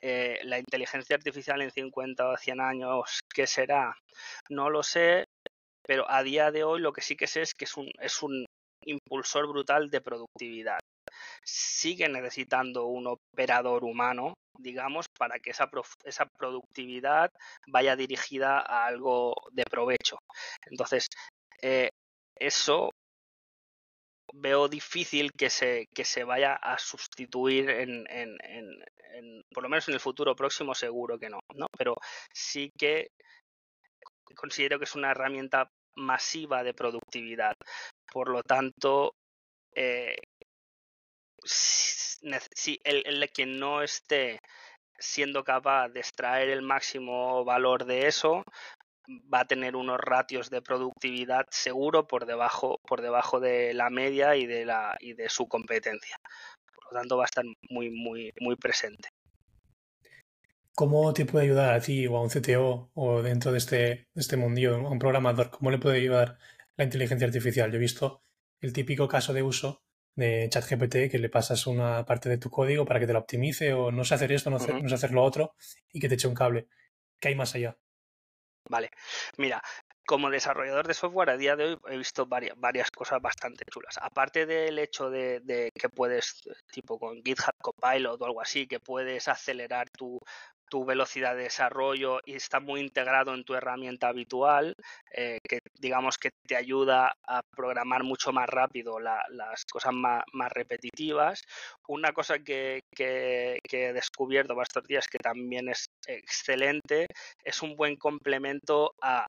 Eh, 0.00 0.38
la 0.44 0.58
inteligencia 0.58 1.14
artificial 1.14 1.60
en 1.60 1.70
50 1.70 2.26
o 2.26 2.36
100 2.38 2.60
años, 2.62 3.20
¿qué 3.34 3.46
será? 3.46 3.94
No 4.48 4.70
lo 4.70 4.82
sé, 4.82 5.26
pero 5.82 6.10
a 6.10 6.22
día 6.22 6.50
de 6.50 6.64
hoy 6.64 6.80
lo 6.80 6.94
que 6.94 7.02
sí 7.02 7.16
que 7.16 7.26
sé 7.26 7.42
es 7.42 7.52
que 7.52 7.66
es 7.66 7.76
un, 7.76 7.90
es 8.00 8.22
un 8.22 8.46
impulsor 8.86 9.48
brutal 9.48 9.90
de 9.90 10.00
productividad. 10.00 10.80
Sigue 11.44 12.08
necesitando 12.08 12.86
un 12.86 13.06
operador 13.06 13.84
humano, 13.84 14.34
digamos, 14.58 15.06
para 15.18 15.38
que 15.38 15.50
esa, 15.50 15.70
esa 16.04 16.26
productividad 16.38 17.30
vaya 17.66 17.96
dirigida 17.96 18.60
a 18.60 18.86
algo 18.86 19.34
de 19.52 19.64
provecho. 19.64 20.18
Entonces, 20.66 21.06
eh, 21.62 21.88
eso 22.36 22.90
veo 24.32 24.68
difícil 24.68 25.30
que 25.32 25.50
se, 25.50 25.86
que 25.94 26.04
se 26.04 26.24
vaya 26.24 26.54
a 26.54 26.78
sustituir 26.78 27.70
en, 27.70 28.04
en, 28.10 28.36
en, 28.40 29.42
por 29.52 29.62
lo 29.62 29.68
menos 29.68 29.88
en 29.88 29.94
el 29.94 30.00
futuro 30.00 30.34
próximo 30.34 30.74
seguro 30.74 31.18
que 31.18 31.30
no, 31.30 31.40
¿no? 31.54 31.66
Pero 31.76 31.94
sí 32.32 32.70
que 32.76 33.08
considero 34.34 34.78
que 34.78 34.84
es 34.84 34.94
una 34.94 35.12
herramienta 35.12 35.68
masiva 35.96 36.64
de 36.64 36.74
productividad. 36.74 37.54
Por 38.14 38.28
lo 38.28 38.44
tanto, 38.44 39.16
eh, 39.74 40.14
si 41.42 42.80
el, 42.84 43.02
el 43.04 43.28
que 43.32 43.44
no 43.44 43.82
esté 43.82 44.38
siendo 44.96 45.42
capaz 45.42 45.88
de 45.88 45.98
extraer 45.98 46.48
el 46.48 46.62
máximo 46.62 47.44
valor 47.44 47.86
de 47.86 48.06
eso, 48.06 48.44
va 49.34 49.40
a 49.40 49.46
tener 49.46 49.74
unos 49.74 49.98
ratios 49.98 50.48
de 50.48 50.62
productividad 50.62 51.46
seguro 51.50 52.06
por 52.06 52.24
debajo, 52.24 52.78
por 52.86 53.02
debajo 53.02 53.40
de 53.40 53.74
la 53.74 53.90
media 53.90 54.36
y 54.36 54.46
de, 54.46 54.64
la, 54.64 54.96
y 55.00 55.14
de 55.14 55.28
su 55.28 55.48
competencia. 55.48 56.16
Por 56.72 56.92
lo 56.92 57.00
tanto, 57.00 57.16
va 57.16 57.24
a 57.24 57.26
estar 57.26 57.44
muy, 57.68 57.90
muy, 57.90 58.32
muy 58.38 58.54
presente. 58.54 59.08
¿Cómo 60.76 61.12
te 61.12 61.26
puede 61.26 61.46
ayudar 61.46 61.74
a 61.74 61.80
ti 61.80 62.06
o 62.06 62.16
a 62.16 62.22
un 62.22 62.30
CTO 62.30 62.92
o 62.94 63.22
dentro 63.22 63.50
de 63.50 63.58
este, 63.58 63.76
de 63.76 64.06
este 64.14 64.36
mundillo, 64.36 64.76
a 64.76 64.90
un 64.90 65.00
programador? 65.00 65.50
¿Cómo 65.50 65.72
le 65.72 65.78
puede 65.78 65.98
ayudar 65.98 66.38
la 66.76 66.84
inteligencia 66.84 67.26
artificial? 67.26 67.70
Yo 67.70 67.76
he 67.76 67.80
visto 67.80 68.22
el 68.60 68.72
típico 68.72 69.08
caso 69.08 69.32
de 69.32 69.42
uso 69.42 69.82
de 70.14 70.48
ChatGPT 70.48 71.10
que 71.10 71.18
le 71.18 71.28
pasas 71.28 71.66
una 71.66 72.04
parte 72.04 72.28
de 72.28 72.38
tu 72.38 72.50
código 72.50 72.84
para 72.84 73.00
que 73.00 73.06
te 73.06 73.12
lo 73.12 73.18
optimice 73.18 73.72
o 73.72 73.90
no 73.90 74.04
sé 74.04 74.14
hacer 74.14 74.32
esto, 74.32 74.50
no, 74.50 74.58
sé, 74.58 74.72
no 74.72 74.88
sé 74.88 74.94
hacer 74.94 75.10
lo 75.10 75.22
otro 75.22 75.54
y 75.92 76.00
que 76.00 76.08
te 76.08 76.14
eche 76.14 76.28
un 76.28 76.34
cable. 76.34 76.68
¿Qué 77.20 77.28
hay 77.28 77.34
más 77.34 77.54
allá? 77.54 77.76
Vale, 78.68 78.90
mira, 79.36 79.62
como 80.06 80.30
desarrollador 80.30 80.86
de 80.86 80.94
software 80.94 81.30
a 81.30 81.36
día 81.36 81.56
de 81.56 81.64
hoy 81.64 81.78
he 81.88 81.96
visto 81.96 82.26
varias, 82.26 82.58
varias 82.58 82.90
cosas 82.90 83.20
bastante 83.20 83.64
chulas. 83.70 83.98
Aparte 84.00 84.46
del 84.46 84.78
hecho 84.78 85.10
de, 85.10 85.40
de, 85.40 85.70
que 85.74 85.88
puedes, 85.88 86.42
tipo 86.70 86.98
con 86.98 87.22
GitHub 87.22 87.54
Copilot 87.60 88.20
o 88.20 88.24
algo 88.24 88.40
así, 88.40 88.66
que 88.66 88.80
puedes 88.80 89.28
acelerar 89.28 89.90
tu, 89.90 90.18
tu 90.74 90.84
velocidad 90.84 91.36
de 91.36 91.44
desarrollo 91.44 92.18
y 92.26 92.34
está 92.34 92.58
muy 92.58 92.80
integrado 92.80 93.32
en 93.32 93.44
tu 93.44 93.54
herramienta 93.54 94.08
habitual, 94.08 94.74
eh, 95.12 95.38
que 95.48 95.60
digamos 95.78 96.18
que 96.18 96.30
te 96.48 96.56
ayuda 96.56 97.14
a 97.28 97.42
programar 97.56 98.02
mucho 98.02 98.32
más 98.32 98.48
rápido 98.48 98.98
las 98.98 99.64
cosas 99.70 99.92
más, 99.94 100.24
repetitivas. 100.52 101.42
Una 101.86 102.12
cosa 102.12 102.40
que, 102.40 102.80
que, 102.92 103.60
he 103.70 103.92
descubierto 103.92 104.60
estos 104.60 104.82
días 104.82 105.06
que 105.06 105.18
también 105.18 105.68
es 105.68 105.86
excelente, 106.08 107.06
es 107.44 107.62
un 107.62 107.76
buen 107.76 107.94
complemento 107.94 108.94
a 109.00 109.28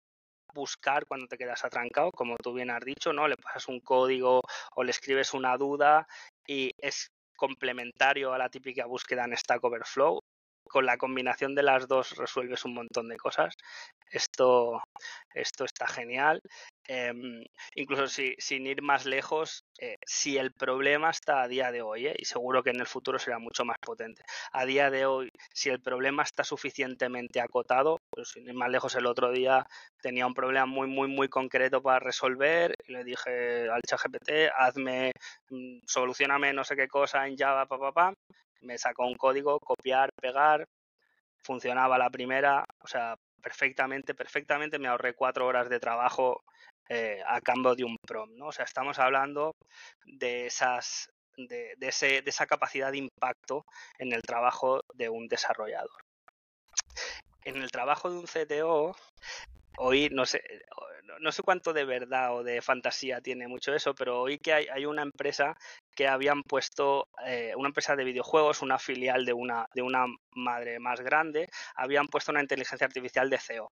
buscar 0.51 1.05
cuando 1.05 1.27
te 1.27 1.38
quedas 1.38 1.63
atrancado, 1.63 2.09
como 2.09 2.38
tú 2.38 2.53
bien 2.53 2.72
has 2.72 2.84
dicho, 2.84 3.13
¿no? 3.13 3.27
Le 3.27 3.38
pasas 3.38 3.67
un 3.67 3.81
código 3.81 4.41
o 4.76 4.84
le 4.84 4.89
escribes 4.89 5.35
una 5.35 5.55
duda 5.57 6.07
y 6.47 6.72
es 6.81 7.07
complementario 7.38 8.34
a 8.34 8.39
la 8.39 8.49
típica 8.49 8.88
búsqueda 8.88 9.26
en 9.26 9.38
Stack 9.38 9.63
Overflow 9.63 10.19
con 10.69 10.85
la 10.85 10.97
combinación 10.97 11.55
de 11.55 11.63
las 11.63 11.87
dos 11.87 12.15
resuelves 12.17 12.65
un 12.65 12.73
montón 12.73 13.07
de 13.07 13.17
cosas. 13.17 13.55
Esto, 14.09 14.81
esto 15.33 15.65
está 15.65 15.87
genial. 15.87 16.41
Em, 16.87 17.43
incluso 17.75 18.07
si, 18.07 18.35
sin 18.37 18.67
ir 18.67 18.81
más 18.83 19.05
lejos, 19.05 19.63
eh, 19.79 19.95
si 20.05 20.37
el 20.37 20.51
problema 20.51 21.09
está 21.09 21.41
a 21.41 21.47
día 21.47 21.71
de 21.71 21.81
hoy, 21.81 22.07
eh, 22.07 22.15
y 22.17 22.25
seguro 22.25 22.61
que 22.61 22.69
en 22.69 22.79
el 22.79 22.85
futuro 22.85 23.17
será 23.17 23.39
mucho 23.39 23.65
más 23.65 23.77
potente, 23.79 24.23
a 24.51 24.65
día 24.65 24.91
de 24.91 25.05
hoy, 25.07 25.29
si 25.51 25.69
el 25.69 25.81
problema 25.81 26.23
está 26.23 26.43
suficientemente 26.43 27.41
acotado, 27.41 27.99
pues 28.11 28.29
sin 28.29 28.47
ir 28.47 28.53
más 28.53 28.69
lejos, 28.69 28.93
el 28.95 29.07
otro 29.07 29.31
día 29.31 29.65
tenía 30.01 30.27
un 30.27 30.35
problema 30.35 30.65
muy, 30.67 30.87
muy, 30.87 31.07
muy 31.07 31.27
concreto 31.27 31.81
para 31.81 31.99
resolver 31.99 32.75
y 32.87 32.93
le 32.93 33.03
dije 33.03 33.67
al 33.69 33.81
ChatGPT, 33.81 34.51
hazme, 34.55 35.11
mm, 35.49 35.79
solucioname 35.87 36.53
no 36.53 36.63
sé 36.63 36.75
qué 36.75 36.87
cosa 36.87 37.27
en 37.27 37.35
Java, 37.37 37.65
papá, 37.65 37.91
pa, 37.91 38.11
pa. 38.11 38.13
Me 38.61 38.77
sacó 38.77 39.06
un 39.06 39.15
código, 39.15 39.60
copiar, 39.60 40.10
pegar, 40.22 40.65
funcionaba 41.44 41.98
la 41.98 42.10
primera, 42.10 42.65
o 42.82 42.88
sea, 42.88 43.15
perfectamente, 43.41 44.15
perfectamente 44.15 44.80
me 44.80 44.88
ahorré 44.88 45.14
cuatro 45.14 45.45
horas 45.45 45.69
de 45.69 45.80
trabajo 45.80 46.44
eh, 46.90 47.22
a 47.27 47.41
cambio 47.41 47.76
de 47.76 47.84
un 47.84 47.98
prom, 47.98 48.30
¿no? 48.36 48.48
O 48.48 48.52
sea, 48.52 48.65
estamos 48.65 48.99
hablando 48.99 49.56
de 50.06 50.48
esas 50.48 51.10
de, 51.38 51.76
ese, 51.82 52.22
de 52.22 52.30
esa 52.30 52.45
capacidad 52.45 52.91
de 52.91 52.99
impacto 52.99 53.65
en 53.99 54.14
el 54.14 54.22
trabajo 54.22 54.82
de 54.94 55.10
un 55.10 55.27
desarrollador. 55.27 56.02
En 57.44 57.57
el 57.57 57.69
trabajo 57.69 58.10
de 58.10 58.18
un 58.18 58.26
CTO, 58.26 58.95
hoy 59.77 60.10
no 60.11 60.26
sé, 60.26 60.41
no 61.19 61.31
sé 61.31 61.43
cuánto 61.43 61.73
de 61.73 61.85
verdad 61.85 62.35
o 62.35 62.43
de 62.43 62.61
fantasía 62.61 63.22
tiene 63.22 63.47
mucho 63.47 63.73
eso, 63.73 63.93
pero 63.93 64.22
hoy 64.22 64.38
que 64.38 64.53
hay, 64.53 64.68
hay 64.68 64.85
una 64.85 65.02
empresa 65.02 65.57
que 65.95 66.07
habían 66.07 66.43
puesto, 66.43 67.07
eh, 67.26 67.53
una 67.56 67.69
empresa 67.69 67.95
de 67.95 68.03
videojuegos, 68.03 68.61
una 68.61 68.80
filial 68.80 69.26
de 69.26 69.34
una, 69.34 69.65
de 69.73 69.81
una 69.81 70.06
madre 70.35 70.80
más 70.80 71.02
grande, 71.02 71.49
habían 71.76 72.07
puesto 72.07 72.31
una 72.31 72.41
inteligencia 72.41 72.85
artificial 72.85 73.30
de 73.30 73.39
CEO. 73.39 73.72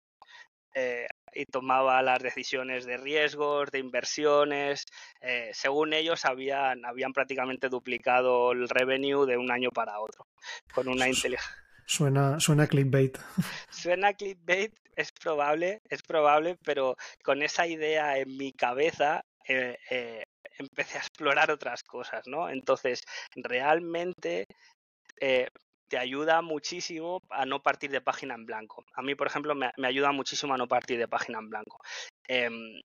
Eh, 0.76 1.08
y 1.34 1.46
tomaba 1.46 2.02
las 2.04 2.22
decisiones 2.22 2.86
de 2.86 2.98
riesgos, 2.98 3.72
de 3.72 3.80
inversiones. 3.80 4.86
Eh, 5.20 5.50
según 5.54 5.94
ellos, 5.94 6.26
habían, 6.26 6.86
habían 6.86 7.12
prácticamente 7.12 7.70
duplicado 7.70 8.52
el 8.52 8.70
revenue 8.70 9.26
de 9.26 9.38
un 9.38 9.52
año 9.52 9.72
para 9.72 10.00
otro 10.00 10.28
con 10.74 10.88
una 10.88 11.08
inteligencia. 11.08 11.56
Suena, 11.86 12.40
suena 12.40 12.68
clickbait. 12.68 13.18
Suena 13.72 14.14
clickbait, 14.14 14.72
es 15.00 15.12
probable, 15.12 15.82
es 15.90 16.02
probable, 16.04 16.58
pero 16.64 16.96
con 17.24 17.42
esa 17.42 17.66
idea 17.68 18.18
en 18.18 18.36
mi 18.38 18.52
cabeza 18.52 19.22
eh, 19.48 20.24
empecé 20.58 20.98
a 20.98 21.02
explorar 21.02 21.52
otras 21.52 21.84
cosas, 21.84 22.22
¿no? 22.28 22.50
Entonces, 22.50 23.02
realmente 23.36 24.46
te 25.90 25.98
ayuda 25.98 26.42
muchísimo 26.42 27.22
a 27.30 27.46
no 27.46 27.62
partir 27.62 27.92
de 27.92 28.02
página 28.02 28.36
en 28.36 28.46
blanco. 28.46 28.86
A 28.94 29.02
mí, 29.02 29.16
por 29.16 29.28
ejemplo, 29.28 29.56
me, 29.56 29.72
ayuda 29.84 30.12
muchísimo 30.12 30.54
a 30.54 30.58
no 30.58 30.68
partir 30.68 31.00
de 31.00 31.08
página 31.08 31.40
en 31.40 31.50
blanco. 31.50 31.80
Em, 32.28 32.80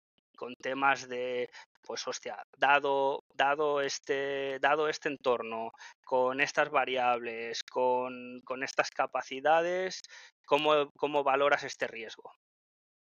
con 0.42 0.56
temas 0.56 1.08
de, 1.08 1.52
pues 1.84 2.08
hostia, 2.08 2.44
dado, 2.58 3.24
dado, 3.36 3.80
este, 3.80 4.58
dado 4.60 4.90
este 4.90 5.08
entorno, 5.08 5.72
con 6.04 6.42
estas 6.42 6.72
variables, 6.72 7.62
con, 7.64 8.42
con 8.44 8.64
estas 8.64 8.90
capacidades, 8.90 10.02
¿cómo, 10.48 10.90
¿cómo, 10.98 11.24
valoras 11.24 11.64
este 11.64 11.86
riesgo? 11.86 12.34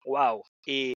¡Wow! 0.05 0.45
Y 0.65 0.95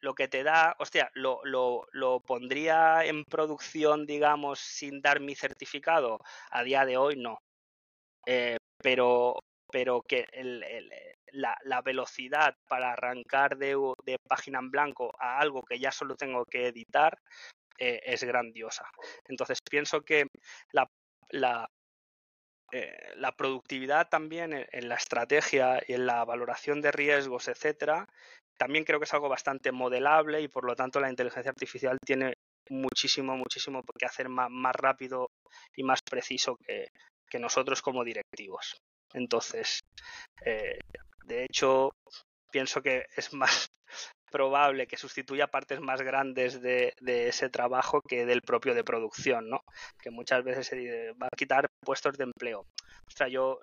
lo 0.00 0.14
que 0.14 0.26
te 0.26 0.42
da, 0.42 0.74
hostia, 0.78 1.10
lo, 1.12 1.40
lo, 1.44 1.86
lo, 1.92 2.20
pondría 2.20 3.04
en 3.04 3.24
producción, 3.24 4.06
digamos, 4.06 4.60
sin 4.60 5.02
dar 5.02 5.20
mi 5.20 5.34
certificado. 5.34 6.18
A 6.50 6.62
día 6.62 6.86
de 6.86 6.96
hoy 6.96 7.16
no. 7.16 7.40
Eh, 8.24 8.56
pero, 8.78 9.38
pero 9.70 10.00
que 10.00 10.26
eh, 10.32 11.17
la, 11.32 11.82
velocidad 11.82 12.54
para 12.68 12.92
arrancar 12.92 13.56
de, 13.56 13.76
página 14.28 14.58
en 14.58 14.70
blanco 14.70 15.14
a 15.18 15.38
algo 15.38 15.62
que 15.62 15.78
ya 15.78 15.92
solo 15.92 16.16
tengo 16.16 16.44
que 16.44 16.68
editar 16.68 17.18
eh, 17.78 18.00
es 18.04 18.24
grandiosa. 18.24 18.84
Entonces 19.26 19.58
pienso 19.62 20.02
que 20.02 20.26
la, 20.72 20.88
la, 21.30 21.68
la 23.16 23.32
productividad 23.32 24.08
también 24.08 24.66
en, 24.70 24.88
la 24.88 24.96
estrategia 24.96 25.80
y 25.86 25.94
en 25.94 26.06
la 26.06 26.24
valoración 26.24 26.80
de 26.80 26.92
riesgos, 26.92 27.48
etcétera, 27.48 28.06
también 28.58 28.84
creo 28.84 28.98
que 28.98 29.04
es 29.04 29.14
algo 29.14 29.28
bastante 29.28 29.72
modelable 29.72 30.40
y 30.40 30.48
por 30.48 30.64
lo 30.64 30.74
tanto 30.74 31.00
la 31.00 31.10
inteligencia 31.10 31.50
artificial 31.50 31.96
tiene 32.04 32.34
muchísimo, 32.68 33.36
muchísimo 33.36 33.82
que 33.98 34.06
hacer 34.06 34.28
más, 34.28 34.50
más 34.50 34.74
rápido 34.74 35.30
y 35.74 35.82
más 35.84 36.02
preciso 36.02 36.56
que, 36.56 36.88
que 37.30 37.38
nosotros 37.38 37.80
como 37.80 38.04
directivos. 38.04 38.76
Entonces, 39.14 39.80
eh, 40.44 40.78
de 41.28 41.44
hecho, 41.44 41.92
pienso 42.50 42.82
que 42.82 43.06
es 43.16 43.32
más 43.32 43.70
probable 44.32 44.86
que 44.86 44.96
sustituya 44.96 45.46
partes 45.46 45.80
más 45.80 46.02
grandes 46.02 46.60
de, 46.60 46.94
ese 47.06 47.48
trabajo 47.48 48.00
que 48.02 48.26
del 48.26 48.42
propio 48.42 48.74
de 48.74 48.84
producción, 48.84 49.48
¿no? 49.48 49.62
Que 50.02 50.10
muchas 50.10 50.42
veces 50.42 50.70
va 51.22 51.26
a 51.26 51.36
quitar 51.36 51.68
puestos 51.80 52.16
de 52.18 52.24
empleo. 52.24 52.60
O 52.60 53.10
sea, 53.10 53.28
yo 53.28 53.60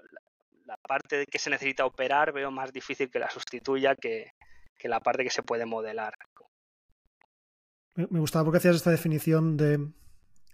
la, 0.66 0.78
parte 0.78 1.26
que 1.26 1.40
se 1.40 1.50
necesita 1.50 1.86
operar 1.86 2.32
veo 2.32 2.52
más 2.52 2.72
difícil 2.72 3.10
que 3.12 3.20
la 3.20 3.30
sustituya 3.30 3.96
que, 3.96 4.32
la 4.84 5.00
parte 5.00 5.24
que 5.24 5.30
se 5.30 5.44
puede 5.44 5.66
modelar. 5.66 6.14
Me, 7.96 8.20
gustaba 8.20 8.46
porque 8.46 8.58
hacías 8.58 8.76
esta 8.76 8.92
definición 8.92 9.58
de 9.58 9.92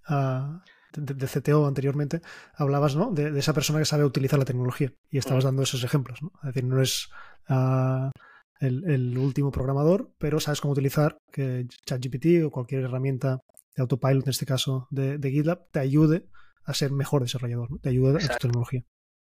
ah, 0.08 0.64
de, 0.94 1.28
CTO 1.28 1.68
anteriormente, 1.68 2.22
hablabas 2.54 2.96
¿no? 2.96 3.12
de, 3.12 3.38
esa 3.38 3.54
persona 3.54 3.80
que 3.80 3.86
sabe 3.86 4.06
utilizar 4.06 4.40
la 4.40 4.46
tecnología 4.46 4.94
y 5.10 5.18
estabas 5.18 5.44
mm. 5.44 5.48
dando 5.48 5.64
esos 5.64 5.84
ejemplos. 5.84 6.22
¿no? 6.22 6.32
Es 6.42 6.54
decir, 6.54 6.64
no 6.64 6.82
es 6.82 7.10
ah, 7.48 8.12
el, 8.60 9.18
último 9.18 9.52
programador, 9.52 10.12
pero 10.18 10.40
sabes 10.40 10.62
cómo 10.62 10.74
utilizar 10.74 11.18
que 11.32 11.66
ChatGPT 11.86 12.46
o 12.46 12.52
cualquier 12.52 12.84
herramienta 12.84 13.40
de 13.76 13.82
autopilot, 13.82 14.26
en 14.26 14.30
este 14.30 14.46
caso 14.46 14.88
de, 14.92 15.18
GitLab, 15.22 15.70
te 15.72 15.80
ayude 15.80 16.26
a 16.66 16.74
ser 16.74 16.92
mejor 16.92 17.22
desarrollador, 17.22 17.70
te 17.82 17.90
ayude 17.90 18.24
a 18.24 18.28
tu 18.28 18.48
tecnología. 18.48 18.84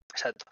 Exacto. 0.09 0.45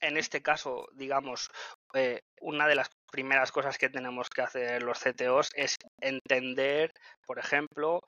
En 0.00 0.16
este 0.16 0.40
caso, 0.40 0.86
digamos, 0.94 1.50
eh, 1.92 2.22
una 2.40 2.66
de 2.66 2.76
las 2.76 2.90
primeras 3.10 3.52
cosas 3.52 3.76
que 3.76 3.90
tenemos 3.90 4.30
que 4.30 4.40
hacer 4.40 4.82
los 4.82 4.98
CTOs 4.98 5.50
es 5.54 5.76
entender, 6.00 6.94
por 7.26 7.38
ejemplo, 7.38 8.00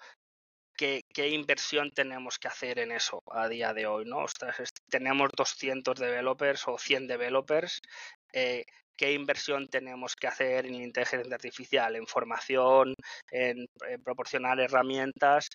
qué, 0.76 1.28
inversión 1.28 1.90
tenemos 1.90 2.38
que 2.38 2.48
hacer 2.48 2.78
en 2.78 2.92
eso 2.92 3.22
a 3.30 3.48
día 3.48 3.72
de 3.72 3.86
hoy, 3.86 4.04
¿no? 4.04 4.26
tenemos 4.88 5.30
200 5.36 5.98
developers 5.98 6.66
o 6.68 6.78
100 6.78 7.06
developers, 7.06 7.80
eh, 8.32 8.64
qué 8.96 9.12
inversión 9.12 9.68
tenemos 9.68 10.14
que 10.16 10.26
hacer 10.26 10.66
en 10.66 10.76
inteligencia 10.76 11.34
artificial, 11.34 11.96
en 11.96 12.06
formación, 12.06 12.94
en, 13.30 13.66
proporcionar 14.04 14.60
herramientas. 14.60 15.48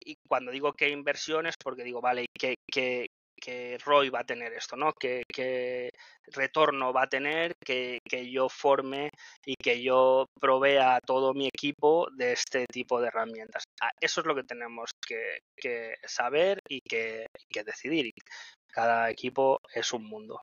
Y 0.00 0.16
cuando 0.28 0.50
digo 0.50 0.72
qué 0.72 0.88
inversión 0.88 1.46
es 1.46 1.56
porque 1.62 1.84
digo, 1.84 2.00
vale, 2.00 2.26
¿qué, 2.38 2.56
qué, 2.70 3.06
que 3.42 3.76
ROI 3.84 4.08
va 4.10 4.20
a 4.20 4.24
tener 4.24 4.52
esto, 4.52 4.76
¿no? 4.76 4.92
¿Qué, 4.92 5.90
retorno 6.28 6.92
va 6.92 7.02
a 7.02 7.08
tener 7.08 7.56
que, 7.56 8.00
yo 8.30 8.48
forme 8.48 9.10
y 9.44 9.56
que 9.56 9.82
yo 9.82 10.26
provea 10.40 10.96
a 10.96 11.00
todo 11.00 11.34
mi 11.34 11.48
equipo 11.48 12.06
de 12.16 12.32
este 12.32 12.66
tipo 12.66 13.00
de 13.00 13.08
herramientas? 13.08 13.64
Ah, 13.80 13.90
eso 14.00 14.20
es 14.20 14.26
lo 14.26 14.36
que 14.36 14.44
tenemos 14.44 14.90
que, 15.04 15.96
saber 16.06 16.60
y 16.68 16.80
que, 16.80 17.26
decidir. 17.66 18.12
Cada 18.68 19.10
equipo 19.10 19.60
es 19.74 19.92
un 19.92 20.04
mundo. 20.04 20.40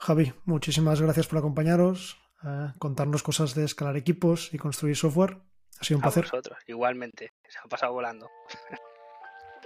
Javi, 0.00 0.32
muchísimas 0.44 1.00
gracias 1.00 1.26
por 1.26 1.38
acompañaros, 1.38 2.20
eh, 2.44 2.68
contarnos 2.78 3.24
cosas 3.24 3.54
de 3.56 3.64
escalar 3.64 3.96
equipos 3.96 4.54
y 4.54 4.58
construir 4.58 4.94
software. 4.94 5.38
Ha 5.80 5.84
sido 5.84 5.98
un 5.98 6.02
placer. 6.02 6.24
Vosotros, 6.24 6.58
igualmente. 6.66 7.32
Se 7.48 7.58
ha 7.58 7.68
pasado 7.68 7.94
volando. 7.94 8.30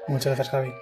Muchas 0.09 0.27
gracias, 0.27 0.51
Javi. 0.51 0.73